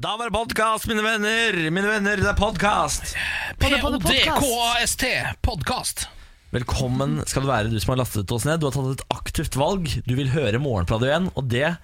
Da 0.00 0.14
var 0.16 0.30
det 0.30 0.32
podkast, 0.36 0.86
mine 0.88 1.02
venner! 1.04 1.56
Mine 1.74 1.88
venner, 1.90 2.20
det 2.22 2.28
er 2.30 2.36
podkast! 2.38 3.10
P-O-D-K-A-S-T, 3.60 5.08
podkast. 5.44 6.06
Velkommen 6.54 7.18
skal 7.28 7.44
du 7.44 7.50
være, 7.50 7.70
du 7.70 7.76
som 7.82 7.92
har 7.94 8.00
lastet 8.00 8.32
oss 8.34 8.46
ned. 8.48 8.62
Du 8.62 8.68
har 8.68 8.74
tatt 8.74 8.94
et 8.96 9.04
aktivt 9.12 9.58
valg. 9.60 9.90
Du 10.06 10.14
vil 10.18 10.30
høre 10.32 10.60
Morgenpladet 10.62 11.10
igjen, 11.10 11.28
og 11.36 11.50
det 11.52 11.74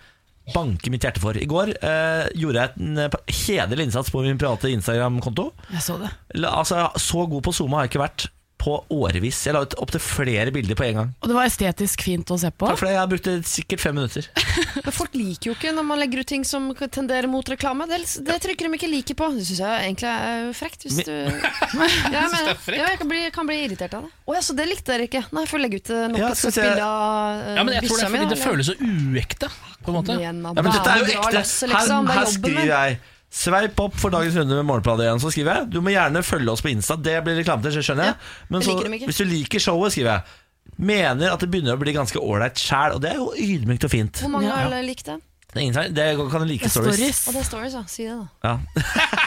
banker 0.54 0.94
mitt 0.94 1.04
hjerte 1.04 1.20
for. 1.22 1.36
I 1.36 1.48
går 1.50 1.74
eh, 1.76 2.24
gjorde 2.38 2.62
jeg 2.64 2.86
en 2.86 3.02
eh, 3.04 3.18
hederlig 3.42 3.88
innsats 3.90 4.12
på 4.14 4.22
min 4.24 4.40
private 4.40 4.70
Instagram-konto. 4.72 5.50
Jeg 5.74 5.84
så 5.84 5.98
det. 6.00 6.12
La- 6.40 6.54
Altså, 6.62 6.86
Så 7.02 7.26
god 7.30 7.44
på 7.46 7.54
SoMe 7.58 7.76
har 7.78 7.86
jeg 7.88 7.94
ikke 7.96 8.04
vært 8.06 8.28
på 8.66 8.74
årevis. 8.90 9.38
Jeg 9.46 9.54
la 9.54 9.62
ut 9.62 9.76
opptil 9.78 10.02
flere 10.02 10.50
bilder 10.54 10.78
på 10.78 10.86
en 10.88 10.98
gang. 11.00 11.10
Og 11.22 11.30
det 11.30 11.36
var 11.36 11.46
estetisk 11.46 12.02
fint 12.02 12.30
å 12.34 12.38
se 12.40 12.50
på. 12.50 12.66
Takk 12.66 12.80
for 12.80 12.88
det, 12.88 12.96
Jeg 12.96 13.10
brukte 13.12 13.34
sikkert 13.46 13.84
fem 13.84 13.94
minutter. 13.98 14.26
Men 14.86 14.94
folk 14.94 15.14
liker 15.14 15.50
jo 15.52 15.54
ikke 15.54 15.74
når 15.76 15.86
man 15.86 16.02
legger 16.02 16.24
ut 16.24 16.30
ting 16.32 16.46
som 16.48 16.68
tenderer 16.74 17.30
mot 17.30 17.46
reklame. 17.52 17.86
Det, 17.90 18.02
det 18.26 18.38
trykker 18.42 18.66
de 18.66 18.80
ikke 18.80 18.90
like 18.90 19.16
på. 19.18 19.30
Det 19.36 19.46
syns 19.46 19.62
jeg 19.62 19.86
egentlig 19.86 20.10
er 20.10 20.50
frekt. 20.58 20.86
Hvis 20.88 20.98
du 21.06 21.14
ja, 22.16 22.26
men, 22.32 22.50
ja, 22.74 22.90
jeg 22.90 23.00
kan 23.02 23.10
bli, 23.12 23.22
kan 23.34 23.50
bli 23.50 23.60
irritert 23.68 23.96
av 23.98 24.08
det. 24.08 24.12
Å 24.26 24.38
ja, 24.38 24.42
så 24.42 24.56
det 24.58 24.68
likte 24.72 24.94
dere 24.94 25.06
ikke? 25.06 25.22
Nei, 25.30 25.46
jeg 25.46 25.52
får 25.54 25.62
legge 25.62 25.82
ut 25.82 25.92
eh, 25.94 26.06
nok 26.10 26.22
Ja, 26.24 26.30
et 26.34 26.42
se. 26.42 26.54
bilde 26.56 26.86
av 26.86 27.42
uh, 27.42 27.50
Ja, 27.54 27.66
men 27.66 27.76
jeg 27.78 27.86
tror 27.86 28.00
det 28.02 28.06
er 28.08 28.16
fordi 28.16 28.30
det 28.34 28.40
føles 28.42 28.72
så 28.72 28.78
uekte. 28.82 29.52
På 29.86 29.92
en 29.92 30.00
måte 30.00 30.16
Ja, 30.18 30.32
men 30.34 30.72
dette 30.72 30.90
er 30.90 31.04
jo 31.04 31.12
ekte. 31.12 31.44
liksom. 31.70 32.10
Her, 32.10 32.16
her 32.16 32.24
er 32.26 32.32
skriver 32.34 32.72
jeg 32.72 32.98
Sveip 33.32 33.78
opp 33.82 33.96
for 33.98 34.10
dagens 34.14 34.36
runde 34.38 34.54
med 34.56 34.64
Morgenbladet 34.68 35.06
igjen. 35.08 35.20
Så 35.20 35.30
skriver 35.34 35.58
jeg 35.60 35.70
Du 35.74 35.80
må 35.84 35.90
gjerne 35.92 36.22
følge 36.24 36.52
oss 36.52 36.62
på 36.64 36.70
Insta. 36.72 36.96
Det 36.96 37.18
blir 37.26 37.36
reklame 37.40 37.62
til, 37.66 37.78
skjønner 37.82 38.12
jeg. 38.12 38.18
Men 38.54 38.62
så, 38.64 38.76
hvis 38.86 39.18
du 39.20 39.24
liker 39.28 39.62
showet, 39.62 39.92
skriver 39.96 40.12
jeg 40.16 40.42
Mener 40.82 41.30
at 41.32 41.40
det 41.40 41.46
begynner 41.48 41.76
å 41.76 41.80
bli 41.80 41.92
ganske 41.94 42.20
ålreit 42.20 42.58
sjæl. 42.60 42.96
Og 42.96 43.00
det 43.02 43.12
er 43.14 43.20
jo 43.20 43.30
ydmykt 43.32 43.84
og 43.86 43.92
fint. 43.92 44.20
Hvor 44.20 44.32
mange 44.34 44.48
Ja. 44.50 44.56
har 44.68 44.82
likt 44.84 45.06
det? 45.06 45.20
Det 45.54 45.62
ingen. 45.62 45.94
Det 45.94 46.06
kan 46.30 46.42
du 46.42 46.46
like 46.46 46.68
stories. 46.68 46.96
Stories. 46.98 47.20
Og 47.28 47.32
det 47.34 47.40
er 47.40 47.46
stories, 47.48 47.72
ja. 47.72 47.84
Si 47.88 48.04
det, 48.04 48.16
da. 48.18 48.26
Ja. 48.44 48.58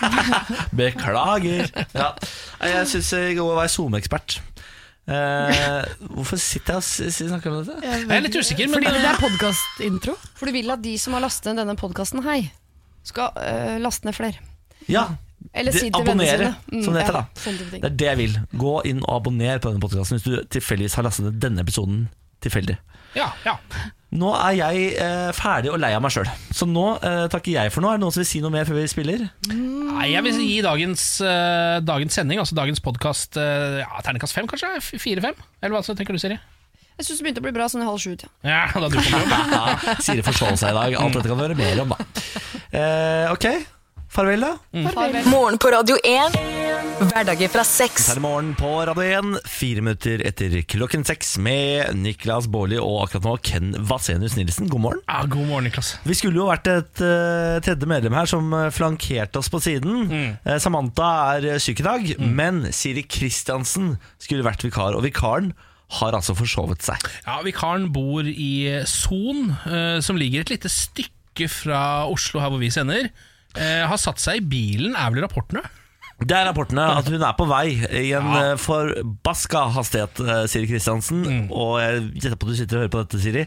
Beklager. 0.81 1.71
Ja. 1.95 2.09
Jeg 2.61 2.87
syns 2.91 3.11
i 3.17 3.33
går 3.39 3.55
var 3.57 3.71
SoMe-ekspert. 3.71 4.39
Eh, 5.09 5.87
hvorfor 6.13 6.37
sitter 6.37 6.77
jeg 6.77 6.83
og 7.09 7.13
snakker 7.31 7.49
om 7.49 7.63
dette? 7.65 7.79
Jeg 7.81 8.05
er 8.13 8.21
litt 8.27 8.35
usikker, 8.37 8.69
men 8.69 8.77
Fordi 8.83 8.93
det 8.99 9.09
er 9.09 9.21
podkastintro. 9.23 10.17
For 10.37 10.45
du 10.45 10.53
vil 10.53 10.69
at 10.75 10.83
de 10.85 10.93
som 11.01 11.15
har 11.17 11.23
lastet 11.25 11.49
ned 11.49 11.63
denne 11.63 11.77
podkasten, 11.79 12.21
hei, 12.27 12.51
skal 13.07 13.33
uh, 13.35 13.75
laste 13.81 14.07
ned 14.07 14.17
flere. 14.17 14.41
Ja, 14.89 15.05
Eller 15.53 15.75
si 15.75 15.87
til 15.87 16.03
vennene 16.03 16.25
abonnere, 16.25 16.49
sine. 16.51 16.79
Mm, 16.79 16.83
som 16.83 16.95
det 16.95 17.03
heter, 17.03 17.19
ja, 17.19 17.21
da. 17.21 17.43
ting. 17.43 17.81
det 17.81 17.91
er 17.91 17.95
det 18.01 18.09
jeg 18.09 18.21
vil. 18.23 18.39
Gå 18.59 18.75
inn 18.89 19.03
og 19.05 19.13
abonner 19.19 19.61
på 19.61 19.71
denne 19.71 19.83
podkasten 19.83 20.19
hvis 20.19 20.27
du 20.27 20.51
tilfeldigvis 20.57 20.97
har 20.99 21.07
lastet 21.07 21.29
ned 21.29 21.39
denne 21.43 21.65
episoden 21.65 22.07
tilfeldig. 22.43 22.77
ja, 23.17 23.31
ja. 23.45 23.57
Nå 24.09 24.31
er 24.33 24.55
jeg 24.57 24.85
eh, 24.97 25.27
ferdig 25.37 25.69
og 25.69 25.77
lei 25.77 25.91
av 25.93 26.01
meg 26.01 26.09
sjøl, 26.09 26.25
så 26.55 26.65
nå 26.65 26.85
eh, 27.05 27.27
takker 27.29 27.53
jeg 27.53 27.73
for 27.73 27.85
noe. 27.85 27.91
Er 27.93 27.99
det 27.99 28.01
noen 28.07 28.15
som 28.15 28.23
vil 28.23 28.29
si 28.31 28.39
noe 28.41 28.49
mer 28.53 28.65
før 28.65 28.79
vi 28.79 28.87
spiller? 28.89 29.27
Nei, 29.51 30.07
jeg 30.09 30.25
vil 30.25 30.39
gi 30.41 30.55
dagens, 30.65 31.03
eh, 31.21 31.75
dagens 31.85 32.17
sending, 32.17 32.41
altså 32.41 32.57
dagens 32.57 32.81
podkast, 32.81 33.37
ja, 33.37 33.89
terningkast 34.05 34.33
fem, 34.33 34.49
kanskje? 34.49 34.71
Fire-fem? 34.97 35.37
Eller 35.61 35.77
hva 35.77 35.83
så 35.85 35.93
tenker 35.93 36.17
du, 36.17 36.21
Siri? 36.21 36.39
Jeg 36.99 37.05
syns 37.05 37.21
det 37.21 37.27
begynte 37.27 37.39
å 37.39 37.45
bli 37.45 37.53
bra 37.55 37.69
sånn 37.71 37.85
i 37.85 37.87
halv 37.87 38.01
sju. 38.01 38.17
Ja. 38.43 38.63
Da 38.73 38.89
du 38.89 38.97
kom 38.97 39.29
på. 39.29 39.37
Ja, 39.53 39.77
Siri 40.07 40.25
forstår 40.25 40.57
seg 40.59 40.73
i 40.73 40.79
dag. 40.79 40.97
Alt 40.99 41.19
dette 41.19 41.29
kan 41.29 41.37
du 41.37 41.45
høre 41.45 41.55
mer 41.55 41.83
om, 41.85 41.93
da. 41.93 42.18
Eh, 42.69 43.31
ok, 43.33 43.45
farvel, 44.13 44.43
da. 44.45 44.51
Farvel. 44.93 45.25
Morgen 45.25 45.57
på 45.57 45.71
Radio 45.73 45.95
1. 46.05 46.35
Hverdager 46.99 47.49
fra 47.49 47.63
seks. 47.65 48.11
Her 48.11 48.19
er 48.19 48.21
morgen 48.21 48.51
på 48.59 48.69
Radio 48.85 49.01
1, 49.01 49.39
fire 49.49 49.81
minutter 49.81 50.21
etter 50.27 50.53
klokken 50.69 51.01
seks 51.07 51.31
med 51.41 51.97
Niklas 51.97 52.45
Baarli 52.51 52.77
og 52.77 53.07
akkurat 53.07 53.25
nå 53.25 53.33
Ken 53.41 53.73
Vasenius 53.89 54.37
Nilsen. 54.37 54.69
God 54.69 54.85
morgen. 54.85 55.01
Ja, 55.09 55.23
god 55.25 55.49
morgen, 55.49 55.65
Niklas. 55.65 55.95
Vi 56.05 56.19
skulle 56.19 56.43
jo 56.43 56.45
vært 56.51 56.69
et 56.69 57.01
uh, 57.01 57.57
tredje 57.65 57.89
medlem 57.89 58.19
her 58.19 58.29
som 58.29 58.53
eh, 58.53 58.69
flankerte 58.75 59.41
oss 59.41 59.49
på 59.49 59.63
siden. 59.65 60.11
Eh, 60.13 60.59
Samantha 60.61 61.11
er 61.39 61.57
syk 61.63 61.81
i 61.81 61.89
dag, 61.89 62.09
men 62.21 62.67
Siri 62.75 63.07
Kristiansen 63.09 63.95
skulle 64.21 64.45
vært 64.45 64.67
vikar, 64.67 64.93
og 64.93 65.07
vikaren 65.09 65.55
har 65.97 66.13
altså 66.13 66.35
forsovet 66.37 66.85
seg. 66.85 67.01
Ja, 67.25 67.39
Vikaren 67.41 67.87
bor 67.95 68.27
i 68.29 68.83
Son, 68.85 69.55
uh, 69.65 69.97
som 70.05 70.21
ligger 70.21 70.45
et 70.45 70.53
lite 70.53 70.69
stykke 70.69 71.17
fra 71.49 72.07
Oslo, 72.09 72.39
her 72.41 72.49
hvor 72.49 72.59
vi 72.59 72.69
sender. 72.73 73.09
Eh, 73.55 73.83
har 73.87 73.97
satt 73.97 74.19
seg 74.21 74.41
i 74.41 74.45
bilen, 74.45 74.95
er 74.95 75.09
vel 75.13 75.23
rapportene? 75.25 75.61
Det 76.19 76.35
er 76.35 76.49
rapportene 76.49 76.83
at 76.99 77.07
hun 77.07 77.21
er 77.23 77.33
på 77.37 77.45
vei 77.47 77.67
i 77.79 78.11
en 78.11 78.27
Ja. 78.33 78.51
eh, 78.51 78.55
forbaska 78.59 79.69
hastighet, 79.71 80.19
eh, 80.19 80.45
Siri 80.51 80.67
Kristiansen. 80.67 81.47
Og 81.49 81.79
jeg 81.79 82.11
gjetter 82.19 82.35
på 82.35 82.47
at 82.49 82.51
du 82.51 82.55
sitter 82.59 82.77
og 82.77 82.81
hører 82.83 82.91
på 82.97 83.03
dette, 83.07 83.21
Siri. 83.23 83.45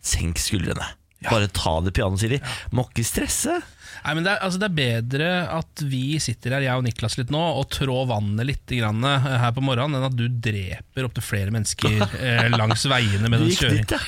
Senk 0.00 0.36
skuldrene. 0.38 0.86
Bare 1.24 1.48
ta 1.48 1.80
det 1.80 1.94
piano, 1.96 2.16
Siri. 2.20 2.38
Må 2.72 2.84
ikke 2.90 3.04
stresse. 3.04 3.62
Nei, 4.04 4.12
men 4.14 4.24
det 4.24 4.32
er, 4.34 4.40
altså 4.44 4.58
det 4.60 4.66
er 4.68 4.74
bedre 4.76 5.28
at 5.48 5.80
vi 5.88 6.18
sitter 6.20 6.50
her, 6.56 6.60
jeg 6.66 6.76
og 6.76 6.82
Niklas 6.84 7.16
litt 7.16 7.30
nå, 7.32 7.40
og 7.60 7.70
trår 7.70 8.08
vannet 8.10 8.44
litt 8.44 8.66
grann, 8.66 9.02
eh, 9.04 9.18
her 9.40 9.52
på 9.52 9.62
morgenen, 9.64 9.96
enn 9.96 10.04
at 10.10 10.16
du 10.16 10.26
dreper 10.28 11.04
opptil 11.06 11.22
flere 11.24 11.50
mennesker 11.54 12.02
eh, 12.20 12.48
langs 12.52 12.84
veiene 12.90 13.28
med 13.30 13.40
den 13.40 13.54
kjøringen. 13.56 14.00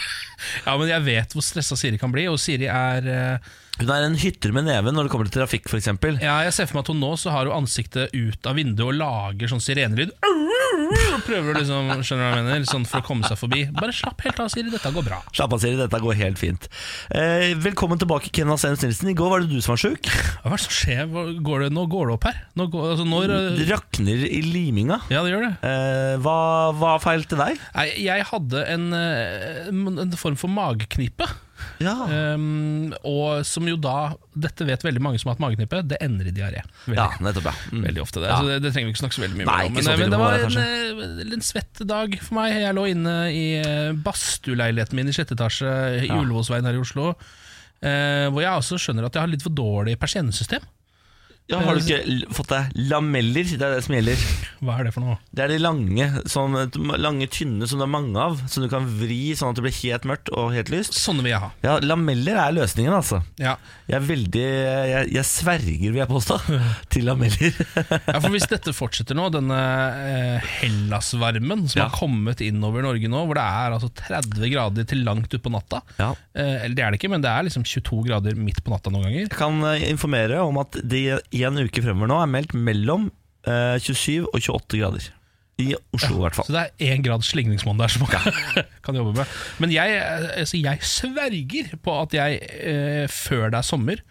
Ja. 0.67 0.75
Men 0.77 0.91
jeg 0.91 1.07
vet 1.07 1.37
hvor 1.37 1.45
stressa 1.45 1.79
Siri 1.79 2.01
kan 2.01 2.13
bli, 2.15 2.27
og 2.31 2.41
Siri 2.41 2.69
er 2.71 3.09
eh, 3.11 3.53
Hun 3.81 3.93
er 3.93 4.07
en 4.07 4.19
hytter 4.21 4.55
med 4.57 4.69
neven 4.69 4.97
når 4.97 5.07
det 5.07 5.15
kommer 5.15 5.29
til 5.29 5.39
trafikk, 5.41 5.69
f.eks. 5.71 5.91
Ja, 6.23 6.39
jeg 6.47 6.55
ser 6.57 6.69
for 6.71 6.79
meg 6.79 6.87
at 6.87 6.93
hun 6.95 7.03
nå 7.03 7.13
så 7.21 7.35
har 7.35 7.49
hun 7.49 7.65
ansiktet 7.65 8.15
ut 8.17 8.49
av 8.49 8.57
vinduet 8.59 8.89
og 8.89 9.01
lager 9.01 9.53
sånn 9.53 9.65
sirenelyd. 9.65 10.15
Og 10.87 11.23
Prøver 11.27 11.57
liksom, 11.59 11.89
skjønner 12.07 12.23
du 12.23 12.31
hva 12.31 12.39
jeg 12.39 12.47
mener, 12.47 12.67
sånn 12.69 12.85
for 12.87 13.03
å 13.03 13.07
komme 13.07 13.27
seg 13.27 13.39
forbi. 13.41 13.65
Bare 13.75 13.95
slapp 13.97 14.21
helt 14.27 14.39
av, 14.43 14.51
Siri, 14.53 14.71
dette 14.71 14.93
går 14.95 15.07
bra. 15.07 15.19
Slapp 15.35 15.57
av, 15.57 15.63
Siri. 15.63 15.79
Dette 15.81 16.01
går 16.03 16.19
helt 16.21 16.39
fint. 16.41 16.69
Eh, 17.11 17.55
velkommen 17.65 17.99
tilbake, 18.01 18.31
Ken 18.35 18.51
Vasenius 18.53 18.85
Nilsen. 18.85 19.11
I 19.11 19.17
går 19.19 19.33
var 19.33 19.43
det 19.45 19.51
du 19.51 19.59
som 19.65 19.75
var 19.75 19.83
sjuk. 19.83 20.11
Hva 20.45 20.53
er 20.53 20.57
det 20.61 20.67
som 20.67 20.77
skjer? 20.77 21.11
Går 21.47 21.67
det, 21.67 21.71
nå 21.75 21.87
går 21.91 22.11
det 22.11 22.17
opp 22.19 22.29
her. 22.31 22.39
Nå 22.59 22.69
går, 22.73 22.91
altså, 22.95 23.09
når, 23.09 23.35
Det 23.59 23.69
rakner 23.73 24.27
i 24.29 24.43
liminga. 24.45 25.01
ja, 25.11 25.25
det 25.27 25.35
gjør 25.35 25.49
det. 25.49 25.53
Eh, 25.73 26.13
hva, 26.23 26.39
hva 26.79 26.95
feilte 27.03 27.39
deg? 27.41 27.59
Nei, 27.75 27.89
jeg 28.07 28.29
hadde 28.31 28.63
en, 28.77 28.87
eh, 28.95 29.67
en 29.73 30.17
form 30.21 30.39
for 30.39 30.53
mageknipe. 30.53 31.27
Ja. 31.81 31.95
Um, 32.35 32.93
og 33.07 33.43
som 33.49 33.67
jo 33.69 33.77
da 33.81 34.13
Dette 34.37 34.67
vet 34.69 34.83
veldig 34.85 35.01
mange 35.01 35.21
som 35.21 35.31
har 35.31 35.37
hatt 35.37 35.43
mageknipe, 35.45 35.81
det 35.89 35.97
ender 36.05 36.29
i 36.29 36.35
diaré. 36.37 36.61
Veldig, 36.85 36.99
ja, 36.99 37.07
nettopp, 37.25 37.49
ja. 37.49 37.55
Mm. 37.73 37.87
veldig 37.89 38.03
ofte. 38.05 38.21
Det, 38.21 38.29
Ja. 38.29 38.37
så 38.41 38.51
det, 38.51 38.59
det 38.67 38.73
trenger 38.75 38.91
vi 38.91 38.95
ikke 38.95 39.03
snakke 39.05 39.17
så 39.17 39.25
veldig 39.25 39.39
mye 39.41 39.49
Nei, 39.49 39.63
om. 39.67 39.73
Men, 39.79 39.91
men 40.03 40.13
det 40.13 40.21
var 40.21 40.39
en, 40.45 40.59
eh, 40.61 41.35
en 41.39 41.47
svett 41.47 41.83
dag 41.89 42.19
for 42.21 42.37
meg. 42.37 42.57
Jeg 42.61 42.77
lå 42.77 42.87
inne 42.93 43.17
i 43.33 43.45
eh, 43.63 43.93
badstueleiligheten 44.07 44.99
min 45.01 45.09
i 45.09 45.17
sjette 45.17 45.37
etasje 45.39 45.73
i 46.03 46.07
Ja. 46.11 46.21
Ullevålsveien 46.21 46.69
her 46.69 46.77
i 46.77 46.83
Oslo. 46.85 47.15
Uh, 47.77 48.27
hvor 48.33 48.41
jeg 48.41 48.53
også 48.57 48.79
skjønner 48.81 49.05
at 49.09 49.17
jeg 49.17 49.21
har 49.25 49.29
litt 49.33 49.45
for 49.45 49.53
dårlig 49.53 49.99
persiennesystem. 50.01 50.65
Ja, 51.47 51.61
har 51.63 51.77
du 51.79 51.83
ikke 51.85 52.27
fått 52.35 52.49
deg 52.51 52.73
lameller? 52.91 53.47
Det 53.47 53.63
er 53.63 53.77
det 53.77 53.83
som 53.87 53.95
gjelder. 53.95 54.23
Hva 54.67 54.81
er 54.81 54.89
det 54.89 54.93
for 54.97 55.05
noe? 55.07 55.15
Det 55.31 55.45
er 55.45 55.53
de 55.53 55.59
lange, 55.63 56.07
sånn, 56.27 56.57
lange 56.99 57.29
tynne 57.31 57.69
som 57.71 57.79
det 57.79 57.87
er 57.87 57.93
mange 57.93 58.19
av, 58.19 58.41
som 58.51 58.65
du 58.65 58.69
kan 58.73 58.89
vri 58.99 59.31
sånn 59.39 59.53
at 59.53 59.61
det 59.61 59.63
blir 59.69 59.77
helt 59.85 60.09
mørkt 60.11 60.33
og 60.35 60.51
helt 60.57 60.73
lyst. 60.75 60.97
Sånne 60.99 61.23
vil 61.23 61.31
jeg 61.37 61.43
ha. 61.45 61.51
Ja, 61.63 61.77
Lameller 61.87 62.41
er 62.43 62.57
løsningen, 62.57 62.91
altså. 62.97 63.21
Ja. 63.39 63.53
Jeg 63.87 64.01
er 64.01 64.09
veldig 64.09 64.43
Jeg, 64.43 65.13
jeg 65.15 65.27
sverger, 65.29 65.93
vil 65.95 66.01
jeg 66.03 66.11
påstå, 66.11 66.41
til 66.97 67.07
lameller. 67.07 67.55
Ja, 68.11 68.19
for 68.19 68.33
Hvis 68.35 68.49
dette 68.51 68.75
fortsetter 68.75 69.15
nå, 69.19 69.29
denne 69.35 69.61
eh, 69.61 70.51
Hellas-varmen 70.65 71.69
som 71.71 71.79
Ja. 71.81 71.87
har 71.87 71.95
kommet 71.99 72.41
innover 72.43 72.83
Norge 72.83 73.07
nå, 73.11 73.23
hvor 73.29 73.39
det 73.39 73.47
er 73.47 73.77
altså 73.77 73.93
30 74.03 74.51
grader 74.53 74.87
til 74.89 75.05
langt 75.07 75.31
utpå 75.39 75.51
natta 75.55 75.83
Ja. 76.01 76.11
eh, 76.35 76.65
Eller 76.65 76.75
det 76.75 76.85
er 76.85 76.91
det 76.91 77.01
ikke, 77.01 77.11
men 77.15 77.23
det 77.23 77.31
er 77.31 77.47
liksom 77.47 77.63
22 77.67 78.03
grader 78.09 78.35
midt 78.39 78.63
på 78.67 78.75
natta 78.75 78.91
noen 78.91 79.07
ganger. 79.07 79.27
Jeg 79.29 79.35
kan 79.39 79.63
eh, 79.71 79.87
informere 79.91 80.43
om 80.43 80.59
at 80.63 80.79
det 80.83 81.05
en 81.45 81.61
uke 81.61 81.85
fremover 81.85 82.11
nå 82.11 82.23
er 82.23 82.33
meldt 82.33 82.57
mellom 82.57 83.11
eh, 83.47 83.77
27 83.83 84.27
og 84.31 84.41
28 84.41 84.81
grader. 84.81 85.13
I 85.57 85.71
Oslo, 85.97 86.19
i 86.19 86.25
hvert 86.27 86.37
fall. 86.37 86.49
Så 86.51 86.53
det 86.53 86.63
er 86.67 86.91
én 86.93 87.05
grads 87.05 87.31
slingringsmonn 87.33 87.79
der 87.81 87.89
som 87.89 88.05
man 88.05 88.13
kan, 88.13 88.27
kan 88.85 88.99
jobbe 88.99 89.15
med. 89.17 89.39
Men 89.63 89.73
jeg, 89.73 89.97
eh, 89.97 90.27
altså, 90.43 90.61
jeg 90.61 90.85
sverger 90.85 91.73
på 91.83 91.95
at 92.03 92.17
jeg, 92.17 92.43
eh, 92.61 93.07
før 93.13 93.49
det 93.55 93.63
er 93.63 93.67
sommer 93.67 94.03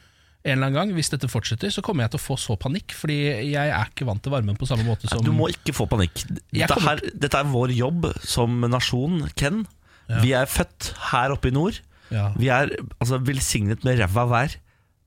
en 0.46 0.60
eller 0.60 0.68
annen 0.70 0.78
gang, 0.78 0.92
hvis 0.94 1.10
dette 1.10 1.26
fortsetter, 1.30 1.72
så 1.74 1.82
kommer 1.82 2.06
jeg 2.06 2.14
til 2.14 2.20
å 2.20 2.22
få 2.22 2.36
så 2.38 2.54
panikk, 2.62 2.94
fordi 2.94 3.16
jeg 3.50 3.72
er 3.74 3.88
ikke 3.90 4.06
vant 4.06 4.22
til 4.22 4.34
varmen 4.34 4.58
på 4.60 4.68
samme 4.70 4.86
måte 4.86 5.10
som 5.10 5.24
Du 5.26 5.32
må 5.34 5.48
ikke 5.50 5.74
få 5.74 5.88
panikk. 5.90 6.22
Dette, 6.54 6.78
her, 6.86 7.02
dette 7.18 7.40
er 7.42 7.50
vår 7.50 7.74
jobb 7.74 8.12
som 8.22 8.62
nasjon, 8.70 9.24
Ken. 9.34 9.64
Vi 10.22 10.36
er 10.38 10.46
født 10.46 10.92
her 11.10 11.34
oppe 11.34 11.50
i 11.50 11.56
nord. 11.56 11.82
ja. 12.14 12.28
Vi 12.38 12.52
er 12.54 12.70
altså, 13.00 13.18
velsignet 13.26 13.82
med 13.88 13.98
ræva 14.04 14.28
vær. 14.30 14.54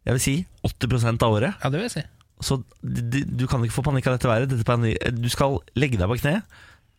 Jeg 0.07 0.15
vil 0.17 0.23
si 0.25 0.37
80 0.65 1.23
av 1.23 1.33
året. 1.35 1.55
ja, 1.63 1.69
det 1.71 1.79
vil 1.81 1.89
jeg 1.89 1.97
si. 1.99 2.05
Så 2.41 2.61
d- 2.83 3.03
d- 3.11 3.25
du 3.37 3.47
kan 3.51 3.63
ikke 3.67 3.75
få 3.75 3.83
panikk 3.83 4.07
av 4.07 4.15
dette 4.19 4.29
været. 4.31 4.49
Dette 4.49 5.13
du 5.21 5.29
skal 5.29 5.59
legge 5.77 5.99
deg 5.99 6.07
på 6.09 6.19
kne, 6.21 6.43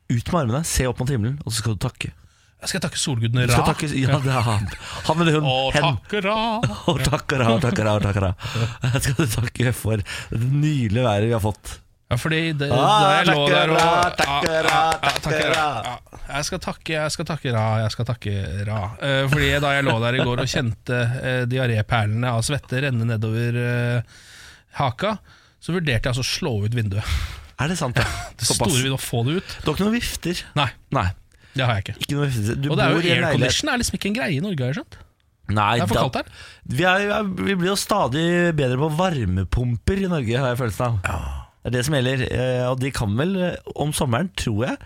ut 0.09 0.31
med 0.33 0.41
armene, 0.41 0.63
se 0.67 0.85
opp 0.89 0.99
mot 0.99 1.09
himmelen, 1.09 1.37
og 1.45 1.51
så 1.53 1.61
skal 1.63 1.77
du 1.77 1.79
takke. 1.87 2.11
Jeg 2.59 2.67
skal 2.73 2.81
takke 2.83 2.99
solgudene 2.99 3.45
Ra. 3.47 3.61
takke 3.69 3.87
ja, 3.95 4.17
det 4.19 4.33
er 4.35 4.41
han. 4.43 4.65
Han 5.07 5.21
eller 5.23 5.37
hun. 5.39 5.45
Og 5.47 5.71
takke 5.73 6.19
Ra. 6.25 6.39
Og 6.91 6.99
takke 7.05 7.37
Ra, 7.39 7.53
takke 7.63 7.85
Ra, 7.87 7.93
takke 8.03 8.19
Ra. 8.25 8.33
Jeg 8.83 9.01
skal 9.05 9.29
takke 9.31 9.71
for 9.73 9.95
det 10.03 10.41
nydelige 10.51 11.05
været 11.07 11.29
vi 11.29 11.31
har 11.37 11.39
fått. 11.45 11.77
Ja, 12.09 12.17
fordi 12.17 12.37
det, 12.57 12.67
Ah, 12.73 13.01
da 13.03 13.09
jeg 13.19 13.27
lå 13.29 13.41
der 13.51 13.69
og 13.69 13.77
Ra, 13.77 13.89
takke 14.17 14.53
Ra, 14.65 14.69
ja, 14.69 14.85
ja, 14.89 15.01
takke 15.05 15.19
takke 15.21 15.49
Ra. 15.53 15.97
Jeg 16.29 16.45
skal 16.47 16.59
takke, 16.63 16.93
jeg 16.95 17.11
skal 17.13 17.25
takke 17.29 17.51
Ra, 17.53 17.65
jeg 17.83 17.91
skal 17.93 18.07
takke 18.09 18.33
Ra. 18.65 18.79
Eh, 19.05 19.25
fordi 19.29 19.49
da 19.61 19.73
jeg 19.75 19.85
lå 19.85 19.93
der 20.01 20.17
i 20.17 20.23
går 20.25 20.41
og 20.41 20.49
kjente 20.49 21.01
uh, 21.05 21.43
diaréperlene 21.51 22.31
av 22.33 22.41
svette 22.47 22.81
renne 22.87 23.05
nedover 23.11 23.59
uh, 23.61 24.17
haka, 24.79 25.11
så 25.61 25.75
vurderte 25.75 26.09
jeg 26.09 26.13
altså 26.15 26.25
å 26.25 26.29
slå 26.31 26.53
ut 26.65 26.73
vinduet. 26.77 27.05
Er 27.61 27.69
det 27.69 27.77
sant, 27.77 27.97
ja? 28.01 28.07
Det 28.39 28.47
store 28.49 28.71
vinduet, 28.73 28.97
å 28.97 29.03
få 29.03 29.21
det 29.27 29.37
ut. 29.43 29.53
Du 29.61 29.69
har 29.69 29.77
ikke 29.77 29.85
noen 29.85 29.97
vifter? 29.99 30.41
Nei, 30.57 30.69
Nei. 30.97 31.05
det 31.53 31.67
har 31.67 31.77
jeg 31.77 31.85
ikke. 31.89 31.95
Ikke 32.07 32.17
noen 32.17 32.31
vifter. 32.33 32.57
Du 32.57 32.69
Og 32.71 32.79
det 32.79 32.87
er 32.87 32.95
jo 32.97 33.03
i 33.05 33.11
en 33.19 33.27
aircondition 33.29 33.69
er 33.73 33.81
liksom 33.83 33.99
ikke 33.99 34.09
en 34.09 34.17
greie 34.17 34.39
i 34.39 34.41
Norge, 34.47 34.63
har 34.65 34.73
jeg 34.73 34.79
skjønt. 34.81 34.97
Nei, 35.49 35.69
Det 35.77 35.85
er 35.85 35.89
for 35.93 35.97
da- 35.97 36.07
kaldt 36.07 36.17
her. 36.23 36.33
Vi, 36.73 36.83
er, 36.89 37.05
vi 37.05 37.13
er- 37.19 37.29
vi 37.51 37.55
blir 37.61 37.71
jo 37.73 37.77
stadig 37.85 38.25
bedre 38.57 38.81
på 38.81 38.89
varmepumper 38.97 40.01
i 40.05 40.09
Norge, 40.09 40.41
har 40.41 40.55
jeg 40.55 40.59
følelsen 40.63 40.97
av. 41.13 41.45
Det 41.69 41.77
er 41.77 41.77
det 41.77 41.85
som 41.85 41.93
gjelder. 41.99 42.25
eh, 42.33 42.65
Og 42.71 42.79
de 42.81 42.91
kan 42.91 43.15
vel 43.19 43.35
eh, 43.37 43.55
om 43.75 43.93
sommeren, 43.93 44.29
tror 44.35 44.65
jeg, 44.65 44.77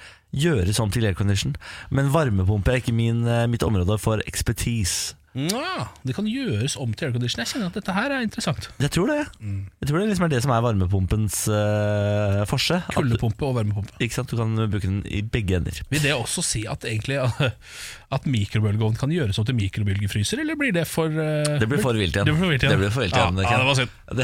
gjøre 0.44 0.74
sånn 0.76 0.92
til 0.92 1.06
aircondition. 1.08 1.56
Men 1.94 2.12
varmepumpe 2.12 2.74
er 2.74 2.82
ikke 2.84 2.94
min, 2.96 3.24
eh, 3.28 3.46
mitt 3.48 3.64
område 3.64 4.00
for 4.02 4.20
expertise. 4.28 5.16
Ja, 5.34 5.88
det 6.06 6.14
kan 6.14 6.28
gjøres 6.30 6.76
om 6.78 6.92
til 6.94 7.08
aircondition. 7.08 7.40
Jeg 7.42 7.50
kjenner 7.50 7.72
at 7.72 7.74
dette 7.80 7.94
her 7.96 8.12
er 8.14 8.22
interessant. 8.22 8.68
Jeg 8.78 8.92
tror 8.94 9.08
det. 9.10 9.24
Mm. 9.42 9.64
Jeg 9.82 9.90
tror 9.90 9.98
det 10.04 10.10
liksom 10.12 10.26
er 10.28 10.30
det 10.36 10.42
som 10.44 10.52
er 10.54 10.62
varmepumpens 10.62 11.40
uh, 11.50 12.44
forse. 12.46 12.78
Kuldepumpe 12.94 13.48
og 13.48 13.56
varmepumpe. 13.58 13.98
Ikke 14.00 14.14
sant, 14.20 14.30
Du 14.30 14.38
kan 14.38 14.54
bruke 14.70 14.86
den 14.86 15.02
i 15.10 15.24
begge 15.26 15.58
ender. 15.58 15.82
Vil 15.90 16.04
det 16.06 16.14
også 16.14 16.44
si 16.46 16.66
at 16.70 16.86
egentlig 16.86 17.18
at 18.18 18.30
mikrobølgeovn 18.30 18.94
kan 19.02 19.10
gjøres 19.10 19.40
om 19.42 19.46
til 19.50 19.58
mikrobølgefryser, 19.58 20.38
eller 20.46 20.54
blir 20.60 20.74
det 20.78 20.86
for 20.86 21.10
uh, 21.10 21.58
Det 21.58 21.66
blir 21.66 21.82
for 21.82 21.98
vilt 21.98 22.14
igjen. 22.14 22.30
Det 22.30 22.34
blir 22.38 22.44
for 22.46 22.54
vilt 22.54 22.68
igjen. 22.70 22.78
Det 22.86 22.94
for 22.94 23.02
vilt 23.08 23.18
ja, 23.18 23.26
igjen, 23.32 23.42
ja, 23.42 23.58
det 23.58 23.72
var 23.72 23.82
synd. 23.82 23.90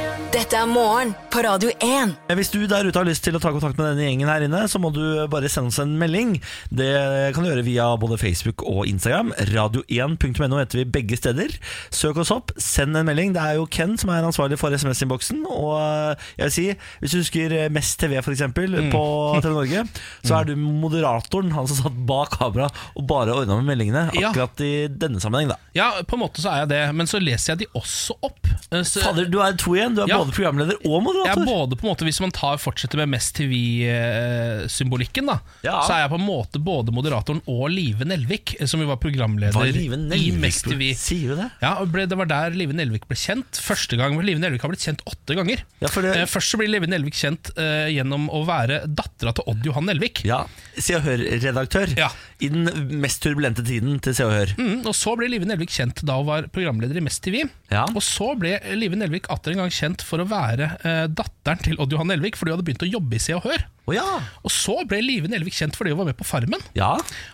Det- 0.00 0.09
Dette 0.30 0.54
er 0.60 0.68
morgen 0.70 1.10
på 1.32 1.40
Radio 1.42 1.70
1. 1.82 2.12
Hvis 2.38 2.50
du 2.52 2.60
der 2.70 2.86
ute 2.86 2.98
har 3.00 3.06
lyst 3.08 3.24
til 3.26 3.34
å 3.34 3.40
ta 3.42 3.50
kontakt 3.50 3.78
med 3.80 3.88
denne 3.88 4.04
gjengen 4.06 4.28
her 4.30 4.44
inne, 4.46 4.60
så 4.70 4.78
må 4.82 4.92
du 4.94 5.00
bare 5.30 5.48
sende 5.50 5.72
oss 5.72 5.78
en 5.82 5.96
melding. 5.98 6.36
Det 6.70 6.90
kan 7.34 7.42
du 7.42 7.48
gjøre 7.50 7.64
via 7.66 7.86
både 7.98 8.18
Facebook 8.20 8.62
og 8.62 8.84
Instagram. 8.86 9.32
Radio1.no 9.50 10.60
heter 10.60 10.80
vi 10.82 10.84
begge 10.94 11.18
steder. 11.18 11.56
Søk 11.94 12.20
oss 12.22 12.30
opp, 12.34 12.52
send 12.62 12.94
en 13.00 13.08
melding. 13.08 13.32
Det 13.34 13.42
er 13.42 13.58
jo 13.58 13.66
Ken 13.74 13.96
som 13.98 14.12
er 14.14 14.26
ansvarlig 14.28 14.58
for 14.60 14.70
SMS-innboksen. 14.76 15.40
Og 15.50 15.72
eh, 15.80 16.28
jeg 16.38 16.46
vil 16.46 16.54
si, 16.54 16.66
hvis 17.02 17.16
du 17.16 17.20
husker 17.24 17.56
Mest 17.74 17.98
TV 18.04 18.14
f.eks. 18.22 18.44
Mm. 18.54 18.92
på 18.94 19.02
TV 19.42 19.50
Norge, 19.56 19.84
så 20.22 20.38
er 20.38 20.50
du 20.52 20.54
moderatoren, 20.62 21.50
han 21.58 21.66
som 21.72 21.80
satt 21.88 21.98
bak 22.06 22.36
kamera 22.38 22.70
og 22.94 23.08
bare 23.10 23.34
ordna 23.34 23.58
med 23.58 23.72
meldingene. 23.72 24.06
Ja. 24.14 24.30
Akkurat 24.30 24.62
i 24.62 24.72
denne 24.94 25.18
sammenheng, 25.22 25.50
da. 25.56 25.58
Ja, 25.74 25.90
på 26.06 26.14
en 26.18 26.22
måte 26.22 26.42
så 26.42 26.54
er 26.54 26.64
jeg 26.64 26.72
det, 26.76 26.82
men 27.02 27.10
så 27.10 27.18
leser 27.22 27.56
jeg 27.56 27.64
de 27.64 27.70
også 27.82 28.14
opp. 28.30 28.46
Eh, 28.70 28.86
Så, 28.86 29.02
Fader, 29.02 29.26
du 29.30 29.40
er 29.42 29.58
to 29.58 29.74
igjen. 29.74 29.98
Du 29.98 30.04
er 30.06 30.09
Ja. 30.10 30.18
både 30.20 30.34
programleder 30.36 30.76
og 30.84 31.06
jeg 31.24 31.32
er 31.32 31.44
både 31.46 31.76
på 31.78 31.86
en 31.86 31.90
måte 31.94 32.04
Hvis 32.06 32.20
man 32.22 32.32
tar, 32.34 32.58
fortsetter 32.60 32.98
med 33.02 33.12
Mest 33.14 33.34
TV-symbolikken, 33.38 35.26
da 35.30 35.38
så 35.62 35.94
er 35.94 36.02
jeg 36.04 36.10
på 36.12 36.18
en 36.18 36.24
måte 36.26 36.60
både 36.62 36.92
moderatoren 36.94 37.40
og 37.50 37.68
Live 37.72 38.04
Nelvik, 38.08 38.54
eh, 38.60 38.66
som 38.70 38.80
jo 38.82 38.88
var 38.90 38.98
programleder 39.02 39.54
Var 39.56 39.70
Live 39.74 39.98
i 40.16 40.30
Mest 40.40 40.66
TV. 40.68 40.90
Sier 40.98 41.34
du 41.34 41.40
det? 41.42 41.48
Ja, 41.62 41.72
ble, 41.84 42.06
Det 42.10 42.18
var 42.18 42.28
der 42.30 42.54
Live 42.56 42.74
Nelvik 42.76 43.06
ble 43.10 43.16
kjent. 43.18 43.60
Første 43.62 43.96
gang 44.00 44.16
Live 44.24 44.40
Nelvik 44.42 44.62
har 44.64 44.72
blitt 44.72 44.84
kjent 44.84 45.02
åtte 45.08 45.36
ganger. 45.38 45.64
Ja, 45.80 45.88
det- 45.88 46.16
Eh, 46.20 46.26
Først 46.26 46.50
så 46.50 46.58
blir 46.58 46.68
Live 46.68 46.86
Nelvik 46.88 47.14
kjent 47.14 47.50
eh, 47.56 47.88
gjennom 47.94 48.28
å 48.30 48.44
være 48.46 48.82
dattera 48.88 49.32
til 49.34 49.44
Odd 49.46 49.64
Johan 49.64 49.86
Nelvik. 49.86 50.24
Ja, 50.24 50.44
Se 50.78 50.94
og 50.96 51.02
Hør-redaktør 51.02 51.96
Ja. 51.96 52.08
i 52.40 52.48
den 52.48 52.64
mest 53.00 53.22
turbulente 53.22 53.64
tiden 53.64 54.00
til 54.00 54.14
Se 54.14 54.24
og 54.24 54.32
Hør. 54.32 54.54
Mm, 54.58 54.86
og 54.86 54.94
Så 54.94 55.16
ble 55.16 55.28
Live 55.28 55.44
Nelvik 55.46 55.70
kjent 55.70 56.02
da 56.04 56.16
hun 56.16 56.26
var 56.26 56.42
programleder 56.48 56.96
i 56.96 57.00
Mest 57.00 57.22
TV. 57.22 57.44
Ja. 57.70 57.84
Og 57.84 58.02
så 58.02 58.36
ble 58.38 58.58
Live 58.76 58.96
Nelvik 58.96 59.26
atter 59.30 59.52
en 59.52 59.58
gang 59.58 59.70
kjent 59.70 59.99
for 60.06 60.22
å 60.22 60.26
være 60.30 60.66
eh, 60.86 61.04
datteren 61.10 61.60
til 61.64 61.78
Odd 61.82 61.92
Johan 61.94 62.12
Elvik, 62.14 62.36
fordi 62.38 62.52
hun 62.52 62.58
hadde 62.58 62.66
begynt 62.68 62.84
å 62.86 62.90
jobbe 62.90 63.16
i 63.18 63.22
Se 63.22 63.34
og 63.36 63.44
Hør. 63.46 63.64
Oh, 63.90 63.94
ja. 63.96 64.04
Og 64.46 64.52
så 64.54 64.76
ble 64.88 65.00
Live 65.02 65.30
Nelvik 65.32 65.56
kjent 65.56 65.74
fordi 65.78 65.92
hun 65.94 66.00
var 66.02 66.10
med 66.12 66.18
på 66.20 66.26
Farmen. 66.28 66.62
ja. 66.78 66.92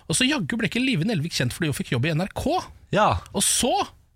Og 0.09 0.17
så 0.17 0.25
jaggu 0.29 0.57
ble 0.57 0.71
ikke 0.71 0.81
Live 0.83 1.05
Nelvik 1.09 1.35
kjent 1.37 1.53
fordi 1.57 1.69
hun 1.73 1.77
fikk 1.77 1.93
jobb 1.97 2.07
i 2.09 2.15
NRK. 2.17 2.45
Ja. 2.97 3.09
Og 3.37 3.45
så 3.45 3.73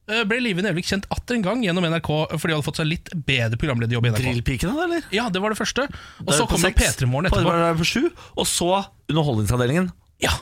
eh, 0.08 0.22
ble 0.30 0.38
Live 0.44 0.64
Nelvik 0.64 0.88
kjent 0.88 1.08
atter 1.12 1.36
en 1.36 1.44
gang 1.44 1.62
gjennom 1.66 1.84
NRK 1.90 2.10
fordi 2.38 2.54
hun 2.54 2.58
hadde 2.60 2.68
fått 2.70 2.80
seg 2.82 2.88
litt 2.90 3.12
bedre 3.28 3.60
programlederjobb 3.60 4.08
i 4.08 4.12
NRK. 4.14 4.24
Drillpikene, 4.24 4.74
eller? 4.86 5.06
Ja, 5.14 5.28
det 5.34 5.42
var 5.44 5.52
det 5.54 5.60
første. 5.60 5.86
Og 6.24 6.32
så 6.34 6.46
kom 6.50 6.62
det 6.62 6.72
seks. 6.72 6.96
P3 7.02 7.10
Morgen 7.10 7.28
etterpå. 7.30 7.52
er 7.54 7.64
det 7.74 7.78
på 7.82 7.88
sju, 7.92 8.02
og 8.36 8.48
så 8.48 8.70
Underholdningsavdelingen. 9.10 9.90
Ja. 10.22 10.32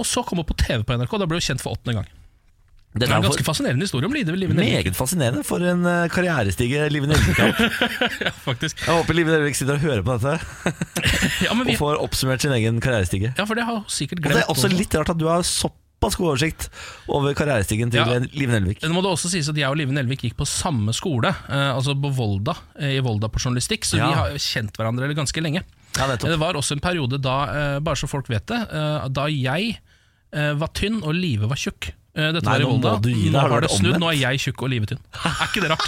Og 0.00 0.06
så 0.08 0.22
kom 0.26 0.40
hun 0.42 0.48
på 0.48 0.56
TV 0.58 0.82
på 0.84 0.96
NRK. 0.98 1.18
Da 1.20 1.28
ble 1.30 1.38
hun 1.40 1.46
kjent 1.52 1.62
for 1.64 1.76
åttende 1.78 2.00
gang. 2.00 2.08
Det 2.90 3.06
er 3.06 3.12
en 3.14 3.22
ganske 3.22 3.44
fascinerende 3.46 3.86
historie 3.86 4.08
om 4.08 4.12
Live 4.16 4.32
Nelvik. 4.34 4.56
meget 4.58 4.96
fascinerende 4.98 5.44
for 5.46 5.62
en 5.62 5.84
eh, 5.86 6.08
karrierestige 6.10 6.88
Live 6.90 7.06
Nelvik 7.06 7.38
har. 7.38 7.52
Ja, 8.26 8.30
faktisk. 8.34 8.80
Jeg 8.82 8.96
håper 8.96 9.14
Live 9.14 9.30
Nelvik 9.30 9.54
sitter 9.54 9.76
og 9.78 9.84
hører 9.84 10.02
på 10.02 10.16
dette 10.18 10.32
Ja, 11.46 11.54
men 11.54 11.68
vi, 11.68 11.76
og 11.76 11.78
får 11.84 12.00
oppsummert 12.02 12.42
sin 12.42 12.50
egen 12.56 12.80
karrierestige. 12.82 13.30
ja, 13.38 13.44
for 13.46 13.54
det 13.54 13.62
har 13.68 13.78
hun 13.78 13.86
sikkert 13.86 14.24
Og 14.26 14.32
det 14.34 14.42
er 14.42 14.50
også 14.50 14.72
litt 14.74 14.96
rart 14.98 15.12
at 15.14 15.20
du 15.22 15.28
har 15.30 15.46
såpass 15.46 16.16
god 16.18 16.32
oversikt 16.32 16.66
over 17.06 17.30
karrierestigen 17.38 17.92
til 17.94 18.02
Ja. 18.02 18.18
Live 18.34 18.56
Nelvik. 18.58 18.82
Nå 18.82 18.90
må 18.96 19.04
det 19.06 19.12
også 19.14 19.30
sies 19.30 19.46
at 19.54 19.62
jeg 19.62 19.70
og 19.70 19.78
Live 19.78 19.94
Nelvik 19.94 20.26
gikk 20.26 20.34
på 20.42 20.48
samme 20.50 20.90
skole, 20.96 21.30
eh, 21.46 21.70
altså 21.70 21.94
på 21.94 22.10
Volda, 22.18 22.56
eh, 22.80 22.96
i 22.98 23.04
Volda 23.06 23.30
på 23.30 23.38
journalistikk, 23.38 23.86
så 23.86 24.00
Ja. 24.02 24.08
vi 24.10 24.18
har 24.18 24.34
kjent 24.42 24.74
hverandre 24.74 25.12
ganske 25.14 25.38
lenge. 25.46 25.62
Ja, 25.94 26.10
det, 26.10 26.24
Det 26.26 26.38
var 26.42 26.58
også 26.58 26.74
en 26.74 26.82
periode 26.82 27.22
da, 27.22 27.78
bare 27.78 27.94
så 28.02 28.10
folk 28.10 28.26
vet 28.34 28.46
det, 28.50 28.60
da 29.14 29.30
jeg 29.30 29.78
var 30.58 30.70
tynn 30.74 31.02
og 31.02 31.14
Live 31.14 31.46
var 31.50 31.58
tjukk. 31.58 31.92
Eh, 32.16 32.32
Dette 32.34 32.42
Nei, 32.46 32.56
var 32.56 32.60
i 32.60 32.64
nå 32.64 32.70
Volda. 32.74 32.94
du. 33.04 33.10
Nå 33.30 33.38
Har 33.44 33.60
det 33.60 33.68
det 33.68 33.76
snudd, 33.78 33.98
nå 34.02 34.08
er 34.10 34.18
jeg 34.18 34.40
tjukk 34.48 34.64
og 34.66 34.72
Live 34.72 34.88
tynn. 34.90 35.02
Er 35.14 35.44
ikke 35.46 35.62
det 35.62 35.70
rart? 35.70 35.84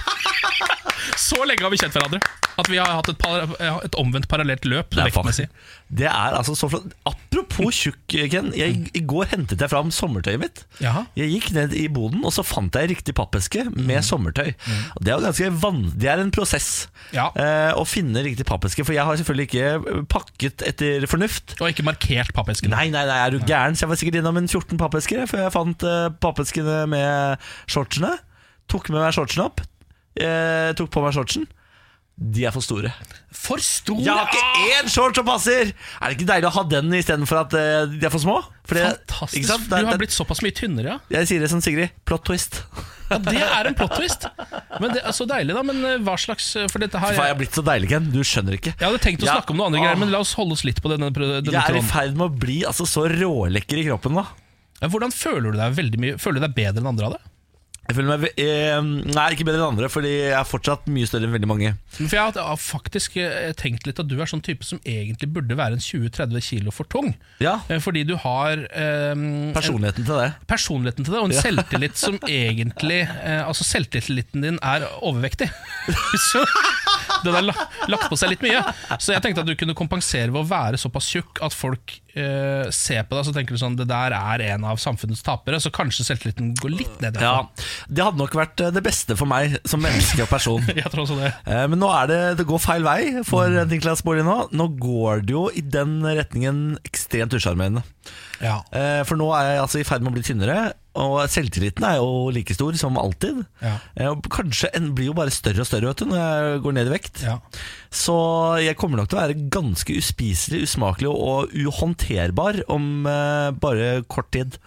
Så 1.22 1.42
lenge 1.48 1.64
har 1.64 1.70
vi 1.72 1.78
kjent 1.80 1.94
hverandre. 1.96 2.20
At 2.60 2.68
vi 2.68 2.78
har 2.78 2.90
hatt 2.98 3.08
et, 3.10 3.18
par, 3.18 3.48
et 3.84 3.94
omvendt 4.00 4.28
parallelt 4.30 4.64
løp. 4.68 4.90
Det 4.92 5.00
er, 5.02 5.08
vektmessig. 5.10 5.46
Det 5.92 6.06
er 6.08 6.32
altså 6.38 6.54
så 6.56 6.70
flott. 6.72 6.92
Apropos 7.04 7.76
tjukk, 7.76 8.14
Ken. 8.32 8.46
Jeg, 8.56 8.88
I 8.96 9.02
går 9.04 9.26
hentet 9.34 9.60
jeg 9.60 9.68
fram 9.68 9.90
sommertøyet 9.92 10.40
mitt. 10.40 10.62
Jaha. 10.80 11.02
Jeg 11.18 11.28
gikk 11.34 11.50
ned 11.52 11.74
i 11.76 11.82
boden, 11.92 12.22
og 12.24 12.32
så 12.32 12.40
fant 12.48 12.72
jeg 12.80 12.88
riktig 12.94 13.12
pappeske 13.18 13.66
Mm. 13.68 13.82
med 13.90 14.00
sommertøy. 14.04 14.54
Og 14.96 15.04
Det 15.04 15.12
er 15.12 15.20
ganske 15.20 15.50
van 15.62 15.82
Det 15.98 16.08
er 16.08 16.18
en 16.22 16.30
prosess 16.32 16.88
Ja. 17.12 17.26
eh, 17.36 17.72
å 17.76 17.84
finne 17.86 18.24
riktig 18.24 18.46
pappeske, 18.48 18.84
for 18.84 18.92
jeg 18.96 19.04
har 19.04 19.16
selvfølgelig 19.20 19.48
ikke 19.50 20.06
pakket 20.08 20.62
etter 20.66 21.06
fornuft. 21.06 21.56
Og 21.60 21.68
ikke 21.68 21.84
markert 21.84 22.32
pappesken. 22.32 22.70
Nei, 22.70 22.88
nei, 22.88 23.04
nei, 23.04 23.18
er 23.26 23.30
du 23.30 23.38
gæren? 23.40 23.76
Så 23.76 23.84
jeg 23.84 23.88
var 23.92 23.96
sikkert 24.00 24.20
innom 24.22 24.36
en 24.40 24.48
14 24.48 24.78
pappesker 24.80 25.26
før 25.28 25.44
jeg 25.44 25.52
fant 25.52 25.82
eh, 25.84 26.08
pappeskene 26.24 26.86
med 26.88 27.38
shortsene. 27.68 28.16
Tok 28.68 28.88
med 28.88 29.02
meg 29.04 29.12
shortsen 29.12 29.44
opp. 29.44 29.60
Eh, 30.16 30.72
tok 30.72 30.90
på 30.90 31.02
meg 31.04 31.12
shortsen. 31.12 31.46
De 32.18 32.44
er 32.46 32.52
for 32.54 32.60
store. 32.62 32.90
For 33.34 33.58
store? 33.64 34.04
Jeg 34.04 34.12
har 34.14 34.28
ikke 34.28 34.74
én 34.76 34.90
shorts 34.92 35.16
som 35.18 35.24
passer! 35.26 35.72
Er 35.72 36.12
det 36.12 36.18
ikke 36.18 36.28
deilig 36.28 36.46
å 36.50 36.54
ha 36.54 36.62
den 36.68 36.92
istedenfor 36.94 37.40
at 37.40 37.54
eh, 37.58 37.86
de 37.88 38.04
er 38.06 38.12
for 38.12 38.20
små? 38.22 38.36
For 38.68 38.76
det- 38.78 38.84
Fantastisk. 39.08 39.48
Du 39.48 39.48
Det 39.48 39.78
er- 39.78 39.84
har 39.88 39.92
det- 39.96 39.98
blitt 40.04 40.14
såpass 40.14 40.42
mye 40.44 40.52
tynnere, 40.54 40.84
ja. 40.86 40.98
Jeg 41.10 41.26
sier 41.28 41.40
det 41.40 41.48
som 41.50 41.60
Sigrid. 41.64 41.90
Plot 42.04 42.24
twist. 42.28 42.60
ja. 43.10 43.18
Det 43.18 43.40
er 43.42 43.66
en 43.66 43.74
plot 43.74 43.96
twist. 43.96 44.28
Men 44.80 44.92
det 44.92 45.02
er 45.04 45.12
Så 45.16 45.26
deilig, 45.26 45.54
da. 45.56 45.62
Men 45.62 45.84
eh, 45.84 45.96
hva 46.04 46.14
slags 46.20 46.52
For 46.70 46.78
dette 46.78 47.00
her 47.00 47.12
jeg 47.16 47.18
har 47.32 47.34
blitt 47.40 47.52
så 47.56 47.64
deilig, 47.64 47.88
Ken. 47.88 48.10
Du 48.12 48.20
skjønner 48.20 48.54
ikke. 48.60 48.76
Jeg 48.78 48.86
hadde 48.86 49.00
tenkt 49.02 49.22
å 49.24 49.26
Ja. 49.26 49.40
snakke 49.40 49.50
om 49.50 49.56
noe 49.56 49.66
andre 49.72 49.80
Ah. 49.80 49.84
greier, 49.88 49.98
men 49.98 50.10
la 50.12 50.18
oss 50.20 50.34
holde 50.34 50.52
oss 50.52 50.64
litt 50.64 50.80
på 50.84 50.92
denne, 50.92 51.10
denne 51.10 51.42
Jeg 51.50 51.54
er 51.70 51.76
i 51.76 51.80
ferd 51.80 52.14
med 52.14 52.28
å 52.30 52.38
bli 52.38 52.62
altså, 52.62 52.84
så 52.86 53.08
rålekker 53.08 53.78
i 53.82 53.88
kroppen 53.88 54.12
nå. 54.12 54.26
Ja, 54.82 54.88
Hvordan 54.88 55.10
føler 55.12 55.52
du 55.52 55.58
deg 55.58 55.74
veldig 55.74 55.98
mye 55.98 56.14
Føler 56.20 56.40
du 56.40 56.40
deg 56.46 56.54
bedre 56.54 56.78
enn 56.82 56.86
andre 56.88 57.06
av 57.06 57.12
det? 57.12 57.20
Jeg 57.92 57.98
føler 57.98 58.16
meg 58.16 58.38
eh, 58.40 58.78
Nei, 59.12 59.26
ikke 59.34 59.44
bedre 59.44 59.60
enn 59.60 59.74
andre, 59.74 59.88
fordi 59.92 60.10
jeg 60.14 60.32
er 60.38 60.46
fortsatt 60.48 60.86
mye 60.88 61.04
større 61.10 61.28
enn 61.28 61.34
veldig 61.36 61.50
mange. 61.50 61.74
For 61.92 62.08
Jeg 62.16 62.32
har 62.38 62.56
faktisk 62.62 63.18
eh, 63.20 63.50
tenkt 63.60 63.84
litt 63.84 64.00
at 64.00 64.08
du 64.08 64.14
er 64.16 64.30
sånn 64.30 64.40
type 64.44 64.64
som 64.64 64.80
egentlig 64.88 65.28
burde 65.34 65.58
være 65.58 65.76
en 65.76 65.84
20-30 65.84 66.40
kilo 66.48 66.72
for 66.72 66.88
tung. 66.88 67.12
Ja, 67.44 67.58
Eh, 67.68 67.78
Fordi 67.84 68.02
du 68.08 68.14
har 68.16 68.56
eh, 68.72 69.12
en- 69.12 69.52
Personligheten 69.54 70.06
til 70.08 70.16
det. 70.22 70.30
personligheten 70.48 71.04
til 71.04 71.12
det, 71.12 71.20
og 71.20 71.28
en 71.28 71.36
selvtillit 71.44 72.00
som 72.00 72.16
egentlig 72.32 73.02
eh, 73.04 73.42
Altså 73.44 73.64
Selvtilliten 73.68 74.40
din 74.42 74.58
er 74.64 74.88
overvektig. 75.04 75.50
Så 76.32 76.40
den 77.26 77.36
har 77.38 77.90
lagt 77.92 78.08
på 78.10 78.18
seg 78.20 78.32
litt 78.34 78.42
mye. 78.44 78.62
Så 78.98 79.14
jeg 79.14 79.22
tenkte 79.24 79.44
at 79.44 79.48
du 79.50 79.54
kunne 79.58 79.76
kompensere 79.78 80.30
ved 80.32 80.42
å 80.42 80.48
være 80.50 80.80
såpass 80.80 81.08
tjukk 81.12 81.40
at 81.46 81.54
folk 81.56 81.96
eh, 82.14 82.66
ser 82.74 83.04
på 83.08 83.16
deg 83.18 83.26
så 83.28 83.32
tenker 83.36 83.56
du 83.56 83.60
sånn 83.62 83.76
Det 83.78 83.86
der 83.90 84.14
er 84.16 84.44
en 84.52 84.66
av 84.68 84.80
samfunnets 84.82 85.22
tapere, 85.26 85.60
så 85.62 85.72
kanskje 85.74 86.04
selvtilliten 86.08 86.52
går 86.60 86.74
litt 86.74 87.00
ned. 87.04 87.18
Ja. 87.22 87.46
Det 87.88 88.04
hadde 88.06 88.20
nok 88.20 88.34
vært 88.38 88.60
eh, 88.64 88.72
det 88.74 88.82
beste 88.84 89.16
for 89.18 89.30
meg 89.30 89.58
som 89.68 89.82
menneske 89.84 90.24
og 90.26 90.30
person. 90.32 90.62
Jeg 90.82 90.88
tror 90.92 91.04
også 91.06 91.18
det. 91.20 91.32
Eh, 91.46 91.64
Men 91.72 91.80
nå 91.82 91.90
er 91.96 92.10
det, 92.10 92.20
det 92.42 92.48
går 92.48 92.62
feil 92.62 92.86
vei 92.86 93.00
for 93.28 93.48
Mm. 93.52 93.68
Niklas 93.68 94.00
Baarli 94.06 94.22
nå. 94.24 94.36
Nå 94.56 94.64
går 94.80 95.24
det 95.26 95.34
jo 95.34 95.42
i 95.52 95.60
den 95.64 95.98
retningen 96.06 96.76
ekstremt 96.86 97.34
usjarmerende. 97.36 97.82
Ja. 98.42 98.60
Eh, 98.74 99.02
For 99.08 99.18
nå 99.20 99.28
er 99.36 99.50
jeg 99.52 99.60
altså 99.64 99.80
i 99.82 99.84
ferd 99.86 100.02
med 100.04 100.12
å 100.12 100.16
bli 100.16 100.22
tynnere, 100.26 100.72
og 100.98 101.14
selvtilliten 101.32 101.84
er 101.88 101.96
jo 102.00 102.28
like 102.34 102.52
stor 102.56 102.76
som 102.76 102.98
alltid. 103.00 103.38
Ja. 103.62 103.76
Eh, 103.96 104.12
Kanskje 104.32 104.68
en 104.76 104.90
blir 104.96 105.08
jo 105.08 105.14
bare 105.16 105.32
større 105.32 105.64
og 105.64 105.68
større 105.68 105.88
vet 105.88 106.02
du, 106.02 106.10
når 106.10 106.20
jeg 106.20 106.60
går 106.66 106.76
ned 106.76 106.90
i 106.90 106.92
vekt. 106.92 107.22
Ja. 107.24 107.38
Så 107.92 108.16
jeg 108.60 108.76
kommer 108.80 109.00
nok 109.00 109.08
til 109.12 109.18
å 109.18 109.22
være 109.22 109.38
ganske 109.52 109.96
uspiselig, 109.96 110.62
usmakelig 110.68 111.08
og 111.12 111.54
uhåndterbar 111.56 112.62
om 112.72 113.08
eh, 113.08 113.48
bare 113.62 113.90
kort 114.12 114.30
tid. 114.36 114.58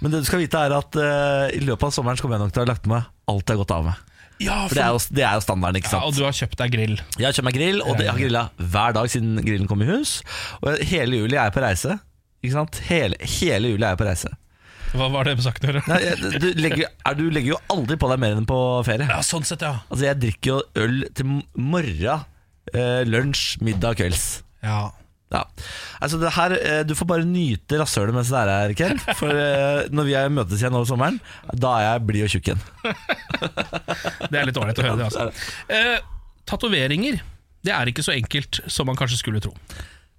Men 0.00 0.12
det 0.14 0.24
du 0.24 0.28
skal 0.30 0.44
vite 0.44 0.64
er 0.64 0.76
at 0.76 0.96
eh, 1.00 1.56
i 1.58 1.62
løpet 1.64 1.90
av 1.90 1.96
sommeren 1.96 2.16
så 2.16 2.24
kommer 2.24 2.38
jeg 2.40 2.46
nok 2.46 2.56
til 2.56 2.64
å 2.64 2.66
ha 2.66 2.72
lagt 2.72 2.90
meg 2.90 3.12
alt 3.26 3.44
jeg 3.44 3.56
har 3.56 3.62
gått 3.64 3.76
av 3.76 3.88
med. 3.90 4.02
Ja, 4.36 4.56
For 4.68 4.76
det 4.76 4.82
er 4.84 4.92
jo, 4.92 4.98
det 5.16 5.22
er 5.24 5.36
jo 5.38 5.44
standarden, 5.46 5.78
ikke 5.80 5.88
ja, 5.88 5.94
sant? 5.94 6.08
og 6.10 6.16
du 6.16 6.24
har 6.26 6.34
kjøpt 6.36 6.58
deg 6.60 6.74
grill. 6.74 6.96
Jeg 7.16 7.24
har 7.24 7.36
kjøpt 7.36 7.48
meg 7.48 7.56
grill, 7.56 7.78
og 7.84 8.00
jeg 8.02 8.10
har 8.12 8.18
grilla 8.20 8.42
hver 8.60 8.96
dag 8.96 9.08
siden 9.12 9.38
grillen 9.44 9.70
kom 9.70 9.80
i 9.84 9.88
hus. 9.88 10.18
Og 10.60 10.82
hele 10.90 11.22
juli 11.22 11.38
er 11.38 11.46
jeg 11.48 11.54
på 11.56 11.62
reise. 11.64 11.96
Ikke 12.44 12.56
sant? 12.58 12.80
Hele, 12.90 13.16
hele 13.40 13.72
juli 13.72 13.80
er 13.86 13.94
jeg 13.94 14.00
på 14.02 14.08
reise. 14.10 14.34
Hva 14.94 15.08
var 15.12 15.26
det 15.28 15.34
med 15.38 15.44
saken 15.46 15.66
å 15.66 15.72
gjøre? 15.72 15.82
Nei, 15.90 16.38
du, 16.38 16.46
legger, 16.60 16.90
er, 16.92 17.16
du 17.18 17.24
legger 17.32 17.54
jo 17.54 17.58
aldri 17.74 17.96
på 18.00 18.10
deg 18.12 18.20
mer 18.22 18.36
enn 18.38 18.46
på 18.48 18.58
ferie. 18.86 19.08
Ja, 19.10 19.18
sånn 19.26 19.44
sett, 19.48 19.64
ja. 19.66 19.80
Altså 19.90 20.06
Jeg 20.06 20.20
drikker 20.22 20.52
jo 20.52 20.84
øl 20.84 21.00
til 21.16 21.32
morgen, 21.58 22.24
eh, 22.72 23.02
lunsj, 23.08 23.58
middag, 23.66 23.98
kvelds. 24.02 24.28
ja. 24.66 24.86
Ja. 25.34 25.40
Altså 25.98 26.20
det 26.22 26.30
her, 26.36 26.52
eh, 26.54 26.82
Du 26.86 26.92
får 26.94 27.06
bare 27.10 27.24
nyte 27.26 27.80
rasshølet 27.80 28.14
mens 28.14 28.28
det 28.30 28.38
er 28.38 28.50
her, 28.52 28.74
Ken. 28.78 29.00
For 29.18 29.34
eh, 29.34 29.88
når 29.90 30.06
vi 30.06 30.14
møtes 30.36 30.62
igjen 30.62 30.76
over 30.78 30.86
sommeren, 30.86 31.18
da 31.50 31.72
er 31.80 31.86
jeg 31.88 32.04
blid 32.06 32.26
og 32.28 32.30
tjukk 32.30 32.50
igjen. 32.52 32.62
Det 34.30 34.38
er 34.38 34.46
litt 34.46 34.60
ålreit 34.60 34.78
å 34.78 34.86
høre 34.86 35.00
det. 35.00 35.08
altså 35.10 35.26
eh, 35.66 35.98
Tatoveringer 36.46 37.18
det 37.66 37.72
er 37.74 37.90
ikke 37.90 38.04
så 38.06 38.14
enkelt 38.14 38.60
som 38.70 38.86
man 38.86 38.94
kanskje 38.98 39.18
skulle 39.18 39.40
tro. 39.42 39.50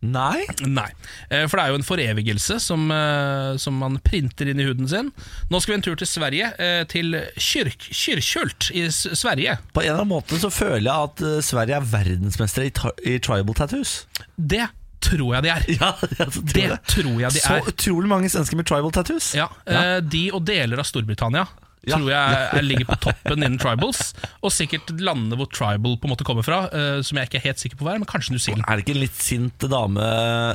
Nei? 0.06 0.46
Nei, 0.62 0.90
eh, 1.30 1.48
For 1.50 1.58
det 1.58 1.64
er 1.64 1.74
jo 1.74 1.80
en 1.80 1.86
forevigelse 1.86 2.60
som, 2.62 2.86
eh, 2.94 3.58
som 3.58 3.80
man 3.82 3.98
printer 4.06 4.50
inn 4.52 4.62
i 4.62 4.68
huden 4.68 4.88
sin. 4.90 5.12
Nå 5.50 5.62
skal 5.62 5.74
vi 5.74 5.78
en 5.80 5.86
tur 5.88 5.98
til 5.98 6.10
Sverige, 6.10 6.52
eh, 6.62 6.84
til 6.86 7.18
Kyrk, 7.34 7.90
Kyrkjult 7.90 8.70
i 8.78 8.88
Sverige. 8.92 9.58
På 9.74 9.82
en 9.82 9.90
eller 9.90 10.04
annen 10.04 10.14
måte 10.14 10.38
så 10.38 10.52
føler 10.54 10.86
jeg 10.86 11.10
at 11.10 11.44
Sverige 11.44 11.80
er 11.80 11.82
verdensmestere 11.82 12.70
i, 12.70 13.16
i 13.16 13.18
tribal 13.18 13.58
tattoos. 13.58 14.06
Det 14.38 14.68
tror 15.02 15.34
jeg 15.34 15.44
de 15.44 15.50
er. 15.50 15.66
Ja, 15.80 15.94
jeg 16.20 16.30
tror 16.30 16.54
Det 16.54 16.80
tror 16.94 17.20
jeg 17.20 17.32
de 17.34 17.42
er. 17.42 17.62
Så 17.64 17.74
utrolig 17.74 18.08
mange 18.10 18.30
svensker 18.30 18.58
med 18.58 18.70
tribal 18.70 18.94
tattoos. 18.94 19.34
Ja, 19.38 19.50
ja. 19.66 20.00
De 20.00 20.28
og 20.32 20.46
deler 20.46 20.78
av 20.78 20.86
Storbritannia 20.86 21.48
Ja. 21.88 21.98
tror 21.98 22.12
jeg 22.12 22.38
jeg 22.58 22.68
ligger 22.68 22.90
på 22.90 23.00
toppen 23.08 23.44
innen 23.44 23.60
tribals. 23.62 24.12
Og 24.44 24.54
sikkert 24.54 24.92
landene 25.00 25.40
hvor 25.40 25.50
tribal 25.52 25.98
på 25.98 26.10
en 26.10 26.14
måte 26.14 26.28
kommer 26.28 26.46
fra, 26.46 26.66
uh, 26.72 27.00
som 27.06 27.20
jeg 27.20 27.30
ikke 27.30 27.42
er 27.42 27.48
helt 27.50 27.64
sikker 27.64 27.80
på 27.80 27.88
hva 27.88 27.96
er, 27.96 28.04
men 28.04 28.10
kanskje 28.10 28.36
New 28.36 28.44
Zealand. 28.44 28.66
Er 28.68 28.78
det 28.78 28.86
ikke 28.86 28.98
en 28.98 29.04
litt 29.06 29.20
sint 29.22 29.68
dame 29.72 30.08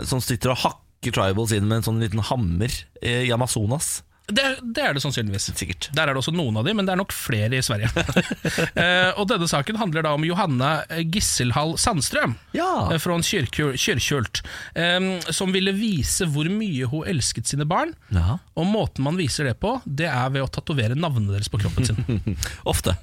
som 0.09 0.23
sitter 0.25 0.55
og 0.55 0.63
hakker 0.67 1.15
tribals 1.17 1.55
inn 1.57 1.69
med 1.69 1.81
en 1.81 1.89
sånn 1.91 2.03
liten 2.03 2.23
hammer 2.29 2.73
eh, 3.03 3.25
i 3.27 3.33
Amazonas? 3.35 4.03
Det, 4.31 4.45
det 4.63 4.83
er 4.87 4.95
det 4.95 5.03
sannsynligvis. 5.03 5.49
Sikkert. 5.59 5.89
Der 5.97 6.07
er 6.09 6.15
det 6.15 6.21
også 6.23 6.33
noen 6.33 6.57
av 6.61 6.65
de, 6.65 6.73
men 6.79 6.87
det 6.87 6.93
er 6.95 7.01
nok 7.01 7.13
flere 7.13 7.59
i 7.59 7.63
Sverige. 7.65 7.91
Eh, 8.83 9.11
og 9.21 9.27
Denne 9.29 9.47
saken 9.51 9.77
handler 9.77 10.05
da 10.07 10.13
om 10.17 10.25
Johanna 10.25 10.83
Gisselhall 11.13 11.75
Sandstrøm 11.81 12.35
Ja. 12.57 12.89
eh, 12.93 12.99
fra 13.03 13.17
Kyrkjul- 13.25 13.77
Kyrkjult, 13.79 14.41
eh, 14.79 14.99
som 15.35 15.53
ville 15.53 15.75
vise 15.77 16.27
hvor 16.31 16.49
mye 16.51 16.89
hun 16.89 17.05
elsket 17.11 17.51
sine 17.51 17.67
barn. 17.69 17.93
ja. 18.15 18.39
Og 18.57 18.67
måten 18.69 19.05
man 19.05 19.17
viser 19.19 19.49
det 19.51 19.59
på, 19.61 19.75
det 19.85 20.07
er 20.09 20.31
ved 20.33 20.45
å 20.45 20.51
tatovere 20.53 20.97
navnene 20.99 21.33
deres 21.35 21.49
på 21.53 21.61
kroppen 21.63 21.87
sin. 21.89 22.37
Ofte. 22.73 22.95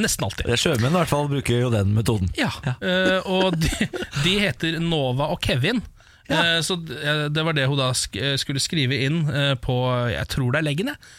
Nesten 0.00 0.26
alltid. 0.26 0.48
Sjømenn 0.58 0.90
i 0.90 0.98
hvert 0.98 1.10
fall 1.12 1.28
bruker 1.30 1.60
jo 1.60 1.70
den 1.70 1.92
metoden. 1.94 2.30
Ja, 2.38 2.50
eh, 2.82 3.20
og 3.30 3.54
de, 3.62 3.70
de 4.24 4.32
heter 4.42 4.80
Nova 4.82 5.28
og 5.34 5.38
Kevin. 5.44 5.82
Eh, 6.28 6.60
så 6.64 6.74
eh, 6.74 7.26
det 7.28 7.44
var 7.44 7.56
det 7.56 7.68
hun 7.68 7.78
da 7.78 7.90
eh, 7.92 8.34
skulle 8.40 8.62
skrive 8.62 8.96
inn 9.06 9.24
på 9.60 9.76
Jeg 10.12 10.28
tror 10.32 10.54
det 10.54 10.62
er 10.62 10.68
leggen, 10.70 10.94
jeg. 10.94 11.14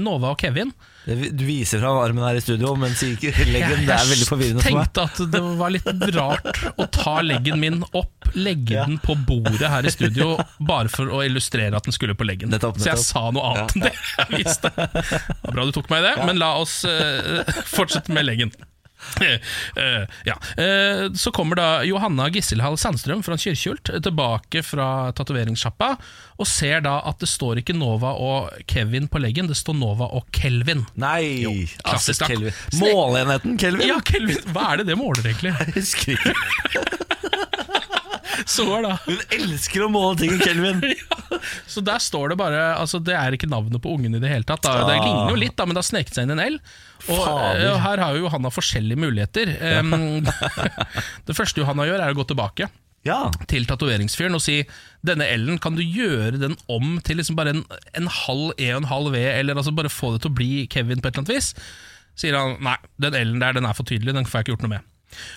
Nova 0.00 0.30
og 0.32 0.40
Kevin. 0.40 0.70
Du 1.04 1.42
viser 1.44 1.82
fra 1.82 1.90
armen 2.00 2.24
her 2.24 2.38
i 2.38 2.40
studio, 2.40 2.70
men 2.80 2.94
sier 2.96 3.18
ikke 3.18 3.44
leggen. 3.52 3.82
Det 3.84 3.92
er 3.92 4.06
veldig 4.08 4.28
forvirrende 4.28 4.62
for 4.64 4.78
meg. 4.78 4.86
tenkte 4.96 5.04
at 5.04 5.34
det 5.34 5.42
var 5.58 5.74
litt 5.74 6.06
rart 6.16 6.62
å 6.80 6.86
ta 6.88 7.18
leggen 7.20 7.60
min 7.60 7.76
opp, 7.90 8.30
legge 8.32 8.86
den 8.88 8.96
på 9.04 9.12
bordet 9.28 9.68
her 9.68 9.84
i 9.84 9.92
studio, 9.92 10.30
bare 10.64 10.88
for 10.88 11.12
å 11.12 11.20
illustrere 11.26 11.76
at 11.76 11.84
den 11.84 11.96
skulle 11.96 12.16
på 12.16 12.24
leggen. 12.24 12.48
Nettopp, 12.54 12.80
Så 12.80 12.94
jeg 12.94 13.04
sa 13.04 13.26
noe 13.28 13.44
annet 13.50 13.76
enn 13.76 13.84
det 13.84 13.92
jeg 13.92 14.38
visste. 14.38 14.72
Bra 15.52 15.68
du 15.68 15.76
tok 15.76 15.92
meg 15.92 16.00
i 16.00 16.08
det, 16.08 16.16
men 16.24 16.40
la 16.40 16.54
oss 16.62 16.78
fortsette 17.76 18.16
med 18.16 18.24
leggen. 18.24 18.56
Eh, 19.20 19.38
eh, 19.82 20.04
ja. 20.24 20.36
Eh, 20.64 21.12
så 21.12 21.30
kommer 21.34 21.56
da 21.56 21.68
Johanna 21.84 22.28
Gisselhall 22.28 22.78
Sandstrøm 22.78 23.22
fra 23.22 23.38
Kyrkjult 23.38 23.90
tilbake 24.04 24.62
fra 24.66 25.12
tatoveringssjappa 25.16 25.92
og 26.38 26.46
ser 26.46 26.82
da 26.86 26.98
at 27.08 27.22
det 27.22 27.30
står 27.30 27.62
ikke 27.62 27.76
Nova 27.76 28.12
og 28.14 28.52
Kevin 28.70 29.08
på 29.10 29.22
leggen, 29.22 29.50
det 29.50 29.58
står 29.58 29.78
Nova 29.78 30.10
og 30.18 30.28
Kelvin. 30.34 30.84
Nei, 30.98 31.46
altså 31.46 31.82
klassisk, 31.82 32.22
altså, 32.22 32.30
Kelvin. 32.32 32.84
Målenheten 32.84 33.58
Kelvin? 33.58 33.90
Ja, 33.90 33.98
Kelvin, 34.04 34.42
Hva 34.54 34.72
er 34.72 34.82
det 34.82 34.90
det 34.92 34.98
måler, 35.00 35.26
egentlig? 35.26 35.54
Jeg 35.58 35.76
husker 35.80 36.14
ikke. 36.18 36.34
Så 38.46 38.64
da 38.84 38.94
Hun 39.06 39.18
elsker 39.34 39.82
å 39.86 39.88
måle 39.90 40.18
ting 40.20 40.34
i 40.36 40.38
Kelvin. 40.42 40.82
Så 41.72 41.80
der 41.84 41.98
står 42.02 42.30
det 42.32 42.36
bare 42.40 42.60
Altså 42.78 43.00
Det 43.04 43.14
er 43.16 43.34
ikke 43.36 43.48
navnet 43.50 43.80
på 43.84 43.92
ungen 43.96 44.14
i 44.16 44.20
det 44.22 44.30
hele 44.30 44.46
tatt 44.48 44.62
da. 44.64 44.76
Det 44.86 44.96
Ah. 44.98 45.04
ligner 45.06 45.30
jo 45.34 45.38
litt 45.40 45.56
da 45.58 45.66
Men 45.66 45.74
det 45.76 45.82
har 45.84 45.88
sneket 45.90 46.14
seg 46.16 46.26
inn 46.28 46.34
en 46.36 46.44
L 46.44 46.58
Og 47.08 47.22
eh, 47.56 47.78
her 47.84 48.02
har 48.04 48.16
jo 48.16 48.24
Johanna 48.26 48.50
forskjellige 48.54 49.00
muligheter 49.00 49.54
Um, 49.80 50.24
Det 51.28 51.36
første 51.36 51.60
Johanna 51.62 51.86
gjør 51.88 52.02
er 52.04 52.14
å 52.14 52.18
gå 52.18 52.26
tilbake 52.30 52.68
Ja. 53.06 53.20
Til 53.50 53.66
tatoveringsfyren 53.68 54.34
og 54.36 54.42
si 54.44 54.60
Denne 55.06 55.28
L-en 55.36 55.60
kan 55.62 55.76
du 55.78 55.82
gjøre 55.84 56.38
den 56.42 56.56
om 56.70 56.96
Til 57.06 57.20
liksom 57.20 57.38
bare 57.38 57.54
en, 57.56 57.64
en 57.98 58.10
halv 58.24 58.52
E 58.58 58.72
og 58.74 58.82
en 58.82 58.90
halv 58.90 59.12
V 59.14 59.22
Eller 59.32 59.58
altså 59.58 59.74
bare 59.76 59.92
få 59.92 60.14
det 60.16 60.24
til 60.24 60.32
å 60.32 60.38
bli 60.40 60.52
Kevin 60.72 61.00
på 61.02 61.08
et 61.10 61.14
eller 61.16 61.26
annet 61.26 61.36
vis 61.38 61.52
Sier 62.18 62.34
han, 62.34 62.56
nei, 62.66 62.74
den 62.98 63.14
L-en 63.14 63.42
der 63.44 63.54
den 63.60 63.68
er 63.68 63.76
for 63.78 63.86
tydelig 63.86 64.14
Den 64.16 64.26
får 64.26 64.40
jeg 64.40 64.48
ikke 64.48 64.56
gjort 64.56 64.66
noe 64.68 64.76
med 64.78 64.86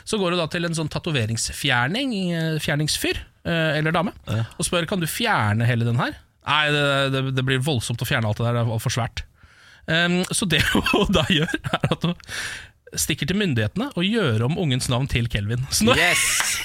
Så 0.04 0.20
går 0.22 0.34
du 0.36 0.40
da 0.42 0.48
til 0.52 0.68
en 0.68 0.76
sånn 0.78 0.90
tatoveringsfjerning 0.92 2.16
eh, 2.36 2.60
Fjerningsfyr, 2.64 3.22
eh, 3.48 3.78
eller 3.80 3.96
dame 3.96 4.14
Og 4.58 4.66
spør, 4.68 4.86
kan 4.90 5.02
du 5.02 5.08
fjerne 5.10 5.66
hele 5.70 5.88
den 5.88 6.00
her? 6.02 6.16
Nei, 6.48 6.64
det, 6.74 6.86
det, 7.14 7.22
det 7.38 7.46
blir 7.46 7.62
voldsomt 7.64 8.02
å 8.02 8.08
fjerne 8.10 8.28
alt 8.32 8.42
det 8.42 8.48
der 8.50 8.60
Det 8.60 8.66
er 8.66 8.74
alt 8.78 8.84
for 8.88 8.94
svært 9.00 9.26
Um, 9.90 10.20
Så 10.30 10.46
det 10.46 10.60
hun 10.94 11.08
da 11.10 11.24
gjør 11.34 11.50
Er 11.74 11.88
at 11.96 12.04
hun 12.06 12.12
stikker 13.02 13.26
til 13.26 13.40
myndighetene 13.42 13.88
Og 13.98 14.06
gjør 14.06 14.44
om 14.46 14.60
ungens 14.62 14.86
navn 14.94 15.08
til 15.10 15.26
Kelvin 15.34 15.64
Så 15.74 15.88
nå, 15.88 15.96
Yes! 15.98 16.62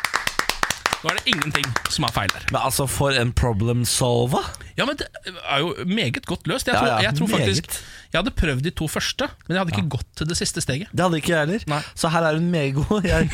nå 1.04 1.12
er 1.12 1.20
det 1.20 1.30
ingenting 1.30 1.68
som 1.94 2.08
er 2.08 2.12
feil 2.16 2.32
der 2.34 2.48
Men 2.50 2.58
altså, 2.64 2.88
for 2.90 3.14
en 3.16 3.30
problem 3.32 3.84
solver. 3.88 4.50
Ja, 4.76 4.84
men 4.88 4.98
det 4.98 5.06
er 5.22 5.62
jo 5.62 5.70
meget 5.86 6.26
godt 6.26 6.50
løst 6.50 6.66
Jeg 6.68 6.74
Ja, 6.74 6.82
tror, 6.82 6.90
ja, 6.90 7.06
jeg 7.06 7.20
tror 7.20 7.30
faktisk. 7.36 7.78
Jeg 8.10 8.18
hadde 8.24 8.32
prøvd 8.34 8.64
de 8.66 8.72
to 8.74 8.88
første 8.90 9.28
Men 9.46 9.54
jeg 9.54 9.60
hadde 9.60 9.74
ikke 9.76 9.92
gått 9.94 10.08
til 10.18 10.26
det 10.26 10.36
siste 10.38 10.62
steget 10.64 10.90
Det 10.90 11.04
hadde 11.04 11.20
ikke 11.20 11.30
jeg 11.30 11.44
heller. 11.44 11.66
Nei. 11.70 11.82
Så 11.94 12.10
her 12.10 12.26
er 12.26 12.38
hun 12.40 12.48
meget 12.50 12.74
god. 12.80 13.06
Jeg, 13.06 13.30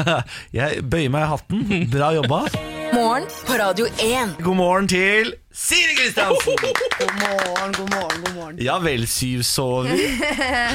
jeg 0.60 0.84
bøyer 0.86 1.10
meg 1.10 1.24
i 1.26 1.30
hatten. 1.32 1.64
Bra 1.90 2.12
jobba. 2.14 2.44
Morgen 2.94 3.26
på 3.46 3.56
Radio 3.58 3.86
1. 4.02 4.36
God 4.42 4.56
morgen 4.58 4.86
til 4.90 5.32
Siri 5.54 5.96
Kristiansen! 5.98 6.58
God 6.62 7.12
morgen, 7.18 7.72
god 7.74 7.88
morgen, 7.90 8.20
god 8.22 8.34
morgen. 8.36 8.60
Ja 8.62 8.76
vel, 8.82 9.02
syvsover. 9.10 9.90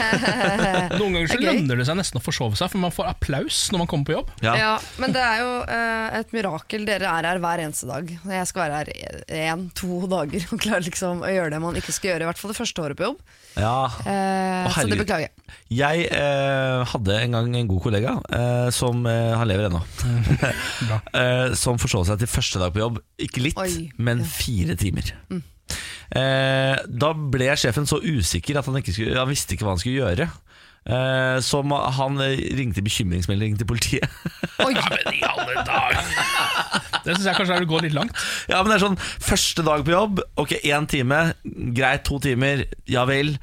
Noen 1.00 1.16
ganger 1.16 1.32
så 1.32 1.38
er 1.40 1.46
lønner 1.46 1.80
det 1.80 1.88
seg 1.88 2.00
nesten 2.00 2.20
å 2.20 2.24
forsove 2.24 2.60
seg 2.60 2.74
For 2.74 2.84
man 2.84 2.94
får 2.96 3.08
applaus 3.14 3.62
når 3.72 3.84
man 3.84 3.92
kommer 3.92 4.10
på 4.10 4.16
jobb 4.18 4.34
Ja. 4.44 4.58
Ja, 4.60 4.74
men 5.00 5.16
det 5.16 5.24
er 5.24 5.42
jo 5.44 5.54
uh, 5.64 6.20
et 6.20 6.36
mirakel. 6.36 6.84
Dere 6.88 7.08
er 7.12 7.32
her 7.32 7.42
hver 7.44 7.64
eneste 7.70 7.88
dag. 7.88 8.12
Jeg 8.12 8.52
skal 8.52 8.68
være 8.68 8.84
her 8.84 9.26
én, 9.48 9.68
to 9.80 10.04
dager 10.12 10.48
og 10.52 10.60
klare 10.60 10.84
liksom 10.88 11.24
å 11.24 11.32
gjøre 11.32 11.56
det 11.56 11.64
man 11.64 11.80
ikke 11.80 11.96
skal 11.96 12.14
gjøre. 12.14 12.28
I 12.28 12.32
hvert 12.34 12.44
fall 12.44 12.56
det 12.56 12.60
første 12.60 12.88
året 12.88 13.00
på 13.00 13.10
jobb. 13.12 13.24
Ja. 13.56 13.88
Eh, 14.04 14.70
så 14.76 14.86
det 14.90 15.00
beklager 15.00 15.28
jeg. 15.28 15.34
Jeg 15.76 16.06
eh, 16.14 16.84
hadde 16.92 17.18
en 17.24 17.38
gang 17.38 17.58
en 17.58 17.70
god 17.70 17.82
kollega 17.86 18.16
eh, 18.36 18.68
som 18.76 19.06
eh, 19.10 19.34
Han 19.40 19.50
lever 19.50 19.70
ennå. 19.70 19.82
Eh, 21.16 21.54
som 21.58 21.80
forsov 21.82 22.06
seg 22.10 22.20
til 22.22 22.30
første 22.30 22.60
dag 22.62 22.74
på 22.76 22.82
jobb. 22.84 23.00
Ikke 23.22 23.44
litt, 23.44 23.60
Oi. 23.62 23.90
men 23.98 24.24
fire 24.28 24.76
timer. 24.80 25.14
Eh, 25.32 26.76
da 26.86 27.14
ble 27.16 27.48
sjefen 27.58 27.88
så 27.90 28.02
usikker 28.04 28.60
at 28.60 28.68
han, 28.70 28.78
ikke 28.82 28.94
skulle, 28.94 29.16
han 29.18 29.32
visste 29.32 29.56
ikke 29.56 29.68
hva 29.68 29.76
han 29.76 29.82
skulle 29.82 30.04
gjøre. 30.04 30.28
Eh, 30.86 31.40
som 31.42 31.72
han 31.74 32.20
ringte 32.54 32.84
bekymringsmelding 32.86 33.56
til 33.58 33.66
politiet. 33.66 34.06
Oi, 34.62 34.74
Ja, 34.78 34.84
men 34.92 35.16
i 35.18 35.24
alle 35.26 35.64
dager 35.66 36.12
Det 37.02 37.16
synes 37.16 37.26
jeg 37.26 37.38
kanskje 37.40 37.56
er 37.58 37.66
å 37.66 37.70
gå 37.72 37.80
litt 37.82 37.96
langt 37.96 38.14
ja, 38.46 38.60
men 38.60 38.70
det 38.70 38.76
er 38.78 38.84
sånn 38.84 39.00
Første 39.02 39.66
dag 39.66 39.82
på 39.86 39.96
jobb, 39.96 40.22
ok, 40.38 40.54
én 40.62 40.86
time. 40.90 41.20
Greit, 41.74 42.06
to 42.06 42.20
timer. 42.22 42.68
Ja 42.90 43.08
vel. 43.10 43.34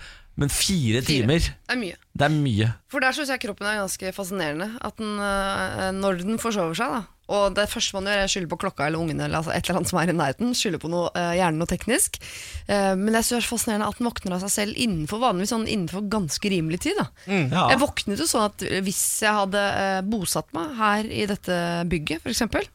Men 0.41 0.49
fire, 0.49 1.03
Fire. 1.03 1.05
timer, 1.05 1.39
det 1.45 1.75
er 1.75 1.81
mye. 1.81 1.97
det 2.17 2.25
er 2.25 2.33
mye. 2.33 2.69
For 2.89 3.05
der 3.05 3.13
syns 3.13 3.29
jeg 3.29 3.43
kroppen 3.43 3.69
er 3.69 3.83
ganske 3.83 4.13
fascinerende. 4.17 4.71
At 4.81 4.97
den, 4.97 5.19
eh, 5.21 5.91
når 5.93 6.23
den 6.25 6.41
forsover 6.41 6.75
seg, 6.79 6.95
da 7.01 7.03
og 7.33 7.55
det 7.57 7.69
første 7.71 7.97
man 7.97 8.09
gjør, 8.11 8.21
er 8.21 8.29
å 8.29 8.33
skylde 8.33 8.51
på 8.51 8.59
klokka 8.61 8.87
eller 8.89 9.01
ungene 9.01 9.25
eller 9.25 9.41
altså 9.41 9.53
et 9.55 9.65
eller 9.65 9.79
annet 9.81 9.91
som 9.93 10.01
er 10.01 10.11
i 10.11 10.17
nærheten. 10.17 10.51
Skylde 10.59 10.81
på 10.83 10.91
noe, 10.93 11.09
eh, 11.17 11.37
gjerne 11.39 11.61
noe 11.61 11.71
teknisk. 11.71 12.19
Eh, 12.67 12.95
men 12.99 13.15
jeg 13.15 13.25
synes 13.25 13.31
det 13.33 13.39
er 13.39 13.47
så 13.47 13.53
fascinerende 13.55 13.89
at 13.89 14.01
den 14.01 14.09
våkner 14.11 14.37
av 14.37 14.43
seg 14.45 14.53
selv 14.53 14.77
innenfor 14.85 15.23
vanligvis 15.23 15.55
sånn 15.55 15.69
innenfor 15.71 16.09
ganske 16.13 16.53
rimelig 16.53 16.83
tid. 16.85 16.99
da 16.99 17.07
Ja. 17.31 17.69
Jeg 17.71 17.81
våknet 17.81 18.19
jo 18.19 18.29
sånn 18.29 18.51
at 18.51 18.59
hvis 18.85 19.23
jeg 19.23 19.33
hadde 19.33 19.63
eh, 19.63 20.01
bosatt 20.03 20.53
meg 20.53 20.77
her 20.77 21.05
i 21.09 21.27
dette 21.31 21.57
bygget, 21.89 22.21
f.eks. 22.27 22.69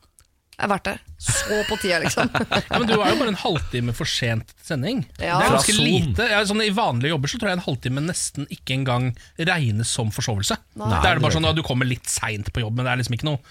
Jeg 0.58 0.66
har 0.66 0.72
vært 0.72 0.88
der 0.88 1.02
så 1.22 1.58
på 1.70 1.76
tida, 1.78 2.00
liksom. 2.02 2.32
ja, 2.50 2.62
Men 2.72 2.88
du 2.90 2.96
er 2.96 3.12
jo 3.12 3.20
bare 3.20 3.30
en 3.30 3.38
halvtime 3.38 3.94
for 3.98 4.10
sent 4.10 4.52
til 4.56 4.72
sending 4.72 5.04
Ja. 5.20 5.38
Det 5.38 5.46
er 5.46 5.54
ganske 5.54 5.76
lite 5.78 6.28
ja, 6.32 6.42
sånn, 6.50 6.64
I 6.66 6.74
vanlige 6.74 7.14
jobber 7.14 7.32
så 7.32 7.40
tror 7.42 7.52
jeg 7.52 7.60
en 7.60 7.66
halvtime 7.68 8.04
nesten 8.06 8.50
ikke 8.54 8.76
engang 8.80 9.12
regnes 9.38 9.94
som 9.94 10.10
forsovelse 10.14 10.58
Nei. 10.78 10.90
Da 10.90 11.02
er 11.12 11.18
det 11.18 11.26
bare 11.26 11.38
sånn 11.38 11.50
at 11.50 11.58
du 11.58 11.64
kommer 11.66 11.90
litt 11.90 12.10
sent 12.10 12.50
på 12.54 12.64
jobb 12.66 12.78
Men 12.78 12.88
det 12.88 12.94
er 12.94 13.02
liksom 13.02 13.18
ikke 13.18 13.30
noe 13.30 13.42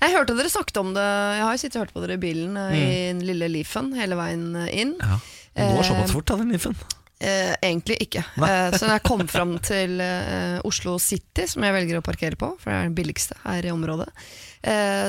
Jeg 0.00 0.14
hørte 0.14 0.36
dere 0.36 0.52
snakket 0.52 0.80
om 0.80 0.94
det. 0.96 1.08
Jeg 1.38 1.44
har 1.44 1.56
jo 1.56 1.62
sittet 1.64 1.78
og 1.80 1.84
hørt 1.86 1.96
på 1.96 2.04
dere 2.04 2.16
i 2.16 2.22
bilen 2.22 2.56
mm. 2.56 2.72
i 2.76 2.86
den 3.10 3.24
lille 3.28 3.48
Leafen 3.52 3.92
hele 3.96 4.16
veien 4.18 4.44
eh, 4.60 4.72
inn. 4.84 4.94
Ja. 5.00 5.18
Det 5.56 5.68
går 5.72 5.82
Eh, 5.82 5.88
såpass 5.88 6.12
fort, 6.14 6.28
da, 6.28 6.36
den 6.38 6.52
Leafen. 6.54 6.76
Eh, 7.18 7.54
egentlig 7.66 7.96
ikke. 8.04 8.22
Eh, 8.36 8.68
så 8.76 8.84
når 8.84 8.98
jeg 8.98 9.04
kom 9.08 9.24
fram 9.36 9.56
til 9.64 9.96
eh, 10.04 10.60
Oslo 10.68 10.98
City, 11.02 11.48
som 11.50 11.64
jeg 11.66 11.74
velger 11.74 11.98
å 11.98 12.04
parkere 12.06 12.38
på, 12.38 12.52
for 12.60 12.70
det 12.70 12.76
er 12.76 12.86
den 12.86 12.98
billigste 13.00 13.40
her 13.42 13.66
i 13.66 13.72
området, 13.74 14.06
eh, 14.12 14.47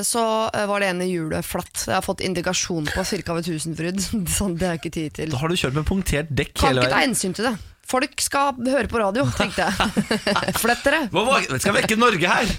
så 0.06 0.24
eh, 0.54 0.68
var 0.70 0.84
det 0.84 0.92
ene 0.94 1.08
hjulet 1.10 1.46
flatt. 1.46 1.86
Jeg 1.88 1.96
har 1.96 2.06
fått 2.06 2.22
indikasjon 2.26 2.86
på 2.92 3.04
ca. 3.04 3.34
ved 3.40 3.50
Tusenfryd. 3.50 4.00
sånn, 4.38 4.56
det 4.60 4.68
har 4.70 4.78
jeg 4.78 4.84
ikke 4.84 4.96
tid 5.00 5.18
til. 5.22 5.34
Da 5.34 5.42
har 5.42 5.50
du 5.50 5.58
kjørt 5.60 5.78
med 5.80 5.88
punktert 5.90 6.30
dekk 6.30 6.54
Kan 6.60 6.74
hele 6.74 6.86
ikke 6.86 6.94
ta 6.94 7.00
veien. 7.02 7.10
hensyn 7.14 7.36
til 7.38 7.50
det. 7.50 7.56
Folk 7.90 8.22
skal 8.22 8.54
høre 8.70 8.86
på 8.86 9.00
radio, 9.02 9.24
tenkte 9.34 9.66
jeg. 9.66 10.14
Flett 10.62 10.84
dere. 10.86 11.00
Skal 11.58 11.74
vekke 11.74 11.98
Norge 11.98 12.30
her? 12.30 12.52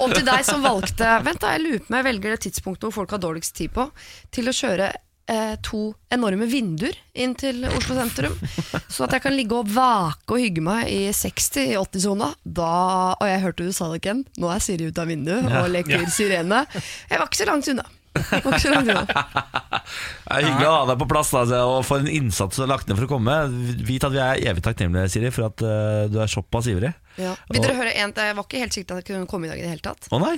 Og 0.00 0.14
til 0.14 0.24
deg 0.24 0.46
som 0.48 0.64
valgte 0.64 1.10
Vent 1.26 1.42
da, 1.42 1.50
jeg 1.52 1.64
lurer 1.66 1.82
på 1.84 1.92
om 1.92 1.98
jeg 1.98 2.06
velger 2.08 2.32
det 2.32 2.40
tidspunktet 2.46 2.88
hvor 2.88 2.94
folk 3.02 3.12
har 3.12 3.20
dårligst 3.20 3.58
tid 3.60 3.74
på, 3.76 3.84
til 4.32 4.48
å 4.48 4.56
kjøre 4.56 4.88
eh, 5.30 5.54
to 5.64 5.92
enorme 6.12 6.48
vinduer 6.50 6.96
inn 7.14 7.36
til 7.38 7.62
Oslo 7.70 7.96
sentrum. 8.00 8.34
Så 8.90 9.06
at 9.06 9.14
jeg 9.16 9.22
kan 9.24 9.36
ligge 9.36 9.56
og 9.60 9.70
vake 9.70 10.34
og 10.34 10.42
hygge 10.42 10.64
meg 10.66 10.90
i 10.90 11.04
60-80-sona. 11.14 12.32
Og 12.50 13.24
jeg 13.30 13.44
hørte 13.46 13.68
du 13.68 13.72
sa 13.76 13.88
det, 13.94 14.02
Ken. 14.04 14.24
Nå 14.40 14.50
er 14.52 14.60
Siri 14.64 14.90
ute 14.90 15.04
av 15.04 15.08
vinduet 15.10 15.46
Ja. 15.46 15.62
og 15.64 15.70
leker 15.72 16.04
sirene. 16.10 16.64
Jeg 16.74 17.16
var 17.18 17.26
ikke 17.30 17.40
så 17.44 17.48
langt 17.48 17.70
unna. 17.70 17.86
Det 18.10 18.42
er 20.34 20.46
hyggelig 20.46 20.66
å 20.66 20.72
ha 20.74 20.82
deg 20.90 20.98
på 21.00 21.06
plass 21.10 21.30
da, 21.30 21.42
altså, 21.44 21.58
og 21.76 21.84
for 21.86 22.02
en 22.02 22.10
innsats 22.10 22.58
du 22.58 22.62
har 22.64 22.70
lagt 22.72 22.88
ned 22.90 22.98
for 22.98 23.06
å 23.06 23.12
komme. 23.12 23.34
Vit 23.86 24.04
at 24.06 24.14
vi 24.14 24.20
er 24.22 24.42
evig 24.50 24.64
takknemlige, 24.66 25.10
Siri, 25.14 25.30
for 25.34 25.46
at 25.50 25.62
uh, 25.62 26.06
du 26.10 26.18
er 26.22 26.30
såpass 26.30 26.68
ivrig. 26.72 26.90
Ja. 27.20 27.34
Vil 27.50 27.62
dere 27.62 27.76
høre 27.78 27.92
en 28.02 28.14
Jeg 28.16 28.36
var 28.38 28.46
ikke 28.46 28.62
helt 28.62 28.74
sikker 28.76 28.88
på 28.90 28.98
at 28.98 29.02
jeg 29.06 29.14
kunne 29.14 29.30
komme 29.30 29.46
i 29.48 29.52
dag 29.52 29.60
i 29.60 29.64
det 29.66 29.72
hele 29.74 29.84
tatt. 29.84 30.02
Å 30.10 30.18
nei, 30.22 30.34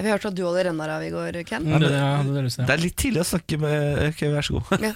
Vi 0.00 0.08
hørte 0.08 0.30
at 0.30 0.36
du 0.36 0.40
hadde 0.46 0.62
renner 0.66 0.90
av 0.94 1.02
i 1.04 1.10
går, 1.12 1.36
Ken. 1.46 1.66
Det, 1.68 1.90
ja, 1.92 2.22
det 2.24 2.38
er 2.40 2.46
lyst 2.46 2.58
til. 2.58 2.64
det 2.66 2.74
er 2.74 2.80
litt 2.80 2.96
tidlig 2.98 3.20
å 3.20 3.26
snakke 3.28 3.58
med 3.60 3.98
Ok, 4.08 4.22
vær 4.32 4.46
så 4.46 4.56
god. 4.56 4.86
Ja. 4.86 4.92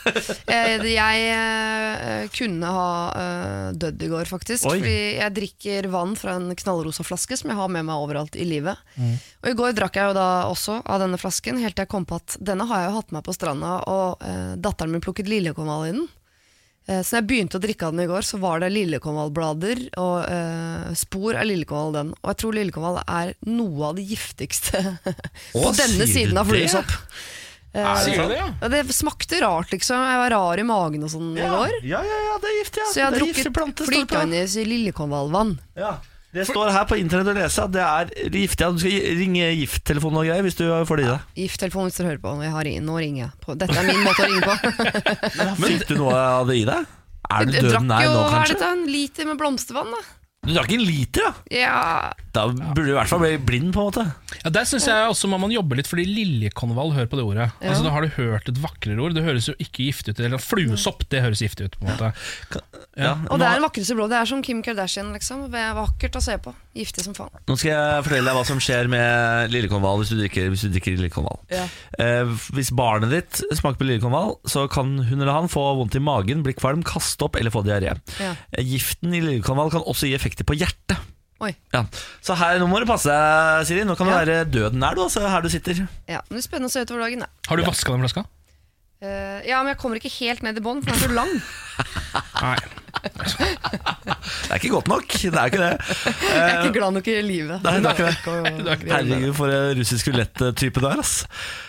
jeg, 0.48 0.88
Jeg 0.94 1.26
eh, 1.36 2.24
kunne 2.32 2.72
ha 2.78 2.88
eh, 3.20 3.68
dødd 3.76 4.06
i 4.06 4.10
går, 4.14 4.30
faktisk. 4.30 4.64
Oi. 4.70 4.78
Fordi 4.80 4.96
jeg 5.18 5.36
drikker 5.36 5.90
vann 5.92 6.16
fra 6.18 6.38
en 6.40 6.48
knallrosa 6.56 7.04
flaske 7.06 7.36
som 7.36 7.52
jeg 7.52 7.60
har 7.60 7.70
med 7.76 7.86
meg 7.90 8.06
overalt 8.06 8.40
i 8.40 8.48
livet. 8.48 8.80
Mm. 8.96 9.14
Og 9.44 9.52
i 9.52 9.56
går 9.60 9.76
drakk 9.76 10.00
jeg 10.00 10.10
jo 10.10 10.16
da 10.16 10.28
også 10.48 10.80
av 10.80 11.04
denne 11.04 11.20
flasken, 11.20 11.60
helt 11.60 11.76
til 11.76 11.84
jeg 11.84 11.92
kom 11.92 12.08
på 12.08 12.16
at 12.16 12.38
denne 12.40 12.64
har 12.66 12.86
jeg 12.86 12.90
jo 12.90 12.96
hatt 12.96 13.16
med 13.18 13.26
på 13.26 13.36
stranda, 13.36 13.78
og 13.92 14.24
uh, 14.24 14.54
datteren 14.56 14.96
min 14.96 15.04
plukket 15.04 15.28
liljekonvall 15.30 15.90
i 15.90 15.92
den. 15.98 16.06
Eh, 16.88 17.00
Så 17.02 17.16
når 17.16 17.20
jeg 17.20 17.26
begynte 17.30 17.58
å 17.58 17.62
drikke 17.64 17.86
av 17.88 17.94
den 17.96 18.04
i 18.04 18.10
går, 18.10 18.22
så 18.26 18.38
var 18.42 18.60
det 18.62 18.68
liljekonvallblader 18.74 19.80
og 19.98 20.18
eh, 20.30 20.92
spor 20.98 21.34
av 21.40 21.48
liljekonvall 21.48 21.96
den. 21.96 22.12
Og 22.22 22.30
jeg 22.32 22.40
tror 22.42 22.54
liljekonvall 22.60 23.00
er 23.06 23.32
noe 23.50 23.88
av 23.90 23.96
det 23.98 24.04
giftigste 24.06 24.82
på 25.56 25.64
Å, 25.66 25.72
denne 25.74 26.06
sier 26.06 26.12
siden 26.14 26.38
av 26.38 26.46
det? 26.46 26.54
fluesopp. 26.54 26.94
Eh, 27.76 27.90
Sier 28.06 28.22
det, 28.30 28.36
ja? 28.38 28.46
ja, 28.62 28.68
det 28.72 28.84
smakte 28.96 29.40
rart, 29.42 29.68
liksom. 29.74 30.00
Jeg 30.00 30.20
var 30.22 30.30
rar 30.32 30.62
i 30.62 30.64
magen 30.64 31.02
og 31.04 31.10
sånn 31.12 31.34
i 31.36 31.42
går. 31.44 31.74
Ja, 31.84 31.98
ja, 32.06 32.20
ja, 32.30 32.36
det 32.40 32.48
er 32.52 32.58
giftig. 32.62 32.80
Ja. 32.80 32.86
Så 32.92 33.00
jeg 33.02 33.04
har 33.08 33.12
det 33.12 33.18
er 33.20 33.26
giftig 33.26 33.42
drukket 33.50 33.58
plante, 33.58 33.84
står 33.84 33.92
det 33.92 34.04
på. 34.06 34.20
flytende 34.22 34.68
liljekonvallvann. 34.70 35.50
Ja. 35.76 35.90
Det 36.36 36.44
står 36.48 36.70
her 36.74 36.84
på 36.90 36.98
internett 37.00 37.30
å 37.32 37.36
lese 37.38 37.64
at 37.64 37.72
det 37.74 37.82
er 37.84 38.10
giftig. 38.34 38.66
At 38.66 38.76
du 38.76 38.82
skal 38.82 39.16
ringe 39.20 39.46
gifttelefonen 39.62 40.20
og 40.20 40.26
greier 40.28 40.44
hvis 40.46 40.58
du 40.58 40.64
får 40.88 41.00
det 41.00 41.06
i 41.06 41.10
deg. 41.10 41.24
Gifttelefonen 41.46 41.88
hvis 41.90 41.98
du 42.00 42.04
hører 42.06 42.20
på. 42.22 42.34
Jeg 42.44 42.52
har, 42.56 42.68
ring- 42.68 42.84
nå 42.84 42.98
ringer 43.00 43.22
jeg. 43.24 43.32
På. 43.46 43.56
Dette 43.56 43.78
er 43.80 43.88
min 43.88 44.04
måte 44.04 44.26
å 44.26 44.28
ringe 44.28 44.44
på. 44.44 44.54
Fikk 45.66 45.86
du 45.90 45.96
noe 46.02 46.14
av 46.20 46.46
det 46.50 46.58
i 46.60 46.66
deg? 46.68 46.92
Er 47.26 47.48
du 47.48 47.50
drakk 47.56 47.64
døden 47.66 47.88
nær 47.90 48.04
jo 48.04 48.10
nå, 48.12 48.18
hva 48.20 48.26
er 48.26 48.34
kanskje? 48.36 48.54
dette, 48.60 48.68
en 48.76 48.84
liter 48.92 49.26
med 49.32 49.40
blomstervann, 49.40 49.90
da. 49.96 50.02
Du 50.46 50.52
drakk 50.54 50.70
en 50.76 50.84
liter, 50.86 51.26
da? 51.26 51.32
Ja, 51.50 52.12
Da 52.36 52.44
burde 52.52 52.84
du 52.84 52.90
i 52.92 52.96
hvert 52.96 53.08
fall 53.08 53.22
bli 53.22 53.32
blind, 53.40 53.72
på 53.74 53.80
en 53.82 53.88
måte. 53.88 54.04
Ja, 54.44 54.50
Der 54.52 54.66
synes 54.68 54.84
jeg 54.86 55.08
også 55.08 55.28
må 55.32 55.38
man 55.40 55.50
jobbe 55.50 55.78
litt, 55.78 55.88
fordi 55.88 56.04
liljekonvall, 56.06 56.92
hør 56.94 57.06
på 57.10 57.16
det 57.18 57.24
ordet. 57.24 57.46
Ja. 57.62 57.70
Altså, 57.70 57.86
da 57.86 57.92
har 57.94 58.04
du 58.04 58.10
hørt 58.18 58.48
et 58.52 58.60
vakrere 58.62 59.00
ord. 59.02 59.14
Det 59.16 59.24
høres 59.24 59.48
jo 59.48 59.54
ikke 59.58 59.86
giftig 59.88 60.14
ut. 60.14 60.20
Eller 60.20 60.38
fluesopp, 60.42 61.06
det 61.10 61.22
høres 61.24 61.40
giftig 61.42 61.70
ut. 61.70 61.78
på 61.80 61.86
en 61.86 61.92
måte 61.94 62.12
Ja. 62.96 63.14
Og 63.30 63.38
det 63.40 63.46
er 63.48 63.58
den 63.58 63.64
vakreste 63.66 63.96
blå. 63.96 64.06
Det 64.08 64.16
er 64.20 64.28
som 64.28 64.42
Kim 64.44 64.62
Kardashian, 64.62 65.10
liksom. 65.16 65.46
Er 65.52 65.74
vakkert 65.76 66.16
å 66.16 66.22
se 66.22 66.36
på. 66.40 66.52
Giftig 66.76 67.04
som 67.04 67.14
faen. 67.16 67.32
Nå 67.48 67.56
skal 67.56 67.72
jeg 67.72 68.04
fortelle 68.04 68.28
deg 68.28 68.36
hva 68.36 68.44
som 68.48 68.60
skjer 68.60 68.88
med 68.92 69.50
lillekonvall 69.52 70.02
hvis 70.02 70.12
du 70.12 70.18
drikker, 70.20 70.50
hvis 70.52 70.64
du 70.66 70.70
drikker 70.74 70.96
lillekonvall. 70.96 71.40
Ja. 71.52 71.64
Eh, 71.98 72.24
hvis 72.56 72.70
barnet 72.76 73.12
ditt 73.12 73.40
smaker 73.56 73.80
på 73.80 73.88
lillekonvall, 73.88 74.36
så 74.48 74.66
kan 74.68 74.94
hun 75.08 75.20
eller 75.20 75.32
han 75.32 75.48
få 75.52 75.64
vondt 75.80 75.96
i 75.96 76.04
magen, 76.04 76.44
bli 76.44 76.52
kvalm, 76.56 76.84
kaste 76.86 77.24
opp 77.28 77.36
eller 77.40 77.52
få 77.54 77.64
diaré. 77.64 77.96
Ja. 78.20 78.34
Eh, 78.52 78.64
Giften 78.64 79.14
i 79.16 79.22
lillekonvall 79.24 79.72
kan 79.72 79.84
også 79.88 80.08
gi 80.10 80.20
effekter 80.36 80.44
på 80.44 80.56
hjertet. 80.60 80.98
Oi. 81.40 81.52
Ja. 81.72 81.82
Så 82.24 82.34
her, 82.36 82.58
nå 82.60 82.66
må 82.68 82.78
du 82.80 82.86
passe 82.88 83.08
deg, 83.12 83.66
Siri. 83.68 83.84
Nå 83.84 83.96
kan 83.96 84.06
Ja. 84.08 84.24
det 84.24 84.28
være 84.28 84.44
døden 84.50 84.78
nær, 84.80 84.94
du, 84.96 85.02
altså, 85.02 85.20
her 85.28 85.40
du 85.42 85.48
sitter. 85.50 85.86
Ja, 86.08 86.20
men 86.28 86.38
det 86.38 86.44
er 86.44 86.48
spennende 86.48 86.68
å 86.68 86.72
se 86.72 86.80
utover 86.84 87.04
dagen, 87.04 87.20
da. 87.20 87.26
Har 87.48 87.56
du 87.56 87.62
vaska 87.64 87.92
den 87.92 88.00
flaska? 88.00 88.24
Eh, 89.02 89.42
ja, 89.48 89.60
men 89.62 89.74
jeg 89.74 89.78
kommer 89.78 89.96
ikke 90.00 90.12
helt 90.24 90.42
ned 90.42 90.56
i 90.56 90.60
bånn, 90.64 90.80
for 90.82 90.90
den 90.92 90.96
er 90.96 91.08
så 91.08 91.12
lang. 91.14 91.32
Nei. 92.42 92.56
Det 93.06 94.50
er 94.50 94.58
ikke 94.58 94.70
godt 94.72 94.88
nok. 94.90 95.04
Det 95.14 95.30
er 95.30 95.50
ikke 95.50 95.60
det. 95.60 95.96
Jeg 96.26 96.40
er 96.42 96.64
ikke 96.64 96.74
glad 96.78 96.94
nok 96.96 97.08
i 97.10 97.14
livet. 97.22 97.62
Nei, 97.62 97.74
det 97.84 97.90
er 97.90 98.00
ikke 98.00 98.56
det. 98.66 98.90
Herregud, 98.90 99.34
for 99.36 99.52
en 99.52 99.76
russisk 99.78 100.08
rulett-type 100.10 100.82
du 100.82 100.86
er, 100.88 101.02
ass. 101.02 101.12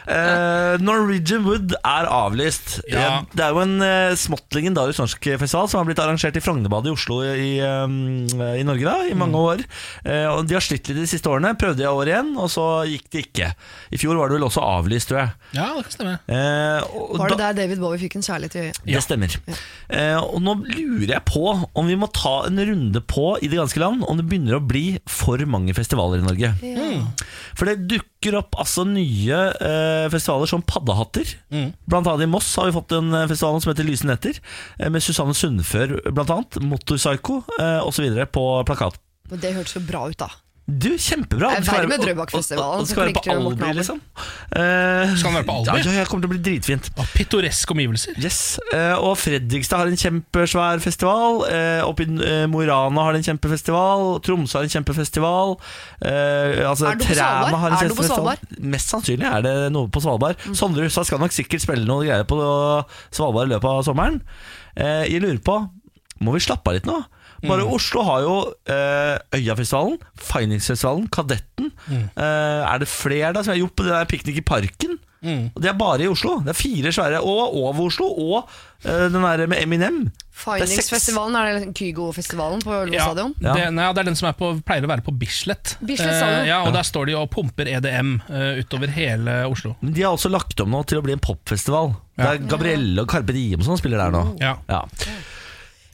Uh, 0.08 0.78
Norwegian 0.82 1.44
Wood 1.46 1.76
er 1.82 2.08
avlyst. 2.10 2.78
Ja. 2.90 3.20
Eh, 3.20 3.28
Det 3.38 3.44
er 3.44 3.54
jo 3.54 3.62
en 3.66 3.76
uh, 3.84 4.16
smått 4.18 4.56
legendarisk 4.56 5.04
norsk 5.04 5.28
festival 5.44 5.68
som 5.70 5.82
har 5.82 5.90
blitt 5.90 6.02
arrangert 6.02 6.40
i 6.40 6.44
Frognerbadet 6.44 6.90
i 6.90 6.96
Oslo 6.96 7.20
i, 7.28 7.50
eh, 7.60 7.98
i 8.62 8.66
Norge 8.68 8.88
da, 8.88 8.96
i 9.12 9.18
mange 9.20 9.38
år. 9.42 9.64
Uh, 10.08 10.38
og 10.38 10.48
De 10.50 10.58
har 10.58 10.64
slitt 10.66 10.88
litt 10.90 11.02
de 11.04 11.08
siste 11.12 11.30
årene. 11.30 11.54
Prøvde 11.60 11.84
i 11.86 11.90
år 11.92 12.14
igjen, 12.14 12.34
og 12.40 12.50
så 12.54 12.66
gikk 12.90 13.10
det 13.14 13.26
ikke. 13.28 13.52
I 13.94 14.00
fjor 14.02 14.18
var 14.22 14.32
det 14.32 14.40
vel 14.40 14.48
også 14.48 14.64
avlyst, 14.64 15.12
tror 15.12 15.22
jeg. 15.26 15.36
Ja, 15.60 15.70
det 15.78 15.86
kan 15.90 15.98
stemme. 15.98 16.16
Eh, 16.28 16.88
og 16.98 17.18
Var 17.22 17.34
det 17.34 17.38
da- 17.38 17.52
der 17.52 17.60
David 17.62 17.80
Bowie 17.84 18.00
fikk 18.02 18.18
en 18.20 18.26
kjærlighet 18.26 18.56
i 18.56 18.66
øyet? 18.68 18.82
det 18.88 19.04
stemmer. 19.04 19.38
Eh, 19.48 19.97
og 19.98 20.38
nå 20.44 20.54
lurer 20.68 21.14
jeg 21.16 21.24
på 21.26 21.42
om 21.50 21.88
vi 21.90 21.96
må 22.00 22.10
ta 22.14 22.44
en 22.48 22.60
runde 22.70 23.02
på 23.10 23.32
i 23.42 23.50
det 23.50 23.58
ganske 23.60 23.82
land 23.82 24.04
om 24.06 24.20
det 24.20 24.26
begynner 24.30 24.58
å 24.58 24.64
bli 24.64 25.00
for 25.10 25.42
mange 25.50 25.74
festivaler 25.78 26.22
i 26.22 26.26
Norge. 26.26 26.52
For 27.58 27.70
det 27.70 27.88
dukker 27.90 28.38
opp 28.42 28.58
altså 28.62 28.86
nye 28.88 29.40
eh, 29.58 30.06
festivaler 30.14 30.50
som 30.52 30.66
paddehatter. 30.66 31.34
Blant 31.90 32.10
annet 32.10 32.28
i 32.28 32.32
Moss 32.32 32.50
har 32.60 32.70
vi 32.70 32.76
fått 32.78 32.94
en 32.98 33.14
eh, 33.14 33.28
festival 33.32 33.62
som 33.64 33.74
heter 33.74 33.88
Lyse 33.88 34.08
netter, 34.08 34.38
eh, 34.78 34.90
med 34.94 35.04
Susanne 35.06 35.36
Sundfør 35.38 35.98
blant 36.12 36.34
annet, 36.34 36.60
Motorpsycho 36.62 37.42
eh, 37.58 37.80
osv. 37.88 38.10
på 38.34 38.46
plakat. 38.68 39.00
Men 39.32 39.42
det 39.44 39.56
hørtes 39.58 39.80
jo 39.80 39.88
bra 39.88 40.06
ut, 40.12 40.20
da. 40.22 40.30
Du, 40.68 40.90
kjempebra! 41.00 41.48
Det 41.56 41.62
er 41.62 41.78
verre 41.78 41.88
med 41.88 42.02
Drøbakfestivalen, 42.04 42.88
skal 42.90 43.06
være 43.06 43.14
på 43.16 43.32
Abel. 43.32 43.78
liksom. 43.78 44.02
Uh, 44.52 45.14
Skal 45.16 45.30
han 45.30 45.38
være 45.38 45.46
på 45.48 45.54
Albi? 45.62 45.80
Ja, 45.80 45.94
ja, 45.96 46.04
kommer 46.12 46.26
til 46.26 46.28
å 46.28 46.34
bli 46.34 46.42
dritfint. 46.44 46.90
Ah, 47.00 47.08
pittoreske 47.16 47.72
omgivelser. 47.72 48.18
Yes, 48.20 48.40
uh, 48.74 49.00
og 49.00 49.14
Fredrikstad 49.22 49.80
har 49.80 49.88
en 49.94 50.02
kjempesvær 50.02 50.84
festival. 50.84 51.40
Uh, 51.48 51.88
Oppe 51.88 52.04
i 52.04 52.10
eh, 52.20 52.44
Mo 52.52 52.60
i 52.66 52.68
Rana 52.68 53.08
har 53.08 53.16
de 53.16 53.22
en 53.24 53.28
kjempefestival. 53.30 54.04
Tromsø 54.28 54.60
har 54.60 54.68
en 54.68 54.76
kjempefestival. 54.76 55.56
eh, 56.04 56.60
altså, 56.68 56.92
Er 56.92 57.00
det 57.00 57.08
noe 57.08 57.08
på 57.08 57.16
Svalbard? 57.16 57.60
har 57.64 57.72
en 57.72 57.78
Er 57.78 57.80
det 57.80 57.94
noe 57.94 58.02
på 58.02 58.10
Svalbard? 58.12 58.46
Mest 58.76 58.92
sannsynlig 58.92 59.32
er 59.32 59.48
det 59.48 59.56
noe 59.72 59.88
på 59.88 60.04
Svalbard. 60.04 60.48
Sondre 60.52 60.84
Hustad 60.90 61.08
skal 61.08 61.24
nok 61.24 61.32
sikkert 61.40 61.64
spille 61.64 61.88
noe 61.88 62.04
greier 62.04 62.28
på 62.28 62.44
Svalbard 63.16 63.48
i 63.48 63.56
løpet 63.56 63.72
av 63.72 63.86
sommeren. 63.88 64.20
Eh, 64.76 65.06
jeg 65.08 65.24
lurer 65.24 65.40
på 65.40 65.62
Må 66.20 66.36
vi 66.36 66.44
slappe 66.44 66.74
av 66.74 66.76
litt 66.82 66.88
nå? 66.90 67.00
Bare 67.46 67.66
Oslo 67.70 68.02
har 68.08 68.24
jo 68.26 68.36
eh, 68.74 69.18
Øyafestivalen, 69.38 69.98
Finingsfestivalen, 70.30 71.10
Kadetten. 71.14 71.72
Eh, 71.92 72.24
er 72.24 72.82
det 72.82 72.90
flere 72.90 73.34
da 73.36 73.44
som 73.44 73.54
har 73.54 73.62
gjort 73.62 73.76
på 73.78 73.86
det 73.86 73.94
der 73.94 74.10
piknik 74.10 74.42
i 74.42 74.46
parken? 74.48 74.98
Og 75.28 75.62
Det 75.62 75.70
er 75.72 75.78
bare 75.78 76.06
i 76.06 76.08
Oslo. 76.08 76.38
Det 76.46 76.54
er 76.54 76.58
fire 76.58 76.92
svære. 76.94 77.20
Og 77.26 77.56
over 77.58 77.88
Oslo. 77.88 78.08
Og 78.08 78.50
eh, 78.86 79.08
den 79.12 79.24
der 79.24 79.48
med 79.50 79.62
Eminem. 79.64 80.00
Finingsfestivalen, 80.38 81.36
er 81.36 81.48
er 81.50 81.60
det 81.60 81.74
Kygo-festivalen 81.76 82.62
på 82.62 82.70
Ullevål 82.70 82.94
Ja, 82.94 83.08
stadion. 83.10 83.34
Ja. 83.42 83.56
Det, 83.58 83.72
nei, 83.74 83.88
det 83.94 84.04
er 84.04 84.10
den 84.12 84.20
som 84.20 84.30
er 84.30 84.36
på, 84.38 84.52
pleier 84.68 84.86
å 84.86 84.92
være 84.92 85.06
på 85.06 85.16
Bislett. 85.18 85.76
Bislett. 85.82 86.22
Eh, 86.22 86.46
ja, 86.52 86.62
og 86.68 86.74
Der 86.76 86.86
står 86.86 87.10
de 87.10 87.18
og 87.18 87.30
pumper 87.34 87.70
EDM 87.72 88.20
eh, 88.30 88.62
utover 88.62 88.94
hele 88.94 89.40
Oslo. 89.50 89.74
Men 89.82 89.96
de 89.98 90.06
har 90.06 90.14
også 90.14 90.30
lagt 90.30 90.62
om 90.62 90.70
nå 90.74 90.84
til 90.88 91.02
å 91.02 91.06
bli 91.06 91.18
en 91.18 91.24
popfestival. 91.24 91.96
Ja. 92.18 92.22
Det 92.24 92.30
er 92.30 92.52
Gabrielle 92.54 93.02
og 93.04 93.10
Carpe 93.10 93.34
Diem 93.34 93.66
som 93.66 93.78
spiller 93.82 94.02
der 94.06 94.14
nå. 94.14 94.24
Ja. 94.42 94.58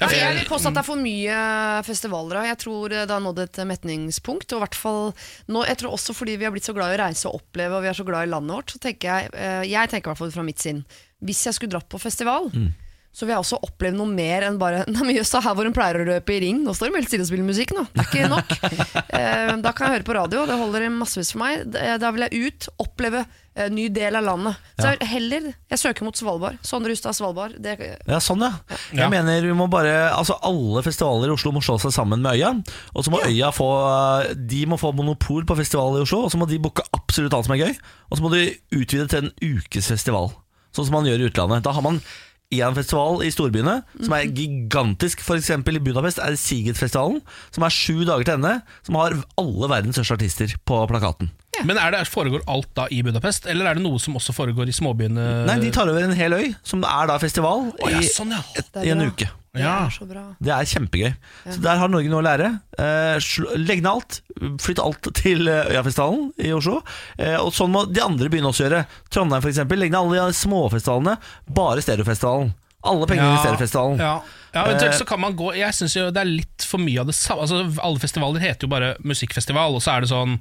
Ja. 0.01 0.09
Jeg 0.09 0.35
vil 0.39 0.47
påstå 0.49 0.71
at 0.71 0.77
det 0.77 0.81
er 0.81 0.87
for 0.87 0.99
mye 0.99 1.37
festivaler. 1.85 2.47
Jeg 2.49 2.59
tror 2.63 2.93
det 2.93 3.11
har 3.11 3.21
nådd 3.23 3.43
et 3.43 3.59
metningspunkt. 3.69 4.51
Og 4.51 4.59
i 4.59 4.63
hvert 4.65 4.77
fall 4.79 5.01
nå, 5.53 5.63
jeg 5.69 5.79
tror 5.79 5.95
også 5.95 6.15
fordi 6.17 6.37
vi 6.41 6.47
har 6.47 6.53
blitt 6.55 6.67
så 6.67 6.75
glad 6.75 6.93
i 6.93 6.97
å 6.97 7.01
reise 7.05 7.29
og 7.29 7.41
oppleve, 7.41 7.77
og 7.77 7.85
vi 7.85 7.91
er 7.91 7.97
så 7.99 8.07
glad 8.07 8.27
i 8.27 8.31
landet 8.33 8.57
vårt, 8.57 8.73
så 8.73 8.81
tenker 8.83 9.11
jeg 9.11 9.33
eh, 9.37 9.63
Jeg 9.69 9.91
tenker 9.91 10.09
i 10.09 10.11
hvert 10.11 10.23
fall 10.23 10.33
fra 10.33 10.45
mitt 10.47 10.63
sinn 10.63 10.81
Hvis 11.23 11.45
jeg 11.47 11.55
skulle 11.57 11.75
dratt 11.75 11.89
på 11.91 12.01
festival, 12.01 12.49
så 13.13 13.27
vil 13.27 13.35
jeg 13.35 13.43
også 13.43 13.59
oppleve 13.61 13.93
noe 13.93 14.09
mer 14.09 14.41
enn 14.47 14.55
bare 14.57 14.83
Nei, 14.89 15.03
men 15.05 15.15
jøss, 15.19 15.35
her 15.37 15.53
hvor 15.53 15.67
hun 15.69 15.75
pleier 15.75 16.01
å 16.01 16.07
løpe 16.07 16.33
i 16.33 16.39
ring, 16.41 16.63
nå 16.65 16.73
står 16.73 16.89
hun 16.89 16.97
helt 16.97 17.11
stille 17.11 17.23
og 17.27 17.29
spiller 17.29 17.45
musikk 17.45 17.75
nå. 17.77 17.85
Det 17.93 18.01
er 18.01 18.09
ikke 18.09 18.31
nok. 18.33 18.57
Eh, 19.13 19.51
da 19.61 19.69
kan 19.77 19.85
jeg 19.91 19.99
høre 19.99 20.05
på 20.07 20.13
radio, 20.17 20.43
det 20.49 20.55
holder 20.57 20.87
massevis 20.89 21.29
for 21.35 21.43
meg. 21.43 21.67
Da 21.69 21.99
da 22.01 22.09
vil 22.15 22.23
jeg 22.25 22.47
ut, 22.49 22.65
oppleve 22.81 23.21
en 23.53 23.75
ny 23.77 23.83
del 23.93 24.15
av 24.17 24.23
landet. 24.25 24.57
Så 24.79 24.89
jeg, 24.95 25.05
heller 25.11 25.43
Jeg 25.69 25.77
søker 25.83 26.07
mot 26.07 26.17
Svalbard. 26.17 26.57
Sondre 26.65 26.89
Hustad 26.95 27.13
Svalbard. 27.13 27.53
Det, 27.61 27.75
Ja, 28.09 28.17
sånn 28.23 28.41
ja. 28.41 28.49
Jeg 28.89 29.03
Ja. 29.03 29.09
mener 29.13 29.45
vi 29.45 29.53
må 29.53 29.67
bare 29.69 30.09
Altså 30.09 30.39
Alle 30.41 30.81
festivaler 30.81 31.29
i 31.29 31.35
Oslo 31.35 31.53
må 31.53 31.61
slå 31.61 31.77
seg 31.83 31.93
sammen 31.93 32.25
med 32.25 32.33
Øya. 32.39 32.49
Og 32.95 33.05
så 33.05 33.13
må 33.13 33.21
Øya 33.21 33.51
få 33.53 33.69
De 34.49 34.63
må 34.65 34.79
få 34.81 34.89
monopol 34.97 35.45
på 35.45 35.59
festival 35.61 35.99
i 35.99 36.03
Oslo, 36.07 36.23
og 36.25 36.33
så 36.33 36.41
må 36.41 36.49
de 36.49 36.57
booke 36.63 36.81
absolutt 36.97 37.37
alt 37.37 37.45
som 37.45 37.53
er 37.53 37.67
gøy. 37.67 37.77
Og 38.09 38.17
så 38.17 38.25
må 38.25 38.33
de 38.33 38.43
utvide 38.73 39.07
til 39.13 39.27
en 39.27 39.33
ukes 39.53 39.91
festival, 39.93 40.31
sånn 40.73 40.89
som 40.89 40.97
man 40.97 41.05
gjør 41.05 41.21
i 41.21 41.29
utlandet. 41.29 41.61
Da 41.69 41.77
har 41.77 41.85
man 41.85 42.01
én 42.53 42.75
festival 42.77 43.23
i 43.25 43.31
storbyene 43.33 43.79
som 43.99 44.15
er 44.17 44.29
gigantisk. 44.29 45.23
For 45.25 45.39
eksempel 45.39 45.79
i 45.79 45.83
Budapest 45.83 46.21
er 46.21 46.35
Sigurdfestivalen, 46.39 47.21
som 47.53 47.65
er 47.65 47.73
sju 47.73 48.03
dager 48.07 48.27
til 48.27 48.37
ende, 48.37 48.57
som 48.85 48.99
har 48.99 49.15
alle 49.41 49.71
verdens 49.71 49.97
største 49.99 50.19
artister 50.19 50.57
på 50.67 50.81
plakaten. 50.91 51.31
Men 51.63 51.77
er 51.77 51.93
det, 51.93 52.07
foregår 52.09 52.41
alt 52.49 52.69
da 52.77 52.87
i 52.91 53.03
Budapest, 53.05 53.45
eller 53.49 53.69
er 53.69 53.77
det 53.77 53.85
noe 53.85 54.01
som 54.01 54.17
også 54.17 54.33
foregår 54.35 54.69
i 54.69 54.75
småbyene? 54.75 55.27
Nei, 55.47 55.59
De 55.61 55.71
tar 55.73 55.89
over 55.89 56.05
en 56.05 56.17
hel 56.17 56.33
øy, 56.33 56.51
som 56.65 56.83
er 56.87 57.09
da 57.11 57.19
festival, 57.21 57.69
oh, 57.77 57.93
ja, 57.93 58.01
i, 58.01 58.09
sånn, 58.09 58.33
ja. 58.33 58.41
i, 58.57 58.87
i 58.87 58.93
en 58.93 59.05
uke. 59.05 59.29
Det 59.53 59.61
Ja. 59.61 59.85
er 59.85 59.89
så 59.91 60.07
bra. 60.09 60.35
Det 60.41 60.49
er 60.49 60.65
kjempegøy. 60.65 61.15
Så 61.45 61.61
Der 61.61 61.77
har 61.77 61.87
Norge 61.87 62.09
noe 62.09 62.23
å 62.23 62.25
lære. 62.25 62.59
Eh, 62.79 63.19
legg 63.61 63.83
ned 63.83 63.91
alt. 63.91 64.21
Flytt 64.59 64.79
alt 64.81 65.13
til 65.13 65.47
eh, 65.47 65.69
Øyafestivalen 65.69 66.31
i 66.39 66.49
Oslo. 66.51 66.81
Eh, 67.19 67.37
og 67.37 67.53
sånn 67.53 67.69
må 67.69 67.85
de 67.85 68.01
andre 68.01 68.29
begynne 68.29 68.49
også 68.49 68.65
gjøre. 68.65 68.87
Trondheim 69.11 69.43
f.eks. 69.43 69.61
Legg 69.69 69.91
ned 69.91 69.99
alle 69.99 70.25
de 70.25 70.33
småfestivalene. 70.33 71.19
Bare 71.53 71.85
Stereofestivalen. 71.85 72.55
Alle 72.83 73.05
pengene 73.05 73.35
i 73.35 73.43
Stereofestivalen. 73.45 73.99
Ja. 74.01 74.15
ja 74.55 74.65
eventuelt 74.65 74.97
så 74.97 75.05
kan 75.05 75.21
man 75.21 75.37
gå 75.37 75.53
Jeg 75.55 75.71
synes 75.71 75.93
jo 75.95 76.09
det 76.11 76.19
er 76.19 76.25
litt 76.33 76.65
for 76.67 76.79
mye 76.79 76.99
av 76.99 77.07
det 77.07 77.15
samme 77.15 77.45
altså, 77.45 77.61
Alle 77.79 78.01
festivaler 78.01 78.41
heter 78.43 78.65
jo 78.65 78.73
bare 78.73 78.97
musikkfestival, 79.05 79.77
og 79.77 79.81
så 79.85 79.95
er 79.95 80.01
det 80.01 80.09
sånn 80.09 80.39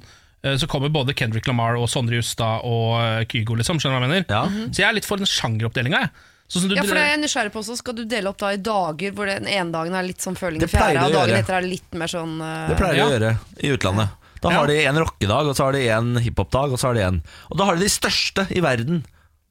så 0.59 0.67
kommer 0.67 0.89
både 0.91 1.13
Kendrick 1.15 1.45
Lamar 1.47 1.77
og 1.79 1.87
Sondre 1.87 2.17
Justad 2.17 2.65
og 2.67 2.99
Kygo, 3.31 3.55
liksom. 3.55 3.77
Skjønner 3.79 4.01
du 4.01 4.03
hva 4.03 4.09
jeg 4.09 4.11
mener? 4.11 4.25
Ja. 4.27 4.67
Så 4.75 4.81
jeg 4.81 4.89
er 4.89 4.97
litt 4.97 5.05
for 5.07 5.15
den 5.15 5.25
sjangeroppdelinga. 5.25 6.01
jeg. 6.01 6.09
Sånn 6.53 6.69
du- 6.69 6.75
Ja, 6.77 6.83
for 6.85 6.93
det 6.93 7.01
er 7.03 7.11
jeg 7.15 7.21
nysgjerrig 7.23 7.51
på 7.55 7.59
også. 7.63 7.75
Skal 7.79 7.95
du 7.97 8.03
dele 8.05 8.29
opp 8.29 8.37
da 8.37 8.51
i 8.53 8.57
dager 8.61 9.11
hvor 9.17 9.25
den 9.25 9.47
ene 9.49 9.71
dagen 9.73 9.95
er 9.97 10.03
litt 10.05 10.21
sånn 10.21 10.35
føling 10.37 10.61
i 10.61 10.67
fjæra, 10.69 10.93
de 10.93 11.05
og 11.09 11.13
dagen 11.17 11.35
etter 11.39 11.55
er 11.57 11.65
litt 11.65 11.93
mer 11.97 12.07
sånn 12.11 12.35
uh, 12.41 12.67
Det 12.69 12.77
pleier 12.77 12.93
de 12.93 12.99
Ja. 12.99 13.05
å 13.07 13.13
gjøre 13.15 13.31
i 13.63 13.71
utlandet. 13.77 14.09
Da 14.43 14.49
Ja. 14.51 14.57
har 14.59 14.67
de 14.67 14.77
en 14.85 14.97
rockedag, 14.99 15.47
og 15.47 15.55
så 15.55 15.63
har 15.65 15.71
de 15.73 15.87
en 15.89 16.15
hiphopdag, 16.17 16.71
og 16.73 16.77
så 16.77 16.87
har 16.91 16.93
de 16.93 17.01
en 17.07 17.23
Og 17.49 17.57
da 17.57 17.65
har 17.65 17.75
de 17.75 17.81
de 17.81 17.89
største 17.89 18.45
i 18.51 18.59
verden. 18.61 19.03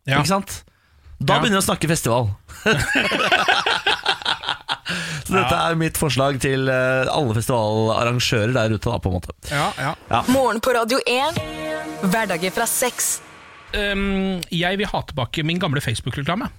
Ja. 0.07 0.19
Ikke 0.21 0.29
sant? 0.29 0.63
Da 1.23 1.35
Ja. 1.35 1.41
begynner 1.41 1.59
de 1.61 1.65
å 1.65 1.69
snakke 1.75 1.89
festival. 1.89 2.31
så 5.25 5.33
dette 5.37 5.55
er 5.59 5.75
mitt 5.79 5.97
forslag 6.01 6.39
til 6.43 6.69
eh, 6.69 7.07
alle 7.11 7.35
festivalarrangører 7.39 8.53
der 8.57 8.75
ute, 8.77 8.91
da, 8.91 8.99
på 8.99 9.11
en 9.11 9.17
måte. 9.19 9.31
ja, 9.51 9.69
ja. 9.79 10.23
Morgen 10.29 10.61
på 10.61 10.75
Radio 10.75 10.99
1. 11.07 11.39
Hverdager 12.03 12.51
fra 12.53 12.67
6. 12.67 13.21
um, 13.75 14.41
jeg 14.51 14.77
vil 14.79 14.87
ha 14.91 15.03
tilbake 15.09 15.45
min 15.47 15.59
gamle 15.63 15.81
Facebook-reklame. 15.81 16.51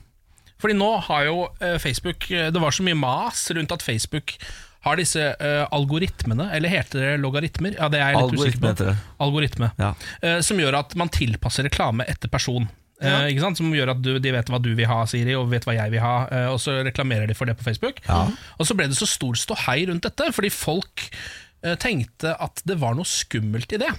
Fordi 0.64 0.78
nå 0.80 0.92
har 1.10 1.26
jo 1.28 1.48
eh, 1.60 1.76
Facebook 1.82 2.30
eh, 2.32 2.48
Det 2.54 2.62
var 2.64 2.72
så 2.72 2.86
mye 2.88 2.96
mas 2.96 3.50
rundt 3.52 3.76
at 3.76 3.84
Facebook 3.84 4.38
har 4.84 5.00
disse 5.00 5.16
uh, 5.40 5.64
algoritmene, 5.72 6.50
eller 6.52 6.68
heter 6.68 7.00
det 7.00 7.12
logaritmer? 7.24 7.78
Ja, 7.78 7.88
det 7.88 8.02
er 8.04 8.10
jeg 8.12 8.18
litt 8.18 8.34
usikker 8.34 8.42
Algoritme 8.44 8.66
på. 8.66 8.72
heter 8.74 8.90
det. 8.90 8.96
Algoritme. 9.24 9.70
Ja. 9.80 9.92
Uh, 10.20 10.40
som 10.44 10.60
gjør 10.60 10.76
at 10.82 10.96
man 11.00 11.12
tilpasser 11.14 11.64
reklame 11.70 12.04
etter 12.12 12.28
person. 12.28 12.66
Eh, 13.00 13.30
ikke 13.32 13.46
sant? 13.46 13.62
Som 13.62 13.72
gjør 13.72 13.94
at 13.94 14.02
du, 14.04 14.12
de 14.20 14.34
vet 14.36 14.52
hva 14.52 14.60
du 14.60 14.74
vil 14.76 14.88
ha, 14.92 14.98
Siri, 15.08 15.38
og 15.40 15.48
vet 15.52 15.64
hva 15.68 15.78
jeg 15.78 15.92
vil 15.92 16.04
ha, 16.04 16.14
og 16.54 16.60
så 16.62 16.78
reklamerer 16.84 17.32
de 17.32 17.36
for 17.36 17.48
det 17.48 17.56
på 17.60 17.66
Facebook. 17.66 18.04
Og 18.08 18.68
så 18.68 18.76
ble 18.80 18.86
det 18.92 19.00
så 19.00 19.08
stor 19.10 19.40
ståhei 19.40 19.82
rundt 19.90 20.04
dette, 20.08 20.30
fordi 20.36 20.52
folk 20.52 21.08
tenkte 21.84 22.36
at 22.44 22.64
det 22.68 22.78
var 22.80 22.96
noe 22.96 23.08
skummelt 23.08 23.76
i 23.76 23.82
det. 23.84 23.92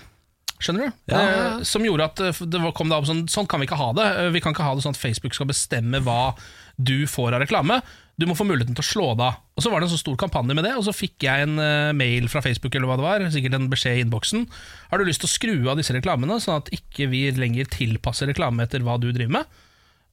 Skjønner 0.62 0.86
du? 0.88 0.98
Ja. 1.10 1.20
Eh, 1.20 1.62
som 1.66 1.84
gjorde 1.84 2.06
at 2.06 2.20
eh, 2.22 2.38
det 2.46 2.60
kom 2.78 2.92
da 2.92 3.00
opp 3.00 3.08
sånn 3.08 3.24
Sånn 3.30 3.48
kan 3.50 3.60
vi 3.60 3.66
ikke 3.68 3.80
ha 3.80 3.90
det. 3.96 4.06
Eh, 4.22 4.30
Vi 4.34 4.40
kan 4.44 4.54
ikke 4.54 4.66
ha 4.66 4.74
det 4.76 4.84
sånn 4.84 4.94
at 4.96 5.00
Facebook 5.00 5.34
skal 5.36 5.50
bestemme 5.50 6.00
hva 6.04 6.34
du 6.78 7.06
får 7.10 7.34
av 7.36 7.42
reklame. 7.44 7.80
Du 8.18 8.26
må 8.30 8.36
få 8.38 8.46
muligheten 8.46 8.74
til 8.78 8.82
å 8.82 8.86
slå 8.86 9.06
det 9.18 9.26
av. 9.26 9.40
Og 9.58 9.62
Så 9.62 9.70
var 9.70 9.82
det 9.82 9.88
en 9.88 9.94
så 9.94 10.00
stor 10.00 10.16
kampanje 10.18 10.54
med 10.54 10.64
det, 10.66 10.72
og 10.78 10.86
så 10.86 10.94
fikk 10.94 11.26
jeg 11.26 11.46
en 11.46 11.58
mail 11.98 12.26
fra 12.30 12.42
Facebook 12.42 12.74
eller 12.74 12.90
hva 12.90 12.96
det 12.98 13.06
var, 13.06 13.26
sikkert 13.34 13.54
en 13.58 13.68
beskjed 13.70 13.98
i 13.98 14.02
innboksen. 14.04 14.46
Har 14.90 14.98
du 14.98 15.06
lyst 15.06 15.22
til 15.22 15.30
å 15.30 15.34
skru 15.34 15.54
av 15.70 15.78
disse 15.78 15.94
reklamene, 15.94 16.38
sånn 16.42 16.58
at 16.62 16.70
ikke 16.74 17.06
vi 17.10 17.24
lenger 17.34 17.70
tilpasser 17.70 18.30
reklame 18.30 18.66
etter 18.66 18.82
hva 18.86 18.98
du 19.02 19.08
driver 19.12 19.40
med? 19.40 19.60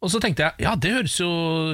Og 0.01 0.09
så 0.09 0.17
tenkte 0.23 0.47
jeg 0.47 0.65
ja, 0.65 0.71
det 0.81 0.91
høres 0.95 1.13
jo 1.21 1.27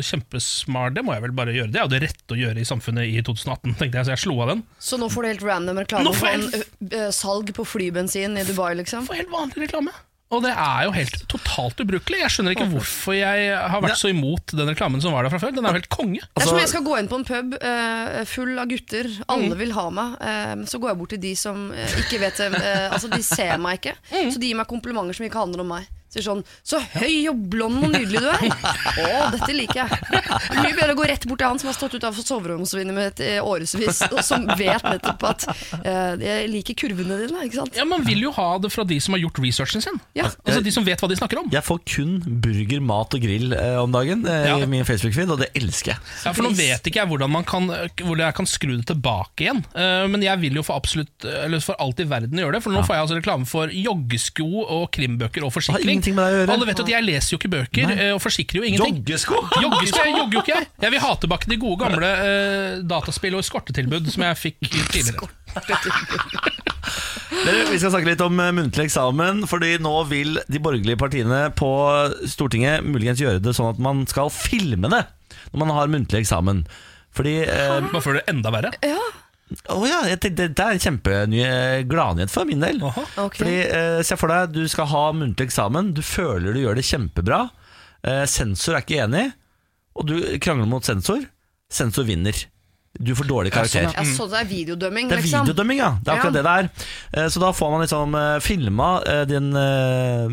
kjempesmart 0.03 0.97
Det 0.97 1.03
må 1.07 1.13
jeg 1.15 1.23
vel 1.27 1.35
bare 1.37 1.53
gjøre. 1.55 1.71
Det 1.71 1.79
er 1.79 1.85
jo 1.87 1.91
det 1.93 2.01
rette 2.03 2.35
å 2.35 2.39
gjøre 2.41 2.59
i 2.59 2.67
samfunnet 2.67 3.07
i 3.07 3.21
2018, 3.23 3.77
tenkte 3.79 4.01
jeg, 4.01 4.07
så 4.09 4.15
jeg 4.15 4.23
slo 4.25 4.35
av 4.43 4.51
den. 4.51 4.65
Så 4.83 4.99
nå 4.99 5.07
får 5.13 5.23
du 5.23 5.29
helt 5.31 5.45
random 5.47 5.79
reklame 5.83 6.09
Nå 6.09 6.13
helt... 6.19 6.51
en 6.57 6.65
ø, 6.91 6.99
ø, 7.07 7.07
salg 7.15 7.53
på 7.55 7.63
flybensin 7.67 8.35
i 8.39 8.43
Dubai, 8.47 8.73
liksom? 8.81 9.07
For 9.07 9.15
helt 9.19 9.31
vanlig 9.31 9.63
reklame. 9.67 9.95
Og 10.27 10.41
det 10.43 10.51
er 10.59 10.81
jo 10.83 10.91
helt 10.91 11.21
totalt 11.31 11.79
ubrukelig. 11.79 12.17
Jeg 12.19 12.33
skjønner 12.33 12.51
ikke 12.51 12.65
hvorfor 12.73 13.15
jeg 13.15 13.45
har 13.55 13.79
vært 13.79 13.95
så 13.95 14.09
imot 14.11 14.51
den 14.59 14.67
reklamen 14.73 14.99
som 14.99 15.13
var 15.15 15.23
der 15.23 15.31
fra 15.31 15.39
før. 15.39 15.53
Den 15.55 15.63
er 15.63 15.71
jo 15.71 15.79
helt 15.79 15.87
konge. 15.93 16.19
Det 16.19 16.27
er 16.27 16.41
Altså- 16.41 16.49
som 16.51 16.59
jeg 16.59 16.71
skal 16.73 16.83
gå 16.83 16.97
inn 16.99 17.07
på 17.07 17.15
en 17.21 17.23
pub 17.29 17.55
eh, 17.61 18.17
full 18.27 18.51
av 18.59 18.67
gutter. 18.67 19.07
Alle 19.31 19.55
vil 19.55 19.71
ha 19.71 19.85
meg. 19.89 20.17
eh, 20.19 20.65
så 20.67 20.81
går 20.83 20.91
jeg 20.91 20.99
bort 20.99 21.13
til 21.15 21.21
de 21.23 21.31
som 21.39 21.69
eh, 21.71 21.95
ikke 22.03 22.19
vet 22.25 22.43
det. 22.43 22.49
eh, 22.59 22.89
altså, 22.91 23.07
de 23.15 23.21
ser 23.23 23.55
meg 23.63 23.79
ikke. 23.79 23.95
Så 24.11 24.35
de 24.43 24.51
gir 24.51 24.59
meg 24.59 24.67
komplimenter 24.67 25.15
som 25.15 25.29
ikke 25.29 25.45
handler 25.45 25.63
om 25.63 25.71
meg. 25.77 25.87
Sier 26.17 26.25
sånn 26.25 26.41
'Så 26.65 26.79
høy 26.97 27.29
og 27.29 27.41
blond 27.51 27.83
og 27.85 27.91
nydelig 27.93 28.21
du 28.23 28.29
er'. 28.31 28.45
Å, 29.05 29.29
dette 29.35 29.53
liker 29.53 29.83
jeg. 29.83 29.99
Mye 30.57 30.73
bedre 30.73 30.95
å 30.95 30.97
gå 30.97 31.05
rett 31.11 31.25
bort 31.29 31.37
til 31.43 31.47
han 31.51 31.59
som 31.61 31.69
har 31.69 31.75
stått 31.77 31.93
utenfor 31.99 32.25
soveromsvinduet 32.25 32.97
mitt 32.97 33.21
i 33.21 33.35
årevis, 33.37 34.01
og 34.09 34.21
som 34.25 34.47
vet 34.57 34.81
nettopp 34.87 35.23
at 35.29 35.45
uh, 35.85 36.15
jeg 36.17 36.47
liker 36.49 36.77
kurvene 36.79 37.19
dine. 37.21 37.43
Ikke 37.45 37.59
sant? 37.61 37.77
Ja, 37.77 37.85
Man 37.85 38.01
vil 38.07 38.23
jo 38.25 38.31
ha 38.33 38.47
det 38.63 38.71
fra 38.73 38.83
de 38.87 38.97
som 39.03 39.13
har 39.13 39.21
gjort 39.21 39.37
researchen 39.43 39.83
sin. 39.85 39.99
Ja. 40.17 40.25
Altså 40.45 40.63
De 40.65 40.73
som 40.73 40.85
vet 40.87 40.99
hva 41.03 41.09
de 41.11 41.19
snakker 41.19 41.43
om. 41.43 41.51
Jeg 41.53 41.63
får 41.67 41.83
kun 41.85 42.17
burger, 42.41 42.81
mat 42.81 43.13
og 43.13 43.21
grill 43.21 43.53
eh, 43.53 43.77
om 43.81 43.93
dagen 43.93 44.25
eh, 44.25 44.47
Ja. 44.49 44.57
i 44.57 44.65
min 44.69 44.85
Facebook-feed, 44.87 45.29
og 45.35 45.39
det 45.43 45.51
elsker 45.57 45.93
jeg. 45.93 45.99
Ja, 46.25 46.33
for 46.33 46.47
Nå 46.47 46.53
vet 46.57 46.81
ikke 46.89 47.03
jeg 47.03 47.11
hvordan 47.11 47.29
man 47.31 47.45
kan, 47.47 47.67
hvordan 48.01 48.25
jeg 48.25 48.37
kan 48.41 48.49
skru 48.49 48.73
det 48.77 48.87
tilbake 48.89 49.45
igjen. 49.45 49.61
uh, 49.77 50.07
Men 50.09 50.25
jeg 50.25 50.41
vil 50.41 50.57
jo 50.57 50.63
for 50.65 50.79
absolutt 50.81 51.25
Eller 51.27 51.61
for 51.61 51.77
alt 51.83 51.99
i 52.01 52.07
verden 52.09 52.39
gjøre 52.41 52.57
det. 52.57 52.63
For 52.65 52.73
nå 52.73 52.81
får 52.87 52.95
jeg 52.97 53.05
altså 53.05 53.19
reklame 53.19 53.45
for 53.49 53.69
joggesko 53.69 54.47
og 54.65 54.89
krimbøker 54.95 55.45
og 55.45 55.53
forsikring. 55.53 56.01
Ingenting 56.07 56.17
med 56.17 56.27
deg 56.27 56.33
å 56.33 56.39
gjøre. 56.41 56.55
Alle 56.55 56.67
vet 56.67 56.79
jo 56.79 56.85
at 56.85 56.91
jeg 56.91 57.05
leser 57.05 57.33
jo 57.33 57.39
ikke 57.39 57.51
bøker 57.53 57.89
Nei. 57.89 58.07
og 58.15 58.21
forsikrer 58.23 58.61
jo 58.61 58.67
ingenting. 58.69 58.99
Joggesko! 59.01 59.41
Joggesko, 59.63 60.03
jeg 60.03 60.15
jogger 60.15 60.37
jo 60.37 60.43
ikke 60.43 60.55
jeg. 60.55 60.69
Jeg 60.85 60.93
vil 60.93 61.03
ha 61.03 61.11
tilbake 61.23 61.51
de 61.51 61.59
gode 61.61 61.79
gamle 61.83 62.11
uh, 62.21 62.79
dataspill 62.87 63.37
og 63.37 63.43
eskortetilbud 63.43 64.09
som 64.13 64.25
jeg 64.27 64.39
fikk 64.43 64.71
tidligere. 64.71 65.29
Dere, 67.37 67.67
vi 67.69 67.77
skal 67.79 67.91
snakke 67.91 68.07
litt 68.07 68.23
om 68.23 68.39
eh, 68.39 68.53
muntlig 68.55 68.87
eksamen, 68.87 69.43
fordi 69.49 69.73
nå 69.83 69.93
vil 70.09 70.39
de 70.47 70.61
borgerlige 70.63 70.99
partiene 70.99 71.41
på 71.55 71.69
Stortinget 72.29 72.85
muligens 72.87 73.21
gjøre 73.21 73.41
det 73.43 73.53
sånn 73.57 73.73
at 73.73 73.81
man 73.83 74.05
skal 74.09 74.31
filme 74.33 74.89
det 74.91 75.03
når 75.51 75.61
man 75.61 75.73
har 75.75 75.91
muntlig 75.91 76.23
eksamen. 76.23 76.63
Fordi 77.17 77.39
eh, 77.43 77.79
Man 77.91 78.03
føler 78.03 78.21
det 78.21 78.33
enda 78.33 78.53
verre. 78.53 78.71
Å 79.71 79.77
ja, 79.87 80.01
jeg 80.11 80.19
tenkte, 80.23 80.49
det 80.51 80.63
er 80.63 80.75
en 80.75 80.81
kjempeny 80.83 81.43
gladnyhet 81.87 82.31
for 82.33 82.47
min 82.49 82.63
del. 82.63 82.81
Okay. 82.83 83.37
Fordi 83.39 83.55
eh, 83.63 83.99
Se 84.03 84.17
for 84.19 84.33
deg, 84.33 84.51
du 84.57 84.67
skal 84.71 84.89
ha 84.91 85.05
muntlig 85.15 85.47
eksamen, 85.47 85.93
du 85.95 86.01
føler 86.03 86.51
du 86.51 86.61
gjør 86.65 86.79
det 86.79 86.83
kjempebra. 86.87 87.45
Eh, 88.03 88.25
sensor 88.27 88.75
er 88.75 88.83
ikke 88.83 88.99
enig, 89.05 89.25
og 89.97 90.09
du 90.09 90.17
krangler 90.43 90.67
mot 90.69 90.85
sensor. 90.85 91.23
Sensor 91.71 92.07
vinner. 92.07 92.35
Du 92.99 93.11
får 93.15 93.27
dårlig 93.29 93.51
karakter. 93.53 93.83
Ja, 93.93 94.03
sånn, 94.03 94.29
det 94.31 94.39
er 94.41 94.47
videodømming, 94.49 95.09
Det 95.09 95.17
er 95.17 95.21
liksom. 95.21 95.45
videodømming, 95.45 95.77
ja. 95.79 95.89
Det 96.01 96.09
er 96.13 96.17
akkurat 96.17 96.33
Ja. 96.33 96.41
det 96.41 96.43
det 96.47 96.53
er. 96.57 96.69
Eh, 97.23 97.27
Så 97.29 97.39
da 97.43 97.51
får 97.53 97.71
man 97.71 97.81
liksom 97.85 98.15
eh, 98.17 98.39
filma 98.39 98.89
eh, 99.05 99.23
din 99.29 99.51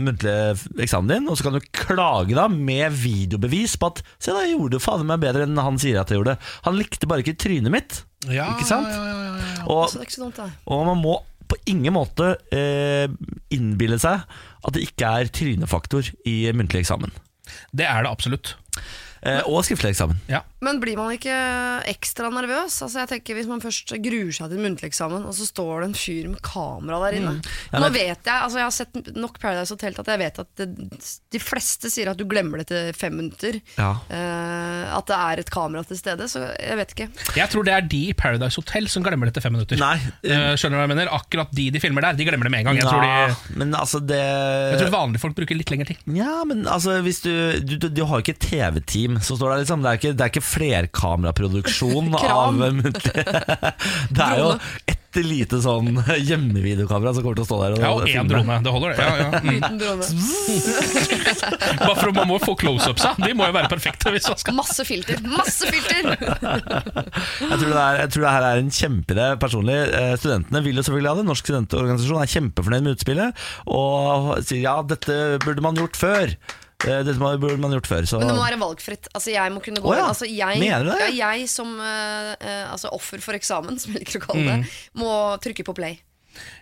muntlige 0.01 0.57
eksamen 0.85 1.09
din, 1.09 1.29
og 1.29 1.37
så 1.39 1.45
kan 1.49 1.53
du 1.59 1.61
klage 1.77 2.35
da 2.37 2.47
med 2.49 2.93
videobevis 2.93 3.77
på 3.81 3.91
at 3.93 4.03
Se, 4.19 4.33
da, 4.33 4.41
jeg 4.47 4.57
gjorde 4.57 4.81
fader 4.81 5.05
meg 5.05 5.21
bedre 5.21 5.45
enn 5.45 5.59
han 5.61 5.77
sier 5.79 6.01
at 6.01 6.09
jeg 6.09 6.19
gjorde. 6.21 6.39
Han 6.65 6.79
likte 6.79 7.07
bare 7.11 7.21
ikke 7.25 7.37
trynet 7.37 7.71
mitt. 7.75 8.03
Ja, 8.31 8.49
Ikke 8.55 8.65
sant? 8.67 8.89
ja, 8.89 9.05
ja, 9.05 9.21
ja, 9.21 9.37
ja. 9.37 9.65
Og, 9.69 9.89
Så 9.91 9.99
det 10.01 10.07
er 10.07 10.11
ikke 10.11 10.25
dumt, 10.25 10.41
og 10.67 10.87
man 10.89 11.01
må 11.03 11.19
på 11.47 11.59
ingen 11.69 11.93
måte 11.93 12.31
eh, 12.57 13.05
innbille 13.53 13.99
seg 14.01 14.23
at 14.65 14.73
det 14.73 14.87
ikke 14.89 15.05
er 15.21 15.29
trynefaktor 15.29 16.09
i 16.25 16.39
muntlig 16.57 16.81
eksamen. 16.87 17.13
Det 17.77 17.85
er 17.85 18.03
det 18.07 18.11
absolutt. 18.11 18.55
Eh, 19.25 19.41
og 19.49 19.63
skriftlig 19.65 19.95
eksamen. 19.95 20.19
Ja. 20.29 20.43
Men 20.65 20.79
blir 20.81 20.97
man 21.01 21.13
ikke 21.15 21.33
ekstra 21.91 22.29
nervøs? 22.33 22.77
Altså 22.85 23.03
jeg 23.03 23.09
tenker 23.11 23.37
Hvis 23.39 23.49
man 23.51 23.61
først 23.61 23.93
gruer 24.05 24.33
seg 24.33 24.53
til 24.53 24.61
muntlig 24.65 24.89
eksamen, 24.91 25.25
og 25.29 25.35
så 25.37 25.45
står 25.49 25.83
det 25.83 25.89
en 25.91 25.97
fyr 25.99 26.29
med 26.33 26.41
kamera 26.45 27.01
der 27.07 27.17
inne 27.19 27.33
Ja, 27.73 27.81
Nå 27.83 27.91
vet 27.93 28.25
Jeg 28.25 28.33
altså 28.35 28.61
jeg 28.61 28.65
har 28.65 28.75
sett 28.77 29.11
nok 29.17 29.37
Paradise 29.43 29.75
Hotel 29.75 29.97
til 29.97 30.05
at 30.05 30.11
jeg 30.15 30.23
vet 30.23 30.41
at 30.45 30.51
det, 30.61 30.69
de 31.35 31.41
fleste 31.43 31.91
sier 31.93 32.11
at 32.13 32.21
du 32.21 32.25
glemmer 32.29 32.63
det 32.63 32.69
til 32.71 32.93
fem 32.97 33.17
minutter. 33.19 33.59
Ja. 33.77 33.91
Eh, 34.09 34.85
at 34.97 35.09
det 35.11 35.19
er 35.19 35.43
et 35.45 35.53
kamera 35.53 35.85
til 35.89 35.99
stede, 36.01 36.29
så 36.31 36.47
jeg 36.55 36.79
vet 36.81 36.95
ikke. 36.97 37.09
Jeg 37.41 37.53
tror 37.53 37.67
det 37.69 37.75
er 37.77 37.89
de 37.97 38.03
i 38.11 38.17
Paradise 38.17 38.61
Hotel 38.61 38.89
som 38.93 39.05
glemmer 39.05 39.29
det 39.29 39.37
til 39.39 39.45
fem 39.47 39.57
minutter. 39.57 39.81
Nei, 39.81 39.97
Eh, 40.25 40.55
skjønner 40.59 40.79
du 40.79 40.81
hva 40.81 40.85
jeg 40.87 40.93
mener? 40.95 41.11
Akkurat 41.15 41.51
de 41.55 41.67
de 41.75 41.81
filmer 41.83 42.05
der, 42.07 42.17
de 42.17 42.25
glemmer 42.27 42.49
det 42.49 42.53
med 42.55 42.63
en 42.65 42.69
gang. 42.71 42.79
Jeg 42.81 42.89
tror, 42.89 43.03
de, 43.05 43.57
men 43.61 43.75
altså 43.77 44.01
det 44.01 44.21
jeg 44.21 44.81
tror 44.81 44.93
vanlige 44.95 45.23
folk 45.23 45.37
bruker 45.37 45.59
litt 45.59 45.71
lengre 45.73 45.89
tid. 45.93 46.01
Ja, 46.17 46.41
men 46.49 46.65
altså 46.71 46.99
hvis 47.05 47.21
du, 47.25 47.33
du, 47.61 47.77
du, 47.83 47.89
du 47.93 48.03
har 48.09 48.23
ikke 48.23 48.37
et 48.37 48.49
Som 49.23 49.37
står 49.39 49.55
der, 49.55 49.63
liksom. 49.63 49.83
Det 49.85 49.91
er 49.93 50.01
ikke, 50.01 50.13
det 50.17 50.25
er 50.27 50.33
ikke 50.33 50.45
flerkameraproduksjon 50.49 52.15
av 52.35 52.59
muntlig 52.59 53.25
Det 54.17 54.25
er 54.27 54.39
jo 54.41 54.51
et 54.91 55.01
lite 55.23 55.61
sånn 55.63 55.93
hjemmevideokamera 56.29 57.13
som 57.15 57.23
kommer 57.23 57.39
til 57.39 57.45
å 57.45 57.49
stå 57.49 57.59
der 57.63 57.75
og, 57.77 57.83
Ja, 57.85 57.91
og 57.95 58.09
én 58.11 58.31
drone. 58.31 58.57
Det 58.65 58.73
holder, 58.75 58.95
det. 58.95 58.97
Ja, 58.99 59.15
ja. 59.21 59.29
Mm. 59.45 59.79
Drone. 59.79 60.09
Bare 61.85 61.97
for 62.01 62.11
Man 62.17 62.29
må 62.33 62.39
få 62.43 62.57
close-upsa. 62.59 63.13
De 63.23 63.31
må 63.37 63.47
jo 63.47 63.55
være 63.55 63.71
perfekte. 63.71 64.11
hvis 64.15 64.27
man 64.31 64.41
skal 64.43 64.57
Masse 64.59 64.87
filter! 64.89 65.21
Masse 65.29 65.71
filter! 65.71 66.15
Jeg 66.15 67.61
tror, 67.61 67.71
det 67.71 67.85
er, 67.85 68.01
jeg 68.05 68.11
tror 68.15 68.27
det 68.27 68.35
her 68.35 68.49
er 68.49 68.63
en 68.65 68.75
kjempeidé 68.75 69.29
personlig. 69.43 69.79
Eh, 70.01 70.15
Studentene 70.21 70.65
vil 70.67 70.79
jo 70.81 70.85
selvfølgelig 70.87 71.13
ha 71.13 71.17
det. 71.21 71.27
Norsk 71.31 71.47
studentorganisasjon 71.51 72.23
er 72.25 72.33
kjempefornøyd 72.35 72.87
med 72.89 72.99
utspillet 72.99 73.47
og 73.71 74.35
sier 74.45 74.65
ja, 74.67 74.77
dette 74.87 75.19
burde 75.45 75.65
man 75.65 75.79
gjort 75.79 75.99
før. 75.99 76.35
Eh, 76.87 77.03
Dette 77.07 77.19
burde 77.21 77.59
man 77.63 77.75
gjort 77.77 77.91
før. 77.91 78.07
Så. 78.09 78.21
Men 78.21 78.31
det 78.33 78.39
må 78.39 78.45
være 78.47 78.61
valgfritt. 78.61 79.11
Altså, 79.15 79.33
jeg 79.35 79.53
må 79.55 79.63
kunne 79.65 79.83
gå 79.85 79.91
Oh, 79.93 79.97
ja. 79.97 80.09
altså, 80.11 80.29
jeg, 80.31 80.59
Mener 80.63 80.85
du 80.87 80.93
det? 80.95 81.11
Ja, 81.17 81.31
jeg 81.35 81.49
som 81.53 81.77
eh, 81.81 82.65
altså, 82.71 82.91
offer 82.95 83.23
for 83.25 83.37
eksamen, 83.39 83.79
som 83.83 83.95
jeg 83.95 84.05
liker 84.05 84.21
å 84.23 84.27
kalle 84.29 84.49
det, 84.51 84.75
må 85.01 85.13
trykke 85.45 85.67
på 85.67 85.77
play. 85.77 86.01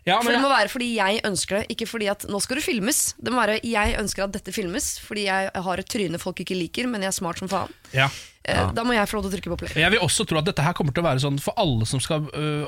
Ja, 0.05 0.19
For 0.21 0.29
Det 0.35 0.41
må 0.43 0.51
være 0.53 0.69
fordi 0.69 0.91
jeg 0.99 1.23
ønsker 1.25 1.63
det, 1.63 1.63
ikke 1.73 1.87
fordi 1.89 2.11
at 2.13 2.27
nå 2.29 2.41
skal 2.45 2.59
det 2.61 2.65
filmes. 2.67 3.15
Det 3.17 3.33
må 3.33 3.41
være 3.41 3.55
jeg 3.65 3.95
ønsker 4.03 4.27
at 4.27 4.35
dette 4.35 4.53
filmes, 4.53 4.99
fordi 5.01 5.25
jeg 5.31 5.49
har 5.69 5.81
et 5.81 5.89
tryne 5.89 6.21
folk 6.21 6.43
ikke 6.45 6.59
liker, 6.59 6.91
men 6.93 7.07
jeg 7.07 7.13
er 7.15 7.17
smart 7.23 7.41
som 7.41 7.49
faen. 7.53 7.73
ja. 7.97 8.11
Ja. 8.43 8.65
Da 8.75 8.83
må 8.83 8.91
jeg 8.91 9.07
få 9.07 9.21
lov 9.21 9.29
til 9.29 9.31
å 9.31 9.33
trykke 9.37 9.51
på 9.53 9.57
play. 9.61 9.75
Jeg 9.79 9.93
vil 9.95 10.01
også 10.03 10.25
tro 10.27 10.41
at 10.41 10.47
dette 10.49 10.65
her 10.67 10.75
kommer 10.75 10.91
til 10.91 11.05
å 11.05 11.07
være 11.07 11.23
sånn 11.23 11.37
for 11.39 11.55
alle 11.63 11.87
som, 11.87 12.01
skal, 12.03 12.25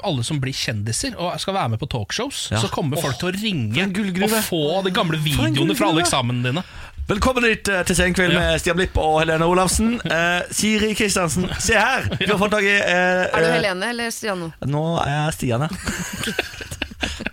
alle 0.07 0.23
som 0.23 0.39
blir 0.39 0.55
kjendiser 0.55 1.17
og 1.19 1.35
skal 1.43 1.57
være 1.57 1.73
med 1.73 1.81
på 1.83 1.89
talkshows. 1.91 2.45
Ja. 2.55 2.61
Så 2.63 2.71
kommer 2.71 3.01
folk 3.03 3.19
til 3.19 3.33
å 3.33 3.35
ringe 3.35 3.89
og 3.91 4.37
få 4.47 4.61
de 4.87 4.93
gamle 4.95 5.19
videoene 5.19 5.75
fra 5.75 5.91
alle 5.91 6.05
eksamene 6.07 6.47
dine. 6.47 6.63
Velkommen 7.09 7.45
hit 7.45 7.69
eh, 7.69 7.83
til 7.85 7.97
Senkveld 7.99 8.33
Ja. 8.33 8.41
med 8.41 8.61
Stian 8.63 8.77
Blipp 8.79 8.97
og 9.01 9.19
Helene 9.21 9.45
Olafsen. 9.45 9.99
Eh, 10.09 10.47
Siri 10.57 10.95
Kristiansen, 10.97 11.45
se 11.61 11.77
her! 11.77 12.07
Vi 12.21 12.29
har 12.31 12.39
fått 12.41 12.55
tak 12.55 12.65
i 12.65 12.73
eh, 12.79 13.27
Er 13.29 13.45
du 13.45 13.49
Helene 13.53 13.91
eller 13.93 14.13
Stian 14.15 14.41
Nå 14.47 14.71
Nå 14.73 14.85
er 15.03 15.11
jeg 15.13 15.35
Stian, 15.37 15.67
ja. 15.67 15.69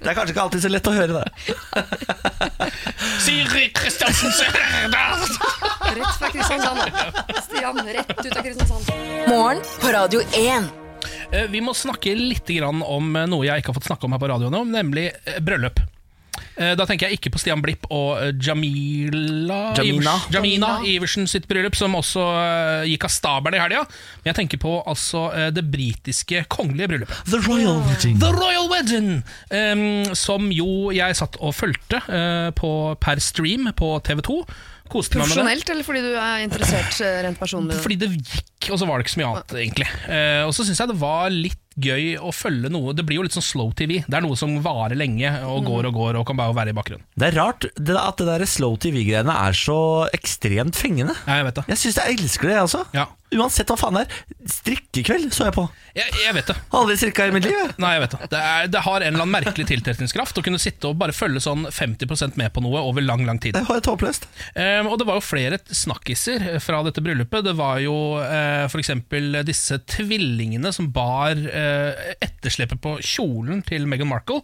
Det 0.02 0.10
er 0.12 0.18
kanskje 0.18 0.34
ikke 0.34 0.44
alltid 0.44 0.64
så 0.66 0.72
lett 0.74 0.88
å 0.90 0.92
høre 0.92 1.22
det. 1.22 1.56
Siri 3.24 3.70
Kristiansen 3.78 4.34
Sørensen! 4.36 5.40
Rett 5.96 6.20
fra 6.20 6.32
Kristiansand. 6.34 6.82
da. 6.82 7.40
Stian, 7.46 7.80
rett 7.88 8.12
ut 8.20 8.36
av 8.36 8.44
Kristiansand. 8.44 8.92
Morgen 9.32 9.64
på 9.80 9.94
Radio 9.96 10.20
1. 10.36 10.68
Eh, 11.32 11.48
Vi 11.54 11.64
må 11.64 11.72
snakke 11.78 12.12
litt 12.20 12.52
grann 12.60 12.84
om 12.84 13.16
eh, 13.16 13.30
noe 13.32 13.48
jeg 13.48 13.64
ikke 13.64 13.72
har 13.72 13.80
fått 13.80 13.88
snakke 13.94 14.10
om 14.10 14.18
her 14.18 14.24
på 14.26 14.32
radioen, 14.34 14.60
nemlig 14.76 15.08
bryllup. 15.40 15.80
Eh, 16.62 16.74
Da 16.78 16.86
tenker 16.88 17.10
jeg 17.10 17.19
ikke 17.19 17.34
på 17.34 17.41
Stian 17.41 17.62
Blipp 17.63 17.88
og 17.89 18.21
eh, 18.21 18.32
Jamila 18.38 19.60
Jamina. 19.78 20.15
Ivers, 20.17 20.28
Jamina 20.34 20.71
Iversen 20.88 21.28
sitt 21.30 21.47
bryllup, 21.50 21.78
som 21.78 21.95
også 21.97 22.26
eh, 22.41 22.89
gikk 22.91 23.08
av 23.08 23.13
stabelen 23.13 23.58
i 23.60 23.63
helga. 23.63 23.86
Men 24.21 24.32
jeg 24.32 24.39
tenker 24.41 24.62
på 24.62 24.76
altså 24.88 25.28
det 25.54 25.63
britiske 25.71 26.43
kongelige 26.52 26.89
bryllupet. 26.91 27.24
The 27.32 27.39
Royal 27.45 27.82
Wedding. 27.88 28.19
The 28.21 28.32
Royal 28.36 28.67
Wedding! 28.71 29.10
um, 29.52 30.13
som 30.17 30.50
jo 30.54 30.91
jeg 30.95 31.15
satt 31.17 31.38
og 31.41 31.54
fulgte 31.56 32.02
uh, 32.08 32.50
på, 32.58 32.71
per 33.02 33.21
stream 33.24 33.69
på 33.78 33.93
TV2. 34.06 34.38
Koste 34.91 35.17
meg. 35.19 35.30
Profesjonelt, 35.30 35.69
eller 35.71 35.88
fordi 35.88 36.04
du 36.04 36.12
er 36.19 36.43
interessert 36.43 37.00
rent 37.26 37.39
personlig? 37.39 37.78
Fordi 37.84 37.97
det 38.02 38.12
gikk, 38.17 38.71
og 38.74 38.82
så 38.82 38.88
var 38.89 39.00
det 39.00 39.08
ikke 39.08 39.15
så 39.15 39.21
mye 39.21 39.30
annet, 39.32 39.56
egentlig. 39.63 39.89
Uh, 40.04 40.43
og 40.50 40.56
så 40.58 40.67
syns 40.67 40.84
jeg 40.84 40.91
det 40.91 41.00
var 41.02 41.32
litt 41.32 41.60
gøy 41.80 42.18
å 42.20 42.34
følge 42.36 42.72
noe 42.72 42.92
Det 42.96 43.06
blir 43.08 43.22
jo 43.22 43.26
litt 43.26 43.36
sånn 43.36 43.46
slow 43.46 43.72
TV. 43.78 44.02
Det 44.04 44.18
er 44.18 44.26
noe 44.26 44.38
som 44.40 44.58
varer 44.64 44.98
lenge 45.00 45.32
og 45.48 45.66
går 45.68 45.90
og 45.90 45.98
går 45.98 46.20
og 46.20 46.28
kan 46.28 46.40
bare 46.40 46.56
være 46.58 46.74
i 46.74 46.78
bakgrunnen. 46.78 47.08
Det 47.16 47.30
er 47.30 47.40
rart 47.40 47.68
det, 47.78 47.96
at 47.96 48.20
det 48.20 48.28
der 48.28 48.46
slow 48.50 48.76
TV-greiene 48.82 49.36
er 49.48 49.58
så 49.58 49.80
ekstremt 50.16 50.78
fengende. 50.80 51.16
Ja, 51.26 51.42
jeg 51.42 51.50
vet 51.50 51.62
det. 51.62 51.68
Jeg 51.74 51.84
syns 51.86 52.02
jeg 52.02 52.20
elsker 52.20 52.52
det, 52.52 52.60
jeg 52.60 52.70
også. 52.70 52.86
Ja. 52.98 53.08
Uansett 53.32 53.70
hva 53.72 53.78
faen 53.80 53.96
det 53.96 54.02
er. 54.04 54.24
Strikkekveld 54.52 55.30
så 55.32 55.46
jeg 55.48 55.56
på. 55.56 55.64
Jeg, 55.96 56.12
jeg 56.20 56.36
vet 56.36 56.50
det. 56.52 56.56
Aldri 56.76 56.98
strikka 57.00 57.28
i 57.30 57.34
mitt 57.36 57.46
liv. 57.48 57.56
jeg. 57.56 57.76
Nei, 57.84 57.94
jeg 57.96 58.04
vet 58.04 58.16
det. 58.18 58.28
Det, 58.34 58.42
er, 58.52 58.72
det 58.74 58.82
har 58.84 58.98
en 58.98 59.08
eller 59.08 59.24
annen 59.24 59.36
merkelig 59.38 59.68
tiltrekningskraft 59.70 60.42
å 60.42 60.44
kunne 60.44 60.60
sitte 60.60 60.90
og 60.90 60.98
bare 61.00 61.16
følge 61.16 61.44
sånn 61.44 61.64
50% 61.72 62.36
med 62.40 62.52
på 62.52 62.64
noe 62.66 62.82
over 62.84 63.06
lang, 63.06 63.24
lang 63.28 63.40
tid. 63.40 63.56
Det 63.56 63.64
var 63.70 63.80
helt 63.80 63.88
håpløst. 63.88 64.28
Um, 64.58 64.92
og 64.92 65.00
det 65.00 65.08
var 65.08 65.20
jo 65.22 65.24
flere 65.24 65.62
snakkiser 65.64 66.48
fra 66.64 66.82
dette 66.88 67.04
bryllupet. 67.06 67.46
Det 67.48 67.56
var 67.56 67.80
jo 67.84 67.96
uh, 68.20 68.68
f.eks. 68.68 68.92
disse 69.48 69.80
tvillingene 69.96 70.74
som 70.76 70.92
bar 70.92 71.40
eh, 71.40 71.61
etterslepet 72.21 72.82
på 72.84 72.97
kjolen 73.06 73.62
til 73.67 73.88
Meghan 73.89 74.10
Markle. 74.12 74.41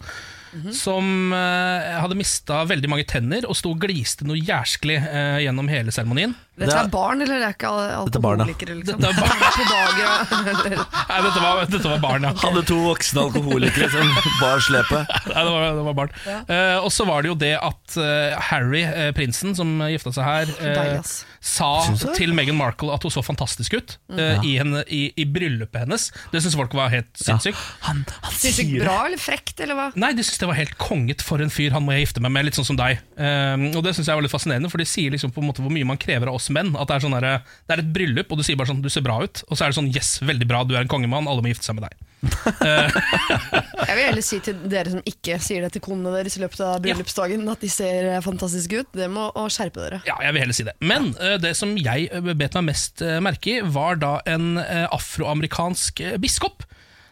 Som 0.73 1.34
eh, 1.36 1.97
hadde 2.01 2.17
mista 2.17 2.63
veldig 2.67 2.89
mange 2.89 3.06
tenner 3.10 3.45
og 3.47 3.58
sto 3.60 3.73
og 3.75 3.82
gliste 3.84 4.25
noe 4.27 4.39
jærskelig 4.39 4.97
eh, 5.03 5.39
gjennom 5.45 5.69
hele 5.71 5.93
seremonien. 5.93 6.34
Dette 6.58 6.72
Det 6.74 6.78
er- 6.80 6.88
barn, 6.89 7.22
eller 7.22 7.38
det 7.38 7.46
er 7.46 7.54
ikke 7.54 7.70
Dette 7.70 7.86
er 7.86 7.91
ja. 7.93 8.00
alkoholikere? 8.02 8.76
Liksom. 8.80 9.02
Dette 9.04 9.22
barn. 9.22 9.41
På 9.58 9.65
dagen, 9.70 10.56
eller- 10.65 10.86
Nei, 11.12 11.17
dette 11.28 11.41
var, 11.43 11.60
dette 11.70 11.91
var 11.91 12.00
barn, 12.02 12.24
ja. 12.26 12.32
Hadde 12.41 12.63
to 12.65 12.78
voksne 12.82 13.26
alkoholikere 13.28 13.89
som 13.93 14.10
bar 14.39 14.63
slepet. 14.65 15.12
Nei, 15.36 15.43
det 15.46 15.52
var, 15.54 15.65
det 15.78 15.84
var 15.86 15.98
barn. 16.00 16.15
Eh, 16.26 16.78
og 16.82 16.89
så 16.96 17.06
var 17.06 17.22
det 17.22 17.30
jo 17.30 17.36
det 17.38 17.52
at 17.62 17.98
uh, 18.02 18.39
Harry, 18.50 18.82
uh, 18.89 19.12
prinsen 19.13 19.54
som 19.58 19.76
gifta 19.86 20.15
seg 20.17 20.26
her, 20.26 20.54
Deilig, 20.58 21.04
sa 21.48 21.70
til 22.17 22.34
Meghan 22.36 22.58
Markle 22.58 22.89
at 22.96 23.06
hun 23.06 23.13
så 23.13 23.22
fantastisk 23.24 23.78
ut 23.78 23.93
ja. 24.17 24.41
i, 24.41 24.56
henne, 24.58 24.82
i, 24.89 25.04
i 25.13 25.28
bryllupet 25.30 25.86
hennes. 25.86 26.10
Det 26.34 26.41
syns 26.41 26.58
folk 26.58 26.74
var 26.76 26.89
helt 26.91 27.13
sinnssykt. 27.22 27.62
Han, 27.86 28.02
han 28.26 28.34
Syns 28.34 28.58
det. 28.63 28.82
bra 28.82 28.98
eller 29.06 29.22
frekt, 29.22 29.62
eller 29.63 29.78
hva? 29.78 29.88
Nei, 29.96 30.10
de 30.17 30.26
syns 30.26 30.41
det 30.41 30.50
var 30.50 30.58
helt 30.58 30.74
konget 30.82 31.22
for 31.24 31.41
en 31.43 31.54
fyr 31.54 31.72
han 31.78 31.86
må 31.86 31.93
jeg 31.96 32.08
gifte 32.08 32.26
meg 32.26 32.34
med, 32.34 32.50
litt 32.50 32.58
sånn 32.58 32.67
som 32.74 32.80
deg. 32.82 32.98
Og 33.15 33.80
det 33.86 33.93
synes 33.96 34.10
jeg 34.10 34.17
var 34.17 34.26
litt 34.26 34.34
fascinerende, 34.34 34.74
for 34.74 34.82
de 34.82 34.89
sier 34.89 35.13
liksom 35.13 35.32
på 35.36 35.43
en 35.43 35.48
måte 35.52 35.63
hvor 35.63 35.74
mye 35.74 35.88
man 35.88 36.02
krever 36.02 36.28
av 36.32 36.39
oss 36.41 36.46
menn. 36.53 36.73
At 36.75 36.89
det 36.89 36.97
er, 36.97 37.05
sånn 37.05 37.17
der, 37.17 37.45
det 37.67 37.77
er 37.77 37.83
et 37.83 37.93
bryllup, 37.95 38.31
og 38.31 38.39
du 38.39 38.45
sier 38.47 38.60
bare 38.60 38.71
sånn 38.71 38.83
'du 38.83 38.89
ser 38.93 39.05
bra 39.05 39.19
ut', 39.23 39.43
og 39.47 39.57
så 39.57 39.65
er 39.65 39.73
det 39.73 39.79
sånn 39.79 39.93
'yes, 39.93 40.17
veldig 40.25 40.47
bra, 40.49 40.63
du 40.63 40.75
er 40.75 40.83
en 40.83 40.91
kongemann, 40.91 41.27
alle 41.27 41.41
må 41.41 41.53
gifte 41.53 41.67
seg 41.67 41.79
med 41.79 41.88
deg'. 41.88 42.03
Jeg 43.88 43.93
vil 43.93 44.03
heller 44.03 44.25
si 44.25 44.39
til 44.43 44.57
dere 44.71 44.91
som 44.93 45.03
ikke 45.05 45.38
sier 45.43 45.65
det 45.65 45.75
til 45.75 45.83
konene 45.86 46.13
deres 46.15 46.38
i 46.38 46.41
løpet 46.41 46.63
av 46.65 46.79
bryllupsdagen, 46.83 47.45
at 47.51 47.63
de 47.63 47.69
ser 47.71 48.10
eh, 48.10 48.23
fantastiske 48.25 48.81
ut. 48.81 48.89
Det 48.97 49.10
må 49.12 49.27
å 49.38 49.45
skjerpe 49.53 49.83
dere. 49.83 50.01
Ja, 50.07 50.17
jeg 50.25 50.36
vil 50.36 50.43
heller 50.45 50.57
si 50.57 50.65
det. 50.67 50.75
Men 50.81 51.12
eh, 51.21 51.38
det 51.41 51.53
som 51.60 51.75
jeg 51.77 52.10
eh, 52.10 52.31
bet 52.33 52.57
meg 52.57 52.69
mest 52.71 53.03
merke 53.23 53.57
i, 53.57 53.62
var 53.62 53.99
da 54.01 54.17
en 54.29 54.57
afroamerikansk 54.57 56.01
biskop. 56.21 56.65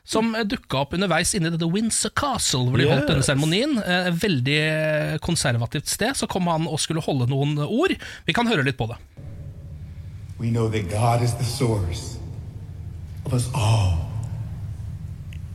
Som 0.05 0.35
dukka 0.45 0.83
opp 0.83 0.93
underveis 0.93 1.33
inne 1.33 1.49
i 1.49 1.55
dette 1.55 1.65
Windsor 1.65 2.11
Castle, 2.13 2.67
hvor 2.69 2.77
de 2.77 2.85
holdt 2.85 3.09
denne 3.09 3.25
seremonien. 3.25 3.79
Et 3.81 4.13
veldig 4.21 4.57
eh, 4.61 5.15
konservativt 5.25 5.89
sted. 5.89 6.13
Så 6.13 6.29
kom 6.29 6.45
han 6.51 6.67
og 6.69 6.77
skulle 6.83 7.01
holde 7.01 7.25
noen 7.31 7.57
ord. 7.65 7.95
Vi 8.27 8.35
kan 8.37 8.47
høre 8.47 8.65
litt 8.67 8.77
på 8.77 8.85
det. 8.91 8.99
We 10.37 10.51
know 10.51 10.69
that 10.69 10.89
God 10.91 11.23
is 11.23 11.33
the 11.33 11.47
source 11.47 12.19
of 13.25 13.33
us 13.33 13.49
all. 13.55 14.05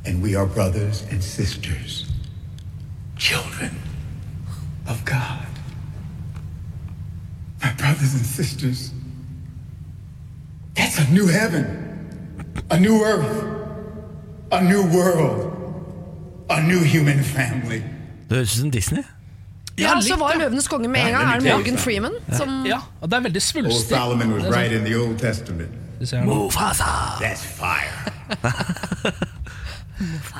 And 0.04 0.22
we 0.22 0.34
are 0.34 0.46
brothers 0.46 1.04
and 1.10 1.22
sisters, 1.22 2.06
children 3.18 3.70
of 4.88 5.04
God. 5.04 5.46
My 7.62 7.72
brothers 7.74 8.14
and 8.14 8.24
sisters, 8.24 8.90
that's 10.74 10.98
a 10.98 11.04
new 11.12 11.26
heaven, 11.26 11.66
a 12.70 12.80
new 12.80 13.04
earth, 13.04 13.59
a 14.52 14.60
new 14.62 14.82
world, 14.82 15.52
a 16.50 16.60
new 16.60 16.82
human 16.84 17.24
family. 17.24 17.82
Det 18.28 18.36
høres 18.36 18.54
ut 18.54 18.60
som 18.60 18.70
Disney. 18.70 19.02
Ja, 19.78 19.82
ja 19.94 20.00
så 20.00 20.16
var. 20.16 20.34
Løvenes 20.38 20.68
konge 20.68 20.88
med 20.88 21.00
en 21.00 21.12
gang. 21.12 21.28
Er 21.34 21.40
det. 21.40 21.52
Morgan 21.52 21.78
Freeman? 21.78 22.12
Som, 22.32 22.66
Ja, 22.66 22.78
og 23.00 23.10
det 23.10 23.16
er 23.16 23.20
veldig 23.20 23.42
svulstig. 23.42 23.96
Solomon 23.96 24.32
was 24.34 24.44
er 24.44 24.52
right 24.60 24.72
in 24.72 24.84
the 24.84 24.96
Old 25.00 25.18
Testament. 25.18 25.70
sånn-. 26.00 26.24
Mufasa. 26.24 26.84
That's 27.20 27.44
fire. 27.44 28.12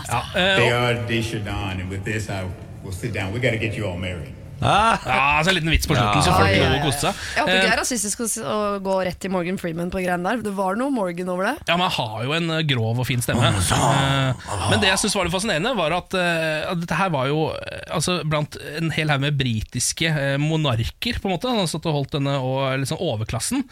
Ja, 0.09 0.19
uh, 0.19 0.57
They 0.57 0.71
are 0.73 0.95
Deshaun, 1.09 1.81
and 1.81 1.91
with 1.91 2.05
this, 2.05 2.29
I 2.31 2.49
will 2.83 2.95
sit 2.95 3.13
down. 3.13 3.33
We 3.35 3.41
got 3.41 3.51
to 3.51 3.59
get 3.59 3.77
you 3.77 3.85
all 3.87 3.99
married. 3.99 4.33
Ah, 4.61 4.99
ja, 5.07 5.19
altså 5.39 5.51
En 5.53 5.57
liten 5.57 5.73
vits 5.73 5.89
på 5.89 5.97
slutten, 5.97 6.23
så 6.25 6.35
folk 6.37 6.53
lov 6.53 6.67
å 6.67 6.77
ja. 6.77 6.83
koste 6.85 7.07
seg. 7.07 7.21
Jeg 7.37 7.41
håper 7.45 7.55
ikke 7.55 7.61
det 7.61 7.71
Eh, 7.71 7.75
er 7.75 7.81
rasistisk 7.81 8.23
å, 8.45 8.57
gå 8.85 8.97
rett 9.09 9.19
til 9.23 9.33
Morgan 9.33 9.59
Freeman 9.61 9.93
på 9.93 10.03
greiene 10.03 10.27
der. 10.27 10.43
Det 10.45 10.53
var 10.57 10.77
noe 10.79 10.93
Morgan 10.95 11.31
over 11.33 11.49
det. 11.49 11.55
Ja, 11.71 11.77
men 11.81 11.89
Han 11.89 12.11
har 12.11 12.25
jo 12.27 12.35
en 12.37 12.51
eh, 12.59 12.63
grov 12.69 13.01
og 13.01 13.09
fin 13.09 13.23
stemme. 13.25 13.51
Eh, 13.51 14.45
Men 14.71 14.83
det 14.83 14.91
jeg 14.91 15.01
synes 15.05 15.17
var 15.17 15.27
litt 15.29 15.35
fascinerende, 15.35 15.73
var 15.79 15.97
at, 15.97 16.15
eh, 16.19 16.69
at 16.71 16.83
dette 16.83 16.99
her 16.99 17.11
var 17.15 17.31
jo 17.31 17.47
eh, 17.57 17.81
altså, 17.97 18.21
blant 18.29 18.59
en 18.77 18.93
hel 18.95 19.11
haug 19.13 19.25
med 19.25 19.39
britiske 19.41 20.11
eh, 20.13 20.37
monarker. 20.41 21.21
på 21.23 21.31
en 21.31 21.37
måte 21.37 21.51
Han 21.57 21.71
satt 21.71 21.89
og 21.89 21.97
holdt 22.01 22.19
denne 22.19 22.37
og 22.45 22.79
liksom 22.83 23.01
overklassen. 23.01 23.65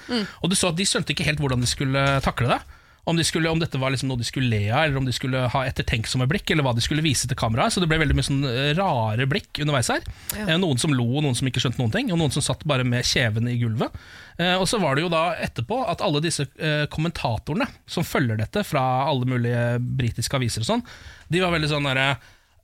Og 0.42 0.50
du 0.50 0.56
så 0.58 0.72
at 0.72 0.78
de 0.80 0.86
skjønte 0.88 1.12
ikke 1.14 1.26
helt 1.28 1.42
hvordan 1.42 1.60
de 1.64 1.68
skulle 1.70 2.06
takle 2.24 2.48
det. 2.56 2.60
Om, 3.08 3.16
de 3.16 3.24
skulle, 3.24 3.48
om 3.48 3.60
dette 3.60 3.80
var 3.80 3.94
liksom 3.94 4.10
noe 4.10 4.20
de 4.20 4.26
skulle 4.28 4.50
le 4.52 4.66
av, 4.68 4.82
eller 4.84 5.00
om 5.00 5.06
de 5.08 5.14
skulle 5.16 5.46
ha 5.48 5.64
ettertenksomme 5.64 6.26
blikk, 6.28 6.50
eller 6.52 6.66
hva 6.66 6.74
de 6.76 6.84
skulle 6.84 7.04
vise 7.04 7.28
til 7.28 7.38
kameraet. 7.40 7.72
Så 7.72 7.80
det 7.80 7.88
ble 7.88 8.00
veldig 8.02 8.16
mye 8.18 8.26
sånn 8.26 8.44
eh, 8.50 8.72
rare 8.76 9.24
blikk 9.30 9.62
underveis 9.64 9.88
her. 9.92 10.04
Ja. 10.36 10.58
Noen 10.60 10.80
som 10.82 10.92
lo, 10.92 11.06
noen 11.24 11.36
som 11.38 11.48
ikke 11.48 11.62
skjønte 11.64 11.80
noen 11.80 11.94
ting, 11.94 12.12
og 12.12 12.20
noen 12.20 12.34
som 12.34 12.44
satt 12.44 12.66
bare 12.68 12.84
med 12.84 13.06
kjevene 13.08 13.54
i 13.54 13.60
gulvet. 13.62 13.96
Eh, 14.36 14.54
og 14.54 14.68
så 14.70 14.80
var 14.82 14.94
det 14.96 15.06
jo 15.06 15.12
da 15.12 15.24
etterpå 15.40 15.80
at 15.88 16.04
alle 16.04 16.22
disse 16.24 16.46
eh, 16.60 16.84
kommentatorene 16.92 17.66
som 17.88 18.06
følger 18.06 18.38
dette 18.38 18.62
fra 18.68 18.84
alle 19.08 19.28
mulige 19.28 19.64
britiske 19.80 20.36
aviser 20.36 20.66
og 20.66 20.68
sånn, 20.74 20.84
de 21.32 21.40
var 21.42 21.54
veldig 21.56 21.72
sånn 21.72 21.88
derre 21.88 22.10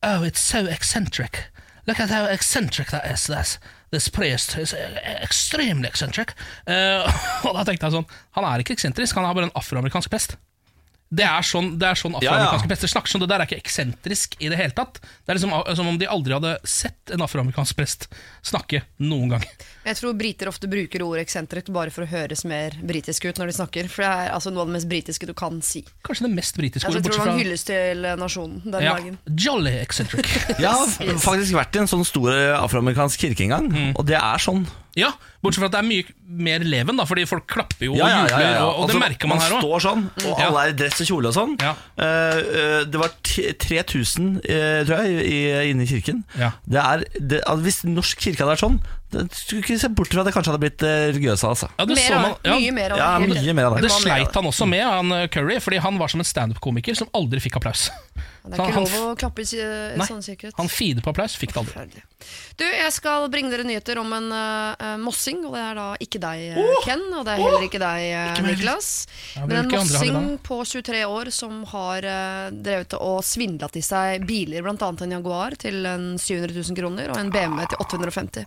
Oh, 0.04 0.20
it's 0.20 0.40
so 0.40 0.66
eccentric. 0.68 1.46
Look 1.86 1.98
at 1.98 2.10
how 2.10 2.26
eccentric 2.26 2.90
that 2.90 3.10
is. 3.10 3.26
This, 3.26 3.58
this 3.94 4.10
priest 4.12 4.56
is 4.60 4.74
extremely 5.22 5.88
eccentric. 5.88 6.34
Uh, 6.66 7.06
og 7.46 7.54
da 7.56 7.64
tenkte 7.68 7.88
jeg 7.88 7.96
sånn 7.98 8.08
Han 8.38 8.48
er 8.48 8.64
ikke 8.64 8.76
eksentrisk, 8.76 9.16
han 9.18 9.28
er 9.28 9.38
bare 9.38 9.50
en 9.50 9.56
afroamerikansk 9.58 10.12
prest. 10.12 10.36
Det 11.14 11.24
er 11.26 11.46
sånn, 11.46 11.74
det 11.78 11.86
er 11.86 11.98
sånn 11.98 12.16
afroamerikanske 12.18 12.64
Ja, 12.64 12.66
ja. 12.66 12.70
prester 12.72 12.90
snakker 12.90 13.12
sånn. 13.12 13.22
Det 13.22 13.30
der 13.30 13.44
er 13.44 13.48
ikke 13.48 13.60
eksentrisk 13.62 14.34
i 14.42 14.50
det 14.50 14.58
hele 14.58 14.74
tatt. 14.74 14.98
Det 15.02 15.30
er 15.30 15.38
liksom 15.38 15.54
som 15.78 15.90
om 15.92 15.98
de 16.00 16.08
aldri 16.10 16.34
hadde 16.34 16.56
sett 16.66 17.12
en 17.14 17.22
afroamerikansk 17.22 17.78
prest 17.78 18.08
snakke 18.42 18.82
noen 19.04 19.36
gang. 19.36 19.46
Jeg 19.84 19.98
tror 19.98 20.14
briter 20.16 20.48
ofte 20.48 20.68
bruker 20.70 21.02
ordet 21.04 21.26
eksentrik 21.26 21.68
bare 21.74 21.92
for 21.92 22.06
å 22.06 22.08
høres 22.08 22.44
mer 22.48 22.76
britisk 22.80 23.26
ut 23.28 23.40
når 23.40 23.50
de 23.50 23.56
snakker. 23.58 23.90
For 23.92 24.04
det 24.04 24.10
er 24.10 24.32
altså 24.32 24.52
noe 24.54 24.64
av 24.64 24.70
det 24.70 24.78
mest 24.78 24.88
britiske 24.88 25.28
du 25.28 25.34
kan 25.36 25.60
si. 25.64 25.84
Kanskje 26.06 26.24
det 26.28 26.32
mest 26.36 26.56
britiske 26.56 26.88
ordet, 26.88 27.02
bortsett 27.04 27.20
fra 27.20 27.24
jeg 27.24 27.28
tror 27.28 27.34
han 27.34 27.42
hyllest 27.42 27.68
til 27.68 28.08
eh, 28.08 28.16
nasjonen 28.20 28.62
den 28.64 28.86
ja, 28.86 28.94
dagen. 28.96 29.18
Jolly 29.28 29.74
eccentric. 29.82 30.30
Jeg 30.64 30.70
har 30.70 31.20
faktisk 31.20 31.58
vært 31.58 31.76
i 31.76 31.82
en 31.84 31.90
sånn 31.90 32.06
stor 32.08 32.32
afroamerikansk 32.62 33.26
kirke 33.26 33.44
en 33.44 33.54
gang, 33.54 33.70
og 33.92 34.08
det 34.08 34.16
er 34.20 34.42
sånn. 34.42 34.64
Ja, 34.94 35.10
Bortsett 35.42 35.60
fra 35.60 35.68
at 35.68 35.74
det 35.74 35.80
er 35.82 35.86
mye 35.88 36.12
mer 36.44 36.64
leven, 36.64 36.96
da 36.96 37.04
fordi 37.08 37.26
folk 37.28 37.44
klapper 37.50 37.88
jo 37.88 37.96
og 37.96 37.98
Ja, 37.98 38.06
ja, 38.08 38.14
ja, 38.14 38.22
jubler. 38.30 38.44
ja. 38.46 38.60
Og, 38.62 38.68
og 38.68 38.86
det 38.88 38.94
Altså, 38.94 39.00
merker 39.02 39.30
man 39.30 39.42
her 39.42 39.54
òg. 39.56 39.64
står 39.64 39.82
sånn, 39.84 40.04
og 40.24 40.42
alle 40.46 40.62
er 40.62 40.72
i 40.72 40.76
dress 40.78 41.02
og 41.02 41.10
kjole 41.10 41.30
og 41.30 41.36
sånn. 41.36 41.56
Ja. 41.60 41.72
uh, 41.74 42.04
eh, 42.04 42.78
det 42.88 43.00
var 43.02 43.12
3000, 43.24 44.30
uh, 44.38 44.80
tror 44.86 45.02
jeg, 45.02 45.26
i, 45.28 45.40
inne 45.72 45.84
i 45.84 45.90
kirken. 45.90 46.22
Ja. 46.40 46.52
Det 46.64 46.80
er, 46.80 47.04
det, 47.18 47.42
altså, 47.42 47.66
hvis 47.66 47.80
norsk 47.90 48.24
kirke 48.24 48.44
hadde 48.44 48.54
vært 48.54 48.64
sånn, 48.64 48.78
skulle 49.32 49.62
ikke 49.62 49.78
se 49.80 49.90
bort 49.94 50.12
fra 50.12 50.22
at 50.24 50.28
det 50.28 50.34
kanskje 50.36 50.52
hadde 50.54 50.62
blitt 50.64 50.84
religiøs 50.84 51.44
av 51.44 51.54
Altså. 51.54 51.70
Ja, 51.78 51.86
det 51.86 51.96
Mer 51.98 52.08
så 52.08 52.20
man, 52.20 52.36
ja, 52.42 52.58
Mye 52.58 52.74
mer 52.74 52.94
av 52.94 52.98
Ja, 52.98 53.10
det. 53.18 53.28
mye 53.34 53.54
mer 53.54 53.68
av 53.70 53.76
det. 53.76 53.82
det 53.86 53.94
sleit 53.94 54.34
han 54.34 54.50
også 54.50 54.66
med, 54.68 54.84
han 54.84 55.12
eh, 55.12 55.26
Curry, 55.32 55.58
fordi 55.62 55.80
han 55.84 55.98
var 56.00 56.10
som 56.12 56.22
en 56.22 56.28
standup-komiker 56.28 56.96
som 56.98 57.10
aldri 57.14 57.42
fikk 57.44 57.60
applaus. 57.60 57.88
Det 58.44 58.58
er 58.58 58.60
ikke 58.60 58.74
han- 58.76 58.84
lov 58.84 58.94
å 59.08 59.16
klappe 59.16 59.40
i 59.40 59.60
eh, 59.62 60.02
sånn 60.04 60.20
sikkerhet. 60.24 60.52
Han 60.58 60.68
fide 60.68 61.00
på 61.00 61.12
applaus, 61.14 61.36
fikk 61.40 61.54
det 61.54 61.62
aldri. 61.62 62.02
Du, 62.56 62.64
jeg 62.64 62.92
skal 62.92 63.28
bringe 63.32 63.50
dere 63.52 63.64
nyheter 63.64 63.98
om 64.00 64.12
en 64.16 64.28
uh, 64.32 64.96
mossing, 65.00 65.40
og 65.48 65.56
det 65.56 65.62
er 65.64 65.78
da 65.78 65.86
ikke 66.00 66.20
deg, 66.22 66.58
oh! 66.60 66.76
Ken, 66.84 67.02
og 67.16 67.24
det 67.26 67.34
er 67.34 67.42
heller 67.42 67.64
ikke 67.66 67.80
deg, 67.82 68.04
eh, 68.14 68.42
Niklas. 68.44 68.90
Ja, 69.36 69.46
Men 69.48 69.64
en 69.64 69.72
mossing 69.72 70.38
på 70.44 70.60
23 70.64 71.04
år 71.08 71.32
som 71.34 71.62
har 71.72 72.04
uh, 72.04 72.50
drevet 72.52 72.96
og 73.00 73.22
svindla 73.26 73.70
til 73.72 73.84
seg 73.84 74.26
biler, 74.28 74.64
bl.a. 74.64 74.92
en 74.92 75.16
Jaguar 75.16 75.56
til 75.60 75.80
en 75.88 76.12
700 76.20 76.52
000 76.52 76.78
kroner 76.78 77.14
og 77.14 77.20
en 77.20 77.32
BMW 77.34 77.64
til 77.72 77.80
850 77.80 78.46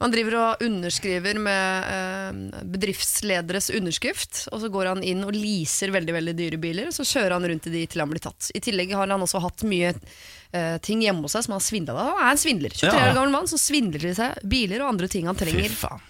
Man 0.00 0.12
driver 0.14 0.36
og 0.40 0.62
underskriver 0.64 1.36
med 1.36 1.90
eh, 1.92 2.62
bedriftslederes 2.72 3.68
underskrift, 3.76 4.46
og 4.48 4.62
så 4.62 4.70
går 4.72 4.94
han 4.94 5.02
inn 5.04 5.26
og 5.26 5.34
leaser 5.36 5.92
veldig 5.92 6.14
veldig 6.16 6.34
dyre 6.38 6.60
biler, 6.62 6.88
og 6.88 6.96
så 6.96 7.04
kjører 7.04 7.36
han 7.36 7.48
rundt 7.50 7.68
i 7.68 7.74
de 7.74 7.82
til 7.84 8.00
han 8.00 8.12
blir 8.12 8.24
tatt. 8.24 8.48
I 8.56 8.62
tillegg 8.64 8.94
har 8.96 9.10
han 9.12 9.26
også 9.26 9.42
hatt 9.44 9.66
mye 9.68 9.92
eh, 9.92 10.76
ting 10.80 11.04
hjemme 11.04 11.26
hos 11.26 11.36
seg 11.36 11.44
som 11.44 11.56
han 11.56 11.60
har 11.60 11.68
svindla 11.68 11.98
av. 11.98 12.12
Han 12.16 12.30
er 12.30 12.32
en 12.32 12.40
svindler. 12.46 12.76
23 12.80 12.96
år 12.96 13.16
gammel 13.18 13.34
mann 13.36 13.50
som 13.52 13.60
svindler 13.60 14.06
til 14.08 14.16
seg 14.16 14.40
biler 14.56 14.80
og 14.80 14.94
andre 14.94 15.10
ting 15.12 15.28
han 15.28 15.36
trenger. 15.38 15.68
Fy 15.68 15.82
faen. 15.84 16.06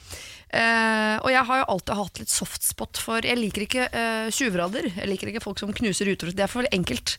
Eh, 0.50 1.16
og 1.22 1.30
jeg 1.30 1.46
har 1.46 1.60
jo 1.60 1.66
alltid 1.76 1.94
hatt 1.94 2.18
litt 2.18 2.32
softspot 2.32 2.98
for 2.98 3.22
Jeg 3.22 3.38
liker 3.38 3.62
ikke 3.68 3.84
uh. 3.94 4.30
Jeg 4.34 5.06
liker 5.06 5.30
ikke 5.30 5.42
folk 5.44 5.62
som 5.62 5.70
knuser 5.70 6.10
ruter. 6.10 6.32
Det 6.34 6.46
er 6.46 6.50
for 6.50 6.66
enkelt. 6.74 7.18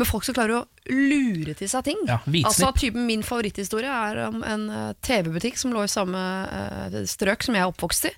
Men 0.00 0.08
folk 0.08 0.24
som 0.24 0.36
klarer 0.36 0.62
å 0.62 0.66
lure 0.88 1.52
til 1.58 1.68
seg 1.68 1.84
ting. 1.90 1.98
Ja, 2.08 2.20
altså 2.24 2.70
typen 2.76 3.04
Min 3.08 3.24
favoritthistorie 3.26 3.90
er 3.90 4.22
om 4.28 4.40
en 4.46 4.68
uh, 4.72 4.92
TV-butikk 5.04 5.60
som 5.60 5.74
lå 5.74 5.84
i 5.84 5.90
samme 5.92 6.22
eh, 6.48 7.02
strøk 7.10 7.44
som 7.44 7.58
jeg 7.58 7.66
er 7.66 7.72
oppvokst 7.72 8.08
i. 8.08 8.14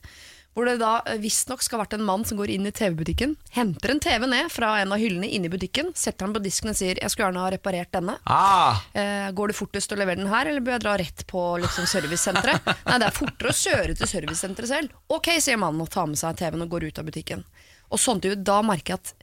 Hvor 0.53 0.67
det 0.69 0.75
da 0.83 0.99
eh, 1.09 1.17
visstnok 1.17 1.62
skal 1.65 1.79
ha 1.79 1.85
vært 1.87 1.95
en 1.97 2.05
mann 2.05 2.27
som 2.29 2.37
går 2.37 2.51
inn 2.53 2.67
i 2.69 2.73
TV-butikken, 2.77 3.37
henter 3.57 3.95
en 3.95 4.01
TV 4.05 4.27
ned 4.29 4.51
fra 4.53 4.75
en 4.83 4.93
av 4.93 5.01
hyllene 5.01 5.31
inne 5.33 5.49
i 5.49 5.53
butikken, 5.53 5.93
setter 5.97 6.27
den 6.27 6.35
på 6.37 6.43
disken 6.45 6.69
og 6.69 6.77
sier 6.77 6.99
'jeg 7.01 7.09
skulle 7.11 7.31
gjerne 7.31 7.41
ha 7.41 7.51
reparert 7.55 7.91
denne'. 7.93 8.19
Ah, 8.27 8.83
Eh, 8.95 9.31
går 9.33 9.49
det 9.49 9.57
fortest 9.57 9.93
å 9.93 9.97
levere 9.97 10.17
den 10.21 10.29
her, 10.29 10.45
eller 10.47 10.61
bør 10.61 10.73
jeg 10.77 10.81
dra 10.85 10.97
rett 10.99 11.27
på 11.27 11.41
liksom, 11.62 11.87
servicesenteret? 11.88 12.61
Nei, 12.87 12.99
det 12.99 13.07
er 13.09 13.17
fortere 13.17 13.49
å 13.49 13.57
kjøre 13.57 13.97
til 13.97 14.07
servicesenteret 14.07 14.69
selv. 14.69 14.91
Ok, 15.09 15.29
sier 15.41 15.57
mannen 15.57 15.81
og 15.81 15.88
tar 15.88 16.07
med 16.07 16.19
seg 16.19 16.37
TV-en 16.37 16.62
og 16.62 16.69
går 16.69 16.85
ut 16.93 16.99
av 16.99 17.05
butikken. 17.09 17.45
Og 17.91 17.99
sånt, 17.99 18.25
jo, 18.25 18.35
da 18.37 18.61
merker 18.62 18.93
jeg 18.93 19.01
at 19.01 19.15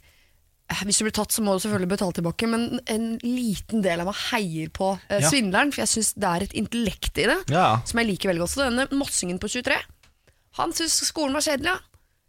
eh, 0.72 0.82
hvis 0.86 0.98
du 0.98 1.04
blir 1.06 1.14
tatt, 1.14 1.32
så 1.32 1.42
må 1.46 1.54
du 1.54 1.60
selvfølgelig 1.62 1.90
betale 1.94 2.14
tilbake, 2.14 2.48
men 2.50 2.80
en 2.88 3.20
liten 3.22 3.82
del 3.86 4.00
av 4.02 4.10
meg 4.10 4.16
heier 4.32 4.70
på 4.74 5.00
eh, 5.10 5.22
svindleren, 5.30 5.72
for 5.72 5.82
jeg 5.86 5.94
syns 5.94 6.14
det 6.18 6.26
er 6.34 6.42
et 6.50 6.54
intellekt 6.58 7.18
i 7.22 7.26
det 7.30 7.38
Ja. 7.54 7.82
som 7.86 8.00
jeg 8.02 8.08
liker 8.08 8.30
veldig 8.34 8.42
godt. 8.42 8.56
Så 8.58 8.66
denne 8.66 8.88
mossingen 8.98 9.38
på 9.38 9.48
23, 9.50 9.78
han 10.58 10.74
syns 10.74 10.98
skolen 11.08 11.34
var 11.38 11.46
kjedelig, 11.46 11.70
ja. 11.70 11.78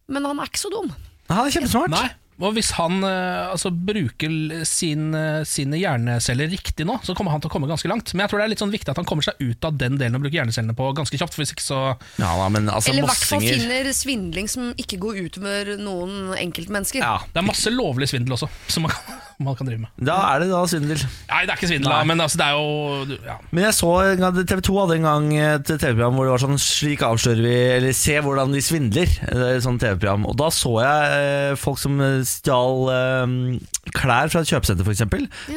men 0.08 0.24
han 0.28 0.38
er 0.38 0.50
ikke 0.50 0.60
så 0.60 0.70
dum. 0.72 0.90
han 1.30 1.46
er 1.46 1.54
kjempesmart. 1.54 1.90
Nei, 1.94 2.08
og 2.40 2.54
hvis 2.56 2.72
han 2.78 3.02
eh, 3.04 3.50
altså, 3.52 3.70
bruker 3.70 4.64
sin, 4.68 5.10
eh, 5.16 5.42
sine 5.48 5.80
hjerneceller 5.80 6.50
riktig 6.50 6.86
nå, 6.88 6.96
så 7.04 7.14
kommer 7.16 7.34
han 7.34 7.42
til 7.42 7.50
å 7.50 7.52
komme 7.52 7.68
ganske 7.70 7.90
langt. 7.90 8.14
Men 8.14 8.24
jeg 8.24 8.32
tror 8.32 8.40
det 8.40 8.46
er 8.46 8.52
litt 8.54 8.62
sånn 8.62 8.72
viktig 8.72 8.92
at 8.92 9.00
han 9.00 9.08
kommer 9.08 9.26
seg 9.26 9.40
ut 9.42 9.68
av 9.68 9.76
den 9.80 9.98
delen 10.00 10.16
og 10.16 10.24
bruker 10.24 10.40
hjernecellene 10.40 10.76
på 10.78 10.90
ganske 10.96 11.20
kjapt. 11.20 11.36
For 11.36 11.44
hvis 11.44 11.54
ikke 11.54 11.66
så 11.66 11.80
Ja, 12.20 12.32
da, 12.40 12.48
men 12.52 12.70
altså, 12.72 12.92
Eller 12.92 13.04
i 13.04 13.10
hvert 13.10 13.28
fall 13.28 13.44
finner 13.44 13.90
svindling 13.96 14.48
som 14.50 14.70
ikke 14.80 15.00
går 15.02 15.20
utover 15.26 15.74
noen 15.80 16.32
enkeltmennesker. 16.38 17.04
ja. 17.04 17.18
Det 17.30 17.42
er 17.42 17.46
masse 17.46 17.70
lovlig 17.72 18.08
svindel 18.10 18.34
også, 18.34 18.48
som 18.72 18.86
man 18.86 18.94
kan, 18.94 19.20
man 19.46 19.58
kan 19.58 19.68
drive 19.68 19.84
med. 19.84 19.92
Da 20.08 20.16
er 20.32 20.42
det 20.42 20.50
da 20.50 20.62
svindel. 20.70 21.04
Nei, 21.30 21.42
det 21.44 21.52
er 21.52 21.60
ikke 21.60 21.70
svindel, 21.70 21.92
da, 21.92 22.00
men 22.08 22.24
altså, 22.24 22.40
det 22.40 22.48
er 22.48 22.56
jo 22.56 23.18
ja. 23.26 23.36
Men 23.52 23.66
jeg 23.68 23.76
så 23.76 23.92
TV 24.48 24.64
2 24.70 24.78
hadde 24.80 24.98
en 24.98 25.08
gang 25.08 25.28
et 25.36 25.70
TV-program 25.70 26.16
hvor 26.16 26.28
det 26.28 26.34
var 26.34 26.44
sånn 26.44 26.60
Slik 26.60 27.02
avslører 27.04 27.42
vi 27.44 27.54
Eller 27.76 27.96
se 27.96 28.16
hvordan 28.22 28.52
de 28.54 28.62
svindler. 28.64 29.12
Er 29.28 29.56
et 29.56 29.64
sånt 29.64 29.80
TV-program 29.82 30.26
Og 30.30 30.36
da 30.38 30.50
så 30.54 30.72
jeg 30.82 31.20
eh, 31.20 31.54
folk 31.60 31.80
som 31.80 32.00
stjal 32.30 32.90
eh, 32.94 33.36
klær 33.96 34.30
fra 34.32 34.42
et 34.44 34.50
kjøpesenter, 34.52 34.86
f.eks. 34.86 35.04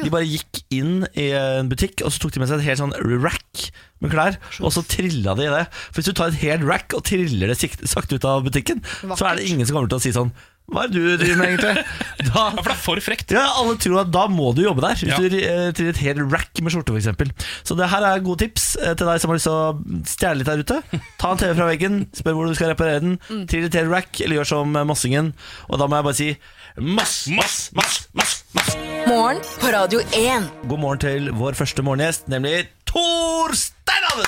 De 0.04 0.12
bare 0.12 0.26
gikk 0.28 0.62
inn 0.74 1.04
i 1.14 1.30
en 1.38 1.70
butikk, 1.72 2.02
og 2.04 2.12
så 2.14 2.22
tok 2.24 2.34
de 2.36 2.42
med 2.44 2.50
seg 2.50 2.60
et 2.62 2.68
helt 2.72 2.82
sånn 2.82 2.96
rack 3.24 3.68
med 4.04 4.12
klær, 4.12 4.36
og 4.60 4.72
så 4.74 4.82
trilla 4.90 5.32
de 5.38 5.46
i 5.46 5.52
det. 5.54 5.64
For 5.88 6.00
hvis 6.02 6.10
du 6.10 6.16
tar 6.18 6.32
et 6.34 6.42
helt 6.42 6.66
rack 6.68 6.92
og 6.98 7.06
triller 7.08 7.52
det 7.54 7.60
sakte 7.88 8.18
ut 8.18 8.26
av 8.28 8.42
butikken, 8.44 8.82
så 9.14 9.30
er 9.30 9.38
det 9.40 9.46
ingen 9.48 9.64
som 9.68 9.78
kommer 9.78 9.88
til 9.94 10.00
å 10.02 10.04
si 10.04 10.12
sånn 10.16 10.34
Hva 10.72 10.86
er 10.86 10.92
det 10.92 11.00
du 11.04 11.16
driver 11.20 11.38
med, 11.40 11.50
egentlig? 11.54 11.84
Da, 12.34 12.42
ja, 12.48 12.56
for 12.56 12.68
det 12.70 12.72
er 12.74 12.80
for 12.80 13.00
frekt. 13.04 13.32
ja, 13.36 13.42
alle 13.60 13.74
tror 13.80 13.98
at 14.00 14.10
da 14.14 14.22
må 14.32 14.46
du 14.56 14.62
jobbe 14.64 14.80
der 14.80 14.96
Hvis 14.96 15.10
Ja. 15.12 15.18
du 15.20 15.36
eh, 15.36 15.66
triller 15.76 15.92
et 15.92 16.00
helt 16.00 16.22
rack 16.32 16.60
med 16.64 16.72
skjorte 16.72 16.94
for 16.94 17.00
eksempel 17.02 17.32
Så 17.68 17.76
det 17.76 17.88
her 17.92 18.06
er 18.08 18.22
gode 18.24 18.40
tips 18.46 18.70
eh, 18.80 18.94
til 18.96 19.04
deg 19.10 19.20
som 19.20 19.28
har 19.32 19.36
lyst 19.38 19.48
til 19.50 19.58
å 19.58 20.06
stjele 20.08 20.40
litt 20.40 20.48
der 20.48 20.62
ute 20.64 20.78
Ta 21.20 21.34
en 21.34 21.42
TV 21.42 21.52
fra 21.58 21.68
veggen, 21.68 21.98
spør 22.16 22.38
hvor 22.38 22.48
du 22.48 22.56
skal 22.56 22.72
reparere 22.72 23.02
den 23.04 23.18
Trill 23.50 23.68
et 23.68 23.76
helt 23.76 23.92
rack, 23.92 24.20
eller 24.24 24.40
gjør 24.40 24.50
som 24.54 24.72
eh, 24.80 24.86
Mossingen 24.88 25.34
Og 25.68 25.76
da 25.80 25.88
må 25.92 26.00
jeg 26.00 26.08
bare 26.08 26.20
si 26.22 26.30
Mass, 26.76 27.28
mass, 27.28 27.70
mass, 27.72 28.08
mass, 28.12 28.44
mass 28.52 28.76
Morgen 29.06 29.38
på 29.60 29.66
Radio 29.66 30.00
1. 30.00 30.42
God 30.68 30.78
morgen 30.78 30.98
til 30.98 31.28
vår 31.30 31.54
første 31.54 31.82
morgengjest 31.86 32.26
Nemlig 32.26 32.64
Tor 32.90 33.54
Steinhaven 33.54 34.26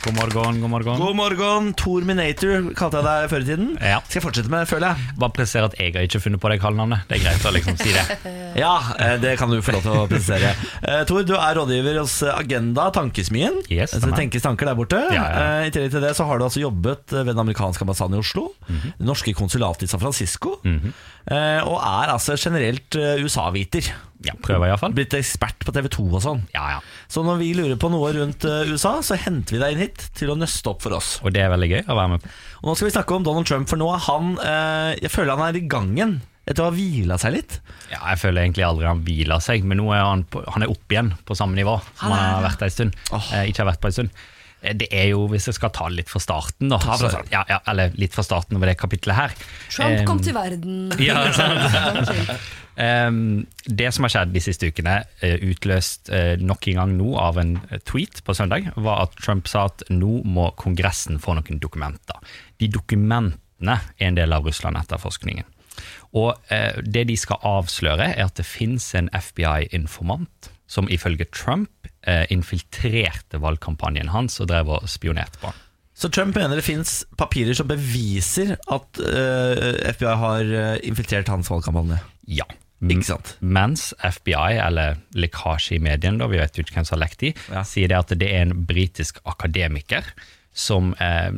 God 0.00 0.14
morgen, 0.16 0.60
god 0.62 0.70
morgen. 0.72 0.96
God 1.00 1.16
morgen, 1.16 1.66
Tor 1.76 2.00
Minator 2.08 2.70
Kalte 2.78 3.02
jeg 3.02 3.04
deg 3.04 3.26
før 3.28 3.42
i 3.42 3.46
tiden 3.50 3.66
Ja. 3.84 3.98
Skal 4.06 4.16
jeg 4.16 4.24
fortsette 4.24 4.48
med, 4.52 4.62
det, 4.64 4.68
føler 4.70 4.94
jeg 4.94 5.16
Bare 5.20 5.34
presisere 5.36 5.68
at 5.68 5.76
jeg 5.76 5.92
har 5.92 6.06
ikke 6.08 6.20
funnet 6.24 6.40
på 6.40 6.48
det 6.48 6.56
kallenavnet. 6.62 7.02
Det 7.10 7.18
er 7.18 7.24
greit 7.26 7.44
å 7.44 7.52
liksom 7.52 7.76
si 7.80 7.92
det. 7.92 8.04
Ja, 8.64 8.72
eh, 8.96 9.12
det 9.22 9.34
kan 9.38 9.52
du 9.52 9.58
få 9.62 9.74
lov 9.76 9.84
til 9.84 9.92
å 9.94 10.06
presisere. 10.10 10.54
Uh, 10.82 11.02
Tor, 11.06 11.20
du 11.28 11.34
er 11.36 11.54
rådgiver 11.60 12.00
hos 12.00 12.16
Agenda, 12.32 12.88
Tankesmien. 12.96 13.60
Yes, 13.70 13.92
så 13.94 14.00
det 14.02 14.16
tenkes 14.18 14.42
tanker 14.42 14.66
der 14.72 14.78
borte. 14.80 14.98
Ja, 15.14 15.20
ja. 15.22 15.44
Uh, 15.60 15.68
I 15.68 15.74
tillegg 15.74 15.92
til 15.94 16.02
det 16.02 16.14
så 16.18 16.26
har 16.26 16.40
du 16.40 16.46
altså 16.48 16.64
jobbet 16.64 17.14
ved 17.14 17.30
den 17.30 17.44
amerikanske 17.44 17.84
ambassaden 17.86 18.16
i 18.18 18.22
Oslo, 18.24 18.48
Mhm. 18.70 18.94
det 18.98 19.06
norske 19.06 19.34
konsulatet 19.36 19.84
i 19.86 19.90
San 19.92 20.00
Francisco, 20.02 20.56
eh, 20.64 21.60
og 21.62 21.76
er 21.78 22.12
altså 22.16 22.36
generelt 22.40 22.96
eh, 22.98 23.20
USA-viter. 23.24 23.88
Ja, 24.26 24.34
prøver 24.44 24.68
iallfall. 24.68 24.92
Blitt 24.92 25.14
ekspert 25.16 25.62
på 25.64 25.72
TV 25.72 25.86
2 25.94 26.02
og 26.10 26.20
sånn. 26.24 26.40
Ja, 26.52 26.66
ja. 26.74 26.80
Så 27.08 27.22
når 27.24 27.38
vi 27.40 27.52
lurer 27.56 27.78
på 27.80 27.88
noe 27.92 28.10
rundt 28.12 28.44
eh, 28.44 28.68
USA, 28.68 28.98
så 29.06 29.16
henter 29.16 29.56
vi 29.56 29.60
deg 29.62 29.72
inn 29.76 29.84
hit 29.86 30.02
til 30.18 30.32
å 30.32 30.36
nøste 30.36 30.68
opp 30.74 30.82
for 30.84 30.92
oss. 30.98 31.14
Og 31.24 31.32
det 31.32 31.40
er 31.46 31.52
veldig 31.54 31.70
gøy 31.70 31.80
å 31.88 31.96
være 31.96 32.10
med 32.14 32.24
på. 32.26 32.32
Og 32.60 32.68
nå 32.68 32.74
skal 32.76 32.90
vi 32.90 32.94
snakke 32.98 33.16
om 33.16 33.24
Donald 33.24 33.48
Trump, 33.48 33.70
for 33.70 33.80
nå 33.80 33.88
er 33.94 34.02
han 34.10 34.34
eh, 34.44 34.90
Jeg 35.06 35.12
føler 35.14 35.36
han 35.38 35.46
er 35.48 35.56
i 35.60 35.64
gangen. 35.72 36.18
Etter 36.50 36.64
å 36.64 36.68
ha 36.70 36.74
hvila 36.74 37.16
seg 37.20 37.34
litt. 37.38 37.56
Ja, 37.92 38.00
jeg 38.10 38.20
føler 38.20 38.42
egentlig 38.42 38.64
aldri 38.66 38.88
han 38.88 39.00
hviler 39.06 39.40
seg, 39.44 39.64
men 39.68 39.78
nå 39.80 39.88
er 39.94 40.02
han, 40.04 40.26
på, 40.28 40.42
han 40.52 40.64
er 40.66 40.72
opp 40.72 40.92
igjen 40.92 41.12
på 41.28 41.36
samme 41.38 41.56
nivå 41.56 41.78
som 42.00 42.10
han 42.12 42.20
har 42.36 42.44
vært 42.44 42.64
en 42.66 42.74
stund. 42.76 43.00
Oh. 43.14 43.24
Eh, 43.36 43.48
ikke 43.52 43.62
har 43.64 43.70
vært 43.72 43.82
på 43.84 43.90
en 43.92 43.96
stund. 43.96 44.22
Eh, 44.60 44.74
Det 44.76 44.88
er 44.92 45.12
jo, 45.12 45.26
hvis 45.32 45.46
jeg 45.48 45.56
skal 45.56 45.72
ta 45.76 45.86
det 45.88 46.00
litt 46.00 46.10
fra 46.12 46.20
starten, 46.20 46.68
da 46.72 46.76
Ta 46.80 46.92
fra 46.96 46.98
så- 47.06 47.12
starten. 47.14 47.32
Ja, 47.32 47.44
ja, 47.48 47.60
Eller 47.70 47.92
litt 47.96 48.12
fra 48.16 48.24
starten 48.26 48.56
over 48.58 48.66
det 48.72 48.76
kapitlet 48.80 49.16
her. 49.16 49.36
Trump 49.70 50.00
um, 50.00 50.06
kom 50.10 50.20
til 50.24 50.34
verden. 50.36 50.90
Ja, 51.00 51.22
sant. 51.32 52.34
Det 52.80 53.88
som 53.92 54.06
har 54.06 54.12
skjedd 54.14 54.32
de 54.32 54.40
siste 54.40 54.70
ukene, 54.70 55.02
eh, 55.20 55.36
utløst 55.50 56.08
eh, 56.14 56.40
nok 56.40 56.68
en 56.70 56.78
gang 56.78 56.92
nå 56.96 57.12
av 57.20 57.38
en 57.40 57.56
eh, 57.68 57.80
tweet 57.84 58.22
på 58.24 58.34
søndag, 58.36 58.70
var 58.80 59.02
at 59.04 59.16
Trump 59.20 59.50
sa 59.50 59.66
at 59.68 59.84
nå 59.92 60.20
må 60.24 60.48
Kongressen 60.60 61.20
få 61.20 61.36
noen 61.36 61.60
dokumenter. 61.60 62.16
De 62.60 62.70
dokumentene 62.72 63.76
er 63.98 64.06
en 64.08 64.16
del 64.16 64.32
av 64.32 64.48
Russland-etterforskningen. 64.48 65.48
Og 66.18 66.34
det 66.82 67.04
de 67.06 67.14
skal 67.16 67.38
avsløre, 67.46 68.08
er 68.16 68.26
at 68.26 68.34
det 68.36 68.44
fins 68.44 68.88
en 68.98 69.06
FBI-informant 69.14 70.48
som 70.68 70.88
ifølge 70.90 71.28
Trump 71.30 71.86
infiltrerte 72.34 73.38
valgkampanjen 73.40 74.10
hans 74.10 74.40
og 74.42 74.50
drev 74.50 74.72
og 74.74 74.88
spionerte 74.90 75.38
på 75.38 75.52
han. 75.52 75.62
Så 75.94 76.10
Trump 76.10 76.34
mener 76.34 76.58
det 76.58 76.66
fins 76.66 77.04
papirer 77.16 77.54
som 77.56 77.70
beviser 77.70 78.56
at 78.58 79.00
uh, 79.04 79.94
FBI 79.94 80.16
har 80.24 80.52
infiltrert 80.90 81.30
hans 81.30 81.52
valgkampanje. 81.52 82.00
Ja. 82.26 82.48
Ikke 82.80 83.04
sant? 83.04 83.34
Mens 83.44 83.90
FBI, 84.00 84.56
eller 84.64 84.96
lekkasje 85.12 85.76
i 85.76 85.82
mediene, 85.84 86.28
vi 86.32 86.40
vet 86.40 86.56
jo 86.56 86.64
ikke 86.64 86.78
hvem 86.78 86.86
som 86.88 86.96
har 86.98 87.06
lekt 87.06 87.20
de, 87.20 87.34
Ja. 87.52 87.62
sier 87.62 87.88
det 87.88 87.98
at 87.98 88.14
det 88.18 88.28
er 88.30 88.42
en 88.46 88.64
britisk 88.66 89.20
akademiker 89.28 90.04
som 90.52 90.94
eh, 90.98 91.30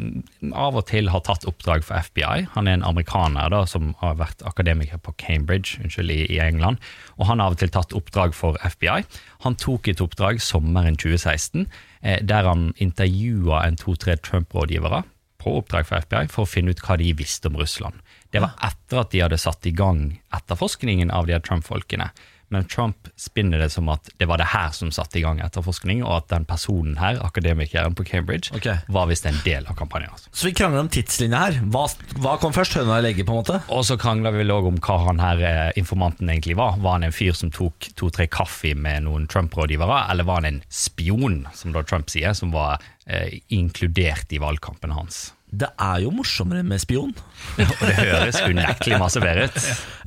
av 0.57 0.77
og 0.79 0.87
til 0.89 1.11
har 1.13 1.21
tatt 1.21 1.45
oppdrag 1.45 1.85
for 1.85 1.99
FBI. 2.01 2.47
Han 2.55 2.67
er 2.67 2.79
en 2.79 2.87
amerikaner 2.89 3.51
da, 3.53 3.67
som 3.69 3.91
har 4.01 4.15
vært 4.17 4.41
akademiker 4.49 4.99
på 5.05 5.13
Cambridge 5.21 5.77
unnskyld, 5.83 6.11
i, 6.11 6.23
i 6.33 6.39
England, 6.41 6.79
og 7.19 7.27
han 7.29 7.39
har 7.43 7.51
av 7.51 7.59
og 7.59 7.61
til 7.61 7.69
tatt 7.75 7.93
oppdrag 7.93 8.33
for 8.35 8.57
FBI. 8.65 9.03
Han 9.45 9.59
tok 9.61 9.89
et 9.93 10.01
oppdrag 10.01 10.41
sommeren 10.41 10.97
2016, 10.97 11.67
eh, 12.03 12.23
der 12.25 12.49
han 12.49 12.71
intervjua 12.79 13.67
en 13.67 13.77
to-tre 13.77 14.17
Trump-rådgivere 14.17 15.03
på 15.43 15.57
oppdrag 15.59 15.89
for 15.89 16.03
FBI 16.05 16.29
for 16.33 16.47
å 16.47 16.51
finne 16.51 16.75
ut 16.75 16.83
hva 16.85 16.97
de 17.01 17.11
visste 17.19 17.51
om 17.51 17.59
Russland. 17.61 17.99
Det 18.31 18.43
var 18.43 18.55
etter 18.65 19.03
at 19.03 19.11
de 19.13 19.23
hadde 19.25 19.41
satt 19.41 19.67
i 19.69 19.75
gang 19.77 20.05
etterforskningen 20.35 21.11
av 21.13 21.29
de 21.29 21.39
Trump-folkene. 21.43 22.11
Men 22.53 22.67
Trump 22.69 23.09
spinner 23.17 23.63
det 23.63 23.71
som 23.73 23.89
at 23.89 24.11
det 24.21 24.29
var 24.29 24.41
det 24.41 24.51
her 24.53 24.71
som 24.77 24.91
satte 24.93 25.19
i 25.19 25.25
gang 25.25 25.41
etterforskning, 25.41 26.03
og 26.05 26.19
at 26.19 26.29
den 26.35 26.45
personen 26.49 26.99
her, 27.01 27.17
akademikeren 27.25 27.97
på 27.97 28.05
Cambridge, 28.05 28.53
okay. 28.57 28.83
var 28.93 29.09
visst 29.09 29.27
en 29.29 29.39
del 29.47 29.67
av 29.71 29.79
kampanjen. 29.79 30.13
Altså. 30.13 30.29
Så 30.33 30.51
vi 30.51 30.55
krangler 30.59 30.85
om 30.85 30.91
tidslinja 30.93 31.43
her. 31.47 31.59
Hva, 31.73 31.87
hva 32.21 32.37
kom 32.43 32.53
først, 32.53 32.77
høna 32.77 32.99
eller 32.99 33.15
egget? 33.15 33.27
på 33.27 33.33
en 33.33 33.41
måte? 33.41 33.61
Og 33.73 33.85
så 33.89 33.97
krangler 34.01 34.35
vi 34.35 34.43
vel 34.43 34.53
òg 34.53 34.69
om 34.69 34.81
hva 34.83 34.99
han 35.07 35.23
her 35.23 35.45
eh, 35.49 35.73
informanten 35.81 36.29
egentlig 36.29 36.59
var. 36.61 36.77
Var 36.83 36.99
han 36.99 37.09
en 37.09 37.15
fyr 37.15 37.37
som 37.39 37.53
tok 37.55 37.93
to-tre 37.99 38.29
kaffe 38.29 38.75
med 38.77 39.07
noen 39.07 39.29
Trump-rådgivere, 39.33 40.03
eller 40.13 40.29
var 40.29 40.43
han 40.43 40.51
en 40.51 40.65
spion, 40.69 41.47
som 41.57 41.73
da 41.73 41.85
Trump 41.87 42.13
sier, 42.13 42.35
som 42.37 42.53
var 42.53 42.83
eh, 43.07 43.39
inkludert 43.55 44.33
i 44.35 44.43
valgkampen 44.43 44.93
hans? 44.99 45.31
Det 45.53 45.69
er 45.85 45.99
jo 46.01 46.11
morsommere 46.17 46.65
med 46.65 46.81
spion. 46.81 47.11
Og 47.61 47.83
det 47.85 47.97
høres 47.99 48.39
unektelig 48.41 48.97
masse 49.03 49.21
bedre 49.21 49.51
ut. 49.51 49.59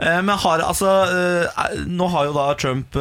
Eh, 0.01 0.21
Men 0.25 0.39
har, 0.41 0.63
altså, 0.65 0.89
eh, 1.05 1.75
nå 1.85 2.07
har 2.09 2.25
jo 2.29 2.33
da 2.33 2.45
Trump 2.57 2.97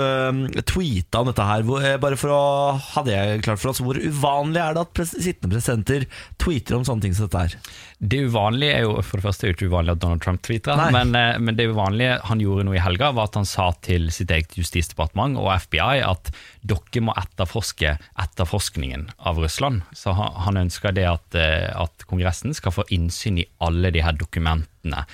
tweeta 0.68 1.22
om 1.22 1.30
dette 1.30 1.46
her. 1.48 1.64
Eh, 1.80 1.96
bare 2.02 2.18
for 2.20 2.34
å 2.34 2.42
ha 2.76 3.04
det 3.06 3.16
klart 3.46 3.62
for 3.62 3.72
oss, 3.72 3.80
Hvor 3.80 3.96
uvanlig 3.96 4.60
er 4.60 4.76
det 4.76 4.84
at 4.84 5.02
sittende 5.14 5.54
presidenter 5.56 6.04
tweeter 6.42 6.76
om 6.76 6.84
sånne 6.84 7.06
ting 7.06 7.16
som 7.16 7.30
dette 7.30 7.46
her? 7.46 7.56
Det 7.98 8.20
uvanlige 8.26 8.74
er 8.74 8.82
jo 8.84 8.96
for 9.06 9.20
det 9.20 9.24
første 9.24 9.46
er 9.46 9.52
det 9.52 9.56
ikke 9.58 9.70
uvanlig 9.70 9.94
at 9.94 10.00
Donald 10.02 10.22
Trump 10.24 10.42
tweeter, 10.44 10.80
men, 10.92 11.14
eh, 11.18 11.38
men 11.38 11.58
det 11.58 11.68
uvanlige 11.70 12.18
han 12.26 12.42
gjorde 12.42 12.66
nå 12.66 12.74
i 12.74 12.82
helga, 12.82 13.12
var 13.14 13.30
at 13.30 13.38
han 13.38 13.48
sa 13.48 13.70
til 13.86 14.10
sitt 14.14 14.32
eget 14.34 14.56
justisdepartement 14.58 15.38
og 15.40 15.52
FBI 15.66 16.02
at 16.04 16.32
dere 16.66 17.04
må 17.04 17.14
etterforske 17.20 17.96
etterforskningen 18.24 19.08
av 19.18 19.38
Russland. 19.42 19.84
Så 19.96 20.16
han, 20.18 20.34
han 20.46 20.62
ønsker 20.66 20.96
det 20.96 21.06
at, 21.10 21.38
eh, 21.38 21.70
at 21.70 22.08
Kongressen 22.10 22.56
skal 22.56 22.74
få 22.74 22.88
innsyn 22.94 23.40
i 23.44 23.48
alle 23.64 23.94
de 23.94 24.02
her 24.04 24.18
dokumentene 24.18 25.06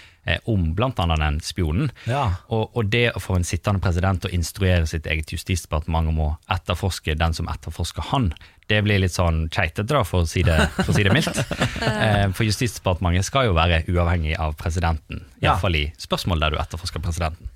om 0.45 0.71
bl.a. 0.77 0.93
den 1.17 1.41
spionen. 1.43 1.91
Ja. 2.07 2.27
Og, 2.53 2.71
og 2.77 2.91
det 2.93 3.07
for 3.23 3.39
en 3.39 3.47
sittende 3.47 3.81
president 3.83 4.25
å 4.29 4.33
instruere 4.37 4.87
sitt 4.87 5.07
eget 5.11 5.33
justisdepartement 5.33 6.11
om 6.13 6.21
å 6.21 6.31
etterforske 6.53 7.17
den 7.19 7.35
som 7.37 7.49
etterforsker 7.51 8.11
han, 8.13 8.31
det 8.71 8.83
blir 8.87 9.01
litt 9.03 9.17
sånn 9.17 9.49
keitete, 9.51 9.89
da, 9.91 10.05
for 10.07 10.23
å 10.23 10.29
si 10.31 10.45
det, 10.47 10.59
for 10.77 10.93
å 10.93 10.97
si 10.97 11.03
det 11.07 11.15
mildt. 11.15 11.41
Eh, 11.91 12.29
For 12.37 12.45
Justisdepartementet 12.47 13.27
skal 13.27 13.49
jo 13.49 13.55
være 13.57 13.81
uavhengig 13.91 14.37
av 14.41 14.53
presidenten, 14.61 15.25
Ja. 15.41 15.51
iallfall 15.55 15.75
i 15.81 15.87
spørsmål 16.01 16.41
der 16.45 16.55
du 16.55 16.61
etterforsker 16.61 17.03
presidenten. 17.03 17.49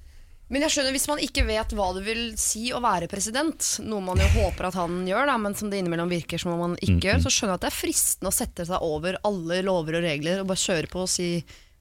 Men 0.53 0.61
jeg 0.67 0.75
skjønner 0.75 0.93
hvis 0.93 1.07
man 1.09 1.21
ikke 1.25 1.45
vet 1.49 1.73
hva 1.77 1.87
det 1.97 2.03
vil 2.05 2.23
si 2.41 2.67
å 2.77 2.81
være 2.85 3.09
president, 3.09 3.65
noe 3.87 4.03
man 4.05 4.21
jo 4.21 4.27
håper 4.35 4.69
at 4.69 4.77
han 4.77 4.99
gjør, 5.09 5.25
da, 5.31 5.37
men 5.41 5.55
som 5.57 5.71
det 5.73 5.81
innimellom 5.81 6.11
virker 6.13 6.41
som 6.41 6.53
om 6.53 6.61
han 6.67 6.75
ikke 6.85 7.09
gjør, 7.09 7.23
så 7.25 7.33
skjønner 7.33 7.55
jeg 7.55 7.61
at 7.61 7.65
det 7.65 7.71
er 7.71 7.79
fristende 7.79 8.33
å 8.33 8.37
sette 8.37 8.67
seg 8.69 8.85
over 8.85 9.17
alle 9.25 9.63
lover 9.65 10.01
og 10.01 10.05
regler 10.05 10.43
og 10.43 10.51
bare 10.51 10.61
kjøre 10.67 10.91
på 10.93 11.05
og 11.07 11.11
si 11.15 11.29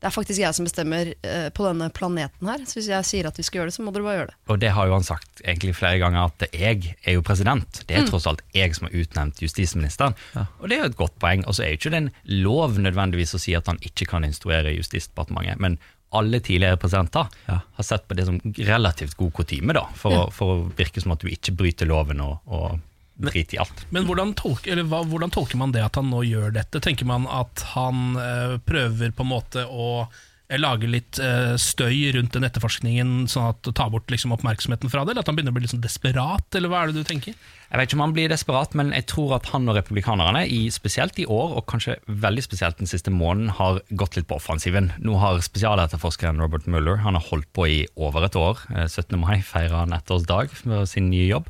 det 0.03 0.09
er 0.09 0.15
faktisk 0.17 0.41
jeg 0.41 0.55
som 0.57 0.65
bestemmer 0.67 1.13
eh, 1.23 1.45
på 1.55 1.63
denne 1.63 1.85
planeten 1.95 2.49
her. 2.51 2.65
Så 2.67 2.75
hvis 2.75 2.89
jeg 2.91 3.07
sier 3.07 3.29
at 3.29 3.37
vi 3.39 3.45
skal 3.47 3.61
gjøre 3.61 3.71
det, 3.71 3.75
så 3.77 3.85
må 3.85 3.93
dere 3.95 4.03
bare 4.03 4.17
gjøre 4.17 4.31
det. 4.33 4.35
Og 4.51 4.59
det 4.59 4.71
har 4.75 4.89
jo 4.89 4.97
han 4.97 5.05
sagt 5.07 5.39
egentlig 5.45 5.77
flere 5.79 6.01
ganger, 6.01 6.27
at 6.27 6.43
jeg 6.51 6.97
er 7.07 7.15
jo 7.15 7.23
president. 7.23 7.79
Det 7.87 7.95
er 7.95 8.09
tross 8.09 8.27
alt 8.27 8.43
jeg 8.51 8.75
som 8.75 8.89
har 8.89 8.97
utnevnt 8.99 9.39
justisministeren. 9.39 10.17
Og 10.35 10.67
det 10.67 10.75
er 10.75 10.83
jo 10.83 10.91
et 10.91 10.99
godt 10.99 11.15
poeng. 11.23 11.45
Og 11.47 11.55
så 11.55 11.63
er 11.63 11.71
jo 11.71 11.79
ikke 11.79 11.93
det 11.95 12.01
en 12.03 12.11
lov 12.43 12.75
nødvendigvis 12.83 13.31
å 13.37 13.41
si 13.45 13.55
at 13.55 13.71
han 13.71 13.79
ikke 13.79 14.09
kan 14.11 14.27
instruere 14.27 14.75
Justisdepartementet, 14.75 15.63
men 15.63 15.79
alle 16.13 16.43
tidligere 16.43 16.77
presidenter 16.77 17.31
Ja. 17.47 17.61
har 17.79 17.83
sett 17.87 18.03
på 18.07 18.13
det 18.19 18.27
som 18.27 18.41
relativt 18.43 19.15
god 19.17 19.31
kutyme, 19.39 19.73
da, 19.73 19.87
for, 19.95 20.11
å, 20.11 20.31
for 20.35 20.51
å 20.51 20.71
virke 20.77 21.01
som 21.01 21.15
at 21.15 21.23
du 21.23 21.31
ikke 21.31 21.55
bryter 21.57 21.87
loven 21.89 22.19
og, 22.21 22.43
og 22.45 22.75
driter 23.13 23.55
i 23.55 23.61
alt. 23.61 23.85
Men 23.89 24.07
hvordan, 24.07 24.33
eller 24.65 24.87
hva, 24.89 25.03
hvordan 25.07 25.33
tolker 25.33 25.59
man 25.61 25.73
det 25.73 25.83
at 25.85 25.99
han 25.99 26.09
nå 26.09 26.23
gjør 26.27 26.53
dette? 26.55 26.81
Tenker 26.83 27.07
man 27.09 27.27
at 27.29 27.65
han 27.73 28.17
eh, 28.19 28.55
prøver 28.65 29.13
på 29.13 29.25
en 29.25 29.33
måte 29.33 29.65
å 29.69 30.07
eh, 30.53 30.61
lage 30.61 30.89
litt 30.89 31.19
eh, 31.21 31.55
støy 31.59 32.13
rundt 32.15 32.35
den 32.37 32.45
etterforskningen, 32.47 33.25
sånn 33.31 33.49
at 33.51 33.73
ta 33.75 33.89
bort 33.91 34.13
liksom, 34.13 34.35
oppmerksomheten 34.35 34.91
fra 34.93 35.03
det? 35.03 35.13
Eller 35.13 35.25
at 35.25 35.31
han 35.31 35.37
begynner 35.37 35.55
å 35.55 35.57
bli 35.57 35.71
sånn 35.71 35.83
desperat, 35.83 36.47
eller 36.55 36.71
hva 36.71 36.83
er 36.83 36.91
det 36.93 37.03
du 37.03 37.09
tenker? 37.09 37.35
Jeg 37.73 37.79
vet 37.79 37.89
ikke 37.89 37.97
om 37.97 38.03
han 38.05 38.13
blir 38.13 38.29
desperat, 38.29 38.75
men 38.77 38.91
jeg 38.93 39.07
tror 39.09 39.31
at 39.39 39.47
han 39.49 39.65
og 39.71 39.77
republikanerne, 39.79 40.43
i, 40.45 40.67
spesielt 40.73 41.17
i 41.17 41.25
år, 41.25 41.55
og 41.57 41.65
kanskje 41.71 41.97
veldig 42.05 42.43
spesielt 42.45 42.77
den 42.77 42.91
siste 42.91 43.13
måneden, 43.13 43.49
har 43.57 43.81
gått 43.97 44.19
litt 44.19 44.29
på 44.29 44.37
offensiven. 44.37 44.91
Nå 45.01 45.17
har 45.21 45.41
spesialetterforskeren 45.41 46.43
Robert 46.43 46.69
Mueller 46.69 47.01
han 47.01 47.17
har 47.17 47.25
holdt 47.31 47.49
på 47.57 47.65
i 47.71 47.79
over 47.97 48.27
et 48.27 48.37
år. 48.37 48.61
Eh, 48.75 48.85
17. 48.85 49.17
mai 49.17 49.41
feirer 49.41 49.79
han 49.81 49.97
ettårsdag 49.97 50.53
for 50.61 50.85
sin 50.89 51.09
nye 51.09 51.25
jobb. 51.31 51.49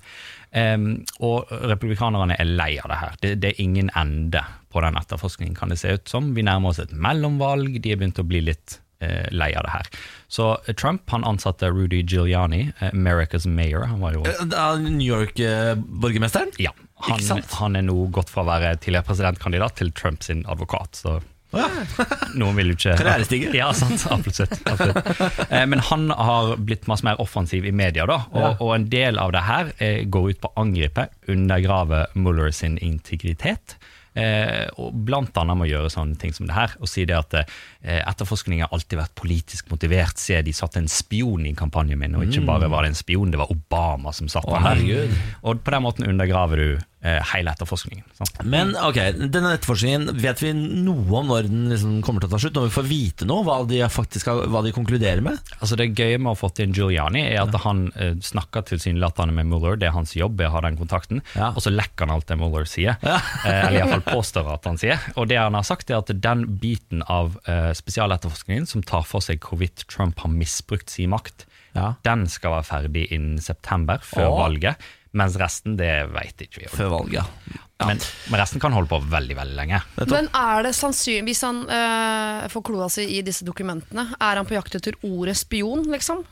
Um, 0.53 1.01
og 1.25 1.49
republikanerne 1.65 2.35
er 2.37 2.45
lei 2.45 2.75
av 2.77 2.91
det 2.91 2.97
her. 2.99 3.13
Det, 3.23 3.29
det 3.41 3.49
er 3.49 3.61
ingen 3.63 3.89
ende 3.97 4.43
på 4.73 4.83
den 4.85 4.97
etterforskningen, 4.99 5.55
kan 5.57 5.73
det 5.73 5.79
se 5.81 5.95
ut 5.97 6.09
som. 6.09 6.33
Vi 6.37 6.45
nærmer 6.45 6.69
oss 6.69 6.81
et 6.81 6.93
mellomvalg. 6.93 7.79
De 7.81 7.93
er 7.93 7.97
begynt 7.97 8.21
å 8.21 8.27
bli 8.27 8.43
litt 8.45 8.77
eh, 8.77 8.92
lei 9.31 9.53
av 9.55 9.63
det 9.63 9.71
her. 9.73 9.87
Så 10.27 10.57
eh, 10.67 10.73
Trump 10.75 11.09
han 11.09 11.23
ansatte 11.23 11.69
Rudy 11.69 12.03
Giuliani, 12.03 12.71
eh, 12.79 12.91
America's 12.93 13.47
mayor. 13.47 13.85
Han 13.91 13.99
var 13.99 14.13
jo 14.13 14.23
Eh, 14.25 14.79
New 14.79 15.07
York-borgermesteren? 15.07 16.51
ja, 16.57 16.71
han, 16.95 17.43
han 17.51 17.75
er 17.75 17.81
nå 17.81 18.07
gått 18.15 18.29
fra 18.31 18.43
å 18.45 18.47
være 18.47 18.75
tidligere 18.79 19.05
presidentkandidat 19.09 19.75
til 19.79 19.91
Trumps 19.91 20.29
advokat. 20.29 20.95
Så 21.03 21.19
noen 22.39 22.55
vil 22.57 22.71
jo 22.71 22.75
ikke 22.77 22.95
Karrierestiger. 22.97 23.53
Ja, 23.53 23.67
sant, 23.77 24.05
absolutt, 24.09 24.55
absolutt. 24.65 25.49
Eh, 25.51 25.65
Men 25.69 25.79
han 25.85 26.07
har 26.09 26.55
blitt 26.57 26.87
masse 26.89 27.05
mer 27.05 27.19
offensiv 27.21 27.65
i 27.69 27.71
media, 27.71 28.07
da, 28.09 28.23
og, 28.31 28.39
Ja. 28.41 28.53
og 28.59 28.71
en 28.75 28.87
del 28.89 29.19
av 29.21 29.31
det 29.35 29.43
her 29.45 29.69
eh, 29.77 29.99
går 30.09 30.31
ut 30.31 30.41
på 30.41 30.49
å 30.49 30.61
angripe, 30.63 31.09
undergrave 31.29 32.05
Mueller 32.15 32.49
sin 32.51 32.77
integritet. 32.81 33.75
Eh, 34.13 34.67
og 34.77 34.93
blant 35.07 35.33
annet 35.41 35.57
med 35.57 35.67
å 35.67 35.71
gjøre 35.71 35.91
sånne 35.93 36.17
ting 36.21 36.33
som 36.35 36.45
det 36.49 36.53
her, 36.53 36.75
og 36.79 36.89
si 36.89 37.05
det 37.09 37.17
at 37.17 37.33
eh, 37.39 38.01
etterforskning 38.03 38.61
har 38.61 38.73
alltid 38.75 38.99
vært 38.99 39.15
politisk 39.17 39.71
motivert. 39.73 40.21
Se, 40.21 40.37
de 40.45 40.53
satte 40.53 40.81
en 40.81 40.89
spion 40.91 41.47
i 41.49 41.55
kampanjen 41.57 41.99
min, 41.99 42.17
og 42.19 42.27
ikke 42.27 42.45
bare 42.47 42.69
var 42.71 42.85
det 42.85 42.93
en 42.93 42.99
spion, 42.99 43.33
det 43.33 43.41
var 43.41 43.53
Obama 43.53 44.13
som 44.13 44.29
satt 44.29 44.43
Mm. 44.43 44.53
Å, 44.53 44.59
der. 44.75 45.21
Og 45.49 45.61
på 45.63 45.71
den 45.73 45.83
måten 45.85 46.05
undergraver 46.09 46.59
du 46.59 46.67
hele 47.03 47.51
etterforskningen. 47.51 48.05
Sant? 48.15 48.37
Men 48.47 48.69
ok, 48.79 48.95
denne 49.27 49.49
etterforskningen, 49.57 50.13
vet 50.23 50.39
vi 50.43 50.53
noe 50.55 51.17
om 51.19 51.27
når 51.27 51.49
den 51.49 51.65
liksom 51.73 51.97
kommer 52.05 52.23
til 52.23 52.29
å 52.29 52.33
ta 52.33 52.39
slutt? 52.39 52.55
Når 52.55 52.69
vi 52.69 52.73
får 52.77 52.87
vite 52.87 53.27
noe, 53.27 53.43
hva 53.43 53.57
de 53.67 53.81
faktisk 53.91 54.29
hva 54.31 54.61
de 54.63 54.71
konkluderer 54.75 55.19
med? 55.25 55.37
Altså 55.59 55.75
Det 55.79 55.89
gøye 55.91 56.17
med 56.21 56.31
å 56.31 56.33
ha 56.35 56.39
fått 56.39 56.61
inn 56.63 56.71
Giuliani 56.75 57.25
er 57.27 57.41
at 57.43 57.57
han 57.65 57.85
eh, 57.99 58.13
snakker 58.23 58.63
tilsynelatende 58.69 59.35
med 59.35 59.49
Mueller, 59.51 59.75
det 59.81 59.89
er 59.89 59.95
hans 59.97 60.15
jobb, 60.15 60.39
er 60.39 60.47
å 60.47 60.55
ha 60.55 60.61
den 60.63 60.79
kontakten, 60.79 61.19
Ja. 61.35 61.51
og 61.51 61.59
så 61.65 61.73
lekker 61.73 62.07
han 62.07 62.15
alt 62.15 62.27
det 62.31 62.39
Mueller 62.39 62.65
sier. 62.69 62.95
Ja. 63.03 63.19
eh, 63.43 63.59
eller 63.67 63.79
iallfall 63.81 64.05
påstår 64.07 64.47
at 64.55 64.65
han 64.71 64.79
sier. 64.79 65.03
Og 65.19 65.27
det 65.27 65.37
han 65.41 65.53
har 65.59 65.67
sagt 65.67 65.91
er 65.91 65.99
at 65.99 66.11
den 66.23 66.45
biten 66.63 67.03
av 67.11 67.35
eh, 67.47 67.73
spesialetterforskningen 67.75 68.65
som 68.69 68.83
tar 68.87 69.03
for 69.07 69.19
seg 69.23 69.43
hvorvidt 69.43 69.83
Trump 69.91 70.19
har 70.23 70.31
misbrukt 70.31 70.89
sin 70.93 71.11
makt, 71.11 71.45
Ja. 71.75 71.95
den 72.05 72.27
skal 72.29 72.51
være 72.53 72.67
ferdig 72.69 73.07
innen 73.11 73.39
september, 73.41 73.97
før 74.05 74.27
Åh. 74.29 74.39
valget. 74.43 74.77
Mens 75.13 75.37
resten, 75.37 75.75
det 75.77 75.91
veit 76.13 76.41
ikke 76.41 76.63
vi. 76.63 76.69
Før 76.73 76.89
valget, 76.95 77.19
ja. 77.21 77.59
Men, 77.83 77.99
men 78.31 78.39
resten 78.39 78.61
kan 78.63 78.73
holde 78.73 78.87
på 78.89 78.99
veldig, 79.11 79.35
veldig 79.35 79.57
lenge. 79.57 79.81
Men 80.07 80.29
er 80.37 80.63
det 80.63 80.71
sannsynlig, 80.77 81.25
hvis 81.27 81.41
han 81.43 81.63
øh, 81.67 82.45
får 82.53 82.63
kloa 82.69 82.87
si 82.91 83.05
i 83.17 83.23
disse 83.25 83.45
dokumentene, 83.45 84.07
er 84.15 84.39
han 84.39 84.47
på 84.47 84.55
jakt 84.55 84.77
etter 84.79 84.95
ordet 85.03 85.35
spion, 85.41 85.83
liksom? 85.91 86.23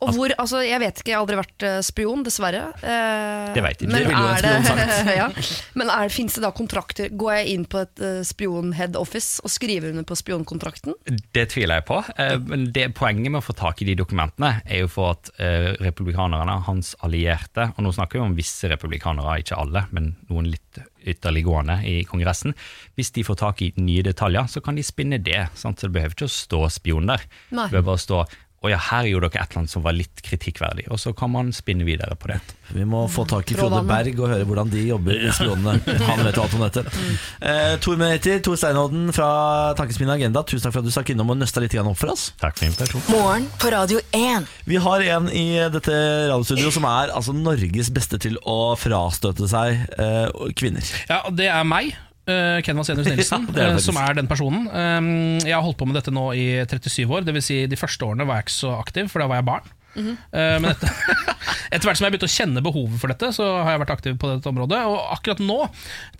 Og 0.00 0.14
hvor, 0.16 0.32
altså 0.40 0.62
Jeg 0.64 0.80
vet 0.80 1.00
ikke, 1.02 1.10
jeg 1.12 1.16
har 1.18 1.24
aldri 1.24 1.36
vært 1.40 1.64
eh, 1.66 1.78
spion, 1.84 2.22
dessverre. 2.24 2.62
Eh, 2.80 3.50
Det 3.56 3.64
vet 3.64 3.82
ikke. 3.84 3.90
Men 3.92 4.00
Det 4.00 4.08
ville 4.08 4.22
jo 4.22 4.30
en 4.30 4.80
er 4.80 5.04
det, 5.04 5.16
ja. 5.20 5.26
Men 5.80 5.92
er, 5.92 6.12
finnes 6.12 6.36
det 6.38 6.44
da 6.44 6.50
kontrakter? 6.56 7.10
Går 7.20 7.34
jeg 7.40 7.54
inn 7.54 7.66
på 7.70 7.82
et 7.84 8.02
uh, 8.04 8.20
spion-head 8.26 8.96
office 9.00 9.42
og 9.44 9.52
skriver 9.52 9.90
under 9.92 10.06
på 10.08 10.16
spionkontrakten? 10.18 10.96
Det 11.36 11.46
tviler 11.52 11.80
jeg 11.82 11.86
på. 11.90 12.00
Eh, 12.16 12.36
Men 12.50 12.68
det 12.74 12.88
Poenget 12.96 13.30
med 13.30 13.40
å 13.42 13.44
få 13.44 13.54
tak 13.56 13.82
i 13.84 13.88
de 13.90 13.94
dokumentene 14.00 14.54
er 14.64 14.82
jo 14.84 14.88
for 14.90 15.14
at 15.14 15.30
eh, 15.40 15.70
republikanerne, 15.84 16.58
hans 16.66 16.94
allierte, 17.06 17.70
og 17.76 17.84
nå 17.84 17.92
snakker 17.96 18.18
vi 18.18 18.24
om 18.24 18.34
visse 18.38 18.68
republikanere, 18.72 19.38
ikke 19.44 19.58
alle, 19.60 19.84
men 19.94 20.14
noen 20.30 20.48
litt 20.52 20.80
ytterliggående 21.08 21.78
i 21.88 22.02
Kongressen, 22.08 22.52
hvis 22.98 23.12
de 23.16 23.24
får 23.24 23.38
tak 23.40 23.62
i 23.64 23.70
nye 23.80 24.02
detaljer, 24.04 24.48
så 24.52 24.60
kan 24.64 24.76
de 24.76 24.84
spinne 24.84 25.18
det. 25.22 25.46
Sant? 25.56 25.80
Så 25.80 25.88
det 25.88 25.96
behøver 25.96 26.16
ikke 26.16 26.28
å 26.28 26.34
stå 26.34 26.60
spion 26.72 27.08
der. 27.08 27.24
Nei. 27.50 27.66
Det 27.70 27.78
behøver 27.78 27.88
bare 27.92 28.02
stå 28.04 28.20
å 28.60 28.68
ja, 28.68 28.76
her 28.90 29.06
gjorde 29.08 29.30
dere 29.32 29.40
et 29.46 29.54
eller 29.54 29.62
annet 29.62 29.72
som 29.72 29.84
var 29.86 29.94
litt 29.96 30.20
kritikkverdig, 30.20 30.84
og 30.92 30.98
så 31.00 31.14
kan 31.16 31.30
man 31.32 31.48
spinne 31.56 31.86
videre 31.86 32.12
på 32.20 32.28
det. 32.28 32.36
Vi 32.76 32.84
må 32.84 33.06
få 33.08 33.24
tak 33.28 33.48
i 33.50 33.56
Frode 33.56 33.80
Berg 33.88 34.18
og 34.20 34.28
høre 34.28 34.44
hvordan 34.44 34.68
de 34.68 34.82
jobber 34.84 35.16
i 35.16 35.30
spionene. 35.32 35.78
Han 36.10 36.20
vet 36.26 36.36
jo 36.36 36.42
alt 36.44 36.56
om 36.58 36.64
dette. 36.66 36.82
Eh, 37.40 37.72
Tor 37.80 37.96
Meriti, 37.98 38.34
Tor 38.44 38.58
Steinodden 38.60 39.08
fra 39.16 39.30
Tankesmien 39.78 40.12
Agenda, 40.12 40.44
tusen 40.44 40.66
takk 40.66 40.76
for 40.76 40.84
at 40.84 40.90
du 40.90 40.92
stakk 40.92 41.14
innom 41.14 41.32
og 41.32 41.40
nøsta 41.40 41.64
litt 41.64 41.74
opp 41.80 41.96
for 42.02 42.12
oss. 42.12 42.26
Takk 42.42 42.60
for 42.60 42.68
invitasjonen. 42.68 43.08
Morgen 43.16 43.48
på 43.64 43.72
Radio 43.72 44.04
1. 44.12 44.52
Vi 44.68 44.82
har 44.84 45.06
en 45.16 45.32
i 45.32 45.46
dette 45.72 45.96
radiostudioet 46.28 46.76
som 46.76 46.86
er 46.90 47.16
altså 47.16 47.32
Norges 47.32 47.88
beste 47.96 48.20
til 48.20 48.36
å 48.44 48.76
frastøte 48.76 49.48
seg 49.48 49.88
eh, 49.96 50.52
kvinner. 50.52 50.84
Ja, 51.08 51.24
Det 51.32 51.48
er 51.48 51.64
meg. 51.64 51.96
Eh, 52.30 52.60
Ken 52.66 52.78
Vasenius 52.80 53.10
Nilsen, 53.10 53.48
Ja, 53.54 53.66
er 53.66 53.74
det 53.74 53.80
eh, 53.80 53.84
som 53.84 53.98
er 54.00 54.16
den 54.18 54.30
personen. 54.30 54.68
Um, 54.70 55.10
Jeg 55.42 55.56
har 55.56 55.66
holdt 55.66 55.80
på 55.80 55.88
med 55.88 55.98
dette 55.98 56.14
nå 56.14 56.30
i 56.38 56.46
37 56.64 57.04
år, 57.08 57.26
dvs. 57.26 57.50
Si 57.50 57.60
de 57.70 57.80
første 57.80 58.06
årene 58.06 58.26
var 58.28 58.40
jeg 58.40 58.48
ikke 58.48 58.58
så 58.60 58.74
aktiv, 58.78 59.10
for 59.12 59.22
da 59.22 59.30
var 59.30 59.40
jeg 59.40 59.50
barn. 59.50 59.76
Eh, 59.96 60.56
men 60.62 60.70
etter, 60.70 60.90
etter 61.74 61.88
hvert 61.88 61.98
som 61.98 62.06
jeg 62.06 62.14
begynte 62.14 62.28
å 62.28 62.32
kjenne 62.32 62.62
behovet 62.64 63.00
for 63.02 63.12
dette, 63.12 63.30
så 63.34 63.46
har 63.64 63.74
jeg 63.74 63.82
vært 63.82 63.94
aktiv 63.96 64.18
på 64.20 64.30
dette 64.30 64.50
området. 64.50 64.80
Og 64.88 64.98
akkurat 65.16 65.42
nå 65.42 65.58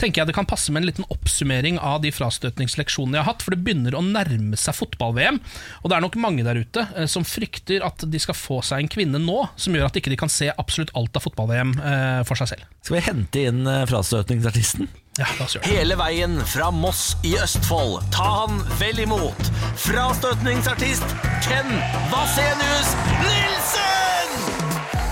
tenker 0.00 0.22
jeg 0.22 0.30
det 0.30 0.36
kan 0.36 0.48
passe 0.48 0.72
med 0.74 0.82
en 0.82 0.90
liten 0.90 1.08
oppsummering 1.12 1.78
av 1.78 2.00
de 2.04 2.12
frastøtningsleksjonene 2.14 3.18
jeg 3.18 3.24
har 3.24 3.30
hatt, 3.32 3.44
for 3.46 3.54
det 3.54 3.62
begynner 3.64 3.96
å 3.96 4.04
nærme 4.04 4.58
seg 4.60 4.76
fotball-VM. 4.78 5.40
Og 5.82 5.90
det 5.90 5.98
er 5.98 6.06
nok 6.06 6.18
mange 6.20 6.46
der 6.46 6.60
ute 6.60 6.86
uh, 6.96 7.06
som 7.10 7.26
frykter 7.26 7.84
at 7.86 8.06
de 8.10 8.22
skal 8.22 8.38
få 8.38 8.60
seg 8.66 8.84
en 8.84 8.92
kvinne 8.92 9.22
nå 9.22 9.44
som 9.60 9.76
gjør 9.76 9.90
at 9.90 10.00
ikke 10.00 10.12
de 10.12 10.20
kan 10.20 10.32
se 10.32 10.50
absolutt 10.50 10.94
alt 10.98 11.16
av 11.16 11.26
fotball-VM 11.28 11.76
uh, 11.78 12.22
for 12.28 12.40
seg 12.40 12.54
selv. 12.54 12.66
Skal 12.82 12.98
vi 12.98 13.06
hente 13.06 13.46
inn 13.50 13.62
frastøtningsartisten? 13.90 14.90
Ja. 15.20 15.26
Hele 15.66 15.96
veien 16.00 16.38
fra 16.48 16.70
Moss 16.72 17.12
i 17.28 17.34
Østfold. 17.36 18.00
Ta 18.14 18.24
han 18.38 18.62
vel 18.80 19.02
imot. 19.04 19.50
Frastøtningsartist 19.76 21.04
Ken 21.44 21.68
Vasenius 22.08 22.94
Nilsen! 23.20 24.32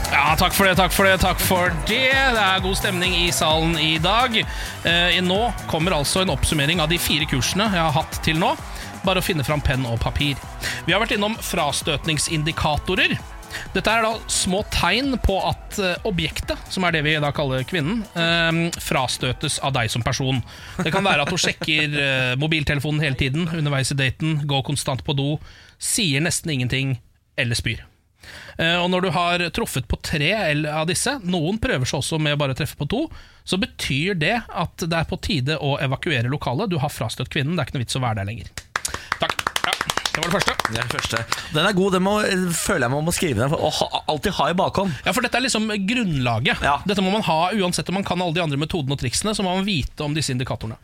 Ja, 0.08 0.32
takk 0.40 0.56
for 0.56 0.64
det, 0.64 0.78
takk 0.80 0.94
for 0.96 1.04
det, 1.04 1.18
takk 1.20 1.42
for 1.44 1.74
det. 1.90 2.00
Det 2.08 2.40
er 2.40 2.64
god 2.64 2.78
stemning 2.80 3.12
i 3.20 3.28
salen 3.36 3.76
i 3.76 3.98
dag. 4.00 4.40
Eh, 4.88 5.20
nå 5.24 5.40
kommer 5.68 5.98
altså 5.98 6.24
en 6.24 6.32
oppsummering 6.32 6.80
av 6.80 6.88
de 6.88 6.96
fire 7.00 7.28
kursene 7.28 7.68
jeg 7.68 7.82
har 7.84 7.92
hatt 7.92 8.22
til 8.24 8.40
nå. 8.40 8.54
Bare 9.04 9.20
å 9.20 9.24
finne 9.24 9.44
fram 9.44 9.60
penn 9.60 9.84
og 9.88 10.00
papir. 10.00 10.40
Vi 10.88 10.96
har 10.96 11.04
vært 11.04 11.18
innom 11.18 11.36
frastøtningsindikatorer. 11.44 13.18
Dette 13.74 13.92
er 13.92 14.04
da 14.04 14.14
små 14.32 14.62
tegn 14.72 15.14
på 15.22 15.36
at 15.48 15.78
eh, 15.82 16.06
objektet, 16.08 16.60
som 16.72 16.86
er 16.86 16.96
det 16.96 17.04
vi 17.06 17.16
da 17.20 17.30
kaller 17.34 17.66
kvinnen, 17.68 18.02
eh, 18.18 18.80
frastøtes 18.82 19.58
av 19.64 19.74
deg 19.76 19.92
som 19.92 20.04
person. 20.04 20.40
Det 20.80 20.92
kan 20.94 21.06
være 21.06 21.24
at 21.24 21.32
hun 21.32 21.42
sjekker 21.42 21.98
eh, 22.02 22.32
mobiltelefonen 22.40 23.02
hele 23.04 23.18
tiden 23.18 23.48
underveis 23.48 23.92
i 23.94 23.98
daten, 23.98 24.42
går 24.48 24.66
konstant 24.68 25.04
på 25.06 25.16
do, 25.18 25.36
sier 25.78 26.24
nesten 26.24 26.54
ingenting 26.54 26.98
eller 27.38 27.58
spyr. 27.58 27.84
Og 28.58 28.88
når 28.90 29.04
du 29.06 29.08
har 29.14 29.42
truffet 29.54 29.86
på 29.88 29.96
tre 30.04 30.32
av 30.68 30.88
disse, 30.90 31.12
noen 31.22 31.60
prøver 31.62 31.86
seg 31.88 32.02
også 32.02 32.18
med 32.20 32.34
å 32.34 32.40
bare 32.42 32.56
treffe 32.58 32.76
på 32.76 32.88
to, 32.90 33.04
så 33.46 33.56
betyr 33.62 34.18
det 34.18 34.34
at 34.42 34.82
det 34.82 34.98
er 34.98 35.06
på 35.08 35.20
tide 35.22 35.56
å 35.62 35.76
evakuere 35.80 36.28
lokalet. 36.28 36.68
Du 36.68 36.76
har 36.82 36.92
frastøtt 36.92 37.30
kvinnen, 37.32 37.54
det 37.54 37.62
er 37.62 37.70
ikke 37.70 37.78
noe 37.78 37.86
vits 37.86 38.00
å 38.00 38.02
være 38.02 38.20
der 38.20 38.28
lenger. 38.32 38.50
Takk. 39.22 39.37
Ja, 40.18 40.24
det 40.24 40.32
var 40.32 40.32
det 40.32 40.38
første. 40.42 40.72
Det 40.72 40.80
er 40.80 40.88
det 40.88 40.96
første. 40.96 41.18
Den 41.54 41.68
er 41.68 41.76
god, 41.78 41.94
den 41.94 42.02
må, 42.02 42.14
føler 42.58 42.86
jeg 42.88 42.94
man 42.96 43.06
må 43.06 43.14
skrive 43.14 43.38
ned. 43.44 43.52
for 43.54 43.68
å 43.68 43.70
ha, 43.78 44.02
alltid 44.10 44.34
ha 44.40 44.50
i 44.50 44.56
bakhånd. 44.58 44.96
Ja, 45.06 45.14
for 45.14 45.24
dette 45.24 45.38
er 45.38 45.46
liksom 45.46 45.70
grunnlaget. 45.88 46.64
Ja. 46.64 46.78
Dette 46.88 47.04
må 47.04 47.14
man 47.14 47.22
ha 47.28 47.40
uansett 47.54 47.88
om 47.92 47.98
man 48.00 48.06
kan 48.08 48.20
alle 48.24 48.34
de 48.34 48.42
andre 48.42 48.58
metodene 48.58 48.96
og 48.96 49.02
triksene. 49.02 49.36
Så 49.36 49.46
må 49.46 49.54
man 49.54 49.68
vite 49.68 50.02
om 50.04 50.16
disse 50.16 50.34
indikatorene. 50.34 50.78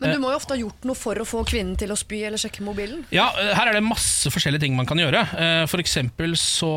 Men 0.00 0.14
du 0.16 0.20
må 0.22 0.30
jo 0.32 0.38
ofte 0.38 0.54
ha 0.54 0.60
gjort 0.60 0.86
noe 0.88 0.96
for 0.96 1.18
å 1.20 1.26
få 1.28 1.42
kvinnen 1.48 1.74
til 1.78 1.90
å 1.92 1.96
spy 1.98 2.22
eller 2.24 2.40
sjekke 2.40 2.64
mobilen. 2.64 3.02
Ja, 3.12 3.26
eh, 3.36 3.50
her 3.56 3.68
er 3.68 3.76
det 3.76 3.82
masse 3.84 4.32
forskjellige 4.32 4.64
ting 4.64 4.76
man 4.78 4.88
kan 4.88 5.00
gjøre. 5.00 5.20
Eh, 5.36 5.64
For 5.68 5.82
eksempel 5.82 6.32
så 6.40 6.70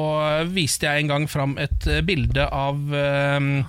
viste 0.51 0.89
jeg 0.89 1.05
en 1.05 1.11
gang 1.13 1.27
fram 1.31 1.55
et 1.61 1.87
eh, 1.87 2.01
bilde 2.03 2.43
av 2.43 2.75
um, 2.75 3.63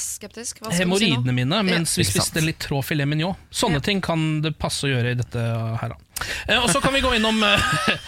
skeptisk. 0.00 0.62
Hva 0.64 0.72
si 0.72 0.86
mine 0.88 1.60
mens 1.68 1.98
vi 1.98 2.06
Ikke 2.06 2.16
sant. 2.16 2.16
spiste 2.16 2.40
en 2.40 2.48
litt 2.48 2.62
trå 2.64 2.80
filet 2.84 3.08
mignon. 3.10 3.36
Sånne 3.52 3.82
ting 3.84 4.00
kan 4.04 4.40
det 4.44 4.54
passe 4.56 4.88
å 4.88 4.94
gjøre 4.94 5.12
i 5.12 5.20
dette 5.20 5.44
her. 5.82 5.96
Eh, 6.48 6.58
Og 6.62 6.68
så 6.70 6.80
kan 6.80 6.92
vi 6.94 7.00
gå 7.04 7.10
innom, 7.16 7.42
eh, 7.42 7.60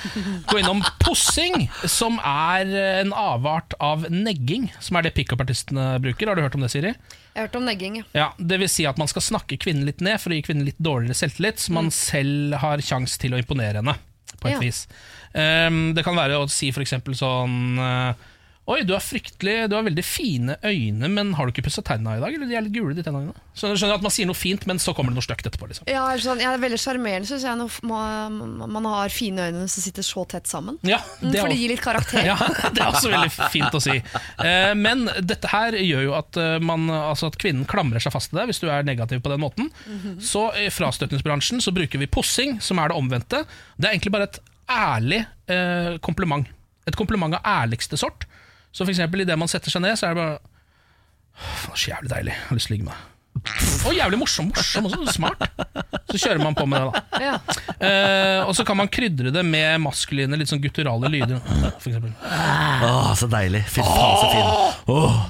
gå 0.50 0.58
innom 0.60 0.82
pussing, 1.02 1.68
som 1.90 2.18
er 2.22 2.70
en 3.02 3.12
avart 3.12 3.74
av 3.82 4.06
negging, 4.10 4.68
som 4.80 4.96
er 4.96 5.02
det 5.08 5.14
pickup-artistene 5.16 5.96
bruker. 6.04 6.28
Har 6.30 6.36
du 6.38 6.42
hørt 6.46 6.54
om 6.54 6.62
det, 6.64 6.70
Siri? 6.70 6.92
Jeg 7.34 7.42
har 7.42 7.48
hørt 7.48 7.56
om 7.60 7.66
negging. 7.68 7.96
ja. 8.00 8.04
Ja, 8.14 8.28
Det 8.38 8.58
vil 8.62 8.68
si 8.72 8.86
at 8.88 8.96
man 8.98 9.08
skal 9.10 9.22
snakke 9.22 9.58
kvinnen 9.60 9.84
litt 9.84 10.00
ned 10.00 10.20
for 10.22 10.30
å 10.30 10.38
gi 10.38 10.42
kvinnen 10.46 10.64
litt 10.68 10.78
dårligere 10.78 11.18
selvtillit, 11.18 11.58
så 11.60 11.72
man 11.76 11.90
selv 11.90 12.54
har 12.62 12.78
kjangs 12.78 13.18
til 13.18 13.34
å 13.36 13.40
imponere 13.42 13.82
henne. 13.82 13.96
På 14.40 14.48
et 14.48 14.56
Ja. 14.56 14.60
vis 14.60 14.86
Um, 15.36 15.92
Det 15.92 16.02
kan 16.02 16.16
være 16.16 16.38
å 16.40 16.48
si 16.48 16.70
for 16.72 16.80
eksempel 16.80 17.12
sånn 17.14 17.76
eh, 17.78 18.14
Oi, 18.66 18.80
du 18.82 18.96
har 18.96 19.02
fryktelig 19.04 19.68
Du 19.70 19.76
har 19.76 19.84
veldig 19.86 20.02
fine 20.02 20.56
øyne, 20.66 21.06
men 21.14 21.28
har 21.38 21.46
du 21.46 21.52
ikke 21.52 21.62
pussa 21.68 21.84
tenna 21.86 22.16
i 22.16 22.20
dag? 22.22 22.34
Eller 22.34 22.48
de 22.50 22.56
er 22.58 22.64
litt 22.66 22.74
gule, 22.74 22.96
de 22.98 23.02
tenna 23.06 23.20
dine? 23.22 23.34
Så 23.54 23.68
du 23.70 23.76
skjønner 23.78 24.00
at 24.00 24.02
man 24.02 24.10
sier 24.10 24.26
noe 24.26 24.34
fint, 24.34 24.64
men 24.66 24.80
så 24.82 24.90
kommer 24.96 25.14
det 25.14 25.20
noe 25.20 25.24
stygt 25.26 25.46
etterpå. 25.46 25.68
liksom 25.70 25.86
Ja, 25.86 26.02
sånn, 26.18 26.42
jeg 26.42 26.50
er 26.50 26.58
veldig 26.64 26.80
sjarmerende, 26.82 27.28
syns 27.30 27.44
jeg, 27.46 27.60
når 27.60 27.76
man, 27.86 28.56
man 28.74 28.88
har 28.90 29.14
fine 29.14 29.46
øyne 29.46 29.62
som 29.70 29.84
sitter 29.86 30.02
så 30.08 30.24
tett 30.34 30.50
sammen. 30.50 30.80
Ja, 30.82 30.98
Mm, 31.22 31.30
det 31.32 31.40
For 31.40 31.48
det 31.54 31.60
gir 31.60 31.70
litt 31.76 31.84
karakter. 31.84 32.24
Ja, 32.32 32.34
det 32.74 32.82
er 32.82 32.90
også 32.90 33.12
veldig 33.14 33.30
fint 33.54 33.78
å 33.78 33.80
si. 33.86 33.94
Eh, 34.42 34.72
Men 34.74 35.06
dette 35.22 35.48
her 35.54 35.78
gjør 35.78 36.02
jo 36.08 36.16
at, 36.18 36.36
eh, 36.42 36.58
man, 36.58 36.90
altså 36.90 37.30
at 37.30 37.38
kvinnen 37.40 37.64
klamrer 37.70 38.02
seg 38.02 38.12
fast 38.12 38.32
til 38.34 38.40
deg 38.40 38.50
hvis 38.50 38.60
du 38.60 38.66
er 38.68 38.82
negativ 38.84 39.22
på 39.22 39.30
den 39.30 39.40
måten. 39.46 39.70
Så 40.18 40.48
i 40.58 40.66
frastøtningsbransjen 40.74 41.62
så 41.62 41.70
bruker 41.76 42.02
vi 42.02 42.10
pussing, 42.10 42.58
som 42.60 42.82
er 42.82 42.90
det 42.90 42.98
omvendte. 42.98 43.44
Det 43.78 43.86
er 43.88 43.94
egentlig 43.94 44.12
bare 44.18 44.28
et 44.32 44.42
ærlig 44.68 45.22
eh, 45.54 45.94
kompliment. 46.02 46.50
Et 46.86 46.94
kompliment 46.98 47.34
av 47.38 47.46
ærligste 47.62 47.96
sort. 47.98 48.25
Så 48.76 48.84
for 48.84 48.92
eksempel 48.92 49.24
idet 49.24 49.38
man 49.40 49.48
setter 49.48 49.72
seg 49.72 49.84
ned, 49.86 49.96
så 49.96 50.10
er 50.10 50.16
det 50.16 50.22
bare 50.22 50.38
Faen, 51.36 51.76
så 51.76 51.90
jævlig 51.92 52.08
deilig. 52.08 52.32
Jeg 52.32 52.48
har 52.48 52.56
lyst 52.56 52.68
til 52.68 52.72
å 52.72 52.76
ligge 52.76 52.88
med 52.88 52.96
deg. 52.96 53.12
Og 53.86 53.92
jævlig 53.92 54.18
morsom, 54.18 54.46
morsom 54.48 54.86
også, 54.88 55.12
smart. 55.12 55.42
Så 56.08 56.16
kjører 56.22 56.40
man 56.40 56.56
på 56.56 56.64
med 56.70 56.80
det, 56.80 56.86
da. 56.88 57.20
Ja. 57.26 57.34
Eh, 57.76 58.40
og 58.48 58.54
så 58.56 58.64
kan 58.66 58.78
man 58.80 58.88
krydre 58.88 59.32
det 59.34 59.42
med 59.44 59.82
maskuline, 59.84 60.38
litt 60.40 60.48
sånn 60.48 60.62
gutturale 60.64 61.10
lyder. 61.12 61.42
For 61.76 61.90
eksempel. 61.92 62.14
Åh, 62.24 63.10
så 63.20 63.28
deilig. 63.30 63.60
Fy 63.68 63.84
faen, 63.84 64.16
så 64.22 64.30
fin. 64.32 64.96
Åh. 64.96 65.20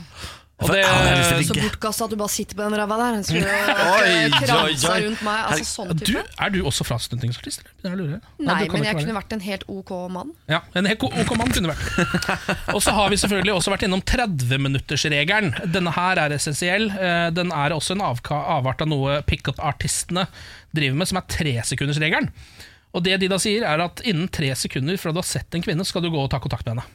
Og 0.57 0.71
det, 0.73 0.79
Ja, 0.81 0.93
jeg 1.37 1.45
Så 1.51 1.55
bortkasta 1.59 2.07
at 2.07 2.13
du 2.15 2.17
bare 2.17 2.33
sitter 2.33 2.57
på 2.57 2.65
den 2.65 2.75
ræva 2.81 2.97
der. 2.97 3.17
Så 3.29 3.35
oi, 3.37 5.03
rundt 5.05 5.21
meg. 5.27 5.41
Altså 5.53 5.67
sånn 5.69 5.91
du, 5.93 6.05
type. 6.09 6.23
er 6.41 6.53
du 6.55 6.63
også 6.65 6.87
frastøtningsartist? 6.89 7.61
lure. 8.01 8.21
Nei, 8.41 8.55
men 8.73 8.87
jeg 8.87 8.97
være 8.97 9.03
kunne 9.03 9.17
vært 9.19 9.35
en 9.37 9.45
helt 9.45 9.67
ok 9.69 9.93
mann. 10.15 10.31
Ja, 10.49 10.63
En 10.75 10.89
helt 10.89 11.05
ok 11.05 11.35
mann 11.37 11.53
kunne 11.53 11.75
vært. 11.75 11.85
Og 12.75 12.81
så 12.81 12.95
har 12.97 13.13
vi 13.13 13.19
selvfølgelig 13.21 13.53
også 13.59 13.75
vært 13.75 13.85
innom 13.85 14.01
30-minuttersregelen. 14.09 15.53
Denne 15.77 15.93
her 15.93 16.23
er 16.25 16.37
essensiell. 16.39 16.89
Eh, 16.97 17.29
Den 17.37 17.53
er 17.53 17.77
også 17.77 17.93
en 17.99 18.07
avart 18.07 18.81
av 18.81 18.89
noe 18.89 19.21
pickup-artistene 19.29 20.25
driver 20.73 20.97
med, 21.03 21.13
som 21.13 21.21
er 21.21 21.29
tresekundersregelen. 21.37 22.33
Og 22.97 23.05
det 23.05 23.21
de 23.21 23.29
da 23.29 23.37
sier, 23.43 23.61
er 23.69 23.85
at 23.85 24.01
innen 24.09 24.29
tre 24.33 24.49
sekunder 24.57 24.97
fra 24.97 25.13
du 25.13 25.21
har 25.21 25.29
sett 25.29 25.53
en 25.53 25.61
kvinne, 25.65 25.85
skal 25.85 26.01
du 26.01 26.09
gå 26.09 26.17
og 26.25 26.31
ta 26.33 26.41
kontakt 26.41 26.65
med 26.65 26.79
henne. 26.79 26.89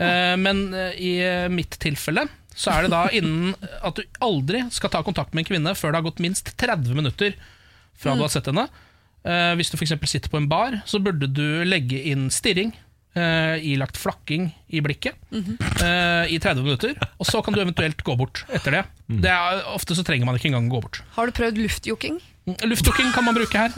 Eh, 0.00 0.36
Men 0.40 0.68
eh, 0.72 0.96
i 0.96 1.12
mitt 1.52 1.76
tilfelle 1.84 2.24
så 2.58 2.74
er 2.74 2.84
det 2.86 2.90
da 2.90 3.04
innen 3.14 3.54
at 3.86 3.98
du 3.98 4.02
aldri 4.24 4.64
skal 4.74 4.90
ta 4.90 5.04
kontakt 5.06 5.34
med 5.34 5.44
en 5.44 5.50
kvinne 5.52 5.74
før 5.78 5.94
det 5.94 6.00
har 6.00 6.08
gått 6.08 6.22
minst 6.24 6.50
30 6.58 6.96
minutter 6.98 7.36
fra 7.98 8.16
du 8.16 8.24
har 8.24 8.32
sett 8.32 8.50
henne. 8.50 8.66
Eh, 9.26 9.54
hvis 9.58 9.70
du 9.70 9.78
f.eks. 9.78 9.94
sitter 10.10 10.30
på 10.32 10.40
en 10.40 10.50
bar, 10.50 10.80
så 10.88 11.00
burde 11.02 11.28
du 11.30 11.62
legge 11.66 12.00
inn 12.10 12.28
stirring, 12.34 12.72
eh, 13.18 13.58
ilagt 13.72 13.98
flakking 13.98 14.50
i 14.70 14.82
blikket, 14.84 15.18
eh, 15.34 16.30
i 16.30 16.38
30 16.38 16.62
minutter. 16.64 16.94
Og 17.18 17.26
så 17.26 17.42
kan 17.44 17.54
du 17.54 17.62
eventuelt 17.62 18.02
gå 18.06 18.16
bort 18.18 18.44
etter 18.48 18.78
det. 18.78 18.84
det 19.26 19.34
er, 19.34 19.62
ofte 19.74 19.94
så 19.98 20.06
trenger 20.06 20.26
man 20.26 20.38
ikke 20.38 20.50
engang 20.52 20.70
gå 20.70 20.82
bort. 20.82 21.02
Har 21.16 21.26
du 21.26 21.34
prøvd 21.36 21.62
luftjokking? 21.62 22.20
Luftjokking 22.68 23.12
kan 23.14 23.26
man 23.26 23.36
bruke 23.36 23.66
her. 23.66 23.72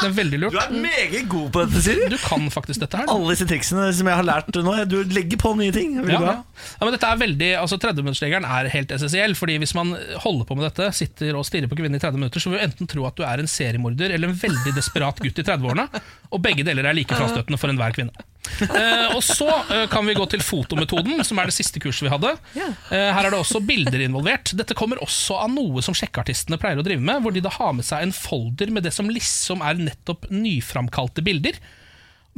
Det 0.00 0.08
er 0.08 0.14
veldig 0.16 0.38
lurt. 0.40 0.54
Du 0.54 0.60
er 0.60 0.72
meget 0.80 1.26
god 1.28 1.50
på 1.52 1.64
dette, 1.64 1.82
Siri. 1.84 2.06
Du 2.08 2.16
kan 2.22 2.46
faktisk 2.52 2.80
dette 2.82 3.00
her. 3.00 3.08
du. 3.08 3.12
Alle 3.12 3.34
disse 3.34 3.46
triksene 3.48 3.90
som 3.96 4.08
jeg 4.08 4.20
har 4.20 4.26
lært 4.26 4.48
nå. 4.56 4.76
Du 4.88 4.96
legger 5.12 5.40
på 5.40 5.52
nye 5.58 5.74
ting. 5.74 5.98
Ja, 6.00 6.20
ja. 6.24 6.34
ja, 6.40 6.80
men 6.86 6.94
dette 6.96 7.10
er 7.10 7.20
veldig, 7.20 7.50
altså 7.60 7.76
30-minuttersregelen 7.82 8.48
er 8.48 8.70
helt 8.72 8.94
essensiell. 8.96 9.36
Fordi 9.36 9.58
Hvis 9.60 9.76
man 9.76 9.92
holder 10.24 10.48
på 10.48 10.56
med 10.56 10.68
dette, 10.70 10.88
sitter 10.96 11.36
og 11.36 11.46
stirrer 11.48 11.68
på 11.70 11.78
kvinnen 11.78 12.00
i 12.00 12.02
30 12.02 12.22
minutter, 12.22 12.42
så 12.42 12.52
vil 12.52 12.60
du 12.60 12.66
enten 12.66 12.90
tro 12.90 13.04
at 13.08 13.20
du 13.20 13.26
er 13.28 13.42
en 13.42 13.50
seriemorder 13.50 14.16
eller 14.16 14.32
en 14.32 14.40
veldig 14.40 14.74
desperat 14.76 15.20
gutt 15.20 15.42
i 15.42 15.46
30-årene. 15.46 15.88
Og 16.30 16.42
begge 16.42 16.64
deler 16.66 16.88
er 16.88 16.96
like 16.96 17.16
frastøtende 17.16 17.60
for 17.60 17.72
enhver 17.72 17.96
kvinne. 17.96 18.28
Uh, 18.60 19.16
og 19.16 19.20
Så 19.24 19.46
uh, 19.46 19.84
kan 19.92 20.06
vi 20.06 20.16
gå 20.16 20.24
til 20.32 20.42
fotometoden, 20.44 21.20
som 21.26 21.38
er 21.40 21.50
det 21.50 21.56
siste 21.56 21.80
kurset 21.82 22.06
vi 22.06 22.12
hadde. 22.12 22.32
Uh, 22.56 22.94
her 22.94 23.26
er 23.26 23.30
det 23.30 23.40
også 23.40 23.60
bilder 23.64 24.00
involvert. 24.04 24.54
Dette 24.56 24.76
kommer 24.78 25.02
også 25.04 25.38
av 25.44 25.52
noe 25.52 25.84
som 25.84 25.96
sjekkeartistene 25.96 26.58
pleier 26.60 26.80
å 26.80 26.86
drive 26.86 27.04
med, 27.04 27.20
hvor 27.22 27.34
de 27.34 27.44
da 27.44 27.52
har 27.54 27.74
med 27.76 27.86
seg 27.86 27.99
en 28.02 28.12
folder 28.16 28.70
med 28.74 28.86
det 28.86 28.92
som 28.96 29.08
liksom 29.12 29.62
er 29.66 29.80
nettopp 29.80 30.28
nyframkalte 30.30 31.22
bilder. 31.26 31.58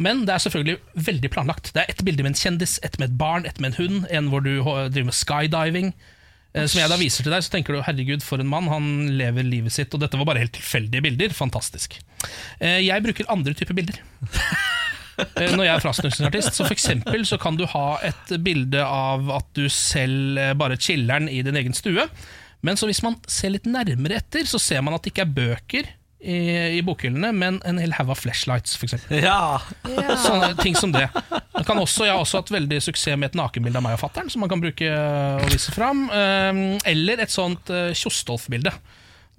Men 0.03 0.25
det 0.27 0.33
er 0.35 0.41
selvfølgelig 0.47 0.79
veldig 1.09 1.31
planlagt. 1.35 1.73
Det 1.75 1.83
er 1.83 1.91
ett 1.93 2.01
bilde 2.07 2.25
med 2.25 2.33
en 2.33 2.41
kjendis, 2.41 2.79
ett 2.83 2.99
med 2.99 3.11
et 3.11 3.19
barn, 3.21 3.45
ett 3.47 3.61
med 3.61 3.73
en 3.75 3.79
hund, 3.83 4.07
en 4.11 4.31
hvor 4.33 4.41
du 4.45 4.55
driver 4.65 5.11
med 5.11 5.19
skydiving. 5.19 5.93
Eh, 6.55 6.67
Som 6.67 6.81
jeg 6.81 6.89
da 6.93 6.97
viser 7.01 7.25
til 7.27 7.33
deg, 7.33 7.45
så 7.45 7.53
tenker 7.53 7.77
du 7.77 7.83
herregud, 7.85 8.25
for 8.25 8.41
en 8.41 8.49
mann, 8.49 8.69
han 8.73 8.89
lever 9.21 9.45
livet 9.45 9.73
sitt. 9.77 9.93
Og 9.95 10.01
dette 10.03 10.17
var 10.21 10.29
bare 10.31 10.43
helt 10.45 10.57
tilfeldige 10.57 11.05
bilder. 11.05 11.33
Fantastisk. 11.37 11.99
Eh, 12.61 12.81
Jeg 12.87 13.05
bruker 13.05 13.29
andre 13.33 13.55
typer 13.55 13.75
bilder. 13.79 14.01
Eh, 15.37 15.53
Når 15.53 15.67
jeg 15.67 15.75
er 15.77 15.83
frastøtningsartist, 15.85 16.55
så 16.57 16.65
for 16.65 16.73
eksempel 16.73 17.27
så 17.29 17.37
kan 17.39 17.55
du 17.61 17.67
ha 17.69 17.99
et 18.09 18.31
bilde 18.43 18.81
av 18.81 19.29
at 19.37 19.51
du 19.55 19.67
selv 19.69 20.41
bare 20.59 20.79
chiller'n 20.81 21.29
i 21.29 21.43
din 21.45 21.59
egen 21.61 21.77
stue. 21.77 22.07
Men 22.63 22.79
så 22.79 22.87
hvis 22.89 23.03
man 23.03 23.19
ser 23.31 23.53
litt 23.57 23.67
nærmere 23.67 24.21
etter, 24.21 24.47
så 24.47 24.61
ser 24.63 24.83
man 24.87 24.95
at 24.95 25.03
det 25.05 25.13
ikke 25.13 25.25
er 25.27 25.35
bøker 25.37 25.89
i, 26.23 26.37
i 26.79 26.83
bokhyllene, 26.87 27.33
men 27.35 27.59
en 27.67 27.81
hel 27.83 27.95
haug 27.97 28.13
av 28.15 28.21
flashlights, 28.21 28.77
eksempel. 28.79 29.19
Ja. 29.25 29.59
Sånne 30.23 30.53
ting 30.63 30.77
som 30.79 30.93
det. 30.95 31.09
Man 31.57 31.67
kan 31.67 31.81
også, 31.83 32.07
jeg 32.07 32.15
har 32.15 32.23
også 32.23 32.39
hatt 32.39 32.53
veldig 32.55 32.79
suksess 32.85 33.19
med 33.19 33.33
et 33.33 33.39
nakenbilde 33.39 33.81
av 33.81 33.87
meg 33.87 33.97
og 33.97 34.03
fattern, 34.05 34.31
som 34.31 34.45
man 34.45 34.53
kan 34.53 34.63
bruke 34.63 34.87
og 34.93 35.49
vise 35.51 35.75
fram. 35.75 36.05
Eh, 36.15 36.63
Eller 36.93 37.25
et 37.25 37.35
sånt 37.35 37.73
eh, 37.75 37.91
Kjostolf-bilde. 37.99 38.71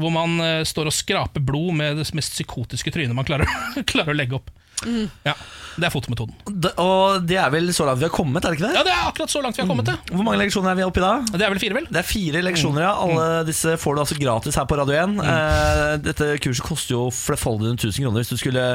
Hvor 0.01 0.11
man 0.11 0.35
eh, 0.43 0.61
står 0.67 0.89
og 0.89 0.95
skraper 0.95 1.43
blod 1.45 1.77
med 1.79 2.01
det 2.01 2.09
mest 2.17 2.35
psykotiske 2.35 2.91
trynet 2.91 3.15
man 3.15 3.27
klarer, 3.27 3.47
klarer 3.91 4.11
å 4.11 4.17
legge 4.19 4.41
opp. 4.41 4.51
Ja, 5.23 5.33
Det 5.79 5.87
er 5.87 5.89
fotometoden. 5.93 6.33
D- 6.61 6.69
Og 6.77 7.23
det 7.25 7.37
er 7.39 7.49
vel 7.53 7.69
så 7.73 7.85
langt 7.87 7.97
vi 8.01 8.05
har 8.05 8.11
kommet, 8.13 8.43
er 8.45 8.51
det 8.53 8.59
ikke 8.59 8.67
det? 8.67 8.75
Ja, 8.77 8.83
Det 8.85 8.91
er 8.93 9.05
akkurat 9.09 9.31
så 9.31 9.41
langt 9.41 9.57
vi 9.57 9.63
har 9.63 9.69
kommet 9.69 9.87
mm. 9.89 10.11
Hvor 10.17 10.25
mange 10.27 10.41
leksjoner 10.43 10.69
er 10.73 10.75
vi 10.77 10.83
oppe 10.85 10.99
i 11.01 11.03
da? 11.05 11.11
Det 11.31 11.41
er 11.47 11.53
vel 11.53 11.61
fire, 11.63 11.77
vel? 11.79 11.87
Det 11.89 12.01
er 12.01 12.07
fire 12.09 12.41
leksjoner, 12.45 12.83
ja. 12.85 12.91
Alle 13.05 13.27
disse 13.47 13.73
får 13.81 13.95
du 13.97 14.01
altså 14.03 14.17
gratis 14.19 14.59
her 14.59 14.67
på 14.69 14.77
Radio 14.77 14.97
1. 14.99 15.15
Eh, 15.23 15.95
dette 16.09 16.27
kurset 16.43 16.65
koster 16.67 16.93
jo 16.97 17.07
flerfoldige 17.15 17.71
rundt 17.71 17.85
1000 17.87 18.03
kroner 18.05 18.21
hvis 18.21 18.33
du 18.33 18.37
skulle 18.43 18.67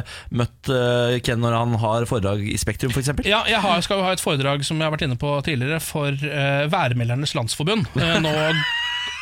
møtt 0.43 0.73
eh, 0.75 1.19
Ken 1.29 1.39
når 1.45 1.59
han 1.61 1.77
har 1.85 2.09
foredrag 2.11 2.43
i 2.51 2.57
Spektrum, 2.59 2.91
f.eks. 2.97 3.13
Ja, 3.29 3.45
jeg 3.47 3.61
har, 3.63 3.81
skal 3.87 4.01
jo 4.03 4.09
ha 4.09 4.17
et 4.17 4.25
foredrag 4.25 4.65
som 4.67 4.81
jeg 4.81 4.89
har 4.89 4.97
vært 4.97 5.07
inne 5.07 5.21
på 5.21 5.37
tidligere 5.47 5.79
for 5.85 6.09
eh, 6.11 6.67
Værmeldernes 6.73 7.37
Landsforbund. 7.39 7.87
eh, 8.01 8.19
nå 8.25 8.35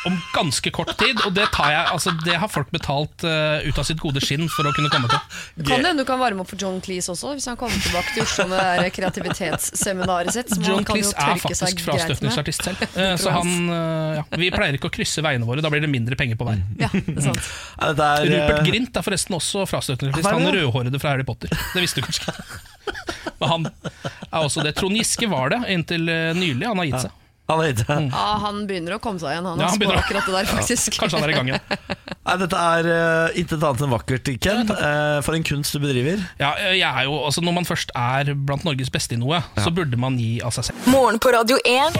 om 0.07 0.17
ganske 0.33 0.71
kort 0.73 0.93
tid. 0.99 1.19
Og 1.27 1.33
det, 1.35 1.47
tar 1.55 1.71
jeg, 1.73 1.83
altså, 1.93 2.13
det 2.25 2.37
har 2.41 2.51
folk 2.51 2.69
betalt 2.73 3.25
uh, 3.27 3.59
ut 3.63 3.79
av 3.79 3.87
sitt 3.87 3.99
gode 4.01 4.21
skinn 4.23 4.47
for 4.51 4.67
å 4.67 4.73
kunne 4.75 4.91
komme 4.93 5.09
til. 5.11 5.19
Kan 5.67 5.83
det 5.83 5.91
hende 5.91 6.03
du 6.03 6.07
kan 6.07 6.21
varme 6.21 6.43
opp 6.43 6.51
for 6.51 6.61
John 6.61 6.79
Cleese 6.83 7.11
også, 7.13 7.33
hvis 7.37 7.47
han 7.49 7.59
kommer 7.59 7.77
tilbake 7.83 8.13
til 8.15 8.25
Oslo 8.25 8.47
med 8.51 8.83
det 8.83 8.91
kreativitetsseminaret 8.97 10.33
sitt? 10.35 10.53
som 10.53 10.63
John 10.63 10.81
han 10.81 10.87
kan 10.87 10.99
Cleese 10.99 11.15
er 11.17 11.41
faktisk 11.43 11.85
frastøtningsartist 11.85 12.69
selv. 12.69 12.85
Eh, 12.97 13.13
så 13.19 13.29
han, 13.29 13.49
uh, 13.69 14.17
ja, 14.17 14.23
vi 14.41 14.47
pleier 14.53 14.77
ikke 14.77 14.89
å 14.89 14.93
krysse 14.93 15.21
veiene 15.21 15.45
våre, 15.45 15.61
da 15.61 15.69
blir 15.69 15.83
det 15.83 15.89
mindre 15.91 16.17
penger 16.17 16.39
på 16.39 16.47
vei. 16.47 16.55
Ja, 16.79 16.89
det 16.93 17.13
er 17.13 17.25
sant. 17.27 17.49
Ja, 17.75 17.91
er, 17.91 18.23
Rupert 18.31 18.63
Grint 18.65 18.97
er 18.97 19.05
forresten 19.05 19.37
også 19.37 19.67
frastøtningsartist. 19.69 20.29
Han 20.31 20.49
rødhårede 20.55 21.01
fra 21.01 21.13
Harry 21.13 21.27
Potter. 21.27 21.51
Det 21.51 21.83
visste 21.83 22.01
du 22.01 22.07
kanskje 22.07 22.31
ikke. 22.31 22.97
Men 23.41 23.51
han 23.51 23.69
er 23.69 24.39
også 24.39 24.65
det. 24.65 24.73
Trond 24.79 24.97
Giske 24.97 25.29
var 25.29 25.53
det 25.53 25.61
inntil 25.75 26.07
nylig. 26.07 26.65
Han 26.65 26.81
har 26.81 26.89
gitt 26.89 27.05
seg. 27.05 27.26
Han 27.47 27.61
er 27.63 27.71
ikke 27.71 27.95
Ja, 28.11 28.23
han 28.43 28.57
begynner 28.67 28.97
å 28.97 28.99
komme 28.99 29.21
seg 29.21 29.31
igjen, 29.31 29.45
han, 29.47 29.61
Ja, 29.61 29.69
han 29.71 29.79
begynner 29.79 30.01
å- 30.01 30.03
akkurat 30.03 30.25
det 30.27 30.33
der, 30.35 30.49
faktisk. 30.51 30.97
Kanskje 30.99 31.21
han 31.21 31.29
er 31.29 31.31
i 31.31 31.37
gang 31.37 31.51
igjen. 31.53 31.95
Nei, 32.27 32.35
dette 32.41 32.59
er 32.59 32.89
uh, 32.91 33.39
intet 33.39 33.63
annet 33.63 33.83
enn 33.85 33.93
vakkert, 33.93 34.31
Ken. 34.43 34.67
Eh, 34.67 35.21
for 35.23 35.37
en 35.37 35.45
kunst 35.47 35.71
du 35.71 35.79
bedriver. 35.79 36.19
Ja, 36.41 36.49
jeg 36.75 36.83
er 36.83 37.07
jo, 37.07 37.15
altså 37.23 37.39
Når 37.45 37.55
man 37.61 37.67
først 37.69 37.93
er 37.95 38.33
blant 38.35 38.67
Norges 38.67 38.91
beste 38.91 39.15
i 39.15 39.21
noe, 39.21 39.39
så 39.63 39.71
burde 39.71 39.95
man 40.01 40.19
gi 40.19 40.41
av 40.43 40.51
seg 40.57 40.67
selv. 40.73 40.89
Morgen 40.91 41.21
på 41.23 41.31
Radio 41.31 41.55
1. 41.63 41.95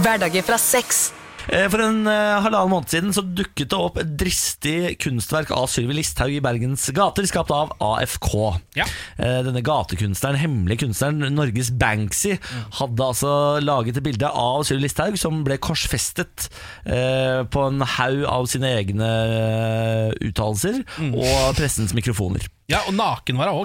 Hverdager 0.00 0.46
fra 0.48 0.56
seks. 0.60 1.10
Eh, 1.48 1.66
For 1.72 1.82
en 1.82 2.02
eh, 2.10 2.36
halvannen 2.44 2.72
måned 2.72 2.92
siden 2.92 3.14
så 3.16 3.24
dukket 3.24 3.70
det 3.72 3.78
opp 3.78 3.98
et 4.00 4.12
dristig 4.20 4.96
kunstverk 5.02 5.52
av 5.56 5.68
Sylvi 5.72 5.96
Listhaug 5.96 6.34
i 6.34 6.42
Bergens 6.44 6.84
gater, 6.96 7.26
skapt 7.28 7.52
av 7.54 7.72
AFK. 7.80 8.34
Ja. 8.78 8.86
Eh, 9.16 9.40
Denne 9.46 9.62
gatekunstneren, 9.64 10.40
hemmelige 10.40 10.84
kunstneren, 10.84 11.24
Norges 11.34 11.72
Banksy, 11.80 12.36
hadde 12.80 13.08
altså 13.08 13.32
laget 13.64 13.98
et 14.00 14.06
bilde 14.06 14.28
av 14.28 14.64
Sylvi 14.68 14.86
Listhaug 14.86 15.18
som 15.20 15.42
ble 15.46 15.56
korsfestet 15.60 16.48
på 16.84 17.62
en 17.66 17.82
haug 17.96 18.22
av 18.28 18.46
sine 18.50 18.70
egne 18.78 19.08
uttalelser 20.24 20.80
mm. 20.98 21.12
og 21.14 21.56
pressens 21.58 21.94
mikrofoner. 21.96 22.46
Ja, 22.70 22.82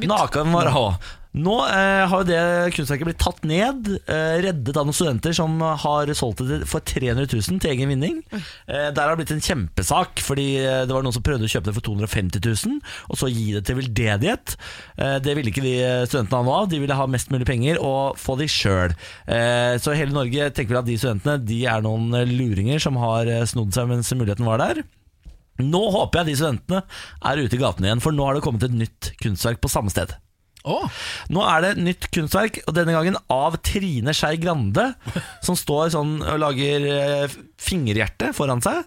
Og 0.06 0.10
naken 0.18 0.56
var 0.56 0.70
hun 0.70 0.82
òg. 0.82 1.08
Nå 1.36 1.56
eh, 1.68 2.06
har 2.08 2.22
jo 2.22 2.28
det 2.30 2.76
kunstverket 2.78 3.10
blitt 3.10 3.20
tatt 3.20 3.42
ned, 3.48 3.90
eh, 4.08 4.38
reddet 4.46 4.78
av 4.80 4.88
noen 4.88 4.96
studenter 4.96 5.34
som 5.36 5.58
har 5.60 6.08
solgt 6.16 6.46
det 6.48 6.62
for 6.72 6.80
300 6.80 7.28
000 7.28 7.60
til 7.60 7.74
egen 7.74 7.92
vinning. 7.92 8.22
Eh, 8.32 8.88
der 8.96 9.02
har 9.02 9.12
det 9.14 9.26
blitt 9.26 9.34
en 9.36 9.44
kjempesak, 9.44 10.24
fordi 10.24 10.48
eh, 10.62 10.86
det 10.88 10.96
var 10.96 11.04
noen 11.04 11.16
som 11.16 11.26
prøvde 11.26 11.50
å 11.50 11.52
kjøpe 11.52 11.68
det 11.68 11.76
for 11.76 11.88
250 11.90 12.40
000, 12.40 12.80
og 13.12 13.20
så 13.20 13.28
gi 13.32 13.50
det 13.58 13.66
til 13.68 13.82
veldedighet. 13.82 14.56
Eh, 14.96 15.18
det 15.26 15.36
ville 15.36 15.52
ikke 15.52 15.66
de 15.66 15.76
studentene 16.08 16.40
ha 16.40 16.48
noe 16.48 16.62
av, 16.64 16.70
de 16.72 16.80
ville 16.86 17.00
ha 17.02 17.12
mest 17.12 17.34
mulig 17.36 17.50
penger 17.50 17.84
og 17.84 18.16
få 18.22 18.38
de 18.40 18.48
sjøl. 18.52 18.96
Eh, 19.28 19.76
så 19.84 19.98
hele 19.98 20.16
Norge 20.16 20.52
tenker 20.56 20.72
vel 20.72 20.84
at 20.86 20.88
de 20.88 21.00
studentene 21.02 21.42
de 21.44 21.66
er 21.68 21.84
noen 21.84 22.16
luringer 22.32 22.80
som 22.80 22.96
har 23.04 23.28
eh, 23.28 23.44
snodd 23.50 23.76
seg 23.76 23.92
mens 23.92 24.16
muligheten 24.16 24.48
var 24.48 24.64
der. 24.64 24.86
Nå 25.60 25.84
håper 25.92 26.22
jeg 26.22 26.32
de 26.32 26.40
studentene 26.40 26.86
er 27.28 27.44
ute 27.44 27.60
i 27.60 27.60
gatene 27.60 27.92
igjen, 27.92 28.04
for 28.04 28.16
nå 28.16 28.24
har 28.24 28.40
det 28.40 28.46
kommet 28.48 28.64
et 28.68 28.84
nytt 28.86 29.18
kunstverk 29.20 29.60
på 29.64 29.72
samme 29.72 29.92
sted. 29.92 30.16
Åh, 30.66 30.90
Nå 31.30 31.44
er 31.46 31.62
det 31.62 31.74
nytt 31.78 32.08
kunstverk, 32.16 32.60
og 32.66 32.74
denne 32.74 32.94
gangen 32.96 33.18
av 33.30 33.58
Trine 33.62 34.14
Skei 34.18 34.38
Grande, 34.42 34.96
som 35.46 35.54
står 35.58 35.92
sånn 35.94 36.16
og 36.26 36.40
lager 36.42 36.88
eh, 36.90 37.36
fingerhjerte 37.62 38.32
foran 38.34 38.64
seg, 38.66 38.80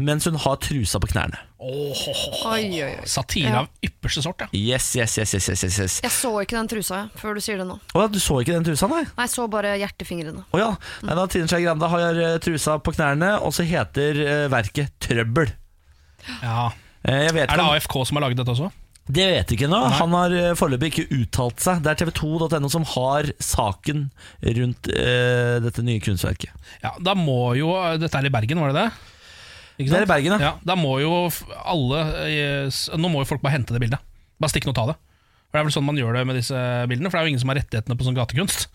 mens 0.00 0.24
hun 0.28 0.38
har 0.40 0.56
trusa 0.64 0.96
på 1.02 1.10
knærne. 1.12 1.36
Oi, 1.60 1.92
oi, 2.46 2.64
oi. 2.84 2.90
Satire 3.08 3.50
Ja. 3.52 3.60
av 3.64 3.68
ypperste 3.84 4.22
sort, 4.24 4.40
ja. 4.44 4.48
Yes, 4.56 4.88
yes, 4.96 5.18
yes, 5.18 5.34
yes, 5.36 5.48
yes, 5.52 5.64
yes, 5.64 5.78
yes. 5.80 5.98
Jeg 6.04 6.12
så 6.14 6.32
ikke 6.44 6.56
den 6.56 6.68
trusa, 6.72 7.02
jeg, 7.04 7.20
før 7.20 7.34
du 7.36 7.40
sier 7.44 7.60
det 7.60 7.66
nå. 7.68 7.76
Å 7.96 8.04
ja, 8.04 8.08
du 8.12 8.18
så 8.22 8.40
ikke 8.40 8.56
den 8.56 8.64
trusa, 8.68 8.88
nei? 8.92 9.02
Nei, 9.04 9.26
jeg 9.26 9.34
så 9.36 9.46
bare 9.52 9.74
hjertefingrene. 9.80 10.44
Å 10.52 10.60
ja. 10.62 10.70
Nei, 11.04 11.14
da 11.20 11.26
Trine 11.32 11.48
Skei 11.52 11.62
Grande 11.64 11.88
har 11.92 12.22
eh, 12.30 12.38
trusa 12.44 12.78
på 12.80 12.96
knærne, 12.96 13.34
og 13.44 13.52
så 13.56 13.64
heter 13.68 14.20
eh, 14.24 14.48
verket 14.52 14.96
Trøbbel. 15.04 15.52
ja. 16.42 16.70
Eh, 17.06 17.22
Jeg 17.28 17.34
vet 17.36 17.50
Er 17.50 17.56
det 17.56 17.62
om- 17.64 17.70
AFK 17.76 18.04
som 18.08 18.16
har 18.18 18.24
laget 18.28 18.40
dette 18.40 18.50
også? 18.56 18.72
Det 19.06 19.26
vet 19.30 19.50
vi 19.52 19.56
ikke 19.58 19.68
nå. 19.70 19.78
Han 20.00 20.14
har 20.16 20.32
eh, 20.34 20.52
foreløpig 20.58 20.88
ikke 20.90 21.20
uttalt 21.20 21.62
seg. 21.62 21.82
Det 21.84 21.92
er 21.92 22.00
tv2.no 22.00 22.70
som 22.72 22.86
har 22.96 23.28
saken 23.42 24.08
rundt 24.58 24.88
eh, 24.90 25.58
dette 25.62 25.84
nye 25.86 26.02
kunstverket. 26.02 26.50
Ja, 26.82 26.96
Da 26.98 27.14
må 27.18 27.54
jo 27.58 27.70
Dette 28.02 28.18
er 28.18 28.26
i 28.26 28.32
Bergen, 28.34 28.58
var 28.62 28.74
det 28.74 28.82
det? 28.82 28.88
Ikke 29.76 29.92
Det 29.92 29.98
er 30.00 30.06
i 30.08 30.10
Bergen, 30.10 30.34
ja. 30.34 30.50
ja. 30.50 30.52
Da 30.66 30.74
må 30.78 30.96
jo 31.02 31.12
alle 31.62 32.02
eh, 32.26 32.82
Nå 32.98 33.12
må 33.12 33.22
jo 33.22 33.30
folk 33.30 33.44
bare 33.44 33.58
hente 33.58 33.76
det 33.76 33.82
bildet. 33.84 34.02
Bare 34.42 34.50
stikk 34.52 34.66
noe 34.66 34.74
og 34.74 34.80
ta 34.80 34.88
det. 34.90 34.98
For 35.46 35.54
Det 35.54 35.62
er 35.62 35.68
vel 35.68 35.76
sånn 35.78 35.86
man 35.86 36.00
gjør 36.00 36.18
det 36.18 36.26
med 36.26 36.40
disse 36.40 36.62
bildene, 36.90 37.08
for 37.12 37.16
det 37.16 37.22
er 37.22 37.28
jo 37.28 37.34
ingen 37.36 37.44
som 37.44 37.52
har 37.54 37.60
rettighetene 37.62 37.96
på 37.98 38.08
sånn 38.08 38.18
gatekunst. 38.18 38.66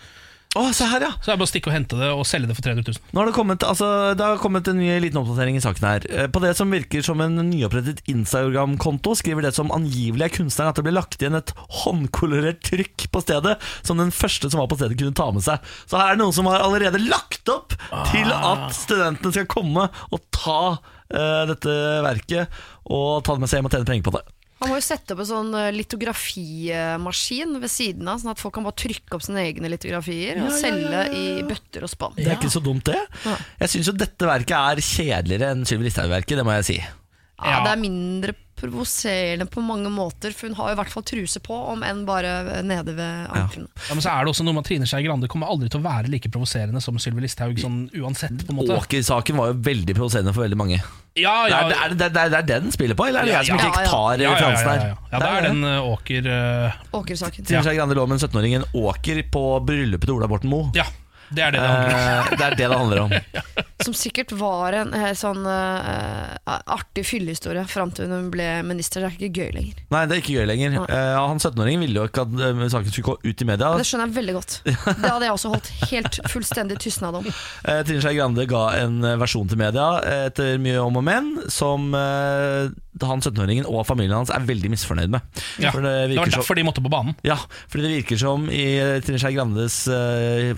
Å, 0.52 0.66
se 0.76 0.84
her, 0.84 1.00
ja! 1.06 1.10
Så 1.16 1.30
det 1.30 1.32
er 1.32 1.38
bare 1.40 1.48
å 1.48 1.50
stikke 1.50 1.70
og 1.70 1.76
hente 1.78 1.96
det 1.96 2.08
og 2.12 2.26
selge 2.28 2.50
det 2.50 2.56
for 2.58 2.66
300 2.66 2.84
000. 2.84 2.98
Nå 3.16 3.22
har 3.22 3.30
det 3.30 3.36
kommet, 3.38 3.64
altså, 3.64 3.88
det 4.20 4.26
har 4.26 4.42
kommet 4.44 4.68
en 4.68 4.82
ny 4.82 4.90
liten 5.00 5.22
oppdatering 5.22 5.56
i 5.56 5.62
saken 5.64 5.86
her. 5.88 6.08
Eh, 6.12 6.28
På 6.28 6.42
det 6.44 6.52
som 6.60 6.74
virker 6.76 7.06
som 7.08 7.24
en 7.24 7.38
nyopprettet 7.48 8.02
Instagram-konto, 8.12 9.14
skriver 9.16 9.48
det 9.48 9.54
som 9.56 9.72
angivelig 9.72 10.26
er 10.28 10.34
kunstneren 10.36 10.74
at 10.74 10.82
det 10.82 10.84
ble 10.84 10.96
lagt 10.98 11.24
igjen 11.24 11.40
et 11.40 11.54
håndkolorert 11.86 12.60
trykk 12.68 13.08
på 13.16 13.24
stedet, 13.24 13.56
som 13.88 14.04
den 14.04 14.12
første 14.12 14.52
som 14.52 14.60
var 14.60 14.68
på 14.74 14.82
stedet 14.82 15.00
kunne 15.00 15.16
ta 15.16 15.30
med 15.32 15.48
seg. 15.48 15.72
Så 15.88 15.96
her 15.96 16.12
er 16.12 16.20
det 16.20 16.24
noen 16.26 16.36
som 16.36 16.52
har 16.52 16.68
allerede 16.68 17.00
lagt 17.06 17.48
opp 17.56 17.78
til 18.12 18.28
at 18.36 18.76
studentene 18.76 19.32
skal 19.32 19.48
komme 19.56 19.88
og 20.12 20.20
ta 20.36 20.60
uh, 20.76 21.44
dette 21.48 21.80
verket 22.04 22.62
og 22.92 23.24
ta 23.24 23.38
det 23.38 23.46
med 23.46 23.52
seg 23.52 23.62
hjem 23.62 23.72
og 23.72 23.76
tjene 23.78 23.88
penger 23.88 24.08
på 24.10 24.18
det. 24.20 24.26
Han 24.62 24.70
må 24.70 24.76
jo 24.78 24.84
sette 24.86 25.16
opp 25.16 25.24
en 25.24 25.30
sånn 25.32 25.54
eh, 25.58 25.72
litografimaskin 25.74 27.56
ved 27.64 27.72
siden 27.72 28.08
av, 28.12 28.20
sånn 28.22 28.34
at 28.36 28.42
folk 28.42 28.54
kan 28.60 28.66
bare 28.68 28.78
trykke 28.78 29.18
opp 29.18 29.24
sine 29.26 29.42
egne 29.48 29.72
litografier 29.74 30.42
og 30.46 30.52
selge 30.54 31.04
i 31.18 31.26
bøtter 31.48 31.88
og 31.88 31.92
spann. 31.92 32.14
Det 32.20 32.28
er 32.30 32.38
ikke 32.38 32.52
så 32.54 32.62
dumt, 32.64 32.86
det. 32.92 33.00
Ja. 33.26 33.36
Jeg 33.64 33.74
syns 33.76 33.90
jo 33.92 33.96
dette 33.98 34.30
verket 34.30 34.54
er 34.60 34.84
kjedeligere 34.86 35.52
enn 35.56 35.66
Sylvi 35.66 35.90
Listhaug-verket, 35.90 36.38
det 36.42 36.46
må 36.48 36.54
jeg 36.60 36.70
si. 36.70 36.78
Ja, 36.82 37.58
Ja. 37.58 37.60
det 37.66 37.72
er 37.74 37.82
mindre 37.82 38.34
provoserende 38.62 39.48
på 39.50 39.64
mange 39.66 39.90
måter, 39.90 40.30
for 40.38 40.46
hun 40.52 40.56
har 40.60 40.74
i 40.74 40.78
hvert 40.78 40.92
fall 40.94 41.02
truse 41.10 41.40
på, 41.42 41.56
om 41.74 41.82
enn 41.82 42.04
bare 42.06 42.62
nede 42.62 42.94
ved 42.94 43.32
anklene. 43.34 43.66
Ja, 43.88 43.96
men 43.98 44.04
så 44.06 44.12
er 44.14 44.22
det 44.28 44.30
også 44.36 44.46
noe 44.46 44.54
med 44.60 44.68
Trine 44.68 44.86
Skei 44.86 45.02
Grande 45.08 45.26
kommer 45.32 45.50
aldri 45.50 45.72
til 45.74 45.82
å 45.82 45.88
være 45.88 46.12
like 46.14 46.30
provoserende 46.30 46.78
som 46.86 47.00
Sylvi 47.02 47.24
Listhaug, 47.26 47.58
sånn 47.58 47.88
uansett. 47.98 48.46
på 48.46 48.54
en 48.54 48.60
måte 48.62 48.78
Åker-saken 48.78 49.42
var 49.42 49.56
jo 49.56 49.58
veldig 49.66 49.96
provoserende 49.98 50.36
for 50.38 50.46
veldig 50.46 50.60
mange. 50.62 50.78
Ja, 51.20 51.50
ja, 51.50 51.58
Det 51.68 51.76
er, 51.76 51.90
det, 51.92 52.06
er, 52.06 52.10
det, 52.10 52.22
er, 52.22 52.30
det 52.30 52.38
er 52.40 52.62
den 52.62 52.72
spiller 52.72 52.96
på, 52.96 53.04
eller 53.10 53.20
er 53.20 53.28
det 53.28 53.32
Ja, 53.34 53.40
jeg 53.42 53.50
som 53.50 53.58
ikke 53.60 53.82
ja. 53.84 53.90
tar 53.92 54.14
ja, 54.16 54.24
ja, 54.24 54.30
ja, 54.30 54.36
referansen 54.36 54.68
ja, 54.68 54.72
her? 54.72 54.88
ja. 54.88 54.96
ja, 55.12 55.20
det 55.20 55.32
er 55.32 55.48
den 55.50 55.64
uh, 55.68 55.90
Åker 55.92 56.30
uh, 56.32 57.00
Åkersaken. 57.02 57.48
Trine 57.50 57.64
Skei 57.66 57.76
Grande 57.76 57.98
lå 58.00 58.06
med 58.08 58.16
en 58.16 58.30
17-åring 58.30 58.56
en 58.62 58.68
åker 58.80 59.20
på 59.34 59.44
bryllupet 59.68 60.08
til 60.08 60.16
Ola 60.16 60.30
Borten 60.32 60.52
Moe. 60.54 60.72
Ja, 60.78 60.88
det 61.36 61.44
er 61.48 61.56
det 61.56 61.62
det 61.62 61.68
handler 61.68 61.92
om. 61.92 62.32
Eh, 62.32 62.38
det 62.38 62.46
er 62.46 62.56
det 62.56 62.68
det 62.68 62.78
handler 62.78 63.04
om. 63.06 63.12
Som 63.86 63.96
sikkert 63.98 64.32
var 64.38 64.76
en 64.78 64.94
eh, 64.94 65.12
sånn 65.18 65.42
uh, 65.42 66.58
artig 66.70 67.04
fyllehistorie 67.08 67.64
fram 67.70 67.92
til 67.96 68.12
hun 68.12 68.30
ble 68.34 68.48
minister. 68.66 69.02
Det 69.02 69.10
er 69.10 69.16
ikke 69.18 69.42
gøy 69.42 69.56
lenger. 69.56 69.80
Nei, 69.94 70.04
det 70.10 70.16
er 70.16 70.22
ikke 70.22 70.36
gøy 70.38 70.50
lenger. 70.50 70.76
Eh, 70.86 71.14
han 71.18 71.42
17-åringen 71.42 71.86
ville 71.88 72.04
jo 72.04 72.10
ikke 72.10 72.26
at 72.28 72.36
uh, 72.38 72.62
saken 72.70 72.94
skulle 72.94 73.08
gå 73.10 73.32
ut 73.32 73.44
i 73.44 73.48
media. 73.50 73.72
Det 73.80 73.88
skjønner 73.90 74.12
jeg 74.12 74.18
veldig 74.20 74.36
godt. 74.38 74.58
Det 75.02 75.10
hadde 75.10 75.26
jeg 75.26 75.36
også 75.36 75.54
holdt 75.56 75.72
helt 75.90 76.20
fullstendig 76.30 76.78
tystnad 76.84 77.18
om. 77.22 77.26
Eh, 77.32 77.82
Trine 77.88 78.04
Skei 78.04 78.14
Grande 78.20 78.46
ga 78.50 78.64
en 78.84 79.02
versjon 79.22 79.50
til 79.50 79.60
media 79.60 79.88
etter 80.28 80.62
mye 80.62 80.82
om 80.84 81.00
og 81.00 81.06
men, 81.06 81.32
som 81.52 81.90
han 81.92 83.24
17-åringen 83.24 83.66
og 83.66 83.86
familien 83.88 84.14
hans 84.20 84.30
er 84.34 84.44
veldig 84.46 84.70
misfornøyd 84.74 85.14
med. 85.14 85.42
Ja, 85.64 85.72
For 85.74 85.82
det 85.82 86.12
Det 86.12 86.20
var 86.20 86.30
derfor 86.30 86.52
som 86.52 86.60
de 86.60 86.66
måtte 86.68 86.84
på 86.84 86.92
banen. 86.92 87.16
Ja, 87.26 87.40
fordi 87.72 87.88
det 87.88 87.94
virker 87.96 88.20
som 88.22 88.46
i 88.54 88.66
Trine 89.02 89.22
Skei 89.22 89.34
Grandes 89.34 89.82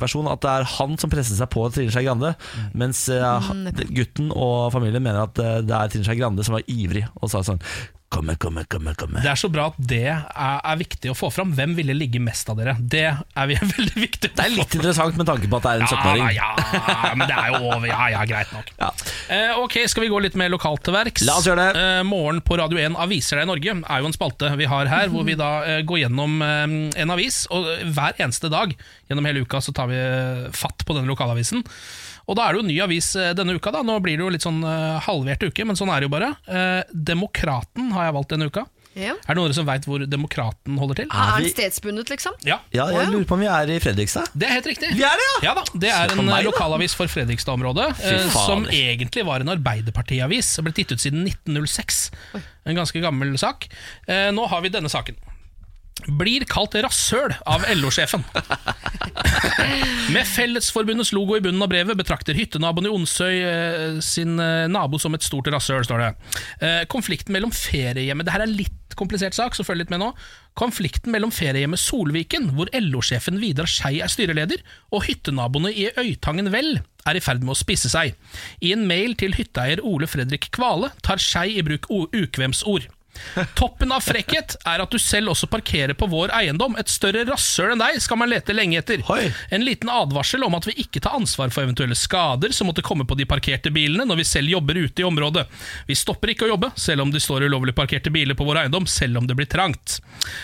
versjon 0.01 0.27
at 0.31 0.43
det 0.43 0.51
er 0.57 0.62
han 0.77 0.97
som 1.01 1.11
presser 1.11 1.37
seg 1.37 1.49
på 1.53 1.65
Trine 1.73 1.93
Skei 1.93 2.05
Grande, 2.07 2.33
mens 2.73 3.05
eh, 3.13 3.49
Mm, 3.53 3.67
gutten 3.95 4.31
og 4.31 4.71
familien 4.73 5.03
mener 5.03 5.25
at 5.25 5.39
eh, 5.41 5.59
det 5.65 5.75
er 5.75 5.91
Trine 5.91 6.07
Skei 6.07 6.17
Grande 6.19 6.45
som 6.45 6.55
var 6.57 6.63
ivrig 6.71 7.05
og 7.19 7.31
sa 7.31 7.43
sånn 7.45 7.61
Komme, 8.13 8.35
komme, 8.37 8.61
komme, 8.69 8.93
komme. 8.93 9.21
Det 9.23 9.29
er 9.31 9.39
så 9.39 9.49
bra 9.49 9.71
at 9.71 9.77
det 9.89 10.03
er, 10.05 10.27
er 10.61 10.77
viktig 10.77 11.09
å 11.09 11.15
få 11.17 11.31
fram. 11.33 11.53
Hvem 11.57 11.73
ville 11.79 11.95
ligge 11.97 12.19
mest 12.21 12.49
av 12.51 12.59
dere? 12.59 12.75
Det 12.77 13.05
er 13.09 13.47
vi 13.49 13.57
veldig 13.73 14.03
viktig 14.03 14.29
Det 14.35 14.43
er 14.43 14.53
litt 14.53 14.75
interessant 14.77 15.17
med 15.17 15.25
tanke 15.29 15.49
på 15.49 15.57
at 15.57 15.65
det 15.65 15.71
er 15.71 15.81
en 15.81 15.89
17-åring. 15.89 16.27
Ja, 16.37 16.51
ja, 16.53 17.13
men 17.17 17.25
det 17.31 17.37
er 17.39 17.55
jo 17.55 17.61
over. 17.71 17.87
Ja, 17.89 18.11
ja, 18.13 18.21
greit 18.29 18.53
nok. 18.53 18.69
Ja. 18.77 18.91
Eh, 19.33 19.57
ok, 19.63 19.79
Skal 19.89 20.05
vi 20.05 20.11
gå 20.13 20.21
litt 20.27 20.37
mer 20.39 20.53
lokalt 20.53 20.83
til 20.85 20.93
verks? 20.93 21.25
La 21.25 21.39
oss 21.41 21.49
gjøre 21.49 21.65
det. 21.65 21.81
Eh, 21.81 22.03
morgen 22.05 22.43
på 22.45 22.59
Radio 22.61 22.81
1 22.83 22.99
Aviser 23.01 23.41
deg 23.41 23.47
i 23.47 23.51
Norge 23.53 23.77
er 23.81 24.03
jo 24.03 24.11
en 24.11 24.15
spalte 24.15 24.53
vi 24.61 24.69
har 24.69 24.91
her, 24.93 25.09
hvor 25.13 25.25
vi 25.25 25.37
da 25.39 25.51
eh, 25.65 25.81
går 25.87 26.03
gjennom 26.05 26.37
eh, 26.45 26.77
en 27.01 27.15
avis. 27.17 27.43
Og 27.53 27.65
hver 27.97 28.21
eneste 28.21 28.53
dag 28.53 28.77
gjennom 29.09 29.29
hele 29.29 29.41
uka 29.47 29.63
så 29.63 29.73
tar 29.75 29.89
vi 29.89 29.97
eh, 29.97 30.47
fatt 30.53 30.85
på 30.85 30.97
denne 30.97 31.09
lokalavisen. 31.09 31.65
Og 32.27 32.37
da 32.39 32.45
er 32.47 32.53
det 32.55 32.61
jo 32.63 32.67
ny 32.69 32.77
avis 32.85 33.09
eh, 33.19 33.33
denne 33.35 33.55
uka. 33.57 33.71
da 33.75 33.81
Nå 33.83 33.97
blir 34.03 34.15
det 34.19 34.23
jo 34.23 34.29
litt 34.31 34.45
sånn 34.45 34.61
eh, 34.63 34.99
halvert 35.07 35.43
uke, 35.43 35.65
men 35.67 35.75
sånn 35.79 35.91
er 35.91 35.99
det 36.03 36.07
jo 36.07 36.13
bare. 36.13 36.29
Eh, 36.47 36.83
Demokraten 36.93 37.91
har 37.95 38.07
jeg 38.09 38.15
valgt 38.19 38.31
denne 38.35 38.47
uka. 38.51 38.63
Ja. 38.93 39.15
Er 39.25 39.33
det 39.33 39.41
noen 39.41 39.55
som 39.57 39.65
veit 39.65 39.87
hvor 39.89 40.03
Demokraten 40.05 40.75
holder 40.77 40.99
til? 41.01 41.07
Er 41.09 41.41
den 41.41 41.49
stedsbundet, 41.49 42.11
liksom? 42.13 42.35
Ja, 42.45 42.59
Ja, 42.75 42.85
jeg 42.93 43.09
lurer 43.09 43.25
på 43.25 43.33
om 43.33 43.41
vi 43.41 43.47
er 43.49 43.71
i 43.73 43.79
Fredrikstad. 43.81 44.29
det 44.37 44.45
er 44.47 44.53
helt 44.59 44.69
riktig. 44.69 44.91
Vi 44.93 45.01
er 45.07 45.17
det, 45.17 45.25
ja! 45.31 45.39
Ja 45.49 45.53
da, 45.57 45.63
Det 45.73 45.89
er 45.89 46.13
en 46.13 46.21
meg, 46.27 46.45
lokalavis 46.45 46.93
for 46.95 47.09
Fredrikstad-området, 47.09 47.87
eh, 48.05 48.27
som 48.29 48.67
egentlig 48.69 49.25
var 49.25 49.41
en 49.41 49.49
Arbeiderpartiavis. 49.55 50.53
Ble 50.61 50.75
gitt 50.77 50.93
ut 50.93 51.01
siden 51.01 51.25
1906. 51.25 52.11
En 52.69 52.77
ganske 52.77 53.01
gammel 53.01 53.33
sak. 53.41 53.65
Eh, 54.07 54.29
Nå 54.31 54.45
har 54.47 54.61
vi 54.61 54.69
denne 54.69 54.93
saken. 54.93 55.17
Blir 56.03 56.43
kalt 56.49 56.75
rasshøl 56.83 57.31
av 57.47 57.63
LO-sjefen. 57.77 58.25
Med 60.13 60.27
Fellesforbundets 60.27 61.13
logo 61.15 61.37
i 61.37 61.43
bunnen 61.43 61.63
av 61.63 61.69
brevet 61.71 61.97
betrakter 61.97 62.35
hyttenaboen 62.37 62.89
i 62.89 62.91
Onsøy 62.91 63.35
eh, 63.39 63.99
sin 64.03 64.35
eh, 64.41 64.65
nabo 64.71 64.99
som 64.99 65.15
et 65.15 65.23
stort 65.23 65.47
rasshøl, 65.53 65.85
står 65.87 66.03
det. 66.03 66.09
Eh, 66.65 66.79
konflikten 66.91 67.35
mellom 67.35 67.53
feriehjemmet 67.55 68.27
Det 68.27 68.33
her 68.35 68.43
er 68.43 68.51
litt 68.51 68.97
komplisert 68.99 69.37
sak, 69.37 69.55
så 69.55 69.65
følg 69.65 69.83
litt 69.83 69.93
med 69.93 70.01
nå. 70.03 70.09
Konflikten 70.59 71.13
mellom 71.13 71.31
feriehjemmet 71.33 71.81
Solviken, 71.81 72.51
hvor 72.57 72.71
LO-sjefen 72.75 73.39
Vidar 73.41 73.69
Skei 73.69 74.01
er 74.03 74.11
styreleder, 74.11 74.65
og 74.93 75.05
hyttenaboene 75.07 75.71
i 75.71 75.87
Øytangen 75.97 76.51
Vel 76.53 76.75
er 77.07 77.19
i 77.19 77.23
ferd 77.23 77.45
med 77.45 77.55
å 77.55 77.59
spisse 77.59 77.91
seg. 77.91 78.17
I 78.61 78.73
en 78.75 78.85
mail 78.89 79.15
til 79.19 79.35
hytteeier 79.37 79.81
Ole 79.87 80.09
Fredrik 80.09 80.51
Kvale 80.55 80.91
tar 81.05 81.21
Skei 81.21 81.55
i 81.57 81.65
bruk 81.65 81.89
ukvemsord. 81.89 82.89
Toppen 83.57 83.91
av 83.93 84.03
frekkhet 84.03 84.55
er 84.69 84.83
at 84.83 84.93
du 84.93 84.99
selv 85.01 85.33
også 85.33 85.47
parkerer 85.51 85.95
på 85.97 86.07
vår 86.11 86.33
eiendom. 86.37 86.77
Et 86.79 86.89
større 86.89 87.23
rasshøl 87.27 87.73
enn 87.73 87.81
deg 87.81 87.99
skal 88.03 88.19
man 88.19 88.31
lete 88.31 88.55
lenge 88.55 88.79
etter. 88.81 89.03
Oi. 89.13 89.27
En 89.53 89.65
liten 89.65 89.91
advarsel 89.93 90.45
om 90.45 90.57
at 90.57 90.67
vi 90.69 90.75
ikke 90.85 91.01
tar 91.03 91.17
ansvar 91.17 91.53
for 91.53 91.65
eventuelle 91.65 91.97
skader 91.97 92.55
som 92.55 92.69
måtte 92.69 92.85
komme 92.85 93.07
på 93.09 93.17
de 93.19 93.27
parkerte 93.29 93.73
bilene 93.73 94.07
når 94.09 94.21
vi 94.21 94.27
selv 94.27 94.53
jobber 94.55 94.79
ute 94.81 95.03
i 95.03 95.07
området. 95.07 95.45
Vi 95.89 95.97
stopper 95.97 96.33
ikke 96.33 96.47
å 96.47 96.53
jobbe, 96.53 96.71
selv 96.79 97.05
om 97.05 97.13
det 97.13 97.23
står 97.23 97.47
ulovlig 97.49 97.75
parkerte 97.77 98.13
biler 98.13 98.37
på 98.37 98.47
vår 98.47 98.65
eiendom, 98.65 98.87
selv 98.89 99.21
om 99.21 99.29
det 99.29 99.37
blir 99.39 99.49
trangt. 99.49 99.99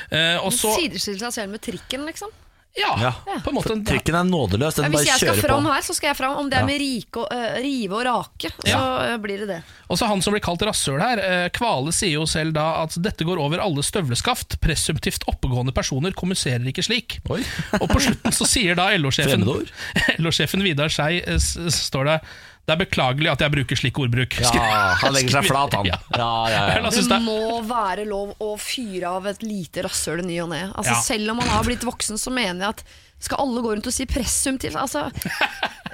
Eh, 0.09 0.37
og 0.41 0.53
så 0.55 0.75
Sidestiller 0.77 1.27
seg 1.27 1.41
selv 1.41 1.55
med 1.55 1.63
trikken, 1.65 2.05
liksom. 2.09 2.33
Ja, 2.77 2.91
Ja. 3.01 3.13
på 3.43 3.49
en 3.49 3.55
måte. 3.55 3.73
Trikken 3.85 4.15
er 4.15 4.23
nådeløs. 4.23 4.77
Ja, 4.77 4.83
Den 4.83 4.93
hvis 4.93 5.05
jeg 5.07 5.17
skal 5.19 5.39
fram 5.41 5.63
på. 5.65 5.73
her, 5.73 5.81
så 5.81 5.93
skal 5.95 6.07
jeg 6.09 6.17
fram. 6.17 6.37
Om 6.37 6.49
det 6.49 6.59
er 6.59 6.65
med 6.65 6.79
rike 6.79 7.17
og, 7.17 7.27
uh, 7.33 7.57
rive 7.59 7.91
og 7.97 8.05
rake, 8.05 8.51
så 8.61 8.67
Ja. 8.69 9.13
eh, 9.13 9.17
blir 9.17 9.39
det 9.39 9.47
det. 9.47 9.63
Og 9.89 9.97
så 9.97 10.07
han 10.07 10.21
som 10.21 10.31
blir 10.33 10.39
kalt 10.41 10.61
rasshøl 10.61 11.01
her, 11.01 11.17
uh, 11.17 11.49
Kvale 11.49 11.91
sier 11.91 12.13
jo 12.13 12.25
selv 12.25 12.53
da 12.53 12.83
at 12.83 12.95
dette 13.01 13.25
går 13.25 13.39
over 13.41 13.59
alle 13.59 13.81
støvleskaft. 13.83 14.59
Presumptivt 14.61 15.25
oppegående 15.27 15.73
personer 15.73 16.11
kommuniserer 16.11 16.63
ikke 16.71 16.83
slik. 16.85 17.19
Oi. 17.29 17.43
Og 17.81 17.89
på 17.89 17.99
slutten 17.99 18.31
så 18.31 18.45
sier 18.47 18.75
da 18.75 18.91
LO-sjefen. 18.97 19.43
LO-sjefen 20.19 20.61
Vidar 20.63 20.89
Skei 20.89 21.21
står 21.69 22.05
det 22.05 22.21
Det 22.69 22.75
er 22.75 22.81
beklagelig 22.83 23.31
at 23.31 23.41
jeg 23.41 23.53
bruker 23.55 23.79
slik 23.79 23.97
ordbruk. 23.97 24.35
Ja, 24.45 24.69
han 25.01 25.15
legger 25.15 25.39
seg 25.39 25.49
flat, 25.49 25.73
han. 25.73 25.87
Ja. 25.89 25.97
Ja, 26.13 26.31
ja, 26.53 26.63
ja. 26.77 26.89
Det 26.93 27.21
må 27.25 27.39
være 27.65 28.05
lov 28.05 28.35
å 28.45 28.53
fyre 28.61 29.09
av 29.17 29.25
et 29.31 29.41
lite 29.41 29.87
rasshøl 29.87 30.21
i 30.21 30.27
ny 30.29 30.41
og 30.45 30.51
ne. 30.53 30.63
Altså, 30.69 30.93
Ja. 30.93 31.03
Selv 31.09 31.33
om 31.33 31.39
man 31.41 31.49
har 31.49 31.65
blitt 31.65 31.85
voksen, 31.87 32.19
så 32.21 32.29
mener 32.33 32.67
jeg 32.67 32.77
at 32.77 32.83
skal 33.19 33.41
alle 33.43 33.59
gå 33.63 33.73
rundt 33.73 33.87
og 33.89 33.91
si 33.91 34.05
presumptivt? 34.07 34.77
Altså, 34.79 35.09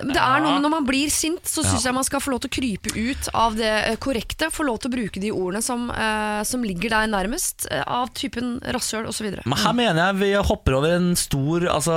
det 0.04 0.20
er 0.20 0.44
noe 0.44 0.60
Når 0.62 0.72
man 0.76 0.86
blir 0.86 1.10
sint, 1.14 1.48
så 1.50 1.64
syns 1.66 1.86
jeg 1.88 1.96
man 1.96 2.06
skal 2.06 2.22
få 2.22 2.36
lov 2.36 2.44
til 2.44 2.52
å 2.52 2.56
krype 2.58 2.92
ut 2.94 3.30
av 3.34 3.56
det 3.58 3.72
eh, 3.72 3.98
korrekte. 4.02 4.52
Få 4.54 4.68
lov 4.68 4.78
til 4.84 4.92
å 4.92 4.96
bruke 4.98 5.24
de 5.24 5.32
ordene 5.34 5.64
som, 5.66 5.88
eh, 5.90 6.44
som 6.46 6.62
ligger 6.66 6.94
deg 6.94 7.10
nærmest, 7.16 7.66
eh, 7.72 7.82
av 7.82 8.12
typen 8.14 8.60
rasshøl 8.76 9.10
osv. 9.10 9.32
Men 9.42 9.58
her 9.64 9.74
mener 9.78 10.02
jeg 10.04 10.20
vi 10.22 10.32
hopper 10.52 10.78
over 10.78 10.98
en 11.00 11.16
stor 11.18 11.66
Altså, 11.72 11.96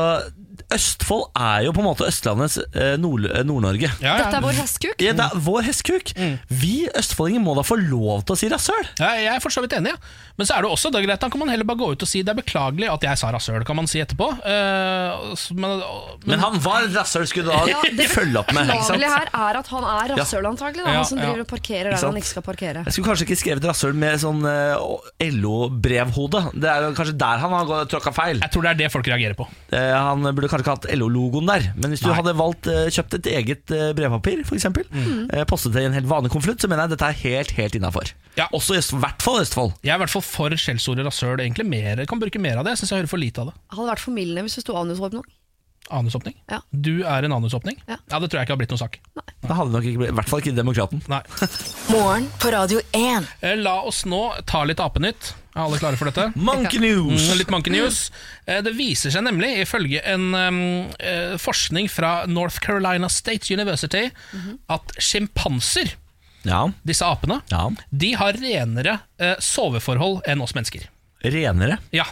Østfold 0.75 1.31
er 1.41 1.63
jo 1.65 1.73
på 1.73 1.81
en 1.81 1.87
måte 1.89 2.05
Østlandets 2.09 2.59
eh, 2.61 2.97
Nord-Norge. 3.01 3.45
Nord-Norge. 3.49 3.89
ja, 4.05 4.17
Dette 4.21 4.37
er 4.37 4.45
vår 4.45 4.57
hestkuk. 4.59 5.01
Ja, 5.01 5.15
det 5.17 5.25
er 5.31 5.41
vår 5.47 5.63
hestkuk. 5.69 6.13
Vi 6.53 6.75
østfoldinger 6.93 7.41
må 7.41 7.55
da 7.57 7.65
få 7.65 7.79
lov 7.81 8.27
til 8.29 8.37
å 8.37 8.39
si 8.41 8.51
rasshøl. 8.53 8.85
Ja, 9.01 9.15
jeg 9.17 9.31
er 9.37 9.41
for 9.41 9.55
så 9.55 9.63
vidt 9.65 9.73
enig, 9.79 9.95
ja. 9.95 10.01
men 10.37 10.47
så 10.49 10.59
er 10.59 10.67
det 10.67 10.71
også 10.75 10.91
er 10.93 11.07
greit, 11.07 11.21
da 11.23 11.31
kan 11.33 11.41
man 11.41 11.49
heller 11.53 11.65
bare 11.69 11.81
gå 11.81 11.89
ut 11.95 12.05
og 12.05 12.11
si 12.11 12.21
det 12.27 12.35
er 12.35 12.39
beklagelig 12.43 12.91
at 12.93 13.07
jeg 13.09 13.21
sa 13.23 13.31
rasshøl, 13.33 13.65
kan 13.69 13.79
man 13.81 13.89
si 13.91 14.03
etterpå. 14.05 14.29
Uh, 14.45 15.33
men, 15.57 15.79
men, 15.81 16.27
Men 16.35 16.45
han 16.45 16.59
var 16.65 16.85
et 16.85 16.93
rasshøl, 16.97 17.25
skulle 17.31 17.49
du 17.49 17.55
da 17.55 17.65
Ja, 17.73 17.81
følge 18.13 18.37
opp 18.43 18.53
med. 18.53 18.69
Det 18.69 18.77
Beklagelige 18.77 19.15
her 19.15 19.33
er 19.49 19.61
at 19.63 19.73
han 19.73 19.89
er 19.89 20.15
rasshøl, 20.21 20.51
antagelig. 20.53 20.85
Da, 20.85 20.93
Ja, 20.93 21.01
han 21.01 21.09
som 21.09 21.19
ja. 21.23 21.31
driver 21.31 21.47
og 21.47 21.51
parkerer 21.55 21.91
der 21.97 22.05
han 22.09 22.21
ikke 22.21 22.33
skal 22.35 22.45
parkere. 22.47 22.85
Jeg 22.85 22.97
skulle 22.99 23.09
kanskje 23.13 23.27
ikke 23.29 23.41
skrevet 23.41 23.69
rasshøl 23.73 23.97
med 24.05 24.21
sånn 24.23 24.45
uh, 24.45 25.01
LO-brevhode. 25.49 26.45
Det 26.61 26.69
er 26.71 26.89
kanskje 26.99 27.17
der 27.25 27.43
han 27.43 27.55
har 27.57 27.67
gått- 27.69 27.91
tråkka 27.93 28.13
feil. 28.17 28.41
jeg 28.45 28.53
tror 28.55 28.63
det 28.69 28.71
er 28.75 28.81
det 28.85 28.93
folk 28.93 29.09
reagerer 29.09 29.37
på. 29.39 29.49
Uh, 29.73 29.79
han 29.97 30.23
burde 30.29 30.49
kanskje 30.51 30.58
ikke 30.65 30.75
hatt 30.77 30.89
LO-logoen 30.99 31.49
der. 31.51 31.69
Men 31.77 31.93
hvis 31.95 32.03
du 32.05 32.09
Nei. 32.11 32.17
hadde 32.19 32.35
valgt 32.39 32.69
eh, 32.71 32.89
kjøpt 32.95 33.17
et 33.19 33.29
eget 33.33 33.75
eh, 33.75 33.93
brevpapir, 33.99 34.43
f.eks., 34.45 34.59
eksempel 34.59 34.87
Mm. 34.93 35.29
eh, 35.33 35.45
postet 35.49 35.73
det 35.77 35.83
i 35.83 35.89
en 35.91 35.97
helt 35.97 36.09
vanlig 36.11 36.31
konvolutt, 36.35 36.61
så 36.61 36.69
mener 36.71 36.87
jeg 36.87 36.97
dette 36.97 37.09
er 37.09 37.19
helt 37.25 37.51
helt 37.59 37.75
innafor. 37.79 38.13
Ja. 38.39 38.47
Også 38.55 38.77
i 38.79 38.83
hvert 39.03 39.23
fall 39.25 39.41
Østfold. 39.43 39.75
Jeg 39.83 39.93
er 39.95 39.99
i 39.99 40.03
hvert 40.05 40.13
fall 40.15 40.23
for 40.27 40.51
skjellsordet 40.51 41.07
rasøl. 41.07 41.39
Egentlig 41.43 41.67
mer, 41.67 42.05
kan 42.07 42.21
bruke 42.21 42.39
mer 42.43 42.59
av 42.61 42.65
det. 42.65 42.77
Jeg 42.77 42.83
syns 42.85 42.91
jeg 42.95 43.03
hører 43.03 43.13
for 43.15 43.23
lite 43.23 43.43
av 43.43 43.51
det. 43.51 43.57
Hadde 43.75 43.91
vært 43.91 44.05
formildende 44.05 44.47
hvis 44.47 44.59
det 44.61 44.65
sto 44.67 44.77
anusåpning. 44.79 45.25
Anusåpning. 45.91 46.35
Ja. 46.51 46.59
Du 46.71 47.03
er 47.09 47.25
en 47.25 47.33
anusåpning? 47.33 47.79
Ja. 47.89 47.97
det 48.21 48.29
tror 48.29 48.39
jeg 48.39 48.47
ikke 48.47 48.53
har 48.57 48.61
blitt 48.61 48.73
noen 48.75 48.83
sak. 48.83 48.99
Det 49.41 49.57
hadde 49.57 49.73
nok 49.73 49.87
ikke 49.89 50.03
blitt, 50.03 50.13
I 50.13 50.17
hvert 50.19 50.29
fall 50.29 50.43
ikke 50.43 50.53
Demokraten. 50.59 51.01
Nei. 51.09 51.23
Morgen 51.95 52.27
på 52.43 52.53
Radio 52.53 52.83
1. 52.93 53.29
Eh, 53.41 53.55
La 53.57 53.79
oss 53.89 54.03
nå 54.05 54.21
ta 54.49 54.65
litt 54.69 54.83
apenytt. 54.85 55.33
Er 55.59 55.65
alle 55.65 55.79
klare 55.83 55.99
for 55.99 56.07
dette? 56.07 56.29
Monkey 56.39 56.79
News! 56.79 57.25
Mm, 57.27 57.39
litt 57.41 57.51
Monkey 57.51 57.73
News. 57.75 57.97
Eh, 58.47 58.61
Det 58.63 58.71
viser 58.79 59.11
seg 59.11 59.25
nemlig, 59.27 59.57
ifølge 59.65 59.99
en 60.07 60.29
um, 60.39 60.61
eh, 61.03 61.35
forskning 61.43 61.89
fra 61.91 62.13
North 62.31 62.61
Carolina 62.63 63.09
State 63.11 63.51
University, 63.55 64.05
at 64.71 64.95
sjimpanser, 65.03 65.97
Ja, 66.47 66.69
disse 66.87 67.03
apene, 67.05 67.41
ja. 67.51 67.65
de 67.91 68.13
har 68.15 68.39
renere 68.39 69.01
uh, 69.21 69.35
soveforhold 69.43 70.23
enn 70.31 70.41
oss 70.47 70.55
mennesker. 70.55 70.87
Renere. 71.27 71.81
Ja. 71.91 72.07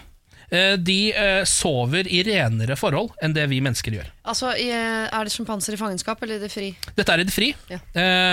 Eh, 0.50 0.74
De 0.78 0.98
sover 1.46 2.06
i 2.10 2.20
renere 2.26 2.74
forhold 2.78 3.14
enn 3.22 3.32
det 3.34 3.46
vi 3.50 3.60
mennesker 3.62 3.94
gjør. 3.94 4.10
Altså, 4.26 4.50
Er 4.58 5.24
det 5.24 5.32
sjimpanser 5.34 5.74
i 5.74 5.78
fangenskap 5.80 6.22
eller 6.22 6.36
i 6.40 6.42
det 6.42 6.50
fri? 6.52 6.72
Dette 6.98 7.14
er 7.14 7.22
i 7.22 7.26
det 7.30 7.34
fri. 7.34 7.52
Ja. 7.70 7.78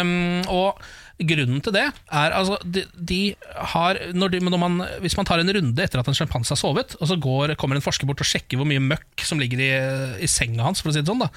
Um, 0.01 0.41
og 0.49 0.81
grunnen 1.21 1.61
til 1.61 1.75
det 1.75 1.83
er 1.85 2.33
altså 2.33 2.55
De, 2.65 2.81
de 2.97 3.19
har 3.73 3.99
når 4.17 4.33
de, 4.33 4.39
når 4.41 4.59
man, 4.59 4.79
Hvis 5.03 5.15
man 5.19 5.27
tar 5.29 5.43
en 5.43 5.51
runde 5.53 5.83
etter 5.83 6.01
at 6.01 6.09
en 6.09 6.17
sjampanse 6.17 6.55
har 6.55 6.59
sovet, 6.59 6.95
og 6.99 7.09
så 7.09 7.19
går, 7.21 7.53
kommer 7.59 7.77
en 7.77 7.85
forsker 7.85 8.09
bort 8.09 8.23
og 8.23 8.27
sjekker 8.27 8.59
hvor 8.59 8.69
mye 8.69 8.81
møkk 8.81 9.25
som 9.25 9.41
ligger 9.41 9.61
i, 9.61 9.71
i 10.25 10.31
senga 10.31 10.65
hans, 10.65 10.81
for 10.81 10.89
å 10.89 10.95
si 10.95 11.03
det 11.03 11.11
sånn, 11.11 11.21
da, 11.21 11.29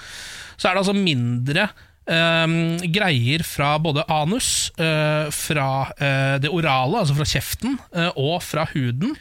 så 0.56 0.70
er 0.70 0.76
det 0.76 0.86
altså 0.86 0.96
mindre 0.96 1.68
Um, 2.06 2.76
greier 2.94 3.42
fra 3.42 3.72
både 3.82 4.04
anus, 4.14 4.68
uh, 4.78 5.26
fra 5.34 5.88
uh, 5.90 6.36
det 6.38 6.52
orale, 6.54 7.00
altså 7.00 7.16
fra 7.18 7.26
kjeften, 7.26 7.80
uh, 7.96 8.12
og 8.14 8.36
fra 8.46 8.62
huden 8.70 9.16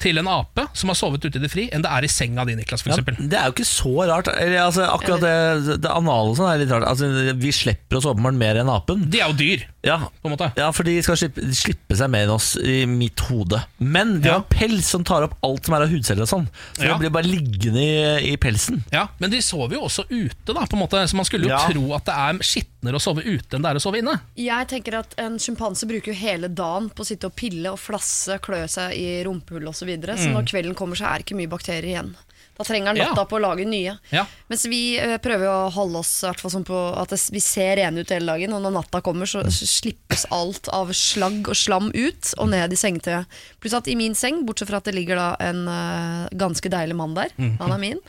til 0.00 0.18
en 0.18 0.28
ape 0.32 0.64
som 0.76 0.88
har 0.92 0.96
sovet 0.98 1.24
ute 1.24 1.36
i 1.38 1.42
det 1.44 1.50
fri, 1.52 1.68
enn 1.72 1.82
det 1.84 1.90
er 1.92 2.06
i 2.06 2.10
senga 2.10 2.44
di, 2.48 2.54
Niklas, 2.58 2.82
for 2.82 2.90
Ja, 2.90 2.96
eksempel. 2.96 3.18
det 3.28 3.38
er 3.38 3.46
jo 3.50 3.54
ikke 3.54 3.68
så 3.68 3.92
rart. 4.08 4.28
Eller, 4.32 4.58
altså, 4.64 4.86
akkurat 4.88 5.20
det, 5.20 5.78
det 5.84 5.90
anale 5.92 6.30
og 6.32 6.36
sånn 6.40 6.50
er 6.54 6.58
litt 6.64 6.72
rart. 6.72 6.86
Altså, 6.88 7.34
vi 7.36 7.52
slipper 7.52 8.00
oss 8.00 8.08
åpenbart 8.10 8.38
mer 8.40 8.56
enn 8.62 8.72
apen. 8.72 9.04
De 9.10 9.20
er 9.20 9.28
jo 9.30 9.36
dyr, 9.36 9.66
Ja, 9.82 9.96
på 10.20 10.28
en 10.28 10.34
måte. 10.36 10.50
ja 10.60 10.70
for 10.76 10.84
de 10.84 10.98
skal 11.02 11.16
slippe, 11.16 11.40
slippe 11.56 11.96
seg 11.96 12.10
mer 12.12 12.26
enn 12.26 12.34
oss 12.34 12.56
i 12.60 12.84
mitt 12.86 13.18
hode. 13.30 13.62
Men 13.78 14.20
de 14.20 14.28
Ja. 14.28 14.34
har 14.40 14.46
pels 14.50 14.84
som 14.86 15.04
tar 15.04 15.22
opp 15.24 15.36
alt 15.42 15.64
som 15.64 15.74
er 15.74 15.82
av 15.86 15.88
hudceller 15.88 16.22
og 16.22 16.28
sånn. 16.28 16.48
Så 16.76 16.84
Ja. 16.84 16.92
det 16.96 17.00
blir 17.00 17.10
bare 17.10 17.24
liggende 17.30 17.80
i, 17.80 18.32
i 18.32 18.36
pelsen. 18.36 18.82
Ja, 18.92 19.06
Men 19.18 19.30
de 19.30 19.38
sover 19.40 19.72
jo 19.78 19.82
også 19.86 20.04
ute, 20.10 20.52
da, 20.52 20.66
på 20.66 20.74
en 20.76 20.80
måte. 20.86 21.00
så 21.08 21.14
man 21.14 21.24
skulle 21.24 21.44
jo 21.48 21.48
Ja. 21.54 21.68
tro 21.68 21.94
at 21.94 22.04
det 22.04 22.14
er 22.14 22.32
skitnere 22.44 22.96
å 22.96 23.00
sove 23.00 23.24
ute 23.24 23.56
enn 23.56 23.62
det 23.62 23.70
er 23.70 23.74
å 23.76 23.80
sove 23.80 23.98
inne. 23.98 24.20
Jeg 24.36 24.68
tenker 24.68 24.98
at 24.98 25.14
En 25.18 25.38
sjimpanse 25.38 25.84
bruker 25.86 26.12
jo 26.12 26.14
hele 26.14 26.48
dagen 26.48 26.88
på 26.90 27.02
å 27.02 27.06
sitte 27.06 27.24
og 27.26 27.34
pille 27.36 27.66
og 27.72 27.78
flasse, 27.78 28.38
klø 28.40 28.64
seg 28.68 28.92
i 28.96 29.24
rumpehullet 29.24 29.68
osv. 29.68 29.89
Så, 29.90 29.96
videre. 29.98 30.18
så 30.18 30.32
når 30.34 30.50
kvelden 30.50 30.74
kommer, 30.78 30.96
så 30.98 31.10
er 31.10 31.18
det 31.20 31.26
ikke 31.28 31.40
mye 31.42 31.50
bakterier 31.50 31.88
igjen. 31.94 32.12
Da 32.60 32.64
trenger 32.68 32.90
han 32.92 32.98
natta 33.00 33.22
Ja. 33.22 33.24
på 33.24 33.38
å 33.38 33.40
lage 33.40 33.64
nye. 33.64 33.94
Ja. 34.12 34.26
Mens 34.52 34.66
vi 34.68 34.98
eh, 35.00 35.16
prøver 35.16 35.48
å 35.48 35.70
holde 35.72 36.02
oss 36.02 36.10
sånn 36.20 36.64
på 36.68 36.76
at 37.00 37.14
vi 37.32 37.40
ser 37.40 37.78
rene 37.80 38.02
ut 38.04 38.10
hele 38.12 38.28
dagen, 38.28 38.52
og 38.52 38.60
når 38.60 38.74
natta 38.74 39.00
kommer, 39.00 39.24
så, 39.24 39.40
så 39.48 39.64
slippes 39.64 40.26
alt 40.30 40.68
av 40.68 40.92
slagg 40.92 41.48
og 41.48 41.56
slam 41.56 41.88
ut 41.94 42.34
og 42.36 42.50
ned 42.52 42.74
i 42.76 42.76
sengetøyet. 42.76 43.24
Pluss 43.64 43.72
at 43.78 43.88
i 43.88 43.96
min 43.96 44.12
seng, 44.18 44.42
bortsett 44.44 44.68
fra 44.68 44.76
at 44.82 44.90
det 44.90 44.92
ligger 44.98 45.16
da 45.16 45.30
en 45.40 45.62
uh, 45.72 46.28
ganske 46.36 46.68
deilig 46.68 46.98
mann 47.00 47.16
der, 47.16 47.32
han 47.38 47.72
er 47.72 47.80
min, 47.80 48.02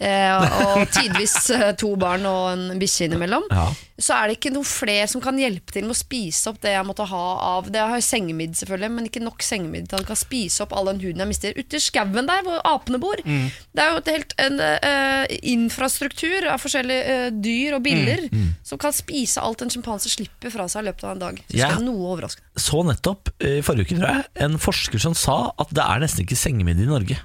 uh, 0.00 0.40
og 0.72 0.88
tidvis 0.96 1.36
uh, 1.52 1.68
to 1.76 1.92
barn 2.00 2.24
og 2.30 2.48
en 2.54 2.80
bikkje 2.80 3.10
innimellom, 3.10 3.44
Ja. 3.52 3.68
Så 3.98 4.14
er 4.14 4.30
det 4.30 4.36
ikke 4.38 4.52
noen 4.54 4.66
flere 4.68 5.08
som 5.10 5.22
kan 5.22 5.38
hjelpe 5.40 5.74
til 5.74 5.82
med 5.88 5.96
å 5.96 5.98
spise 5.98 6.52
opp 6.52 6.60
det 6.62 6.70
jeg 6.70 6.86
måtte 6.86 7.06
ha 7.10 7.22
av 7.48 7.66
Det 7.74 7.80
har 7.82 7.98
jo 7.98 8.04
sengemidd, 8.06 8.54
selvfølgelig, 8.54 8.90
men 8.94 9.08
ikke 9.08 9.22
nok 9.24 9.42
sengemidd 9.42 9.88
til 9.90 9.96
at 9.98 10.04
han 10.04 10.08
kan 10.12 10.20
spise 10.20 10.62
opp 10.62 10.74
all 10.78 10.86
den 10.92 11.00
huden 11.02 11.22
jeg 11.24 11.30
mister 11.32 11.58
ute 11.58 11.80
i 11.80 11.82
skauen 11.82 12.28
der 12.30 12.44
hvor 12.46 12.60
apene 12.68 13.00
bor. 13.02 13.18
Det 13.26 13.82
er 13.82 13.90
jo 13.90 13.98
et 14.02 14.10
helt 14.12 14.34
en 14.44 14.60
uh, 14.62 15.24
infrastruktur 15.50 16.46
av 16.52 16.62
forskjellige 16.62 17.16
uh, 17.28 17.30
dyr 17.42 17.76
og 17.78 17.82
biller 17.86 18.26
som 18.66 18.78
kan 18.80 18.94
spise 18.94 19.42
alt 19.42 19.62
en 19.64 19.72
sjimpanse 19.72 20.10
slipper 20.12 20.52
fra 20.54 20.68
seg 20.70 20.84
i 20.84 20.88
løpet 20.90 21.04
av 21.08 21.16
en 21.16 21.24
dag. 21.24 21.40
Så 21.48 21.56
Ja. 21.58 21.70
skal 21.72 21.82
jeg 21.82 21.88
noe 21.90 22.12
overraske. 22.12 22.44
Så 22.58 22.84
nettopp 22.86 23.32
eh, 23.40 23.58
i 23.58 23.64
forrige 23.66 23.88
uke, 23.88 23.98
tror 23.98 24.14
jeg, 24.14 24.24
en 24.46 24.58
forsker 24.62 25.02
som 25.02 25.14
sa 25.18 25.38
at 25.58 25.74
det 25.74 25.82
er 25.84 26.02
nesten 26.04 26.24
ikke 26.24 26.38
sengemidd 26.38 26.80
i 26.82 26.88
Norge. 26.88 27.18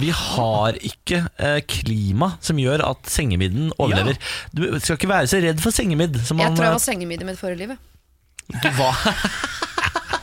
Vi 0.00 0.08
har 0.16 0.78
ikke 0.80 1.18
eh, 1.36 1.58
klima 1.68 2.32
som 2.40 2.60
gjør 2.60 2.84
at 2.86 3.10
sengemidden 3.12 3.72
overlever. 3.76 4.16
Du 4.56 4.64
skal 4.80 4.96
ikke 4.96 5.10
være 5.10 5.28
så 5.28 5.42
redd 5.44 5.60
for 5.60 5.74
sengemidd. 5.74 6.16
Som 6.24 6.40
Jeg 6.40 6.54
tror 6.56 6.64
jeg 6.64 6.72
eh, 6.72 6.78
var 6.78 6.86
sengemidd 6.86 7.24
i 7.24 7.28
mitt 7.28 7.40
forrige 7.40 7.66
liv. 7.66 7.76
du 8.62 8.70
var. 8.78 8.96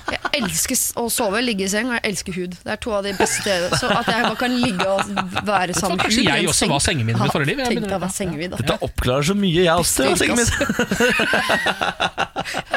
Jeg 0.10 0.41
elsker 0.41 0.80
å 1.01 1.05
sove, 1.14 1.41
ligge 1.43 1.66
i 1.66 1.70
seng, 1.72 1.89
og 1.91 1.97
jeg 1.97 2.03
elsker 2.12 2.36
hud. 2.38 2.55
Det 2.64 2.74
er 2.74 2.80
to 2.82 2.93
av 2.95 3.05
de 3.05 3.14
beste 3.18 3.55
Så 3.74 3.89
at 3.91 4.07
jeg 4.10 4.24
bare 4.26 4.38
kan 4.39 4.55
ligge 4.64 4.88
og 4.88 5.12
være 5.47 5.76
sammen 5.78 5.97
med 5.97 6.05
hud 6.05 6.05
Kanskje 6.05 6.26
jeg 6.26 6.49
også 6.51 6.70
var 6.72 6.84
sengemidd 6.86 7.20
i 7.20 7.30
forrige 7.34 7.49
liv, 7.51 7.62
jeg 7.64 7.78
tenkte 7.78 7.97
å 7.97 8.01
være 8.03 8.16
sengemidd. 8.16 8.55
Dette 8.60 8.78
oppklarer 8.89 9.30
så 9.30 9.36
mye, 9.38 9.62
jeg 9.66 9.76
også. 9.76 10.10
Min. 10.30 10.45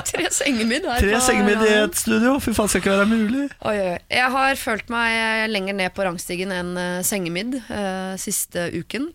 Tre 0.12 0.28
sengemidd 0.34 0.86
her. 0.88 1.02
Tre 1.04 1.22
sengemidd 1.24 1.64
i 1.66 1.72
et 1.78 1.98
studio. 1.98 2.36
Fy 2.42 2.54
faen, 2.56 2.70
skal 2.70 2.82
ikke 2.82 2.94
være 2.96 3.08
mulig. 3.10 3.48
Oi, 3.68 3.76
oi. 3.76 3.96
Jeg 4.12 4.28
har 4.36 4.60
følt 4.60 4.92
meg 4.92 5.48
lenger 5.52 5.78
ned 5.78 5.96
på 5.96 6.06
rangstigen 6.06 6.52
enn 6.54 6.76
uh, 6.78 7.00
sengemidd 7.06 7.58
uh, 7.62 8.14
siste 8.20 8.68
uken. 8.74 9.10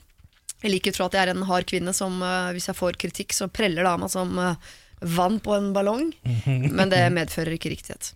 Jeg 0.64 0.74
liker 0.74 0.94
å 0.94 0.98
tro 0.98 1.08
at 1.08 1.18
jeg 1.18 1.28
er 1.28 1.34
en 1.36 1.46
hard 1.46 1.68
kvinne 1.70 1.94
som 1.94 2.18
uh, 2.24 2.50
hvis 2.56 2.70
jeg 2.72 2.78
får 2.78 2.98
kritikk, 3.02 3.36
så 3.38 3.50
preller 3.52 3.86
det 3.86 3.92
av 3.92 4.02
meg 4.02 4.10
som 4.14 4.34
eh, 4.42 4.76
vann 5.02 5.40
på 5.40 5.54
en 5.54 5.74
ballong. 5.74 6.12
Men 6.78 6.90
det 6.94 7.04
medfører 7.14 7.58
ikke 7.58 7.74
riktighet. 7.74 8.14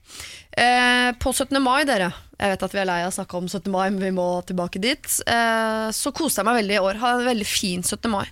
Eh, 0.57 1.11
på 1.19 1.31
17. 1.33 1.61
mai, 1.63 1.85
dere, 1.87 2.11
jeg 2.41 2.51
vet 2.51 2.63
at 2.65 2.73
vi 2.73 2.79
er 2.81 2.87
lei 2.89 2.97
av 3.05 3.11
å 3.11 3.13
snakke 3.13 3.37
om 3.37 3.45
17. 3.47 3.69
mai, 3.71 3.85
men 3.93 4.01
vi 4.01 4.09
må 4.15 4.25
tilbake 4.43 4.81
dit, 4.81 5.05
eh, 5.29 5.87
så 5.95 6.11
koste 6.11 6.41
jeg 6.41 6.47
meg 6.47 6.57
veldig 6.57 6.75
i 6.75 6.81
år. 6.81 6.99
Har 6.99 7.19
en 7.19 7.27
veldig 7.27 7.45
fin 7.47 7.83
17. 7.85 8.09
mai. 8.11 8.25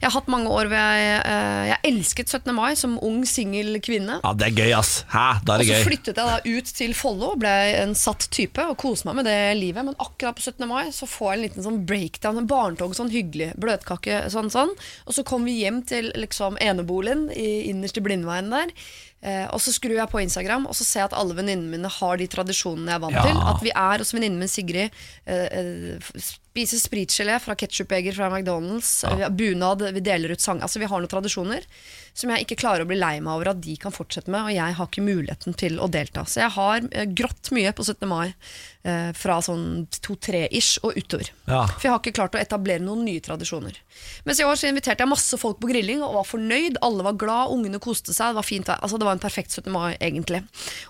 Jeg 0.00 0.08
har 0.08 0.14
hatt 0.16 0.30
mange 0.32 0.48
år 0.50 0.70
hvor 0.70 0.80
jeg, 0.80 1.20
eh, 1.28 1.68
jeg 1.68 1.92
elsket 1.92 2.32
17. 2.32 2.54
mai 2.56 2.74
som 2.74 2.96
ung, 2.98 3.20
singel 3.28 3.76
kvinne. 3.84 4.18
Ja, 4.24 4.32
det 4.32 4.48
er 4.48 4.64
gøy, 4.64 4.72
ass. 4.78 5.04
Hæ, 5.12 5.44
da 5.44 5.54
er 5.54 5.60
Og 5.60 5.66
det 5.66 5.76
så 5.76 5.86
flyttet 5.86 6.16
jeg 6.16 6.16
da 6.16 6.40
ut 6.42 6.72
til 6.80 6.94
Follo 6.94 7.36
ble 7.36 7.52
en 7.82 7.94
satt 7.94 8.26
type 8.30 8.64
og 8.64 8.78
koste 8.80 9.06
meg 9.06 9.20
med 9.20 9.28
det 9.28 9.38
livet. 9.60 9.84
Men 9.84 9.94
akkurat 10.00 10.34
på 10.34 10.42
17. 10.42 10.66
mai 10.66 10.90
så 10.90 11.06
får 11.06 11.30
jeg 11.30 11.38
en 11.38 11.44
liten 11.44 11.66
sånn 11.68 11.84
breakdown, 11.86 12.38
en 12.38 12.50
barnetog, 12.50 12.96
sånn 12.96 13.12
hyggelig, 13.12 13.52
bløtkake, 13.60 14.24
sånn 14.32 14.50
sånn. 14.50 14.74
Og 15.06 15.14
så 15.14 15.22
kom 15.22 15.44
vi 15.44 15.60
hjem 15.62 15.84
til 15.86 16.10
liksom 16.16 16.58
eneboligen 16.58 17.28
i, 17.30 17.68
innerst 17.70 18.00
i 18.00 18.00
Blindveien 18.00 18.50
der. 18.50 18.74
Eh, 19.22 19.46
og 19.52 19.60
så 19.60 19.72
skrur 19.74 19.92
jeg 19.98 20.08
på 20.08 20.20
Instagram, 20.22 20.64
og 20.66 20.74
så 20.74 20.84
ser 20.84 21.00
jeg 21.02 21.10
at 21.12 21.18
alle 21.20 21.34
venninnene 21.36 21.68
mine 21.76 21.88
har 21.92 22.16
de 22.16 22.26
tradisjonene 22.26 22.88
jeg 22.88 22.96
er 22.96 23.04
vant 23.04 23.18
Ja. 23.18 23.22
til. 23.26 23.36
At 23.52 23.60
vi 23.62 23.70
er 23.74 23.98
hos 23.98 24.12
venninnen 24.16 24.38
min 24.40 24.48
Sigrid, 24.48 24.90
eh, 25.26 25.98
spiser 26.50 26.80
spritgelé 26.82 27.38
fra 27.38 27.54
ketsjupbeger 27.54 28.16
fra 28.16 28.28
McDonald's, 28.30 28.90
vi 29.16 29.22
har 29.22 29.30
bunad, 29.30 29.84
vi 29.94 30.02
deler 30.02 30.34
ut 30.34 30.42
sang. 30.42 30.60
Altså 30.62 30.82
Vi 30.82 30.88
har 30.90 31.02
noen 31.02 31.10
tradisjoner 31.10 31.66
som 32.16 32.32
jeg 32.32 32.44
ikke 32.44 32.58
klarer 32.58 32.82
å 32.82 32.88
bli 32.90 32.98
lei 32.98 33.14
meg 33.22 33.36
over 33.36 33.52
at 33.52 33.60
de 33.62 33.76
kan 33.80 33.94
fortsette 33.94 34.32
med, 34.32 34.42
og 34.42 34.54
jeg 34.54 34.76
har 34.76 34.88
ikke 34.88 35.04
muligheten 35.04 35.54
til 35.58 35.78
å 35.80 35.86
delta. 35.92 36.24
Så 36.26 36.42
jeg 36.42 36.52
har 36.56 36.82
eh, 36.90 37.06
grått 37.06 37.52
mye 37.54 37.70
på 37.76 37.86
17. 37.86 38.02
mai, 38.10 38.32
eh, 38.82 39.12
fra 39.16 39.38
sånn 39.44 39.86
to-tre-ish 40.02 40.82
og 40.82 40.98
utover. 40.98 41.30
Ja. 41.46 41.62
For 41.70 41.86
jeg 41.86 41.94
har 41.94 42.02
ikke 42.02 42.16
klart 42.18 42.34
å 42.34 42.42
etablere 42.42 42.82
noen 42.82 43.06
nye 43.06 43.22
tradisjoner. 43.24 43.78
Mens 44.26 44.42
i 44.42 44.48
år 44.48 44.58
så 44.58 44.68
inviterte 44.68 45.04
jeg 45.04 45.12
masse 45.12 45.38
folk 45.40 45.60
på 45.62 45.70
grilling 45.70 46.02
og 46.02 46.18
var 46.18 46.28
fornøyd. 46.28 46.80
Alle 46.84 47.06
var 47.06 47.18
glad, 47.20 47.54
ungene 47.54 47.80
koste 47.82 48.10
seg. 48.16 48.34
Det 48.34 48.40
var 48.42 48.48
fint. 48.50 48.74
Altså, 48.74 48.98
det 48.98 49.06
var 49.08 49.16
en 49.16 49.22
perfekt 49.22 49.54
17. 49.54 49.70
mai, 49.72 49.94
egentlig. 50.00 50.42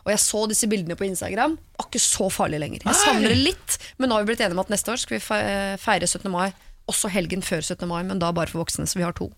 Og 0.06 0.14
jeg 0.14 0.24
så 0.24 0.46
disse 0.50 0.70
bildene 0.72 0.96
på 0.98 1.06
Instagram. 1.10 1.58
Ikke 1.80 2.02
så 2.02 2.28
farlig 2.32 2.60
lenger. 2.62 2.84
Jeg 2.86 3.00
savner 3.00 3.32
det 3.32 3.40
litt, 3.40 3.78
men 3.98 4.10
nå 4.10 4.16
har 4.16 4.24
vi 4.24 4.32
blitt 4.32 4.42
enige 4.44 4.58
om 4.58 4.64
at 4.64 4.72
neste 4.72 4.92
år 4.92 5.00
skal 5.02 5.18
vi 5.18 5.22
feire 5.80 6.08
17. 6.08 6.28
mai. 6.32 6.50
Også 6.90 7.10
helgen 7.12 7.42
før 7.44 7.62
17. 7.62 7.86
mai, 7.88 8.02
men 8.06 8.20
da 8.22 8.32
bare 8.34 8.50
for 8.50 8.64
voksne, 8.64 8.86
så 8.88 8.98
vi 8.98 9.06
har 9.06 9.14
to. 9.16 9.30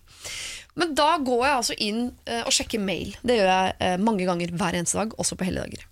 Men 0.79 0.95
da 0.97 1.11
går 1.21 1.43
jeg 1.45 1.57
altså 1.57 1.75
inn 1.85 1.99
eh, 2.25 2.41
og 2.47 2.53
sjekker 2.55 2.81
mail. 2.81 3.13
Det 3.21 3.37
gjør 3.37 3.51
jeg 3.51 3.75
eh, 3.85 3.97
mange 4.01 4.25
ganger 4.29 4.53
hver 4.57 4.77
eneste 4.77 4.97
dag, 4.97 5.13
også 5.21 5.37
på 5.37 5.45
helligdager. 5.47 5.85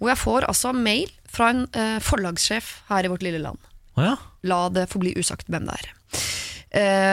Og 0.00 0.08
jeg 0.08 0.20
får 0.20 0.48
altså 0.48 0.72
mail 0.76 1.12
fra 1.32 1.50
en 1.52 1.66
eh, 1.76 1.98
forlagssjef 2.04 2.72
her 2.88 3.04
i 3.04 3.12
vårt 3.12 3.24
lille 3.26 3.42
land. 3.44 3.60
Ja. 4.00 4.16
La 4.48 4.62
det 4.72 4.88
forbli 4.92 5.12
usagt 5.20 5.50
hvem 5.52 5.68
det 5.68 5.76
er. 5.82 5.90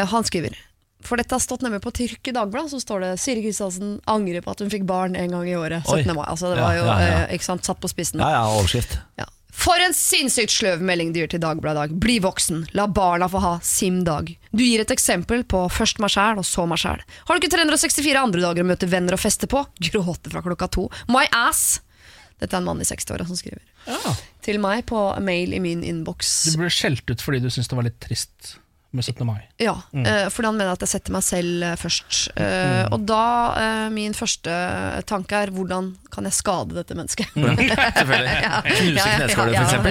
Han 0.08 0.24
skriver 0.24 0.56
For 1.10 1.18
dette 1.18 1.34
har 1.34 1.42
stått 1.42 1.64
nemlig 1.66 1.82
på 1.82 1.92
Tyrk 1.96 2.30
i 2.30 2.36
Dagbladet, 2.36 2.70
så 2.76 2.80
står 2.84 3.02
det 3.02 3.12
Siri 3.18 3.42
Kristiansen 3.42 3.96
angrer 4.06 4.44
på 4.46 4.54
at 4.54 4.62
hun 4.62 4.70
fikk 4.70 4.86
barn 4.90 5.18
en 5.18 5.34
gang 5.34 5.50
i 5.50 5.56
året. 5.58 5.82
17. 5.90 6.14
mai. 6.14 6.28
Altså, 6.28 6.52
det 6.54 6.62
var 6.62 6.78
jo 6.78 6.86
ja, 6.86 6.98
ja. 7.02 7.20
eh, 7.24 7.36
ikke 7.38 7.48
sant, 7.48 7.66
satt 7.66 7.82
på 7.82 7.90
spissen. 7.90 8.22
ja, 8.22 8.30
ja, 8.38 8.44
overskrift. 8.60 8.94
Ja. 9.18 9.26
For 9.60 9.82
en 9.84 9.96
sinnssykt 9.98 10.54
sløv 10.54 10.84
melding 10.86 11.10
du 11.12 11.20
gir 11.20 11.32
til 11.34 11.42
Dagbladet 11.42 11.76
i 11.76 11.82
dag. 11.82 11.96
Bli 12.06 12.20
voksen, 12.24 12.62
la 12.78 12.86
barna 12.88 13.28
få 13.32 13.42
ha 13.44 13.56
sin 13.66 14.04
dag. 14.08 14.30
Du 14.54 14.62
gir 14.64 14.86
et 14.86 14.94
eksempel 14.94 15.44
på 15.50 15.66
først 15.74 16.00
meg 16.00 16.14
sjæl, 16.14 16.40
og 16.40 16.48
så 16.48 16.64
meg 16.70 16.80
sjæl. 16.80 17.02
Har 17.26 17.36
du 17.36 17.42
ikke 17.42 17.52
364 17.58 18.14
andre 18.22 18.46
dager 18.46 18.64
å 18.64 18.70
møte 18.70 18.88
venner 18.88 19.18
og 19.18 19.24
feste 19.26 19.50
på? 19.52 19.66
Gråte 19.90 20.32
fra 20.32 20.46
klokka 20.46 20.70
to. 20.78 20.88
My 21.12 21.26
ass! 21.36 21.82
Dette 22.40 22.56
er 22.56 22.62
en 22.62 22.70
mann 22.70 22.80
i 22.80 22.88
60-åra 22.88 23.26
som 23.28 23.36
skriver. 23.36 23.66
Til 24.46 24.62
meg 24.64 24.86
på 24.88 25.02
mail 25.26 25.58
i 25.58 25.60
min 25.60 25.82
innboks. 25.84 26.54
Du 26.54 26.62
ble 26.62 26.72
skjelt 26.72 27.04
ut 27.10 27.20
fordi 27.26 27.42
du 27.44 27.50
syntes 27.52 27.74
det 27.74 27.82
var 27.82 27.90
litt 27.90 28.00
trist 28.06 28.54
med 28.92 29.06
17. 29.06 29.22
mai. 29.28 29.42
Ja, 29.62 29.76
mm. 29.94 30.06
fordi 30.34 30.48
han 30.50 30.56
mener 30.58 30.74
at 30.74 30.82
jeg 30.82 30.90
setter 30.96 31.14
meg 31.14 31.22
selv 31.22 31.66
eh, 31.66 31.76
først. 31.78 32.20
Mm. 32.34 32.94
Og 32.96 33.04
da 33.10 33.26
eh, 33.62 33.88
min 33.94 34.16
første 34.18 34.56
tanke 35.10 35.38
er 35.38 35.52
hvordan 35.54 35.92
kan 36.10 36.26
jeg 36.26 36.38
skade 36.40 36.78
dette 36.78 36.98
mennesket? 36.98 37.30
Selvfølgelig. 38.00 38.38
Knuse 38.66 39.06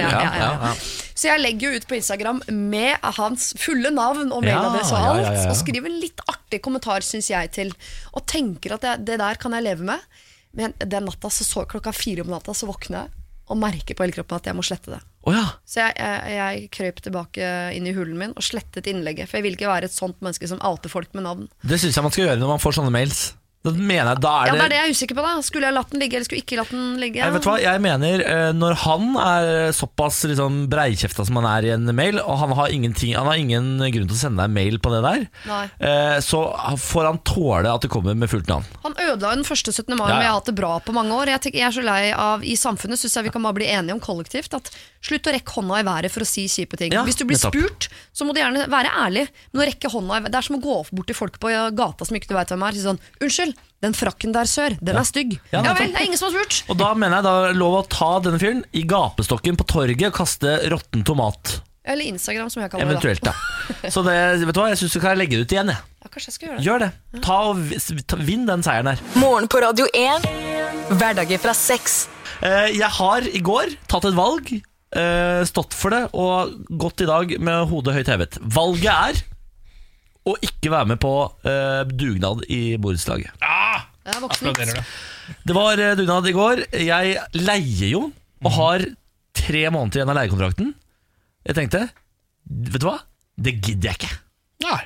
Ja, 0.03 0.17
ja, 0.19 0.49
ja. 0.51 0.73
Så 1.15 1.29
jeg 1.29 1.43
legger 1.43 1.69
jo 1.69 1.79
ut 1.79 1.87
på 1.87 1.97
Instagram 1.99 2.41
med 2.51 3.07
hans 3.19 3.53
fulle 3.59 3.91
navn 3.95 4.33
og 4.35 4.43
mailadresse 4.43 4.95
og 4.95 5.07
alt, 5.13 5.23
ja, 5.23 5.31
ja, 5.33 5.45
ja. 5.45 5.53
og 5.53 5.59
skriver 5.59 5.91
en 5.91 5.99
litt 5.99 6.23
artig 6.31 6.61
kommentar, 6.63 7.03
syns 7.03 7.31
jeg, 7.31 7.51
til. 7.55 7.73
Og 8.15 8.27
tenker 8.27 8.75
at 8.75 8.83
det, 8.83 8.97
det 9.07 9.19
der 9.23 9.39
kan 9.39 9.55
jeg 9.55 9.67
leve 9.67 9.87
med. 9.93 10.19
Men 10.59 10.75
den 10.79 11.07
natta 11.07 11.31
så, 11.31 11.47
så 11.47 11.63
klokka 11.69 11.93
fire 11.95 12.25
om 12.25 12.31
natta 12.33 12.55
så 12.57 12.67
våkner 12.67 13.03
jeg 13.03 13.15
og 13.49 13.57
merker 13.57 13.97
på 13.97 14.05
hele 14.05 14.13
kroppen 14.13 14.37
at 14.37 14.49
jeg 14.49 14.57
må 14.57 14.65
slette 14.65 14.93
det. 14.93 15.01
Å 15.27 15.33
ja. 15.35 15.45
Så 15.67 15.81
jeg, 15.83 15.95
jeg, 15.99 16.35
jeg 16.37 16.69
krøp 16.75 17.01
tilbake 17.03 17.49
inn 17.75 17.89
i 17.89 17.95
hulen 17.95 18.15
min 18.19 18.35
og 18.39 18.45
slettet 18.45 18.87
innlegget. 18.87 19.27
For 19.27 19.39
jeg 19.39 19.47
vil 19.49 19.57
ikke 19.57 19.71
være 19.71 19.89
et 19.89 19.95
sånt 19.95 20.19
menneske 20.23 20.47
som 20.47 20.61
outer 20.65 20.91
folk 20.91 21.11
med 21.17 21.27
navn. 21.27 21.49
Det 21.61 21.79
syns 21.81 21.99
jeg 21.99 22.05
man 22.05 22.15
skal 22.15 22.27
gjøre 22.29 22.39
når 22.39 22.53
man 22.55 22.63
får 22.63 22.79
sånne 22.79 22.93
mails. 22.95 23.23
Da 23.59 23.73
mener 23.75 24.13
jeg, 24.13 24.19
da 24.23 24.29
er 24.39 24.47
Ja, 24.47 24.53
det, 24.55 24.61
er 24.63 24.71
det 24.71 24.77
jeg 24.77 24.87
er 24.87 24.93
usikker 24.95 25.17
på. 25.17 25.23
da 25.25 25.41
Skulle 25.43 25.67
jeg 25.67 25.75
latt 25.75 25.89
den 25.91 25.99
ligge, 25.99 26.15
eller 26.15 26.27
skulle 26.29 26.39
jeg 26.39 26.45
ikke 26.47 26.59
latt 26.61 26.69
den 26.71 26.85
ligge? 27.01 27.19
Jeg 27.19 27.33
vet 27.35 27.47
hva? 27.49 27.55
Jeg 27.59 27.81
mener 27.83 28.21
eh, 28.23 28.51
Når 28.55 28.77
han 28.85 29.09
er 29.19 29.49
såpass 29.75 30.21
liksom, 30.31 30.61
breikjefta 30.71 31.25
som 31.27 31.39
han 31.41 31.47
er 31.49 31.67
i 31.67 31.73
en 31.75 31.91
mail, 31.95 32.21
og 32.23 32.39
han 32.39 32.53
har, 32.55 32.71
han 32.71 33.27
har 33.27 33.41
ingen 33.41 33.67
grunn 33.83 34.07
til 34.07 34.15
å 34.15 34.19
sende 34.21 34.39
deg 34.39 34.47
en 34.47 34.55
mail 34.55 34.79
på 34.79 34.93
det 34.93 35.01
der, 35.03 35.25
Nei. 35.49 35.65
eh, 35.83 36.15
så 36.23 36.39
får 36.79 37.09
han 37.09 37.19
tåle 37.27 37.73
at 37.73 37.83
det 37.83 37.91
kommer 37.91 38.15
med 38.15 38.31
fullt 38.31 38.47
navn. 38.47 38.63
Han 38.85 38.95
ødela 38.95 39.33
jo 39.33 39.41
den 39.41 39.47
første 39.47 39.75
17. 39.75 39.91
mai, 39.91 40.07
Ja, 40.07 40.07
ja. 40.07 40.15
men 40.15 40.23
jeg 40.23 40.31
har 40.31 40.39
hatt 40.39 40.51
det 40.53 40.55
bra 40.61 40.71
på 40.79 40.95
mange 40.95 41.19
år. 41.19 41.33
Jeg, 41.35 41.43
tenker, 41.43 41.59
jeg 41.59 41.67
er 41.67 41.75
så 41.75 41.83
lei 41.83 41.99
av 42.15 42.45
I 42.47 42.55
samfunnet 42.59 43.01
syns 43.01 43.19
jeg 43.19 43.27
vi 43.27 43.33
kan 43.35 43.43
bare 43.43 43.59
bli 43.59 43.67
enige 43.67 43.97
om 43.97 44.01
kollektivt 44.03 44.55
at 44.55 44.71
slutt 45.03 45.27
å 45.27 45.35
rekke 45.35 45.57
hånda 45.59 45.79
i 45.79 45.85
været 45.87 46.11
for 46.15 46.23
å 46.23 46.27
si 46.27 46.45
kjipe 46.51 46.79
ting. 46.79 46.95
Ja, 46.95 47.03
Hvis 47.07 47.19
du 47.19 47.25
blir 47.27 47.39
spurt, 47.39 47.89
så 48.15 48.27
må 48.27 48.35
du 48.35 48.39
gjerne 48.41 48.65
være 48.71 48.91
ærlig. 49.03 49.27
Men 49.51 49.63
å 49.63 49.67
rekke 49.69 49.91
hånda 49.91 50.15
i 50.17 50.23
været 50.23 50.31
Det 50.35 50.39
er 50.41 50.47
som 50.47 50.57
å 50.59 50.63
gå 50.63 50.79
bort 50.91 51.07
til 51.11 51.17
folk 51.17 51.39
på 51.43 51.51
gata 51.75 52.07
som 52.07 52.15
ikke 52.19 52.31
du 52.31 52.35
veit 52.39 52.51
hvem 52.51 52.65
er. 52.67 52.75
Si 52.75 52.83
sånn 52.87 52.99
Unnskyld, 53.23 53.48
den 53.81 53.93
frakken 53.95 54.33
der 54.35 54.43
sør, 54.49 54.75
den 54.81 54.97
er 54.99 55.07
stygg. 55.07 55.37
Ja, 55.53 55.61
Ja, 55.63 55.73
vel, 55.77 55.91
det 55.93 56.01
er 56.01 56.05
ingen 56.09 56.17
som 56.19 56.29
har 56.33 56.39
spurt. 56.39 56.63
Og 56.69 56.77
da 56.81 56.93
mener 56.93 57.17
jeg 57.19 57.23
da 57.29 57.33
er 57.45 57.53
det 57.53 57.59
lov 57.61 57.77
å 57.79 57.87
ta 57.87 58.11
denne 58.25 58.39
fyren 58.41 58.63
i 58.75 58.83
gapestokken 58.83 59.55
på 59.59 59.67
torget 59.71 60.09
og 60.11 60.17
kaste 60.19 60.57
råtten 60.73 61.05
tomat. 61.07 61.59
Eller 61.89 62.05
Instagram, 62.11 62.49
som 62.53 62.61
jeg 62.61 62.69
kaller 62.69 62.85
Eventuelt, 62.85 63.23
da. 63.25 63.33
Så 63.93 64.03
det, 64.05 64.17
vet 64.45 64.53
du 64.53 64.59
hva, 64.61 64.67
jeg 64.69 64.77
syns 64.81 64.93
du 64.93 64.99
kan 65.01 65.17
legge 65.17 65.39
det 65.39 65.47
ut 65.47 65.55
igjen. 65.55 65.71
Jeg. 65.73 65.79
det. 65.79 66.03
Ja, 66.03 66.11
kanskje 66.13 66.29
jeg 66.29 66.35
skal 66.35 66.47
gjøre 66.49 66.57
det. 66.59 66.65
Gjør 66.67 66.83
det. 66.83 67.23
Ta 67.25 67.37
og 67.49 67.63
vi- 67.71 68.03
ta, 68.03 68.19
Vinn 68.27 68.45
den 68.45 68.61
seieren 68.67 68.91
her. 68.91 69.01
Morgen 69.17 69.47
på 69.49 69.61
Radio 69.63 69.87
1. 69.95 70.27
Hverdager 70.99 71.39
fra 71.41 71.55
seks. 71.57 72.07
Eh, 72.43 72.67
Jeg 72.77 72.91
har 72.99 73.25
i 73.27 73.41
går 73.43 73.73
tatt 73.89 74.05
et 74.05 74.15
valg, 74.15 74.51
eh, 74.93 75.41
stått 75.49 75.73
for 75.73 75.89
det 75.95 76.03
og 76.13 76.53
gått 76.77 77.01
i 77.01 77.09
dag 77.09 77.33
med 77.39 77.67
hodet 77.71 77.95
høyt 77.97 78.11
hevet. 78.13 78.37
Valget 78.41 78.91
er 78.93 79.23
å 80.27 80.35
ikke 80.43 80.71
være 80.73 80.89
med 80.91 80.99
på 81.01 81.13
eh, 81.47 81.83
dugnad 81.89 82.43
i 82.51 82.75
borettslaget. 82.81 83.31
Det 83.39 84.15
er 84.15 84.23
voksent. 84.23 84.49
Applauderer 84.49 84.79
det. 84.79 84.85
Det 85.45 85.55
var 85.55 85.81
eh, 85.83 85.95
dugnad 85.99 86.27
i 86.29 86.35
går. 86.35 86.63
Jeg 86.75 87.15
leier 87.39 87.87
jo 87.93 88.03
og 88.43 88.51
har 88.55 88.85
tre 89.39 89.63
måneder 89.73 90.01
igjen 90.01 90.11
av 90.11 90.17
leiekontrakten. 90.19 90.73
Jeg 91.47 91.57
tenkte, 91.57 91.85
vet 92.49 92.81
du 92.83 92.87
hva? 92.89 92.97
Det 93.39 93.55
gidder 93.59 93.91
jeg 93.91 94.01
ikke. 94.01 94.11
Nei. 94.65 94.79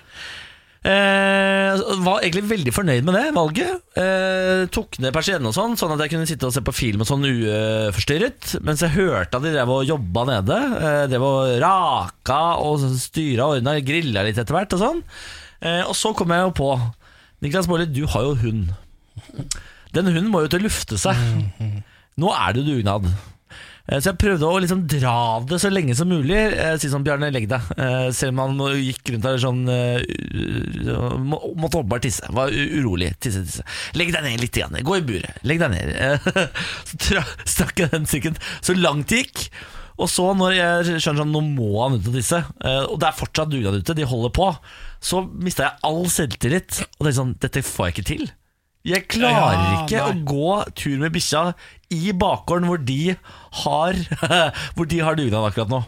Eh, 0.83 1.79
var 2.03 2.19
egentlig 2.19 2.43
veldig 2.49 2.73
fornøyd 2.75 3.05
med 3.07 3.15
det 3.15 3.27
valget. 3.37 3.83
Eh, 3.99 4.63
tok 4.73 4.97
ned 4.99 5.15
persiennene 5.15 5.47
og 5.51 5.55
sånn, 5.55 5.77
sånn 5.79 5.93
at 5.95 6.03
jeg 6.03 6.11
kunne 6.11 6.27
sitte 6.27 6.49
og 6.49 6.55
se 6.55 6.63
på 6.65 6.75
film 6.75 7.05
og 7.05 7.07
sånn 7.07 7.23
uforstyrret. 7.29 8.57
Mens 8.67 8.83
jeg 8.83 8.95
hørte 8.97 9.39
at 9.39 9.45
de 9.45 9.53
drev 9.55 9.71
og 9.71 9.87
jobba 9.87 10.25
nede. 10.27 10.59
Eh, 10.81 11.05
drev 11.13 11.27
og 11.27 11.53
raka 11.63 12.41
og 12.59 12.83
styra 12.99 13.47
og 13.47 13.61
ordna, 13.61 13.77
grilla 13.79 14.25
litt 14.27 14.41
etter 14.41 14.57
hvert 14.57 14.75
og 14.75 14.83
sånn. 14.83 15.03
Eh, 15.63 15.81
og 15.87 15.95
så 15.95 16.11
kom 16.17 16.35
jeg 16.35 16.43
jo 16.49 16.55
på 16.59 16.71
Niklas 17.43 17.67
Baarli, 17.71 17.87
du 17.91 18.03
har 18.11 18.27
jo 18.27 18.35
hund. 18.43 18.75
Den 19.95 20.09
hunden 20.11 20.31
må 20.33 20.43
jo 20.43 20.51
til 20.51 20.63
å 20.63 20.67
lufte 20.67 20.99
seg. 20.99 21.15
Nå 22.19 22.31
er 22.35 22.55
det 22.55 22.67
dugnad. 22.67 23.07
Eh, 23.89 23.99
Så 23.99 24.11
jeg 24.13 24.19
prøvde 24.21 24.47
å 24.47 24.59
liksom 24.63 24.85
dra 24.87 25.15
det 25.49 25.59
så 25.59 25.69
lenge 25.71 25.95
som 25.97 26.07
mulig. 26.07 26.37
Eh, 26.55 26.77
Si 26.79 26.87
sånn, 26.91 27.03
Bjarne, 27.03 27.31
legg 27.33 27.49
deg. 27.51 27.61
Eh, 27.77 28.09
Selv 28.15 28.33
om 28.37 28.39
han 28.43 28.79
gikk 28.79 29.11
rundt 29.11 29.27
der 29.27 29.41
sånn 29.43 29.63
Måtte 31.27 31.81
åpenbart 31.81 32.05
tisse. 32.05 32.27
Var 32.31 32.51
urolig. 32.53 33.11
Tisse, 33.19 33.43
tisse. 33.43 33.63
Legg 33.99 34.13
deg 34.15 34.23
ned 34.23 34.41
litt. 34.43 34.55
Igjen. 34.57 34.79
Gå 34.85 34.97
i 34.99 35.05
buret. 35.05 35.39
Legg 35.43 35.59
deg 35.59 35.73
ned. 35.73 35.93
Så 37.03 37.23
stakk 37.49 37.79
jeg 37.83 37.91
den 37.93 38.05
sikkert 38.09 38.37
så 38.63 38.75
langt 38.77 39.09
det 39.11 39.23
gikk. 39.25 39.47
Og 40.01 40.07
så 40.09 40.23
når 40.33 40.55
jeg 40.57 41.01
skjønner 41.03 41.21
sånn, 41.21 41.33
nå 41.35 41.41
må 41.53 41.67
han 41.83 41.99
ut 41.99 42.07
og 42.09 42.15
tisse, 42.17 42.39
og 42.89 42.95
det 42.97 43.05
er 43.11 43.17
fortsatt 43.17 43.51
dugnad 43.51 43.75
ute, 43.77 43.93
de 43.93 44.07
holder 44.09 44.31
på, 44.33 44.47
så 45.05 45.19
mista 45.37 45.67
jeg 45.67 45.77
all 45.85 46.07
selvtillit. 46.09 46.79
Og 46.97 47.05
det 47.05 47.11
er 47.11 47.17
sånn, 47.19 47.35
dette 47.43 47.61
får 47.67 47.85
jeg 47.91 47.93
ikke 47.93 48.07
til. 48.09 48.23
Jeg 48.83 49.05
klarer 49.07 49.55
Ja, 49.55 49.75
ikke 49.83 50.03
å 50.03 50.13
gå 50.27 50.55
tur 50.75 50.97
med 50.99 51.13
bikkja 51.15 51.53
i 51.93 52.11
bakgården 52.19 52.67
hvor 52.67 52.81
de 52.83 53.15
har 53.63 53.99
Hvor 54.75 54.89
de 54.91 54.99
har 54.99 55.19
dugnad 55.19 55.47
akkurat 55.47 55.71
nå. 55.71 55.83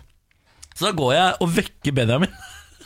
Så 0.75 0.89
da 0.89 0.91
går 0.95 1.11
jeg 1.15 1.35
og 1.43 1.51
vekker 1.55 1.95
Benjamin, 1.95 2.31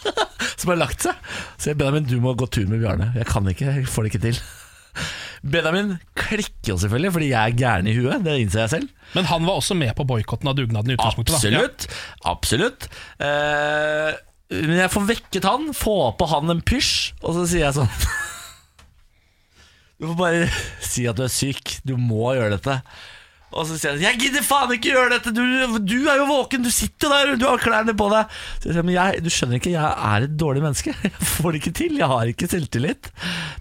som 0.59 0.69
har 0.69 0.77
lagt 0.77 1.05
seg. 1.07 1.17
Så 1.57 1.71
jeg 1.71 1.79
Benjamin, 1.79 2.05
du 2.05 2.19
må 2.21 2.35
gå 2.37 2.45
tur 2.53 2.67
med 2.69 2.83
Bjarne. 2.83 3.07
Jeg 3.17 3.25
kan 3.29 3.49
ikke, 3.49 3.71
jeg 3.79 3.89
får 3.89 4.05
det 4.05 4.11
ikke 4.11 4.21
til. 4.27 4.41
Benjamin 5.55 5.95
klikker 6.13 6.75
jo 6.75 6.77
selvfølgelig, 6.83 7.13
fordi 7.15 7.31
jeg 7.31 7.41
er 7.41 7.57
gæren 7.57 7.89
i 7.89 7.95
huet. 7.97 8.21
Det 8.27 8.37
innser 8.43 8.61
jeg 8.67 8.73
selv. 8.75 8.93
Men 9.15 9.29
han 9.31 9.49
var 9.49 9.57
også 9.57 9.77
med 9.79 9.95
på 9.97 10.05
boikotten 10.05 10.51
av 10.51 10.57
dugnaden 10.59 10.93
i 10.93 10.99
utgangspunktet. 10.99 11.39
Absolutt. 11.39 11.89
Absolutt. 12.29 12.89
Eh, 13.25 14.13
men 14.53 14.81
jeg 14.83 14.93
får 14.93 15.09
vekket 15.09 15.49
han, 15.49 15.71
få 15.77 15.97
på 16.19 16.29
han 16.29 16.53
en 16.53 16.61
pysj, 16.61 17.15
og 17.23 17.39
så 17.39 17.49
sier 17.49 17.71
jeg 17.71 17.79
sånn 17.81 18.27
Du 19.99 20.07
får 20.07 20.19
bare 20.19 20.49
si 20.91 21.07
at 21.09 21.19
du 21.19 21.25
er 21.27 21.33
syk. 21.33 21.79
Du 21.87 21.97
må 21.99 22.33
gjøre 22.37 22.55
dette. 22.57 22.81
Og 23.49 23.65
så 23.65 23.79
sier 23.79 23.95
han 23.95 24.03
'Jeg 24.03 24.19
gidder 24.21 24.43
faen 24.45 24.71
ikke 24.75 24.91
gjøre 24.93 25.09
dette! 25.15 25.31
Du, 25.33 25.41
du 25.81 25.95
er 26.05 26.19
jo 26.21 26.27
våken! 26.29 26.61
Du 26.61 26.69
sitter 26.69 27.09
der! 27.09 27.31
Du 27.41 27.47
har 27.49 27.57
klærne 27.57 27.95
på 27.97 28.05
deg!' 28.11 28.35
Så 28.61 28.69
jeg 28.69 28.75
sier, 28.77 28.85
men 28.85 28.93
jeg, 28.93 29.23
du 29.25 29.29
skjønner 29.33 29.57
ikke, 29.57 29.73
jeg 29.73 29.89
er 30.11 30.27
et 30.27 30.35
dårlig 30.37 30.61
menneske. 30.61 30.93
Jeg 31.07 31.29
får 31.31 31.55
det 31.55 31.61
ikke 31.63 31.75
til. 31.79 31.97
Jeg 31.97 32.11
har 32.11 32.29
ikke 32.29 32.49
selvtillit 32.51 33.09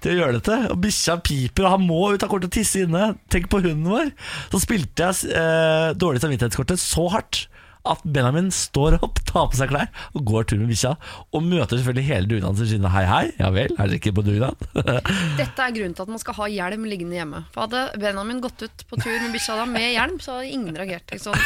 til 0.05 0.13
å 0.13 0.19
gjøre 0.19 0.37
dette. 0.37 0.59
Og 0.75 0.83
bikkja 0.85 1.17
piper, 1.25 1.65
og 1.65 1.75
han 1.79 1.87
må 1.89 2.03
ut 2.13 2.27
av 2.27 2.29
kortet 2.29 2.51
og 2.51 2.57
tisse 2.59 2.85
inne. 2.85 3.15
Tenk 3.33 3.49
på 3.49 3.63
hunden 3.65 3.89
vår. 3.89 4.13
Så 4.53 4.61
spilte 4.67 5.09
jeg 5.09 5.33
eh, 5.33 5.95
dårlig 5.97 6.21
samvittighetskortet 6.21 6.83
så 6.83 7.09
hardt 7.15 7.47
at 7.89 8.03
Benjamin 8.05 8.51
står 8.55 8.99
opp, 9.05 9.21
tar 9.29 9.49
på 9.53 9.59
seg 9.59 9.71
klær 9.73 9.89
og 10.15 10.25
går 10.29 10.49
tur 10.51 10.61
med 10.61 10.71
bikkja. 10.73 10.95
Og 11.35 11.45
møter 11.45 11.79
selvfølgelig 11.79 12.07
hele 12.09 12.31
dugnaden 12.31 12.59
sin 12.61 12.71
side. 12.75 12.93
Hei, 12.95 13.05
hei, 13.09 13.25
ja 13.41 13.51
vel, 13.55 13.73
er 13.75 13.89
dere 13.91 13.99
ikke 14.01 14.15
på 14.17 14.25
dugnad? 14.27 14.69
Dette 15.41 15.67
er 15.67 15.75
grunnen 15.77 15.97
til 15.97 16.07
at 16.07 16.13
man 16.13 16.23
skal 16.23 16.39
ha 16.39 16.49
hjelm 16.53 16.87
liggende 16.89 17.19
hjemme. 17.19 17.45
For 17.55 17.67
Hadde 17.67 17.85
Benjamin 18.01 18.43
gått 18.45 18.65
ut 18.67 18.87
på 18.91 19.01
tur 19.01 19.17
med 19.25 19.35
bikkja 19.37 19.59
da 19.61 19.67
med 19.69 19.91
hjelm, 19.95 20.19
så 20.25 20.39
hadde 20.39 20.53
ingen 20.55 20.79
reagert. 20.79 21.17
Sånn 21.23 21.37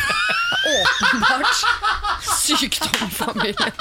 åpenbart 0.72 1.64
sykdom 2.42 3.06
i 3.06 3.10
familien. 3.16 3.74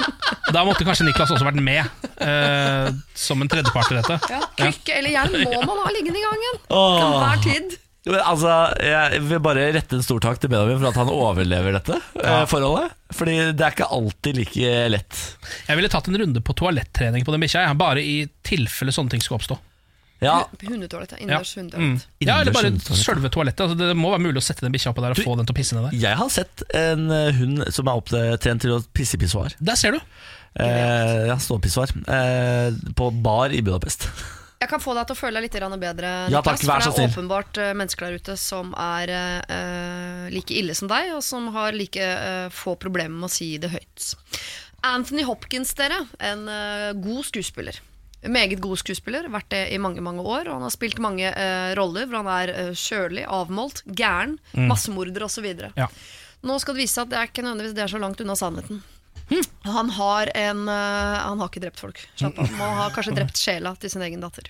Da 0.52 0.64
måtte 0.66 0.86
kanskje 0.86 1.06
Niklas 1.06 1.32
også 1.34 1.46
vært 1.46 1.60
med, 1.62 1.86
eh, 2.22 2.88
som 3.18 3.42
en 3.42 3.50
tredjepart 3.52 3.92
i 3.92 4.00
dette. 4.00 4.18
Ja, 4.32 4.42
Krykke 4.58 4.98
eller 4.98 5.14
hjelm 5.14 5.38
må 5.52 5.62
man 5.68 5.82
ha 5.84 5.94
liggende 5.94 6.20
i 6.20 6.26
gangen. 6.26 6.60
Til 6.68 7.06
enhver 7.06 7.42
tid. 7.46 7.78
Altså, 8.02 8.50
Jeg 8.82 9.20
vil 9.30 9.38
bare 9.44 9.68
rette 9.76 9.94
en 9.94 10.02
stor 10.02 10.18
takk 10.24 10.40
til 10.42 10.50
Benjamin 10.50 10.80
for 10.82 10.88
at 10.90 10.96
han 10.98 11.10
overlever 11.12 11.76
dette 11.76 11.98
ja. 12.18 12.40
forholdet. 12.50 12.90
Fordi 13.14 13.36
det 13.54 13.62
er 13.62 13.76
ikke 13.76 13.86
alltid 13.94 14.40
like 14.40 14.72
lett. 14.90 15.20
Jeg 15.68 15.78
ville 15.78 15.90
tatt 15.92 16.08
en 16.10 16.18
runde 16.18 16.42
på 16.42 16.56
toalettrening 16.58 17.22
på 17.26 17.30
den 17.34 17.44
bikkja, 17.44 17.68
bare 17.78 18.02
i 18.02 18.24
tilfelle 18.42 18.90
sånne 18.96 19.14
ting 19.14 19.22
skulle 19.22 19.38
oppstå. 19.38 19.58
Ja, 20.22 20.44
Hundetoalett. 20.62 21.16
Ja. 21.18 21.40
Innendørs 21.42 21.56
Mm. 21.82 21.96
ja, 22.22 22.40
eller 22.40 22.52
bare 22.54 22.70
sjølve 22.94 23.30
toalettet. 23.34 23.64
Altså, 23.64 23.78
det 23.78 23.96
må 23.98 24.10
være 24.12 24.22
mulig 24.22 24.38
å 24.38 24.44
sette 24.46 24.62
den 24.62 24.72
bikkja 24.74 24.92
oppå 24.92 25.02
der 25.02 25.10
og 25.14 25.16
Du- 25.18 25.22
få 25.26 25.36
den 25.36 25.46
til 25.46 25.54
å 25.54 25.58
pisse 25.58 25.74
ned 25.74 25.90
der. 25.90 25.96
Jeg 25.98 26.16
har 26.16 26.28
sett 26.30 26.62
en 26.74 27.10
eh, 27.10 27.32
hund 27.38 27.64
som 27.74 27.86
er 27.90 27.98
opptrent 28.02 28.60
til 28.62 28.70
å 28.76 28.84
pisse 28.94 29.14
i 29.18 29.18
pissoar. 29.18 29.54
Der 29.58 29.74
ser 29.74 29.92
du. 29.92 30.00
Eh, 30.62 31.26
ja, 31.26 31.36
ståpissoar. 31.42 31.90
Eh, 32.06 32.70
på 32.94 33.10
bar 33.22 33.50
i 33.50 33.60
Budapest. 33.62 34.06
Jeg 34.62 34.70
kan 34.70 34.82
få 34.82 34.92
deg 34.94 35.08
til 35.08 35.16
å 35.16 35.18
føle 35.18 35.40
deg 35.40 35.48
litt 35.48 35.78
bedre, 35.82 36.10
Ja, 36.30 36.40
takk, 36.44 36.60
så 36.62 36.70
for 36.70 36.94
det 36.94 37.02
er 37.02 37.08
åpenbart 37.10 37.58
eh, 37.58 37.72
mennesker 37.74 38.06
der 38.06 38.18
ute 38.22 38.36
som 38.38 38.70
er 38.78 39.10
uh, 39.10 40.26
like 40.30 40.54
ille 40.54 40.76
som 40.78 40.90
deg, 40.90 41.10
og 41.16 41.22
som 41.26 41.48
har 41.56 41.74
like 41.74 41.98
uh, 41.98 42.46
få 42.54 42.76
problemer 42.78 43.24
med 43.24 43.26
å 43.26 43.32
si 43.32 43.56
det 43.58 43.72
høyt. 43.72 44.12
Anthony 44.86 45.26
Hopkins, 45.26 45.74
dere. 45.78 46.04
En 46.22 46.46
uh, 46.46 46.92
god 46.94 47.26
skuespiller. 47.26 47.82
Meget 48.22 48.62
god 48.62 48.78
skuespiller, 48.78 49.26
vært 49.34 49.50
det 49.50 49.64
i 49.74 49.82
mange 49.82 50.02
mange 50.04 50.22
år. 50.22 50.46
Og 50.46 50.60
han 50.60 50.66
har 50.68 50.74
spilt 50.74 51.02
mange 51.02 51.26
roller 51.74 52.06
hvor 52.06 52.22
han 52.22 52.30
er 52.30 52.76
kjølig, 52.78 53.24
avmålt, 53.26 53.82
gæren, 53.98 54.36
massemorder 54.70 55.26
osv. 55.26 55.48
Ja. 55.74 55.88
Nå 56.46 56.60
skal 56.62 56.78
det 56.78 56.84
vise 56.84 57.00
seg 57.00 57.08
at 57.08 57.10
det 57.10 57.18
er 57.18 57.32
ikke 57.32 57.42
nødvendigvis 57.42 57.74
det 57.74 57.82
er 57.82 57.90
så 57.90 58.02
langt 58.02 58.22
unna 58.22 58.38
sannheten. 58.38 58.78
Han 59.66 59.90
har 59.94 60.30
en 60.36 60.64
eh, 60.68 61.18
Han 61.22 61.40
har 61.40 61.50
ikke 61.50 61.62
drept 61.64 61.80
folk. 61.82 62.00
Slapp 62.18 62.38
av. 62.42 62.50
Han 62.58 62.74
har 62.80 62.94
kanskje 62.94 63.14
drept 63.16 63.38
sjela 63.40 63.74
til 63.80 63.92
sin 63.92 64.04
egen 64.06 64.24
datter. 64.24 64.48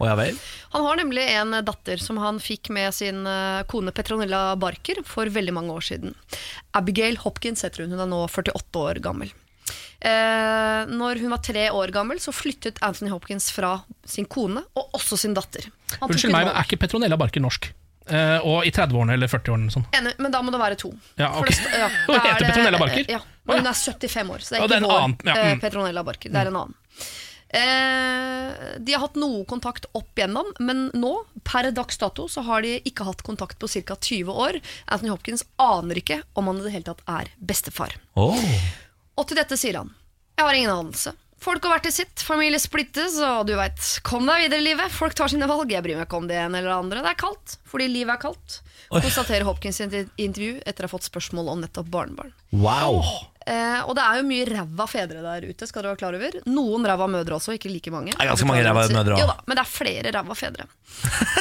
Han 0.72 0.86
har 0.88 1.00
nemlig 1.00 1.26
en 1.34 1.58
datter 1.66 2.02
som 2.02 2.20
han 2.22 2.40
fikk 2.42 2.72
med 2.74 2.94
sin 2.96 3.26
eh, 3.28 3.62
kone 3.70 3.94
Petronella 3.94 4.44
Barker 4.60 5.02
for 5.06 5.30
veldig 5.30 5.54
mange 5.54 5.76
år 5.76 5.86
siden. 5.92 6.16
Abigail 6.78 7.20
Hopkins 7.22 7.64
heter 7.66 7.84
hun. 7.84 7.94
Hun 7.94 8.06
er 8.06 8.10
nå 8.10 8.24
48 8.26 8.82
år 8.82 9.02
gammel. 9.04 9.32
Eh, 10.02 10.80
når 10.90 11.20
hun 11.22 11.30
var 11.30 11.42
tre 11.46 11.68
år 11.70 11.92
gammel, 11.94 12.18
så 12.18 12.34
flyttet 12.34 12.80
Anthony 12.82 13.12
Hopkins 13.12 13.52
fra 13.54 13.76
sin 14.08 14.26
kone 14.26 14.64
og 14.74 14.98
også 14.98 15.20
sin 15.20 15.36
datter. 15.36 15.68
Unnskyld 16.00 16.34
meg, 16.34 16.48
men 16.48 16.56
er 16.56 16.66
ikke 16.66 16.80
Petronella 16.82 17.18
Barker 17.20 17.44
norsk? 17.44 17.70
Eh, 18.12 18.44
og 18.44 18.66
i 18.68 18.70
30-årene 18.74 19.16
eller 19.16 19.30
40-årene 19.30 19.72
sånn. 19.72 19.86
Enig, 19.96 20.14
men 20.20 20.34
da 20.34 20.42
må 20.44 20.52
det 20.52 20.60
være 20.60 20.78
to. 20.80 20.92
Ja, 21.16 21.30
For 21.38 21.48
det 21.48 21.80
ja, 21.80 21.88
Hun 22.06 22.16
er 22.18 22.24
heter 22.26 22.48
Petronella 22.50 22.80
Barker? 22.82 23.08
Ja, 23.08 23.20
men 23.48 23.62
hun 23.62 23.70
er 23.70 23.78
75 23.78 24.32
år, 24.34 24.44
så 24.44 24.54
det 24.54 24.58
er 24.58 24.64
ikke 24.64 24.72
det 24.72 24.78
er 24.78 24.86
vår 24.86 24.96
annen, 24.98 25.18
ja, 25.24 25.36
eh, 25.36 25.52
mm. 25.52 25.62
Petronella 25.62 26.04
Barker. 26.06 26.32
Det 26.32 26.42
er 26.42 26.50
en 26.50 26.58
annen. 26.62 26.78
Eh, 27.52 28.52
de 28.80 28.94
har 28.96 29.02
hatt 29.04 29.18
noe 29.20 29.42
kontakt 29.48 29.88
opp 29.96 30.18
igjennom, 30.18 30.52
men 30.64 30.86
nå, 30.96 31.12
per 31.44 31.70
dags 31.72 32.00
dato, 32.00 32.28
så 32.32 32.44
har 32.48 32.64
de 32.64 32.78
ikke 32.88 33.06
hatt 33.08 33.24
kontakt 33.24 33.58
på 33.60 33.68
ca. 33.68 33.96
20 33.96 34.44
år. 34.44 34.60
Anthony 34.86 35.12
Hopkins 35.12 35.44
aner 35.60 36.00
ikke 36.00 36.22
om 36.32 36.48
han 36.48 36.60
i 36.60 36.66
det 36.68 36.76
hele 36.76 36.88
tatt 36.88 37.04
er 37.08 37.32
bestefar. 37.40 37.96
Oh. 38.16 38.40
Og 39.16 39.28
til 39.28 39.36
dette 39.36 39.58
sier 39.60 39.76
han 39.76 39.90
Jeg 40.38 40.46
har 40.46 40.56
ingen 40.56 40.72
anelse. 40.72 41.12
Folk 41.42 41.64
har 41.66 41.72
vært 41.76 41.88
i 41.90 41.94
sitt, 41.94 42.22
familie 42.22 42.60
splittes, 42.62 43.16
og 43.26 43.48
du 43.48 43.56
veit, 43.58 43.80
kom 44.06 44.28
deg 44.30 44.44
videre 44.44 44.62
i 44.62 44.66
livet. 44.68 44.92
Folk 44.94 45.16
tar 45.18 45.32
sine 45.32 45.48
valg. 45.50 45.72
Jeg 45.74 45.82
bryr 45.82 45.98
meg 45.98 46.06
ikke 46.06 46.20
om 46.22 46.28
det 46.30 46.38
ene 46.38 46.60
eller 46.60 46.70
det 46.70 46.76
andre. 46.84 47.02
Det 47.02 47.10
er 47.16 47.18
kaldt, 47.24 47.56
fordi 47.66 47.88
livet 47.90 48.14
er 48.14 48.22
kaldt. 48.28 48.60
Konstaterer 48.92 49.46
Hopkins 49.48 49.80
i 49.80 49.88
et 49.88 50.10
intervju 50.20 50.60
etter 50.68 50.84
å 50.84 50.88
ha 50.90 50.92
fått 50.92 51.08
spørsmål 51.08 51.48
om 51.54 51.62
nettopp 51.64 51.88
barnebarn. 51.90 52.30
Wow. 52.52 53.00
Eh, 53.42 53.80
og 53.88 53.96
det 53.98 54.02
er 54.04 54.20
jo 54.20 54.26
mye 54.28 54.44
ræva 54.46 54.84
fedre 54.86 55.22
der 55.24 55.46
ute, 55.48 55.66
skal 55.66 55.82
dere 55.82 55.94
være 55.96 56.00
klar 56.04 56.14
over. 56.18 56.36
Noen 56.46 56.84
ræva 56.86 57.08
mødre 57.10 57.38
også, 57.40 57.56
ikke 57.56 57.72
like 57.72 57.90
mange. 57.90 58.12
Det 58.14 58.22
er 58.22 58.30
ganske 58.30 58.46
mange 58.46 58.62
ræva 58.68 58.84
mødre 58.92 59.16
også. 59.16 59.24
Jo 59.24 59.30
da, 59.32 59.36
men 59.48 59.58
det 59.58 59.64
er 59.64 59.70
flere 59.72 60.12
ræva 60.14 60.36
fedre. 60.38 60.68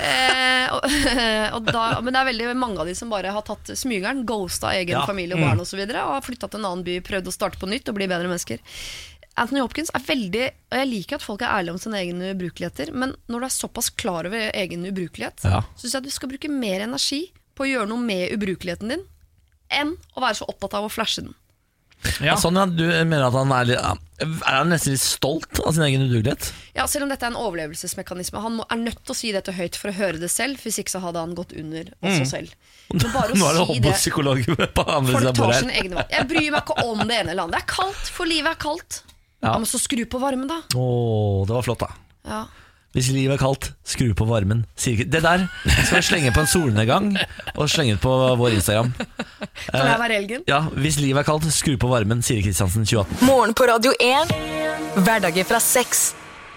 eh, 0.01 0.71
og, 0.73 0.87
og 1.59 1.69
da, 1.69 1.83
men 2.01 2.15
det 2.15 2.23
er 2.23 2.29
veldig 2.31 2.49
mange 2.57 2.81
av 2.81 2.89
de 2.89 2.95
som 2.97 3.11
bare 3.11 3.35
har 3.35 3.45
tatt 3.45 3.73
smygeren, 3.77 4.23
ghosta 4.25 4.73
egen 4.79 4.95
Ja. 4.97 5.05
familie 5.05 5.37
og 5.37 5.43
barn 5.45 5.61
og, 5.61 5.67
så 5.69 5.77
videre, 5.77 6.07
og 6.07 6.17
har 6.17 6.25
flytta 6.25 6.49
til 6.49 6.63
en 6.63 6.69
annen 6.71 6.87
by, 6.87 6.97
prøvd 7.05 7.29
å 7.29 7.35
starte 7.35 7.61
på 7.61 7.69
nytt 7.69 7.91
og 7.91 7.99
bli 7.99 8.09
bedre 8.09 8.31
mennesker. 8.31 8.63
Anthony 9.41 9.61
Hopkins 9.63 9.89
er 9.97 10.03
veldig 10.05 10.43
Og 10.71 10.77
jeg 10.77 10.89
liker 10.91 11.17
at 11.17 11.25
folk 11.25 11.41
er 11.41 11.53
ærlige 11.57 11.73
om 11.75 11.81
sine 11.81 11.99
egne 12.03 12.31
ubrukeligheter, 12.35 12.93
men 12.93 13.15
når 13.31 13.43
du 13.43 13.47
er 13.47 13.55
såpass 13.57 13.89
klar 13.97 14.29
over 14.29 14.49
egen 14.53 14.85
ubrukelighet, 14.87 15.43
Ja. 15.47 15.63
så 15.75 15.85
syns 15.87 15.95
jeg 15.97 16.03
at 16.03 16.09
du 16.09 16.13
skal 16.13 16.31
bruke 16.31 16.51
mer 16.51 16.85
energi 16.85 17.23
på 17.57 17.65
å 17.65 17.71
gjøre 17.71 17.89
noe 17.91 18.01
med 18.05 18.31
ubrukeligheten 18.37 18.93
din, 18.93 19.03
enn 19.71 19.95
å 20.15 20.23
være 20.23 20.39
så 20.39 20.47
opptatt 20.47 20.77
av 20.77 20.87
å 20.87 20.91
flashe 20.93 21.25
den. 21.25 21.33
Ja. 22.21 22.33
Sånn 22.39 22.57
ja, 22.57 22.65
Du 22.65 22.83
mener 22.87 23.27
at 23.27 23.35
han 23.37 23.51
er, 23.53 23.67
litt, 23.69 23.81
er 24.23 24.55
han 24.57 24.71
nesten 24.73 24.95
litt 24.95 25.03
stolt 25.03 25.59
av 25.61 25.75
sin 25.75 25.85
egen 25.85 26.07
udugelighet? 26.07 26.47
Ja, 26.73 26.87
Selv 26.89 27.05
om 27.05 27.11
dette 27.13 27.27
er 27.27 27.33
en 27.33 27.37
overlevelsesmekanisme. 27.37 28.41
Han 28.41 28.57
må, 28.57 28.65
er 28.73 28.81
nødt 28.81 29.03
til 29.05 29.13
å 29.13 29.17
si 29.17 29.31
dette 29.35 29.53
høyt 29.53 29.77
for 29.77 29.91
å 29.91 29.97
høre 29.99 30.21
det 30.21 30.31
selv, 30.33 30.57
hvis 30.63 30.79
ikke 30.81 30.95
så 30.95 31.03
hadde 31.03 31.21
han 31.21 31.35
gått 31.37 31.53
under 31.53 31.91
også 32.01 32.25
selv. 32.31 32.55
Mm. 32.89 33.05
bare 33.13 33.35
å 33.35 33.37
Nå 33.41 33.51
er 33.51 33.59
det 33.85 33.95
si 34.01 34.09
det 34.09 34.69
på 34.73 34.87
andre 34.87 35.13
siden 35.13 35.29
av 35.29 35.37
bordet 35.37 35.61
her. 35.61 36.03
Jeg 36.17 36.27
bryr 36.31 36.49
meg 36.49 36.61
ikke 36.63 36.87
om 36.89 37.05
det 37.05 37.21
ene 37.21 37.35
eller 37.35 37.45
andre. 37.45 37.59
Det 37.59 37.63
er 37.67 37.73
kaldt, 37.75 38.13
for 38.17 38.29
livet 38.29 38.55
er 38.55 38.61
kaldt. 38.65 39.01
Ja. 39.41 39.51
Ja, 39.53 39.57
Men 39.57 39.65
så 39.69 39.79
skru 39.81 40.03
på 40.05 40.19
varmen, 40.21 40.47
da. 40.49 40.61
Åh, 40.77 41.45
det 41.49 41.53
var 41.55 41.63
flott, 41.65 41.79
da. 41.81 41.89
Ja. 42.29 42.43
Hvis 42.93 43.07
livet 43.15 43.37
er 43.37 43.39
kaldt, 43.39 43.69
skru 43.87 44.09
på 44.19 44.25
varmen. 44.27 44.65
Sier 44.75 44.97
ikke 44.99 45.07
Det 45.13 45.21
der 45.23 45.45
skal 45.85 45.95
vi 45.95 46.01
slenge 46.03 46.33
på 46.35 46.41
en 46.43 46.49
solnedgang 46.51 47.05
og 47.55 47.69
slenge 47.71 47.95
ut 47.95 48.01
på 48.03 48.11
vår 48.37 48.57
Instagram. 48.57 48.89
Kan 48.97 49.87
jeg 49.87 49.99
være 50.01 50.17
elgen? 50.19 50.43
Ja, 50.51 50.59
Hvis 50.75 50.99
livet 50.99 51.21
er 51.23 51.27
kaldt, 51.29 51.47
skru 51.55 51.77
på 51.79 51.87
varmen. 51.87 52.19
sier 52.21 52.43
Kristiansen, 52.43 52.83
2018. 52.85 53.25
Morgen 53.29 53.53
på 53.55 53.69
Radio 53.71 53.93
1. 53.95 54.35
Hverdager 55.07 55.47
fra 55.47 55.59
seks. 55.63 56.11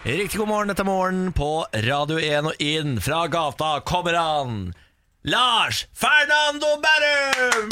Riktig 0.04 0.36
god 0.42 0.50
morgen 0.50 0.74
etter 0.74 0.84
morgen 0.84 1.30
på 1.32 1.64
Radio 1.86 2.18
1 2.18 2.50
og 2.50 2.60
inn 2.60 2.98
fra 3.00 3.22
gata 3.32 3.78
kommer 3.86 4.18
han. 4.18 4.74
Lars 5.24 5.86
Fernando 5.96 6.74
Berrum! 6.82 7.70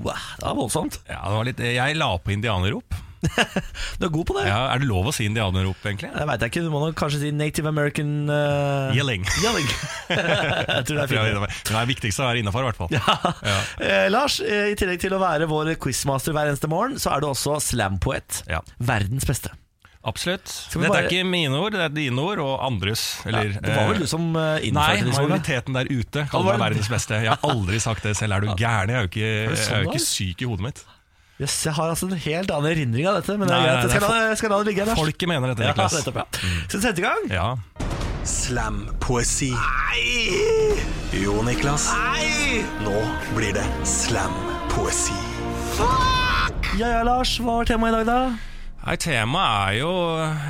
Det 0.00 0.46
var 0.46 0.58
voldsomt. 0.58 1.00
Ja, 1.08 1.22
det 1.26 1.36
var 1.36 1.48
litt, 1.50 1.62
jeg 1.76 2.00
la 2.00 2.10
på 2.18 2.34
indianerrop. 2.36 2.98
Du 4.00 4.06
er 4.06 4.12
god 4.12 4.26
på 4.30 4.36
det. 4.38 4.46
Ja, 4.48 4.60
er 4.72 4.80
det 4.80 4.88
lov 4.88 5.10
å 5.10 5.12
si 5.14 5.26
indianerrop, 5.28 5.80
egentlig? 5.84 6.10
Det 6.14 6.26
veit 6.30 6.44
jeg 6.44 6.52
ikke. 6.54 6.62
Du 6.64 6.70
må 6.72 6.82
nok 6.82 6.96
kanskje 6.98 7.20
si 7.20 7.32
Native 7.36 7.68
American 7.68 8.12
uh... 8.32 8.94
Yelling. 8.96 9.26
Yelling. 9.44 9.68
jeg 10.08 10.86
tror 10.88 10.96
det 10.96 11.04
er 11.04 11.10
fint. 11.12 11.64
det 11.70 11.78
er 11.82 11.90
viktigst 11.92 12.22
å 12.22 12.28
være 12.30 12.42
innafor, 12.42 12.64
i 12.64 12.70
hvert 12.70 12.80
fall. 12.80 12.94
Ja. 12.96 13.58
Eh, 13.76 14.06
Lars, 14.12 14.40
eh, 14.44 14.70
i 14.72 14.78
tillegg 14.78 15.02
til 15.04 15.16
å 15.16 15.20
være 15.22 15.48
vår 15.50 15.74
quizmaster 15.82 16.36
hver 16.36 16.52
eneste 16.52 16.70
morgen, 16.70 16.96
så 17.00 17.14
er 17.14 17.24
du 17.24 17.30
også 17.30 17.58
slampoet. 17.70 18.42
Ja. 18.50 18.62
Verdens 18.80 19.28
beste. 19.28 19.52
Absolutt. 20.00 20.46
Dette 20.72 20.88
bare- 20.88 21.02
er 21.02 21.08
ikke 21.10 21.26
mine 21.28 21.58
ord, 21.60 21.72
det 21.76 21.80
er 21.84 21.90
dine 21.92 22.22
ord 22.24 22.40
og 22.40 22.62
andres. 22.64 23.02
Eller, 23.28 23.50
det 23.60 23.74
var 23.76 23.90
vel 23.90 23.98
eh, 23.98 24.00
du 24.00 24.06
som 24.08 24.30
uh, 24.32 24.40
Nei, 24.56 24.70
innførte 24.70 24.96
det? 24.96 25.10
Nei, 25.10 25.18
majoriteten 25.18 25.76
der 25.76 25.90
ute 25.90 26.22
Ja, 26.22 26.24
var 26.24 26.30
kaller 26.32 26.56
meg 26.56 26.62
verdens 26.70 26.88
beste. 26.88 27.18
Jeg 27.20 27.28
har 27.34 27.44
aldri 27.50 27.80
sagt 27.84 28.02
det 28.08 28.14
selv. 28.16 28.32
Er 28.38 28.40
du 28.40 28.54
gæren? 28.56 28.88
Jeg 28.88 28.96
er 28.96 29.04
jo 29.04 29.10
ikke, 29.12 29.28
jeg 29.28 29.60
sånn 29.60 29.76
er 29.76 29.84
jo 29.84 29.90
ikke 29.92 30.04
syk 30.06 30.40
i 30.40 30.48
hodet 30.48 30.64
mitt. 30.70 30.80
Yes, 31.40 31.54
jeg 31.64 31.72
har 31.76 31.88
altså 31.92 32.08
en 32.08 32.16
helt 32.20 32.50
annen 32.52 32.70
erindring 32.72 33.06
av 33.08 33.14
dette, 33.20 33.36
men 33.40 33.48
det 33.48 33.54
Nei, 33.56 33.60
greit. 33.64 33.76
Jeg 33.76 33.80
det 33.80 33.92
er 33.92 34.00
skal, 34.00 34.08
la, 34.12 34.24
jeg 34.28 34.40
skal 34.40 34.50
la 34.52 34.58
det 34.60 34.66
ligge. 34.72 34.84
Lars. 34.88 34.98
Folket 35.00 35.28
mener 35.28 35.52
dette, 35.54 35.62
Ja, 35.64 35.70
Niklas. 35.72 35.94
nettopp, 36.00 36.16
ja. 36.16 36.26
Skal 36.66 36.80
vi 36.80 36.82
sette 36.84 37.00
i 37.00 37.06
gang? 37.06 37.22
Ja. 37.32 37.48
Slam-poesi. 38.28 39.52
Jo, 41.20 41.40
Niklas. 41.44 41.88
Nå 42.84 42.96
blir 43.36 43.52
det 43.56 43.64
slam-poesi. 43.88 45.16
Ja 46.78 46.88
ja, 46.88 47.02
Lars. 47.04 47.36
Hva 47.40 47.60
var 47.60 47.68
temaet 47.68 47.92
i 47.92 48.04
dag, 48.04 48.06
da? 48.08 48.49
Nei, 48.80 48.96
Temaet 48.96 49.74
er 49.74 49.78
jo 49.80 49.90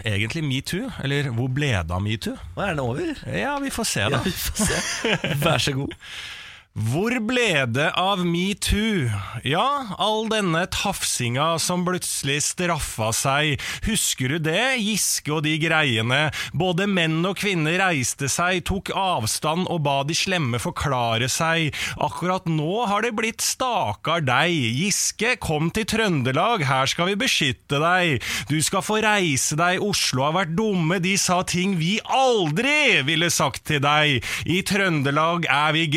egentlig 0.06 0.44
metoo. 0.46 0.90
Eller 1.02 1.30
hvor 1.34 1.50
ble 1.50 1.72
det 1.74 1.90
av 1.90 2.02
metoo? 2.04 2.36
Er 2.56 2.74
den 2.74 2.82
over? 2.84 3.14
Ja, 3.26 3.56
vi 3.62 3.72
får 3.74 3.88
se, 3.90 4.04
da. 4.06 4.20
Ja, 4.20 4.22
vi 4.24 4.30
får 4.30 4.68
se. 4.70 5.36
Vær 5.42 5.58
så 5.58 5.74
god. 5.80 5.96
Hvor 6.78 7.10
ble 7.26 7.64
det 7.66 7.88
av 7.98 8.20
metoo? 8.22 9.08
Ja, 9.42 9.90
all 9.98 10.28
denne 10.30 10.62
tafsinga 10.70 11.56
som 11.58 11.82
plutselig 11.82 12.36
straffa 12.46 13.08
seg. 13.10 13.58
Husker 13.88 14.30
du 14.30 14.44
det? 14.46 14.78
Giske 14.78 15.32
og 15.34 15.42
de 15.48 15.56
greiene. 15.58 16.20
Både 16.54 16.86
menn 16.86 17.18
og 17.26 17.40
kvinner 17.42 17.74
reiste 17.82 18.28
seg, 18.30 18.62
tok 18.70 18.92
avstand 18.94 19.66
og 19.66 19.80
ba 19.82 19.96
de 20.06 20.14
slemme 20.14 20.60
forklare 20.62 21.26
seg. 21.26 21.74
Akkurat 21.98 22.46
nå 22.46 22.86
har 22.86 23.02
det 23.02 23.16
blitt 23.18 23.42
stakkar 23.42 24.22
deg. 24.22 24.54
Giske, 24.78 25.34
kom 25.42 25.72
til 25.74 25.88
Trøndelag, 25.90 26.62
her 26.70 26.86
skal 26.86 27.10
vi 27.10 27.18
beskytte 27.18 27.82
deg. 27.82 28.22
Du 28.46 28.60
skal 28.62 28.86
få 28.86 29.00
reise 29.02 29.58
deg, 29.58 29.82
Oslo 29.82 30.28
har 30.28 30.38
vært 30.38 30.54
dumme, 30.54 31.02
de 31.02 31.18
sa 31.18 31.42
ting 31.42 31.74
vi 31.82 31.96
aldri 32.06 33.02
ville 33.10 33.34
sagt 33.34 33.66
til 33.72 33.82
deg. 33.82 34.22
I 34.46 34.62
Trøndelag 34.62 35.50
er 35.50 35.74
vi 35.74 35.88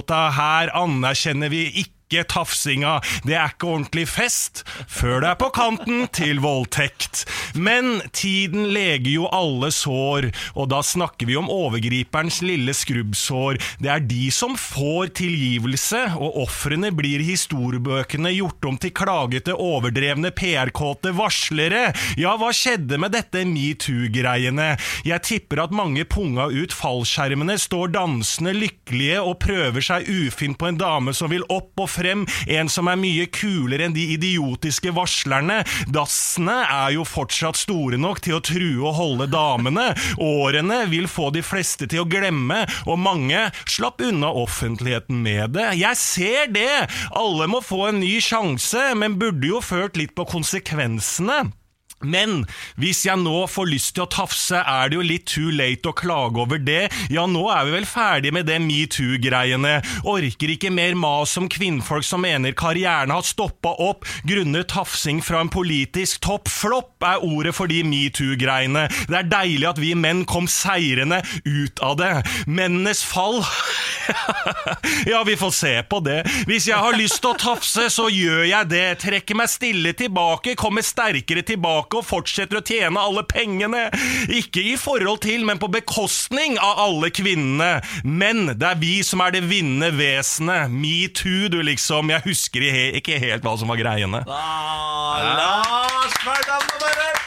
grasrota, 0.00 0.30
her 0.30 0.70
anerkjenner 0.74 1.50
vi 1.50 1.66
ikke 1.80 1.99
tafsinga, 2.30 2.98
det 3.24 3.36
er 3.38 3.52
ikke 3.52 3.68
ordentlig 3.70 4.06
fest, 4.10 4.64
før 4.90 5.22
det 5.22 5.30
er 5.30 5.38
på 5.40 5.50
kanten 5.54 6.06
til 6.14 6.40
voldtekt. 6.42 7.24
Men 7.54 8.00
tiden 8.16 8.68
leger 8.74 9.10
jo 9.12 9.28
alle 9.34 9.70
sår, 9.74 10.30
og 10.54 10.70
da 10.72 10.80
snakker 10.86 11.28
vi 11.30 11.38
om 11.38 11.50
overgriperens 11.52 12.40
lille 12.46 12.74
skrubbsår. 12.76 13.60
Det 13.82 13.90
er 13.92 14.04
de 14.04 14.30
som 14.34 14.56
får 14.58 15.14
tilgivelse, 15.20 16.02
og 16.18 16.40
ofrene 16.44 16.92
blir 16.94 17.22
i 17.22 17.30
historiebøkene 17.32 18.34
gjort 18.36 18.70
om 18.70 18.78
til 18.80 18.94
klagete, 18.96 19.54
overdrevne, 19.54 20.32
PR-kåte 20.34 21.14
varslere. 21.16 21.90
Ja, 22.20 22.36
hva 22.40 22.52
skjedde 22.56 22.98
med 23.00 23.14
dette 23.14 23.44
metoo-greiene? 23.48 24.72
Jeg 25.06 25.26
tipper 25.26 25.64
at 25.64 25.74
mange 25.74 26.06
punga 26.08 26.48
ut 26.50 26.74
fallskjermene, 26.74 27.58
står 27.60 27.92
dansende 27.94 28.54
lykkelige 28.56 29.20
og 29.22 29.38
prøver 29.42 29.84
seg 29.84 30.08
ufint 30.10 30.58
på 30.60 30.70
en 30.70 30.80
dame 30.80 31.14
som 31.16 31.30
vil 31.32 31.44
opp 31.52 31.80
og 31.80 31.90
frem, 32.00 32.26
en 32.48 32.70
som 32.72 32.88
er 32.90 33.00
mye 33.00 33.28
kulere 33.32 33.86
enn 33.86 33.96
de 33.96 34.06
idiotiske 34.16 34.92
varslerne. 34.96 35.60
Dassene 35.92 36.56
er 36.64 36.96
jo 36.96 37.06
fortsatt 37.08 37.60
store 37.60 38.00
nok 38.00 38.22
til 38.24 38.38
å 38.38 38.42
true 38.44 38.80
og 38.88 38.96
holde 38.98 39.28
damene. 39.32 39.90
Årene 40.20 40.82
vil 40.90 41.08
få 41.10 41.30
de 41.34 41.44
fleste 41.44 41.88
til 41.90 42.04
å 42.04 42.08
glemme, 42.08 42.64
og 42.86 43.00
mange 43.00 43.46
slapp 43.68 44.02
unna 44.04 44.32
offentligheten 44.42 45.20
med 45.24 45.56
det. 45.58 45.70
Jeg 45.80 46.00
ser 46.00 46.52
det! 46.54 46.68
Alle 47.16 47.48
må 47.50 47.62
få 47.64 47.88
en 47.90 48.02
ny 48.02 48.16
sjanse, 48.24 48.90
men 48.96 49.18
burde 49.20 49.50
jo 49.50 49.62
ført 49.64 49.98
litt 50.00 50.16
på 50.16 50.28
konsekvensene. 50.30 51.59
Men 52.00 52.46
hvis 52.80 53.02
jeg 53.04 53.20
nå 53.20 53.44
får 53.50 53.68
lyst 53.68 53.92
til 53.96 54.06
å 54.06 54.10
tafse, 54.10 54.56
er 54.56 54.88
det 54.88 54.96
jo 54.96 55.04
litt 55.04 55.26
too 55.28 55.52
late 55.52 55.90
å 55.90 55.96
klage 55.96 56.40
over 56.40 56.60
det. 56.62 56.88
Ja, 57.12 57.26
nå 57.28 57.44
er 57.52 57.66
vi 57.68 57.74
vel 57.76 57.88
ferdige 57.88 58.32
med 58.32 58.48
det 58.48 58.56
metoo-greiene. 58.64 59.74
Orker 60.08 60.54
ikke 60.54 60.72
mer 60.72 60.96
mas 60.96 61.36
om 61.40 61.48
kvinnfolk 61.52 62.06
som 62.06 62.24
mener 62.24 62.56
karrieren 62.56 63.12
har 63.12 63.26
stoppa 63.26 63.74
opp 63.84 64.08
grunnet 64.28 64.70
tafsing 64.72 65.20
fra 65.24 65.42
en 65.44 65.52
politisk 65.52 66.22
topp. 66.24 66.48
Flopp 66.50 67.04
er 67.04 67.24
ordet 67.26 67.54
for 67.56 67.70
de 67.70 67.82
metoo-greiene. 67.84 68.86
Det 69.10 69.20
er 69.20 69.30
deilig 69.30 69.68
at 69.68 69.82
vi 69.82 69.92
menn 69.98 70.24
kom 70.28 70.48
seirende 70.50 71.20
ut 71.44 71.84
av 71.84 71.98
det. 72.00 72.14
Mennenes 72.48 73.04
fall 73.04 73.42
Ja, 75.10 75.22
vi 75.26 75.36
får 75.36 75.50
se 75.50 75.74
på 75.82 76.00
det. 76.04 76.22
Hvis 76.48 76.66
jeg 76.68 76.80
har 76.80 76.96
lyst 76.96 77.20
til 77.22 77.32
å 77.34 77.38
tafse, 77.38 77.86
så 77.92 78.08
gjør 78.12 78.44
jeg 78.48 78.70
det. 78.72 78.86
Trekker 79.04 79.38
meg 79.38 79.52
stille 79.52 79.92
tilbake, 79.96 80.56
kommer 80.58 80.84
sterkere 80.86 81.44
tilbake 81.46 81.89
og 81.98 82.06
fortsetter 82.06 82.60
å 82.60 82.64
tjene 82.64 83.00
alle 83.00 83.24
pengene. 83.28 83.86
Ikke 84.30 84.62
i 84.72 84.76
forhold 84.80 85.22
til, 85.26 85.44
men 85.48 85.60
på 85.62 85.70
bekostning 85.72 86.58
av 86.62 86.80
alle 86.86 87.10
kvinnene. 87.14 87.80
Men 88.04 88.54
det 88.54 88.68
er 88.72 88.80
vi 88.80 88.94
som 89.06 89.22
er 89.24 89.34
det 89.36 89.44
vinnende 89.50 89.92
vesenet. 89.98 90.70
Metoo, 90.72 91.48
du 91.52 91.60
liksom. 91.66 92.12
Jeg 92.14 92.26
husker 92.28 92.68
ikke 93.00 93.20
helt 93.22 93.46
hva 93.46 93.56
som 93.60 93.72
var 93.72 93.80
greiene. 93.80 94.24
Ah, 94.28 95.20
Lars 95.40 96.20
Møller! 96.26 97.20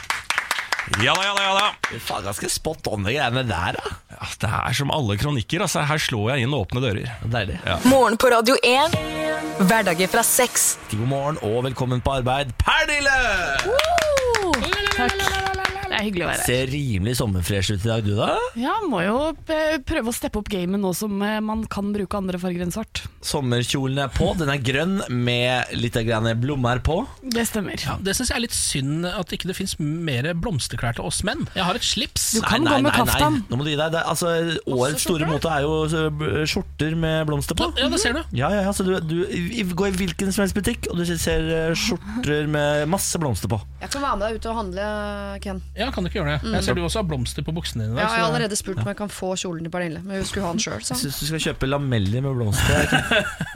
Ja 1.01 1.13
da, 1.15 1.23
ja 1.25 1.33
da, 1.33 1.43
ja 1.43 1.53
da. 1.57 1.99
Faen 2.03 2.25
ganske 2.27 2.49
spot 2.51 2.87
on, 2.91 3.05
de 3.07 3.15
greiene 3.15 3.43
der, 3.47 3.77
da. 3.79 3.93
Ja, 4.13 4.27
det 4.43 4.49
er 4.59 4.77
som 4.77 4.91
alle 4.93 5.17
kronikker. 5.19 5.63
Altså, 5.65 5.81
her 5.89 6.01
slår 6.01 6.33
jeg 6.33 6.45
inn 6.45 6.53
åpne 6.55 6.83
dører. 6.83 7.09
Deilig. 7.23 7.57
Morgen 7.89 8.19
på 8.21 8.29
Radio 8.33 8.57
1. 8.61 8.99
Hverdager 9.63 10.11
fra 10.11 10.25
sex. 10.27 10.73
God 10.91 11.09
morgen 11.09 11.41
og 11.41 11.63
velkommen 11.69 12.03
på 12.03 12.19
arbeid, 12.19 12.53
Pernille! 12.61 13.19
Takk. 13.63 13.92
Det 15.03 15.42
er 16.03 16.09
hyggelig 16.09 16.27
å 16.27 16.29
være 16.31 16.41
her. 16.41 16.49
Ser 16.51 16.71
rimelig 16.73 17.15
sommerfresh 17.19 17.73
ut 17.73 17.87
i 17.87 17.91
dag, 17.91 18.05
du 18.05 18.13
da? 18.17 18.29
Ja, 18.59 18.75
må 18.89 19.01
jo 19.05 19.17
prøve 19.87 20.11
å 20.11 20.15
steppe 20.15 20.41
opp 20.41 20.51
gamet 20.51 20.81
nå 20.83 20.93
som 20.97 21.15
eh, 21.23 21.39
man 21.43 21.65
kan 21.71 21.93
bruke 21.95 22.19
andre 22.19 22.39
farger 22.41 22.65
enn 22.65 22.73
svart. 22.75 23.05
Sommerkjolen 23.23 24.03
er 24.03 24.11
på, 24.13 24.29
den 24.39 24.51
er 24.51 24.61
grønn 24.63 24.99
med 25.09 25.73
litt 25.79 25.97
blommer 26.43 26.81
blomster 26.83 26.83
på. 26.83 26.97
Det 27.33 27.45
stemmer. 27.47 27.79
Ja, 27.83 27.97
det 28.03 28.15
syns 28.17 28.31
jeg 28.31 28.37
er 28.37 28.43
litt 28.45 28.55
synd 28.57 29.07
at 29.07 29.33
ikke 29.35 29.49
det 29.49 29.55
fins 29.57 29.75
mer 29.79 30.27
blomsterklær 30.37 30.97
til 30.97 31.07
oss 31.07 31.21
menn. 31.27 31.45
Jeg 31.55 31.65
har 31.67 31.77
et 31.77 31.85
slips. 31.87 32.29
Du 32.37 32.41
kan 32.45 32.65
gå 32.65 32.79
med 32.83 32.93
kaftan. 32.95 33.41
Nå 33.49 33.59
må 33.59 33.65
du 33.65 33.71
gi 33.71 33.77
deg. 33.79 33.93
Det, 33.93 34.03
altså, 34.09 34.33
årets 34.67 35.05
store 35.05 35.29
mote 35.29 35.51
er 35.51 35.65
jo 35.65 36.45
skjorter 36.49 36.97
med 36.99 37.27
blomster 37.29 37.57
på. 37.59 37.69
Ja, 37.79 37.89
det 37.91 38.01
ser 38.03 38.17
du. 38.17 38.21
Ja, 38.35 38.49
ja, 38.53 38.65
ja, 38.67 38.73
så 38.75 38.85
du, 38.87 38.95
du 38.99 39.73
går 39.77 39.93
i 39.93 39.97
hvilken 40.03 40.33
som 40.33 40.43
helst 40.43 40.57
butikk, 40.57 40.89
og 40.91 40.99
du 40.99 41.05
ser 41.07 41.47
eh, 41.53 41.77
skjorter 41.77 42.49
med 42.51 42.87
masse 42.91 43.19
blomster 43.21 43.51
på. 43.51 43.59
Jeg 43.83 43.93
kan 43.93 44.03
være 44.05 44.19
med 44.19 44.25
deg 44.27 44.39
ut 44.39 44.49
og 44.49 44.59
handle, 44.61 44.89
Ken. 45.43 45.63
Ja, 45.77 45.89
kan 45.93 46.03
du 46.05 46.09
ikke 46.09 46.19
gjøre 46.21 46.35
det? 46.41 46.51
Jeg 46.57 46.63
ser 46.67 46.77
du 46.77 46.81
også 46.83 47.01
har 47.03 47.07
blomster 47.09 47.45
på 47.45 47.53
buksene 47.55 47.85
dine. 47.87 47.95
Ja, 47.97 48.07
jeg 48.07 48.09
har 48.09 48.25
så- 48.25 48.33
allerede 48.33 48.55
spurt 48.59 48.81
om 48.83 48.89
jeg 48.91 48.97
kan 48.99 49.09
få 49.13 49.33
kjolen 49.39 49.63
til 49.67 49.71
Pernille, 49.73 50.01
men 50.03 50.17
hun 50.21 50.25
skulle 50.29 50.45
ha 50.45 50.51
den 50.55 50.59
sjøl. 50.65 50.81
Jeg 50.81 50.97
syns 50.99 51.19
du 51.21 51.25
skal 51.29 51.39
kjøpe 51.47 51.69
lameller 51.69 52.21
med 52.25 52.35
blomster. 52.35 52.99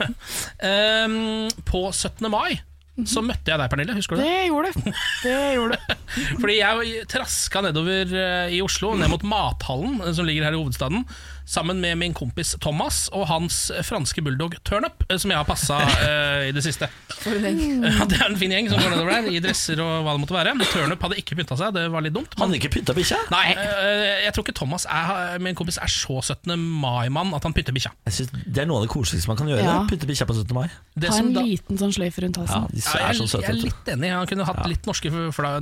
um, 0.02 0.14
Ehm, 0.68 1.50
på 1.68 1.84
17. 1.92 2.30
mai 2.30 2.60
så 3.06 3.22
møtte 3.22 3.46
jeg 3.52 3.60
deg, 3.60 3.68
Pernille. 3.70 3.94
Husker 3.94 4.16
du 4.18 4.22
det? 4.24 4.26
Det 4.26 4.46
gjorde 4.48 4.72
du. 4.74 4.88
Det 5.22 5.34
gjorde 5.54 5.76
du. 5.76 5.92
Fordi 6.42 6.56
jeg 6.58 7.04
traska 7.12 7.60
nedover 7.62 8.10
eh, 8.10 8.54
i 8.56 8.58
Oslo, 8.64 8.90
ned 8.98 9.12
mot 9.12 9.22
Mathallen, 9.22 10.00
eh, 10.02 10.10
som 10.18 10.26
ligger 10.26 10.48
her 10.48 10.56
i 10.56 10.58
hovedstaden, 10.58 11.04
sammen 11.48 11.80
med 11.80 11.96
min 11.98 12.14
kompis 12.16 12.54
Thomas 12.60 13.06
og 13.16 13.26
hans 13.30 13.70
franske 13.86 14.20
bulldog 14.24 14.56
Turnup, 14.68 15.04
eh, 15.08 15.16
som 15.20 15.32
jeg 15.32 15.40
har 15.40 15.46
passa 15.48 15.78
uh, 15.80 16.44
i 16.48 16.52
det 16.52 16.62
siste. 16.66 16.88
For 17.22 17.32
en 17.34 17.46
gjeng. 17.46 17.86
Ja, 17.98 18.04
det 18.08 18.18
er 18.20 18.28
en 18.28 18.36
fin 18.38 18.52
gjeng 18.52 18.68
som 18.70 18.80
går 18.82 18.92
nedover 18.92 19.14
der, 19.16 19.30
i 19.32 19.40
dresser 19.42 19.80
og 19.82 20.04
hva 20.04 20.14
det 20.14 20.22
måtte 20.22 20.36
være. 20.36 20.52
Turnup 20.68 21.06
hadde 21.06 21.18
ikke 21.22 21.38
pynta 21.38 21.56
seg, 21.58 21.72
det 21.76 21.86
var 21.92 22.04
litt 22.04 22.14
dumt. 22.14 22.36
Hadde 22.38 22.58
ikke 22.60 22.70
pynta 22.76 22.94
bikkja? 22.96 23.18
Nei, 23.32 23.46
uh, 23.56 24.18
jeg 24.26 24.34
tror 24.36 24.46
ikke 24.46 24.56
Thomas 24.60 24.86
er, 24.92 25.38
min 25.42 25.56
kompis 25.58 25.80
er 25.80 25.92
så 25.92 26.20
17. 26.20 26.52
mai-mann 26.58 27.32
at 27.36 27.48
han 27.48 27.56
pynter 27.56 27.76
bikkja. 27.76 27.94
Det 28.04 28.62
er 28.62 28.68
noe 28.68 28.82
av 28.82 28.86
det 28.86 28.92
koseligste 28.92 29.32
man 29.32 29.40
kan 29.40 29.50
gjøre. 29.50 29.64
Ja. 29.64 29.78
pynte 29.88 30.08
bikkja 30.10 30.28
på 30.28 30.36
17. 30.36 30.52
mai. 30.56 30.68
Det 30.98 31.12
Ta 31.12 31.20
en 31.22 31.32
da- 31.32 31.44
liten 31.46 31.78
sånn 31.80 31.94
sløyfe 31.94 32.24
rundt 32.24 32.38
Ja, 32.38 32.44
halsen. 32.44 32.68
de 32.72 32.82
Ja, 32.82 32.94
er 32.98 33.14
jeg, 33.14 33.28
jeg 33.32 33.48
er 33.48 33.58
litt 33.62 33.92
enig. 33.94 34.10
Han 34.12 34.26
kunne 34.30 34.46
hatt 34.48 34.66
litt 34.68 34.86
norske, 34.88 35.10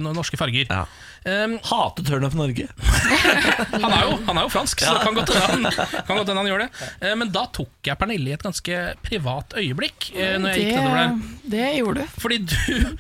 norske 0.01 0.41
farger. 0.41 0.67
Ja. 0.71 0.85
Um, 1.27 1.59
Hater 1.63 2.07
Turnup 2.07 2.35
Norge. 2.39 2.69
han, 3.83 3.93
er 3.93 4.03
jo, 4.07 4.19
han 4.29 4.39
er 4.39 4.47
jo 4.47 4.51
fransk, 4.53 4.81
så 4.85 4.95
det 4.97 5.03
kan 5.05 5.17
godt 5.19 5.33
hende 5.35 5.73
han, 5.75 5.76
kan 6.07 6.17
godt 6.17 6.31
hende 6.31 6.41
han 6.43 6.49
gjør 6.51 6.63
det. 6.65 6.69
Eh, 7.01 7.15
men 7.21 7.31
da 7.35 7.45
tok 7.55 7.89
jeg 7.91 7.99
Pernille 8.01 8.31
i 8.33 8.35
et 8.37 8.45
ganske 8.47 8.79
privat 9.07 9.57
øyeblikk. 9.61 10.11
eh, 10.15 10.37
når 10.41 10.53
jeg 10.55 10.63
gikk 10.65 10.77
nedover 10.77 10.99
der 11.01 11.15
Det, 11.17 11.51
det 11.57 11.69
gjorde 11.79 12.05
du. 12.05 12.15
Fordi 12.23 12.39
du, 12.45 12.97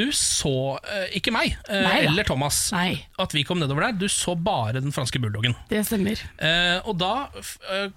du 0.00 0.02
så 0.16 0.54
eh, 0.82 1.06
ikke 1.20 1.32
meg, 1.34 1.56
Nei 1.70 1.98
eller 2.06 2.26
Thomas, 2.28 2.60
Nei. 2.74 2.90
at 3.22 3.36
vi 3.36 3.44
kom 3.48 3.60
nedover 3.62 3.88
der. 3.88 3.98
Du 4.00 4.08
så 4.12 4.34
bare 4.36 4.80
den 4.80 4.92
franske 4.94 5.20
bulldoggen. 5.22 5.56
Det 5.70 5.84
stemmer. 5.88 6.20
Eh, 6.38 6.78
og 6.84 6.98
da 7.00 7.12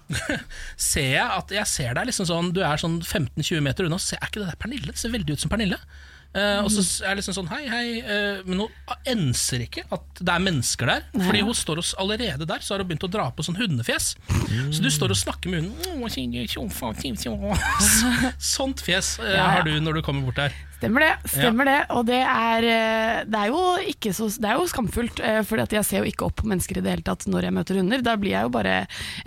ser 0.90 1.10
jeg 1.16 1.26
at 1.26 1.52
jeg 1.54 1.66
ser 1.70 1.94
deg 1.98 2.08
liksom 2.10 2.28
sånn 2.28 2.52
Du 2.56 2.62
er 2.64 2.80
sånn 2.80 3.00
15-20 3.02 3.60
meter 3.64 3.86
unna, 3.88 3.98
så 4.00 4.16
er 4.18 4.28
ikke 4.30 4.42
det 4.42 4.50
der 4.52 4.60
Pernille? 4.60 4.92
Det 4.94 5.00
ser 5.00 5.12
veldig 5.14 5.36
ut 5.36 5.42
som 5.44 5.52
Pernille. 5.52 5.78
Eh, 6.30 6.60
og 6.62 6.70
så 6.70 6.82
er 7.02 7.16
det 7.16 7.24
liksom 7.24 7.34
sånn 7.40 7.48
hei, 7.50 7.64
hei, 7.66 7.86
Uh, 8.00 8.40
men 8.46 8.62
hun 8.62 8.94
enser 9.08 9.64
ikke 9.64 9.82
at 9.92 10.20
det 10.20 10.32
er 10.32 10.42
mennesker 10.42 10.88
der. 10.88 11.04
Fordi 11.12 11.42
hun 11.46 11.56
står 11.56 11.80
oss 11.82 11.90
allerede 12.00 12.46
der, 12.48 12.62
så 12.64 12.74
har 12.74 12.82
hun 12.82 12.90
begynt 12.90 13.06
å 13.06 13.10
dra 13.12 13.26
på 13.34 13.44
sånn 13.46 13.58
hundefjes. 13.58 14.12
Så 14.72 14.82
du 14.82 14.88
står 14.92 15.14
og 15.14 15.20
snakker 15.20 15.52
med 15.52 15.64
hunden. 15.64 16.00
Sånt 18.54 18.82
fjes 18.86 19.16
uh, 19.22 19.28
ja. 19.28 19.46
har 19.56 19.66
du 19.68 19.74
når 19.82 20.00
du 20.00 20.06
kommer 20.06 20.26
bort 20.26 20.40
der. 20.40 20.56
Stemmer 20.80 21.04
det. 21.04 21.10
stemmer 21.28 21.68
det 21.68 21.78
Og 21.92 22.06
det 22.08 22.20
er, 22.24 22.64
eh, 22.64 23.18
det 23.28 23.40
er 23.42 23.50
jo 23.52 23.64
ikke 23.92 24.14
så 24.16 24.30
Det 24.32 24.48
er 24.48 24.56
jo 24.56 24.68
skamfullt, 24.70 25.20
for 25.20 25.50
Fordi 25.60 25.76
jeg 25.76 25.88
ser 25.88 26.04
jo 26.04 26.08
ikke 26.10 26.28
opp 26.30 26.38
på 26.40 26.48
mennesker 26.48 26.80
i 26.80 26.84
det 26.84 26.94
hele 26.94 27.06
tatt 27.06 27.26
når 27.28 27.48
jeg 27.48 27.56
møter 27.58 27.80
hunder. 27.80 28.04
Da 28.04 28.16
blir 28.20 28.32
jeg 28.32 28.48
jo 28.48 28.54
bare 28.54 28.76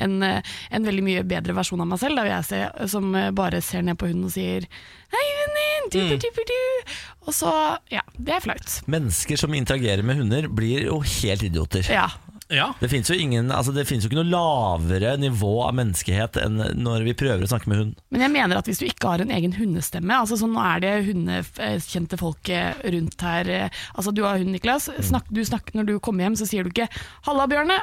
en, 0.02 0.18
eh, 0.26 0.42
en 0.74 0.88
veldig 0.90 1.06
mye 1.06 1.24
bedre 1.30 1.54
versjon 1.54 1.82
av 1.86 1.92
meg 1.94 2.02
selv. 2.02 2.18
Da 2.18 2.26
vil 2.26 2.36
jeg 2.36 2.50
se, 2.50 2.90
som 2.90 3.14
eh, 3.16 3.30
bare 3.32 3.62
ser 3.62 3.86
ned 3.86 4.00
på 4.02 4.10
hunden 4.10 4.26
og 4.32 4.36
sier 4.36 4.66
Hei, 5.14 5.26
venninne! 5.44 5.64
min! 5.84 5.90
Du-du-du-du-du. 5.94 6.94
Og 7.28 7.36
så, 7.36 7.52
ja, 7.94 8.04
det 8.18 8.38
er 8.38 8.44
flaut. 8.44 8.76
Mennesker 8.92 9.40
som 9.40 9.54
interagerer 9.56 10.04
med 10.06 10.22
hunder, 10.22 10.48
blir 10.52 10.88
jo 10.88 11.00
helt 11.00 11.46
idioter. 11.46 11.86
Ja. 11.92 12.10
Ja. 12.54 12.68
Det 12.80 12.90
fins 12.92 13.10
jo, 13.10 13.16
ingen- 13.18 13.50
altså 13.52 13.74
det 13.74 13.88
jo 13.90 14.10
ikke 14.12 14.20
noe 14.22 14.30
lavere 14.30 15.16
nivå 15.18 15.54
av 15.68 15.74
menneskehet 15.80 16.38
enn 16.44 16.60
når 16.84 17.04
vi 17.08 17.16
prøver 17.18 17.42
å 17.44 17.50
snakke 17.50 17.68
med 17.72 17.80
hund. 17.82 17.96
Men 18.14 18.22
jeg 18.28 18.32
mener 18.36 18.58
at 18.62 18.70
hvis 18.70 18.80
du 18.80 18.86
ikke 18.86 19.10
har 19.10 19.24
en 19.26 19.34
egen 19.34 19.56
hundestemme 19.58 20.14
altså 20.20 20.38
sånn, 20.40 20.54
Nå 20.54 20.62
er 20.62 20.80
det 20.84 20.94
hundekjente 21.08 22.20
folk 22.22 22.50
eh, 22.54 22.74
rundt 22.94 23.22
her. 23.26 23.50
eh, 23.50 23.70
Altså 23.98 24.14
Du 24.14 24.22
har 24.24 24.38
hund, 24.38 24.54
Niklas. 24.54 24.90
Snakk, 25.02 25.26
du 25.34 25.42
snakker, 25.44 25.74
når 25.80 25.86
du 25.90 26.00
kommer 26.00 26.24
hjem, 26.28 26.38
så 26.38 26.46
sier 26.48 26.64
du 26.64 26.70
ikke 26.70 26.90
'halla, 27.26 27.48
Bjørne'. 27.48 27.82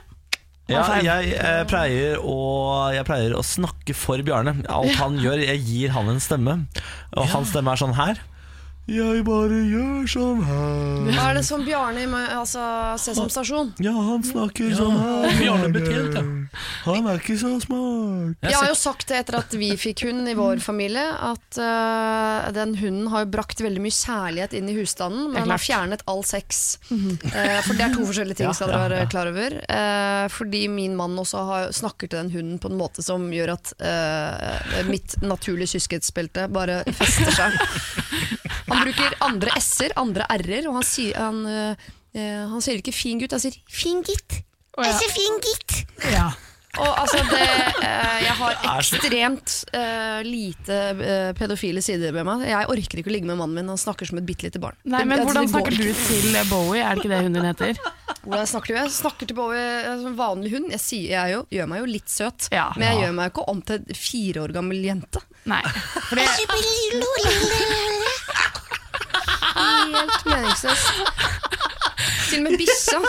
Ja, 0.71 0.85
jeg, 1.03 1.33
eh, 1.35 1.65
pleier 1.67 2.21
å, 2.23 2.93
jeg 2.95 3.05
pleier 3.05 3.33
å 3.35 3.43
snakke 3.43 3.95
for 3.97 4.19
Bjarne. 4.23 4.53
Alt 4.71 4.95
han 5.01 5.17
gjør, 5.19 5.43
jeg 5.45 5.65
gir 5.67 5.89
han 5.97 6.09
en 6.13 6.21
stemme. 6.23 6.67
Og 7.17 7.27
hans 7.27 7.51
stemme 7.51 7.73
er 7.73 7.81
sånn 7.81 7.95
her. 7.99 8.21
Jeg 8.89 9.23
bare 9.23 9.59
gjør 9.69 10.07
sånn 10.09 10.41
her. 10.43 11.11
Er 11.13 11.37
det 11.37 11.45
som 11.47 11.63
Bjarne 11.63 12.03
i 12.03 12.09
altså, 12.11 12.63
Sesam 12.99 13.29
Stasjon? 13.31 13.75
Ja, 13.83 13.93
han 13.93 14.25
snakker 14.27 14.73
sånn 14.75 14.97
her. 14.97 15.37
Bjarne 15.39 15.69
Betjent, 15.75 16.17
ja. 16.17 16.25
Han 16.89 17.07
er 17.07 17.21
ikke 17.21 17.37
så 17.39 17.53
smart. 17.63 18.41
Jeg 18.43 18.57
har 18.57 18.67
jo 18.67 18.75
sagt 18.79 19.07
det 19.13 19.21
etter 19.21 19.37
at 19.39 19.55
vi 19.55 19.69
fikk 19.79 20.03
hund 20.09 20.27
i 20.27 20.35
vår 20.35 20.63
familie, 20.65 21.05
at 21.07 21.61
uh, 21.63 22.49
den 22.57 22.75
hunden 22.81 23.07
har 23.13 23.23
jo 23.27 23.31
brakt 23.37 23.63
veldig 23.63 23.85
mye 23.85 23.95
kjærlighet 23.95 24.57
inn 24.59 24.73
i 24.73 24.75
husstanden, 24.81 25.29
men 25.37 25.45
er 25.45 25.55
har 25.55 25.63
fjernet 25.63 26.03
all 26.11 26.25
sex. 26.27 26.81
Uh, 26.91 27.61
for 27.63 27.77
det 27.77 27.87
er 27.87 27.95
to 27.95 28.09
forskjellige 28.09 28.41
ting, 28.43 28.51
skal 28.57 28.73
dere 28.73 28.89
være 28.89 29.07
klar 29.13 29.31
over. 29.31 29.61
Uh, 29.71 30.27
fordi 30.33 30.65
min 30.73 30.99
mann 30.99 31.15
også 31.21 31.47
har, 31.47 31.71
snakker 31.77 32.11
til 32.11 32.25
den 32.25 32.35
hunden 32.35 32.59
på 32.59 32.73
en 32.73 32.81
måte 32.81 33.07
som 33.07 33.31
gjør 33.31 33.55
at 33.55 33.75
mitt 34.89 35.15
naturlige 35.23 35.77
kyskhetsbelte 35.77 36.49
bare 36.51 36.83
fester 36.97 37.31
seg. 37.37 37.59
Han 38.71 38.85
bruker 38.87 39.17
andre 39.27 39.57
s-er, 39.61 39.97
andre 40.01 40.29
r-er, 40.37 40.69
og 40.71 40.79
han 40.81 40.87
sier, 40.87 41.17
han, 41.19 41.43
øh, 41.47 41.89
eh, 42.15 42.45
han 42.53 42.63
sier 42.65 42.81
ikke 42.81 42.95
'fin 42.95 43.21
gutt', 43.21 43.35
han 43.37 43.43
sier 43.43 43.59
'fin 43.69 44.05
gitt'. 44.07 44.43
Oh, 44.79 44.85
ja. 44.85 44.93
Jeg 44.93 45.01
sier 45.03 45.13
'fin 45.17 45.43
gitt'. 45.47 45.85
Ja. 46.13 46.31
Og 46.79 46.91
altså 47.03 47.19
det, 47.27 47.47
eh, 47.83 48.19
Jeg 48.23 48.35
har 48.39 48.59
ekstremt 48.79 49.55
eh, 49.75 50.21
lite 50.23 50.77
eh, 51.03 51.33
pedofile 51.35 51.83
sider 51.83 52.15
ved 52.15 52.27
meg. 52.29 52.45
Jeg 52.47 52.69
orker 52.71 53.03
ikke 53.03 53.11
å 53.11 53.15
ligge 53.17 53.27
med 53.27 53.41
mannen 53.41 53.59
min. 53.59 53.73
Han 53.73 53.81
snakker 53.81 54.07
som 54.07 54.21
et 54.21 54.29
bitte 54.29 54.47
lite 54.47 54.63
barn. 54.63 54.79
Nei, 54.85 55.03
men 55.03 55.19
det, 55.19 55.27
Hvordan 55.27 55.49
det 55.49 55.55
snakker 55.55 55.75
du 55.75 55.91
til 55.91 56.39
Bowie? 56.53 56.85
Er 56.85 56.95
det 56.95 57.03
ikke 57.03 57.11
det 57.11 57.23
hunden 57.25 57.41
din 57.41 57.51
heter? 57.51 57.83
Hvordan 58.23 58.47
snakker 58.53 58.71
du? 58.71 58.79
Jeg 58.79 58.95
snakker 58.95 59.31
til 59.31 59.39
Bowie 59.39 59.67
som 59.89 60.07
som 60.11 60.17
vanlig 60.19 60.55
hund. 60.55 60.71
Jeg, 60.71 60.83
sier, 60.85 61.11
jeg 61.17 61.35
jo, 61.35 61.43
gjør 61.59 61.71
meg 61.73 61.83
jo 61.83 61.91
litt 61.91 62.11
søt, 62.13 62.49
Ja. 62.55 62.69
men 62.77 62.87
jeg 62.87 63.03
gjør 63.03 63.15
meg 63.19 63.29
jo 63.29 63.35
ikke 63.35 63.49
om 63.51 63.63
til 63.67 63.99
fire 63.99 64.45
år 64.47 64.55
gammel 64.55 64.85
jente. 64.85 65.23
Nei. 65.51 65.63
For 66.07 66.21
det, 66.21 66.27
Helt 69.81 70.27
meningsløst. 70.29 70.93
Til 72.31 72.41
og 72.41 72.47
med 72.47 72.61
bikkja 72.61 73.01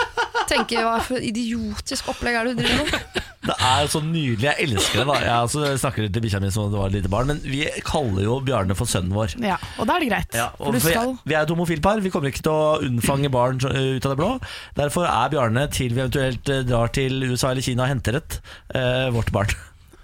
tenker 0.49 0.85
hva 0.85 0.95
for 1.05 1.21
idiotisk 1.23 2.09
opplegg 2.11 2.37
er 2.39 2.49
det 2.49 2.57
du 2.57 2.63
driver 2.63 2.89
med? 2.89 3.19
Det 3.41 3.55
er 3.57 3.87
så 3.89 4.01
nydelig. 4.05 4.45
Jeg 4.45 4.67
elsker 4.67 5.01
det. 5.01 5.05
da 5.09 5.15
Jeg 5.21 5.33
altså, 5.33 5.71
snakker 5.81 6.05
til 6.07 6.23
bikkja 6.23 6.41
mi 6.43 6.51
som 6.53 6.67
om 6.67 6.73
det 6.73 6.81
var 6.81 6.91
et 6.91 6.97
lite 6.99 7.11
barn, 7.11 7.31
men 7.31 7.39
vi 7.41 7.63
kaller 7.87 8.25
jo 8.25 8.37
Bjarne 8.45 8.77
for 8.77 8.89
sønnen 8.89 9.15
vår. 9.15 9.33
ja, 9.41 9.57
og 9.81 9.89
da 9.89 9.95
er 9.95 10.05
det 10.05 10.11
greit. 10.11 10.37
Ja, 10.37 10.49
for 10.57 10.77
for 10.77 10.85
skal 10.85 11.15
vi 11.25 11.37
er 11.37 11.47
et 11.47 11.53
homofilpar. 11.53 12.03
Vi 12.05 12.11
kommer 12.13 12.29
ikke 12.29 12.45
til 12.45 12.53
å 12.53 12.77
unnfange 12.85 13.31
barn 13.33 13.57
ut 13.61 14.05
av 14.05 14.13
det 14.13 14.19
blå. 14.19 14.29
Derfor 14.77 15.09
er 15.09 15.33
Bjarne, 15.33 15.65
til 15.73 15.95
vi 15.95 16.03
eventuelt 16.03 16.53
eh, 16.53 16.63
drar 16.69 16.93
til 16.93 17.17
USA 17.31 17.51
eller 17.53 17.65
Kina 17.65 17.87
og 17.87 17.93
henter 17.95 18.21
et, 18.21 18.39
eh, 18.77 19.09
vårt 19.15 19.33
barn. 19.33 19.57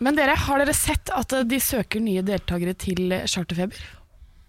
Men 0.04 0.18
dere, 0.18 0.36
har 0.38 0.62
dere 0.62 0.74
sett 0.78 1.10
at 1.14 1.34
eh, 1.34 1.46
de 1.48 1.60
søker 1.62 2.02
nye 2.04 2.26
deltakere 2.26 2.76
til 2.78 3.14
eh, 3.16 3.26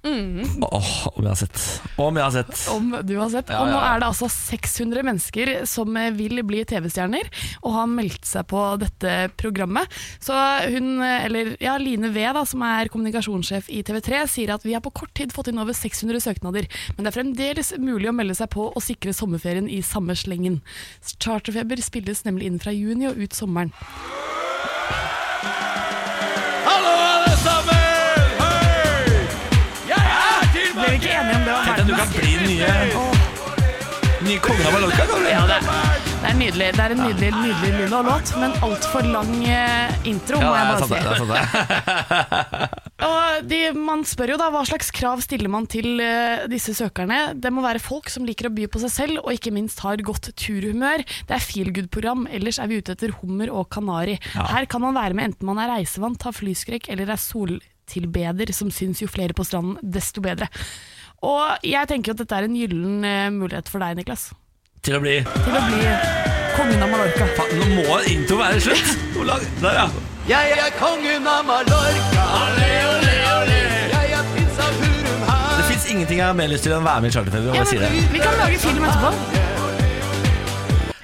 Charterfeber? 0.05 0.63
Åh, 0.63 1.09
om 1.17 1.25
jeg 1.25 1.31
har 1.33 1.39
sett. 1.41 1.63
Om 1.99 2.17
jeg 2.19 2.25
har 2.25 2.35
sett. 2.35 2.61
Om 2.71 2.91
du 3.05 3.15
har 3.19 3.31
sett. 3.33 3.49
Ja, 3.51 3.63
Og 3.63 3.71
nå 3.73 3.79
er 3.83 4.01
det 4.01 4.07
altså 4.09 4.29
600 4.31 5.03
mennesker 5.07 5.51
som 5.67 5.99
vil 6.17 6.43
bli 6.47 6.63
TV-stjerner, 6.69 7.29
og 7.63 7.75
har 7.75 7.91
meldt 7.91 8.29
seg 8.29 8.47
på 8.51 8.63
dette 8.81 9.17
programmet. 9.41 9.91
Så 10.23 10.37
hun, 10.71 11.03
eller 11.03 11.57
ja, 11.63 11.77
Line 11.83 12.13
V, 12.15 12.23
da, 12.37 12.45
som 12.47 12.63
er 12.67 12.91
kommunikasjonssjef 12.93 13.71
i 13.75 13.83
TV3, 13.87 14.23
sier 14.31 14.55
at 14.55 14.67
vi 14.67 14.77
har 14.77 14.85
på 14.85 14.95
kort 15.03 15.15
tid 15.19 15.35
fått 15.35 15.51
inn 15.53 15.61
over 15.63 15.77
600 15.77 16.23
søknader, 16.29 16.71
men 16.95 17.05
det 17.05 17.13
er 17.13 17.19
fremdeles 17.19 17.75
mulig 17.83 18.11
å 18.13 18.17
melde 18.17 18.39
seg 18.39 18.53
på 18.55 18.71
og 18.71 18.85
sikre 18.85 19.17
sommerferien 19.17 19.69
i 19.69 19.83
samme 19.83 20.17
slengen. 20.19 20.61
Charterfeber 21.19 21.83
spilles 21.83 22.25
nemlig 22.29 22.53
inn 22.53 22.63
fra 22.63 22.75
juni 22.75 23.11
og 23.11 23.19
ut 23.19 23.35
sommeren. 23.37 23.75
Det? 31.99 32.05
var 32.05 32.09
Tenk 32.09 32.15
deg 32.15 32.23
du 32.23 32.23
kan 32.23 32.23
bli 32.23 32.35
den 32.39 32.47
nye, 32.47 33.29
nye 34.23 34.39
kongen 34.43 34.67
av 34.67 34.73
Mallorca. 34.77 35.07
kan 35.09 35.23
du? 35.23 35.31
Ja, 35.31 35.41
det, 35.49 35.57
det 36.19 36.29
er 36.29 36.37
nydelig. 36.39 36.67
Det 36.77 36.83
er 36.85 36.93
en 36.95 37.01
nydelig, 37.03 37.31
nydelig 37.43 37.87
og 37.89 38.07
låt, 38.07 38.31
men 38.39 38.53
altfor 38.67 39.07
lang 39.09 39.33
eh, 39.43 39.97
intro, 40.11 40.39
må 40.43 40.53
jeg 40.55 40.63
er 40.63 40.83
sant, 40.83 40.93
bare 40.93 41.01
si. 41.01 41.07
det 41.07 41.11
er 41.11 41.19
sant 41.19 41.33
det. 42.23 42.69
Og 43.09 43.45
de, 43.47 43.59
man 43.79 44.03
spør 44.07 44.33
jo 44.33 44.39
da 44.41 44.49
hva 44.51 44.65
slags 44.67 44.91
krav 44.95 45.23
stiller 45.23 45.51
man 45.51 45.67
til 45.71 46.03
eh, 46.03 46.45
disse 46.51 46.75
søkerne. 46.75 47.19
Det 47.39 47.51
må 47.55 47.63
være 47.63 47.83
folk 47.83 48.11
som 48.11 48.27
liker 48.27 48.49
å 48.49 48.55
by 48.55 48.67
på 48.71 48.83
seg 48.83 48.93
selv, 48.95 49.23
og 49.23 49.35
ikke 49.35 49.55
minst 49.55 49.83
har 49.87 50.03
godt 50.07 50.31
turhumør. 50.39 51.03
Det 51.03 51.35
er 51.35 51.47
feelgood-program, 51.47 52.27
ellers 52.35 52.61
er 52.63 52.71
vi 52.71 52.79
ute 52.83 52.95
etter 52.95 53.15
hummer 53.21 53.51
og 53.55 53.69
kanari. 53.75 54.19
Her 54.35 54.69
kan 54.71 54.83
man 54.87 54.99
være 54.99 55.19
med 55.19 55.33
enten 55.33 55.51
man 55.51 55.63
er 55.63 55.75
reisevant, 55.77 56.27
har 56.27 56.35
flyskrekk 56.35 56.91
eller 56.95 57.15
er 57.15 57.23
soltilbeder, 57.23 58.55
som 58.55 58.71
syns 58.75 59.03
jo 59.03 59.11
flere 59.11 59.35
på 59.35 59.47
stranden, 59.47 59.79
desto 59.83 60.23
bedre. 60.23 60.51
Og 61.27 61.65
jeg 61.67 61.89
tenker 61.91 62.15
at 62.15 62.21
dette 62.23 62.37
er 62.37 62.47
en 62.47 62.55
gyllen 62.59 63.05
eh, 63.07 63.31
mulighet 63.35 63.71
for 63.73 63.83
deg, 63.83 63.97
Niklas. 63.99 64.29
Til 64.87 64.99
å 64.99 65.01
bli 65.03 65.17
Til 65.27 65.57
å 65.59 65.63
bli 65.67 65.89
kongen 66.55 66.83
av 66.85 66.93
Mallorca. 66.93 67.27
Fa, 67.39 67.47
Nå 67.59 67.67
må 67.75 67.99
intro 68.11 68.39
være 68.39 68.61
slutt! 68.63 68.93
Hvor 69.17 69.27
lang? 69.27 69.43
Der, 69.63 69.81
ja. 69.81 69.89
Jeg 70.29 70.59
er 70.63 70.75
kongen 70.79 71.27
av 71.27 71.43
Mallorca. 71.49 72.27
Ole, 72.43 72.69
ole, 72.93 73.17
ole. 73.35 73.59
Jeg 73.95 74.15
er 74.19 74.31
prins 74.35 74.63
av 74.63 74.79
Hurum 74.83 75.27
her. 75.31 75.49
Det 75.59 75.67
fins 75.73 75.89
ingenting 75.95 76.23
jeg 76.23 76.27
har 76.29 76.39
mer 76.39 76.53
lyst 76.55 76.67
til 76.69 76.77
enn 76.77 76.85
å 76.85 76.89
være 76.91 77.07
med 77.07 77.11
i 77.11 77.17
Charterfeber. 77.19 77.59
Ja, 77.59 77.67
vi, 77.97 78.05
vi 78.15 78.23
kan 78.23 78.39
lage 78.43 78.63
film 78.63 78.87
etterpå. 78.87 79.68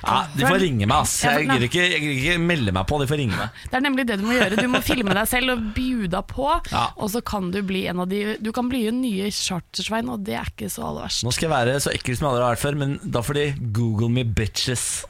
Ja, 0.07 0.19
de 0.37 0.47
får 0.47 0.59
ringe 0.63 0.87
meg, 0.87 0.97
ass. 1.01 1.15
Jeg 1.25 1.47
gidder 1.49 1.67
ikke, 1.69 1.85
jeg 1.85 2.01
gidder 2.05 2.21
ikke 2.35 2.45
melde 2.45 2.75
meg 2.77 2.87
på. 2.91 2.99
De 3.03 3.07
får 3.11 3.21
ringe 3.23 3.37
meg. 3.39 3.61
Det 3.71 3.79
er 3.81 3.85
nemlig 3.87 4.07
det 4.09 4.19
du 4.21 4.25
må 4.29 4.37
gjøre. 4.37 4.59
Du 4.61 4.69
må 4.73 4.81
filme 4.85 5.17
deg 5.17 5.29
selv 5.31 5.55
og 5.57 5.65
bjuda 5.77 6.23
på, 6.31 6.49
Ja. 6.71 6.85
og 6.97 7.11
så 7.11 7.23
kan 7.25 7.51
du 7.55 7.61
bli 7.63 7.87
en 7.91 8.01
av 8.05 8.09
de 8.09 8.37
Du 8.43 8.51
kan 8.53 8.69
bli 8.69 8.87
en 8.89 9.01
nye 9.03 9.31
chartersvein, 9.31 10.09
og 10.13 10.25
det 10.25 10.35
er 10.41 10.49
ikke 10.53 10.69
så 10.71 10.85
aller 10.89 11.07
verst. 11.09 11.25
Nå 11.25 11.33
skal 11.33 11.49
jeg 11.49 11.55
være 11.57 11.81
så 11.81 11.93
ekkel 11.95 12.17
som 12.17 12.27
jeg 12.29 12.33
aldri 12.35 12.45
har 12.45 12.55
vært 12.55 12.65
før, 12.65 12.79
men 12.85 12.99
da 13.05 13.21
får 13.25 13.35
de 13.41 13.47
google 13.73 14.09
me 14.13 14.25
bitches. 14.25 15.05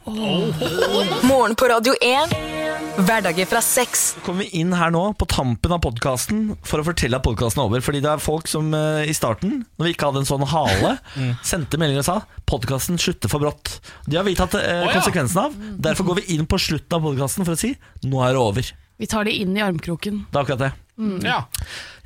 Morgen 1.24 1.54
på 1.58 1.68
Radio 1.68 1.94
1. 2.00 2.34
Hverdager 3.04 3.46
fra 3.50 3.60
sex. 3.64 4.14
Så 4.14 4.20
kommer 4.26 4.44
vi 4.44 4.60
inn 4.60 4.72
her 4.76 4.92
nå 4.94 5.02
på 5.18 5.26
tampen 5.30 5.72
av 5.74 5.80
podkasten 5.82 6.44
for 6.66 6.78
å 6.82 6.86
fortelle 6.86 7.18
at 7.18 7.24
podkasten 7.26 7.60
er 7.62 7.66
over. 7.68 7.82
Fordi 7.84 8.00
det 8.04 8.10
er 8.12 8.22
folk 8.22 8.46
som 8.50 8.70
eh, 8.76 9.08
i 9.10 9.14
starten, 9.16 9.64
når 9.78 9.88
vi 9.88 9.94
ikke 9.96 10.10
hadde 10.10 10.22
en 10.22 10.28
sånn 10.28 10.44
hale, 10.50 10.92
sendte 11.46 11.80
meldinger 11.80 12.04
og 12.04 12.08
sa 12.08 12.16
podkasten 12.48 12.98
slutter 13.00 13.30
for 13.32 13.42
brått. 13.42 13.78
De 14.06 14.18
har 14.18 14.26
vi 14.26 14.36
tatt 14.38 14.54
eh, 14.60 14.83
Å, 14.84 14.92
ja. 14.92 14.94
konsekvensen 15.00 15.40
av. 15.42 15.58
Derfor 15.88 16.08
går 16.10 16.20
vi 16.22 16.36
inn 16.36 16.46
på 16.48 16.58
slutten 16.60 16.98
av 16.98 17.04
podkasten 17.08 17.46
for 17.46 17.56
å 17.56 17.60
si 17.60 17.74
nå 18.04 18.22
er 18.26 18.36
det 18.36 18.40
over. 18.42 18.70
Vi 19.00 19.08
tar 19.10 19.26
det 19.26 19.34
inn 19.42 19.56
i 19.56 19.62
armkroken. 19.64 20.24
Det 20.30 20.38
er 20.38 20.44
akkurat 20.44 20.62
det. 20.66 20.72
Ja. 21.26 21.40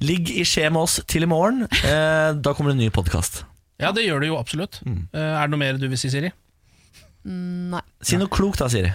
Ligg 0.00 0.30
i 0.32 0.44
skje 0.48 0.70
med 0.72 0.80
oss 0.86 0.98
til 1.10 1.26
i 1.26 1.28
morgen. 1.28 1.66
Eh, 1.68 2.30
da 2.38 2.54
kommer 2.56 2.72
det 2.72 2.78
en 2.78 2.84
ny 2.86 2.90
podkast. 2.94 3.42
ja, 3.82 3.92
det 3.92 4.06
gjør 4.06 4.22
det 4.24 4.30
jo 4.30 4.38
absolutt. 4.38 4.80
Mm. 4.86 5.02
Eh, 5.12 5.20
er 5.20 5.42
det 5.44 5.52
noe 5.52 5.60
mer 5.60 5.76
du 5.80 5.84
vil 5.90 6.00
si, 6.00 6.08
Siri? 6.12 6.30
Nei. 7.28 7.82
Si 8.00 8.16
noe 8.16 8.30
klokt 8.32 8.62
da, 8.62 8.70
Siri. 8.72 8.94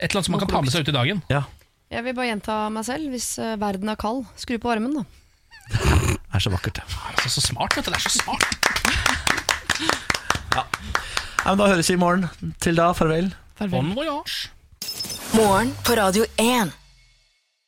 Et 0.00 0.08
eller 0.08 0.18
annet 0.18 0.26
som 0.26 0.34
man 0.34 0.42
kan 0.42 0.50
ta 0.50 0.62
med 0.64 0.72
seg 0.74 0.82
ut 0.82 0.90
i 0.90 0.96
dagen? 0.96 1.22
Ja, 1.30 1.44
Jeg 1.90 2.04
vil 2.06 2.14
bare 2.14 2.30
gjenta 2.30 2.56
meg 2.72 2.84
selv. 2.88 3.10
Hvis 3.14 3.30
eh, 3.38 3.54
verden 3.60 3.88
er 3.92 3.98
kald, 4.00 4.24
skru 4.40 4.56
på 4.58 4.70
varmen, 4.72 4.94
da. 4.98 5.04
det 5.70 6.18
er 6.34 6.42
så 6.42 6.50
vakkert. 6.50 6.80
det. 6.80 6.98
er 7.24 7.30
så 7.30 7.42
smart, 7.44 7.76
vet 7.76 7.86
du. 7.86 7.90
Det 7.92 7.98
er 7.98 8.08
så 8.08 8.14
smart. 8.18 8.42
Ja, 10.50 10.64
men 11.46 11.58
da 11.60 11.68
høres 11.72 11.88
vi 11.90 11.96
i 11.96 12.00
morgen. 12.00 12.26
Til 12.60 12.76
da, 12.76 12.90
farvel. 12.96 13.32
Farvel. 13.58 13.76
Bon 13.78 13.94
voyage. 13.96 14.50
Morgen 15.34 15.74
på 15.86 15.94
Radio 15.98 16.24
1. 16.38 16.72